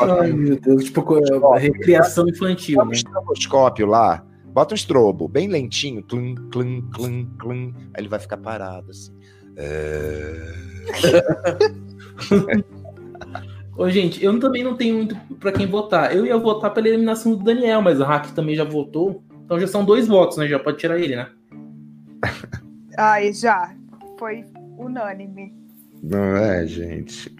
Ai, 0.00 0.32
meu 0.32 0.60
Deus, 0.60 0.84
tipo 0.84 1.02
um 1.12 1.54
recriação 1.54 2.28
infantil. 2.28 2.76
Bota 2.76 2.86
né? 2.86 2.90
um 2.90 2.94
estroboscópio 2.94 3.86
lá, 3.88 4.24
bota 4.44 4.74
um 4.74 4.76
estrobo, 4.76 5.26
bem 5.26 5.48
lentinho, 5.48 6.04
clum, 6.04 6.36
clum, 6.52 6.80
clum, 6.92 7.26
clum, 7.36 7.72
aí 7.92 8.02
ele 8.02 8.08
vai 8.08 8.20
ficar 8.20 8.36
parado 8.36 8.92
assim. 8.92 9.12
É... 9.56 10.52
Ô, 13.76 13.90
gente, 13.90 14.24
eu 14.24 14.38
também 14.40 14.62
não 14.62 14.74
tenho 14.74 14.94
muito 14.94 15.16
pra 15.38 15.52
quem 15.52 15.66
votar. 15.66 16.14
Eu 16.14 16.24
ia 16.24 16.38
votar 16.38 16.72
pela 16.72 16.88
eliminação 16.88 17.32
do 17.32 17.44
Daniel, 17.44 17.82
mas 17.82 18.00
a 18.00 18.06
Hack 18.06 18.30
também 18.30 18.54
já 18.54 18.64
votou. 18.64 19.22
Então 19.46 19.60
já 19.60 19.68
são 19.68 19.84
dois 19.84 20.08
votos, 20.08 20.36
né? 20.36 20.48
Já 20.48 20.58
pode 20.58 20.76
tirar 20.76 20.98
ele, 20.98 21.14
né? 21.14 21.28
Ai, 22.98 23.32
já. 23.32 23.72
Foi 24.18 24.44
unânime. 24.76 25.54
Não 26.02 26.36
é, 26.36 26.66
gente. 26.66 27.34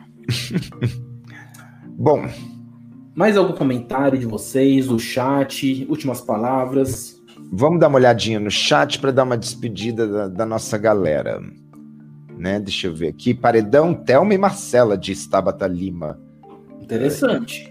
Bom. 1.99 2.25
Mais 3.13 3.37
algum 3.37 3.55
comentário 3.55 4.19
de 4.19 4.27
vocês, 4.27 4.87
do 4.87 5.01
chat, 5.01 5.85
últimas 5.91 6.21
palavras? 6.21 7.21
Vamos 7.51 7.81
dar 7.81 7.89
uma 7.89 7.99
olhadinha 7.99 8.39
no 8.39 8.51
chat 8.51 9.01
para 9.01 9.11
dar 9.11 9.25
uma 9.25 9.37
despedida 9.37 10.07
da, 10.07 10.29
da, 10.29 10.47
nossa 10.47 10.79
galera. 10.79 11.41
Né? 12.37 12.61
Deixa 12.61 12.87
eu 12.87 12.95
ver 12.95 13.09
aqui. 13.09 13.35
Paredão, 13.35 13.95
Thelma 13.95 14.33
e 14.33 14.39
Marcela, 14.39 14.97
de 14.97 15.29
Tabata 15.29 15.67
Lima. 15.67 16.21
Interessante. 16.81 17.69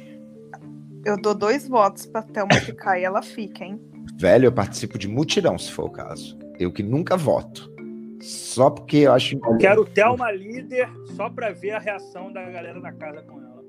Eu 1.06 1.16
dou 1.22 1.34
dois 1.34 1.70
votos 1.70 2.06
pra 2.06 2.22
Thelma 2.22 2.56
ficar 2.56 3.00
e 3.00 3.04
ela 3.04 3.22
fica, 3.22 3.64
hein? 3.64 3.80
Velho, 4.18 4.46
eu 4.46 4.52
participo 4.52 4.98
de 4.98 5.08
mutirão, 5.08 5.58
se 5.58 5.72
for 5.72 5.86
o 5.86 5.90
caso. 5.90 6.38
Eu 6.60 6.72
que 6.72 6.84
nunca 6.84 7.18
voto. 7.18 7.74
Só 8.22 8.70
porque 8.70 8.98
eu 8.98 9.14
acho. 9.14 9.36
Eu 9.36 9.58
quero 9.58 9.86
Thelma 9.86 10.32
líder 10.32 10.90
só 11.16 11.30
pra 11.30 11.52
ver 11.52 11.72
a 11.72 11.80
reação 11.80 12.32
da 12.32 12.44
galera 12.44 12.80
da 12.80 12.92
casa 12.92 13.22
com 13.24 13.40
ela. 13.40 13.64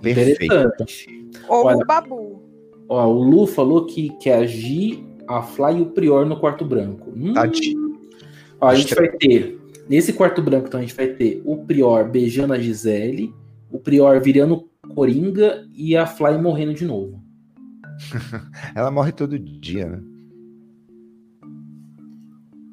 Perfeito. 0.00 0.84
Ou 1.48 1.66
Olha, 1.66 1.76
o 1.78 1.86
Babu. 1.86 2.42
Ó, 2.88 3.06
o 3.06 3.22
Lu 3.22 3.46
falou 3.46 3.86
que 3.86 4.10
quer 4.18 4.38
agir 4.38 5.04
a 5.26 5.42
Fly 5.42 5.78
e 5.78 5.80
o 5.82 5.86
Prior 5.86 6.26
no 6.26 6.38
quarto 6.38 6.64
branco. 6.64 7.10
Hum. 7.16 7.32
Ó, 8.60 8.66
a 8.66 8.74
gente 8.74 8.94
vai 8.94 9.08
ter. 9.08 9.58
Nesse 9.88 10.12
quarto 10.12 10.40
branco, 10.40 10.68
então, 10.68 10.78
a 10.78 10.82
gente 10.82 10.94
vai 10.94 11.08
ter 11.08 11.42
o 11.44 11.56
Prior 11.64 12.08
beijando 12.08 12.52
a 12.52 12.58
Gisele, 12.58 13.34
o 13.70 13.78
Prior 13.78 14.20
virando 14.20 14.68
Coringa 14.94 15.66
e 15.74 15.96
a 15.96 16.06
Fly 16.06 16.38
morrendo 16.38 16.74
de 16.74 16.84
novo. 16.84 17.21
Ela 18.74 18.90
morre 18.90 19.12
todo 19.12 19.38
dia, 19.38 19.88
né? 19.88 20.02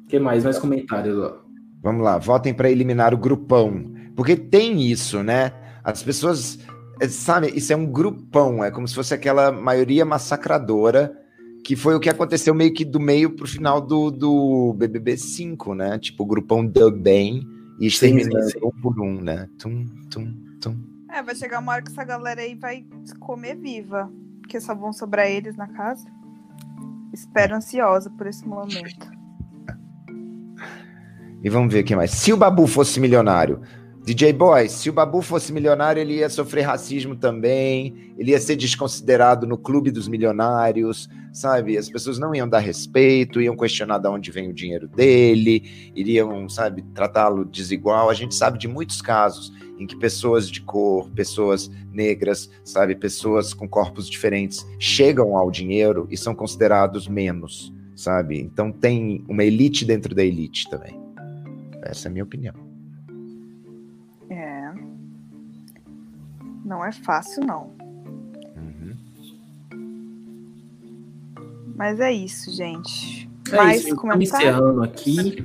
O 0.04 0.06
que 0.08 0.18
mais? 0.18 0.44
Mais 0.44 0.58
comentários, 0.58 1.16
ó. 1.18 1.42
Vamos 1.82 2.02
lá, 2.02 2.18
votem 2.18 2.52
para 2.52 2.70
eliminar 2.70 3.14
o 3.14 3.18
grupão. 3.18 3.92
Porque 4.14 4.36
tem 4.36 4.82
isso, 4.82 5.22
né? 5.22 5.52
As 5.82 6.02
pessoas, 6.02 6.58
eh, 7.00 7.08
sabe, 7.08 7.50
isso 7.54 7.72
é 7.72 7.76
um 7.76 7.86
grupão, 7.86 8.62
é 8.62 8.70
como 8.70 8.86
se 8.86 8.94
fosse 8.94 9.14
aquela 9.14 9.50
maioria 9.50 10.04
massacradora, 10.04 11.16
que 11.64 11.74
foi 11.74 11.94
o 11.94 12.00
que 12.00 12.10
aconteceu 12.10 12.54
meio 12.54 12.72
que 12.74 12.84
do 12.84 13.00
meio 13.00 13.30
pro 13.30 13.46
final 13.46 13.80
do, 13.80 14.10
do 14.10 14.74
BBB 14.74 15.16
5, 15.16 15.74
né? 15.74 15.98
Tipo, 15.98 16.24
o 16.24 16.26
grupão 16.26 16.66
do 16.66 16.90
bem 16.90 17.46
e 17.78 17.86
exterminando 17.86 18.46
um 18.62 18.70
por 18.82 19.00
um, 19.00 19.20
né? 19.20 19.48
Tum, 19.58 19.86
tum, 20.10 20.34
tum. 20.60 20.76
É, 21.10 21.22
vai 21.22 21.34
chegar 21.34 21.60
uma 21.60 21.72
hora 21.72 21.82
que 21.82 21.90
essa 21.90 22.04
galera 22.04 22.42
aí 22.42 22.54
vai 22.54 22.84
comer 23.18 23.56
viva 23.56 24.10
porque 24.50 24.60
só 24.60 24.74
vão 24.74 24.92
sobrar 24.92 25.28
eles 25.28 25.54
na 25.54 25.68
casa. 25.68 26.08
Espero 27.12 27.54
ansiosa 27.54 28.10
por 28.10 28.26
esse 28.26 28.44
momento. 28.44 29.08
E 31.40 31.48
vamos 31.48 31.72
ver 31.72 31.84
o 31.84 31.84
que 31.84 31.94
mais. 31.94 32.10
Se 32.10 32.32
o 32.32 32.36
Babu 32.36 32.66
fosse 32.66 32.98
milionário, 32.98 33.62
DJ 34.10 34.32
Boy, 34.32 34.68
se 34.68 34.90
o 34.90 34.92
Babu 34.92 35.22
fosse 35.22 35.52
milionário, 35.52 36.02
ele 36.02 36.14
ia 36.14 36.28
sofrer 36.28 36.62
racismo 36.62 37.14
também, 37.14 38.12
ele 38.18 38.32
ia 38.32 38.40
ser 38.40 38.56
desconsiderado 38.56 39.46
no 39.46 39.56
clube 39.56 39.92
dos 39.92 40.08
milionários, 40.08 41.08
sabe? 41.32 41.78
As 41.78 41.88
pessoas 41.88 42.18
não 42.18 42.34
iam 42.34 42.48
dar 42.48 42.58
respeito, 42.58 43.40
iam 43.40 43.56
questionar 43.56 43.98
de 43.98 44.08
onde 44.08 44.32
vem 44.32 44.50
o 44.50 44.52
dinheiro 44.52 44.88
dele, 44.88 45.92
iriam, 45.94 46.48
sabe, 46.48 46.82
tratá-lo 46.92 47.44
desigual. 47.44 48.10
A 48.10 48.14
gente 48.14 48.34
sabe 48.34 48.58
de 48.58 48.66
muitos 48.66 49.00
casos 49.00 49.52
em 49.78 49.86
que 49.86 49.94
pessoas 49.94 50.50
de 50.50 50.60
cor, 50.60 51.08
pessoas 51.10 51.70
negras, 51.92 52.50
sabe, 52.64 52.96
pessoas 52.96 53.54
com 53.54 53.68
corpos 53.68 54.10
diferentes 54.10 54.66
chegam 54.76 55.36
ao 55.36 55.52
dinheiro 55.52 56.08
e 56.10 56.16
são 56.16 56.34
considerados 56.34 57.06
menos, 57.06 57.72
sabe? 57.94 58.40
Então 58.40 58.72
tem 58.72 59.24
uma 59.28 59.44
elite 59.44 59.84
dentro 59.84 60.16
da 60.16 60.24
elite 60.24 60.68
também. 60.68 61.00
Essa 61.84 62.08
é 62.08 62.10
a 62.10 62.12
minha 62.12 62.24
opinião. 62.24 62.69
Não 66.70 66.84
é 66.84 66.92
fácil, 66.92 67.44
não. 67.44 67.72
Uhum. 68.56 68.94
Mas 71.74 71.98
é 71.98 72.12
isso, 72.12 72.54
gente. 72.54 73.28
É 73.50 73.56
Mais 73.56 73.84
isso, 73.84 73.96
comentário? 73.96 74.48
encerrando 74.48 74.80
aqui. 74.84 75.44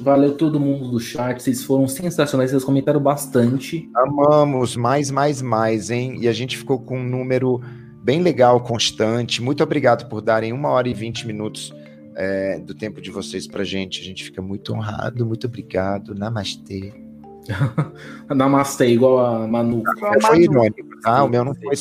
Valeu 0.00 0.36
todo 0.36 0.58
mundo 0.58 0.90
do 0.90 0.98
chat, 0.98 1.40
vocês 1.40 1.62
foram 1.62 1.86
sensacionais, 1.86 2.50
vocês 2.50 2.64
comentaram 2.64 3.00
bastante. 3.00 3.88
Amamos, 3.94 4.74
mais, 4.74 5.12
mais, 5.12 5.40
mais, 5.40 5.90
hein? 5.92 6.16
E 6.20 6.26
a 6.26 6.32
gente 6.32 6.58
ficou 6.58 6.80
com 6.80 6.98
um 6.98 7.08
número 7.08 7.62
bem 8.02 8.20
legal, 8.20 8.60
constante. 8.60 9.40
Muito 9.40 9.62
obrigado 9.62 10.08
por 10.08 10.20
darem 10.20 10.52
uma 10.52 10.70
hora 10.70 10.88
e 10.88 10.94
vinte 10.94 11.24
minutos 11.24 11.72
é, 12.16 12.58
do 12.58 12.74
tempo 12.74 13.00
de 13.00 13.12
vocês 13.12 13.46
pra 13.46 13.62
gente. 13.62 14.00
A 14.00 14.04
gente 14.04 14.24
fica 14.24 14.42
muito 14.42 14.74
honrado, 14.74 15.24
muito 15.24 15.46
obrigado. 15.46 16.16
Namastê. 16.16 17.05
Namastê, 18.34 18.88
igual 18.88 19.18
a 19.18 19.46
Manu. 19.46 19.82
Igual 19.96 20.20
foi 20.20 20.42
irônico, 20.42 21.00
tá? 21.02 21.24
O 21.24 21.28
meu 21.28 21.44
não 21.44 21.54
foi 21.54 21.74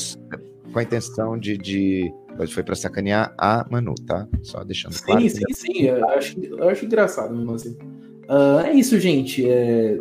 com 0.72 0.80
a 0.80 0.84
intenção 0.84 1.38
de... 1.38 1.58
de 1.58 2.14
mas 2.38 2.52
foi 2.52 2.64
para 2.64 2.76
sacanear 2.76 3.34
a 3.38 3.66
Manu, 3.70 3.96
tá? 4.06 4.28
Só 4.44 4.62
deixando 4.64 4.94
sim, 4.94 5.06
claro. 5.06 5.22
Sim, 5.22 5.30
sim, 5.30 5.54
sim. 5.54 5.84
Eu 5.84 6.10
acho, 6.10 6.40
eu 6.40 6.70
acho 6.70 6.86
engraçado 6.86 7.34
mesmo 7.34 7.54
assim. 7.54 7.78
Uh, 8.30 8.60
é 8.66 8.74
isso, 8.74 9.00
gente. 9.00 9.50
É... 9.50 9.98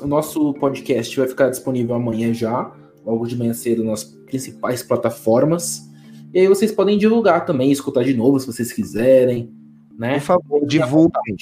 O 0.00 0.06
nosso 0.06 0.52
podcast 0.54 1.18
vai 1.18 1.28
ficar 1.28 1.48
disponível 1.48 1.94
amanhã 1.94 2.32
já, 2.34 2.70
logo 3.04 3.26
de 3.26 3.36
manhã 3.36 3.54
cedo, 3.54 3.82
nas 3.82 4.04
principais 4.04 4.82
plataformas. 4.82 5.88
E 6.32 6.40
aí 6.40 6.48
vocês 6.48 6.70
podem 6.70 6.96
divulgar 6.96 7.44
também, 7.44 7.72
escutar 7.72 8.04
de 8.04 8.14
novo 8.14 8.38
se 8.38 8.46
vocês 8.46 8.72
quiserem. 8.72 9.52
Né? 9.98 10.14
Por 10.14 10.20
favor, 10.22 10.66
divulguem. 10.66 11.36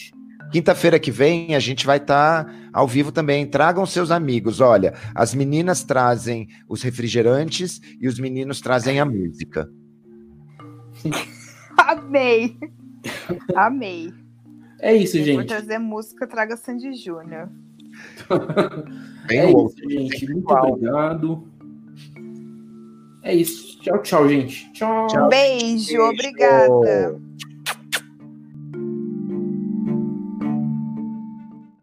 Quinta-feira 0.51 0.99
que 0.99 1.11
vem 1.11 1.55
a 1.55 1.59
gente 1.59 1.85
vai 1.85 1.99
estar 1.99 2.45
tá 2.45 2.55
ao 2.73 2.87
vivo 2.87 3.13
também. 3.13 3.47
Tragam 3.47 3.85
seus 3.85 4.11
amigos. 4.11 4.61
Olha, 4.61 4.95
as 5.15 5.35
meninas 5.35 5.85
trazem 5.85 6.49
os 6.69 6.83
refrigerantes 6.83 7.81
e 8.01 8.09
os 8.09 8.19
meninos 8.19 8.61
trazem 8.61 8.99
a 9.01 9.05
música. 9.05 9.69
Amei. 11.77 12.57
Amei. 13.55 14.13
É 14.81 14.95
isso, 14.95 15.19
gente. 15.19 15.37
Por 15.37 15.45
trazer 15.45 15.79
música, 15.79 16.27
traga 16.27 16.57
Sandy 16.57 16.95
Júnior. 16.95 17.49
é 19.31 19.51
isso, 19.51 19.91
gente. 19.91 20.33
Muito 20.33 20.51
obrigado. 20.51 21.49
É 23.23 23.35
isso. 23.35 23.79
Tchau, 23.81 24.03
tchau, 24.03 24.29
gente. 24.29 24.73
Tchau. 24.73 25.29
Beijo, 25.29 25.99
Beijo. 25.99 26.03
obrigada. 26.03 27.28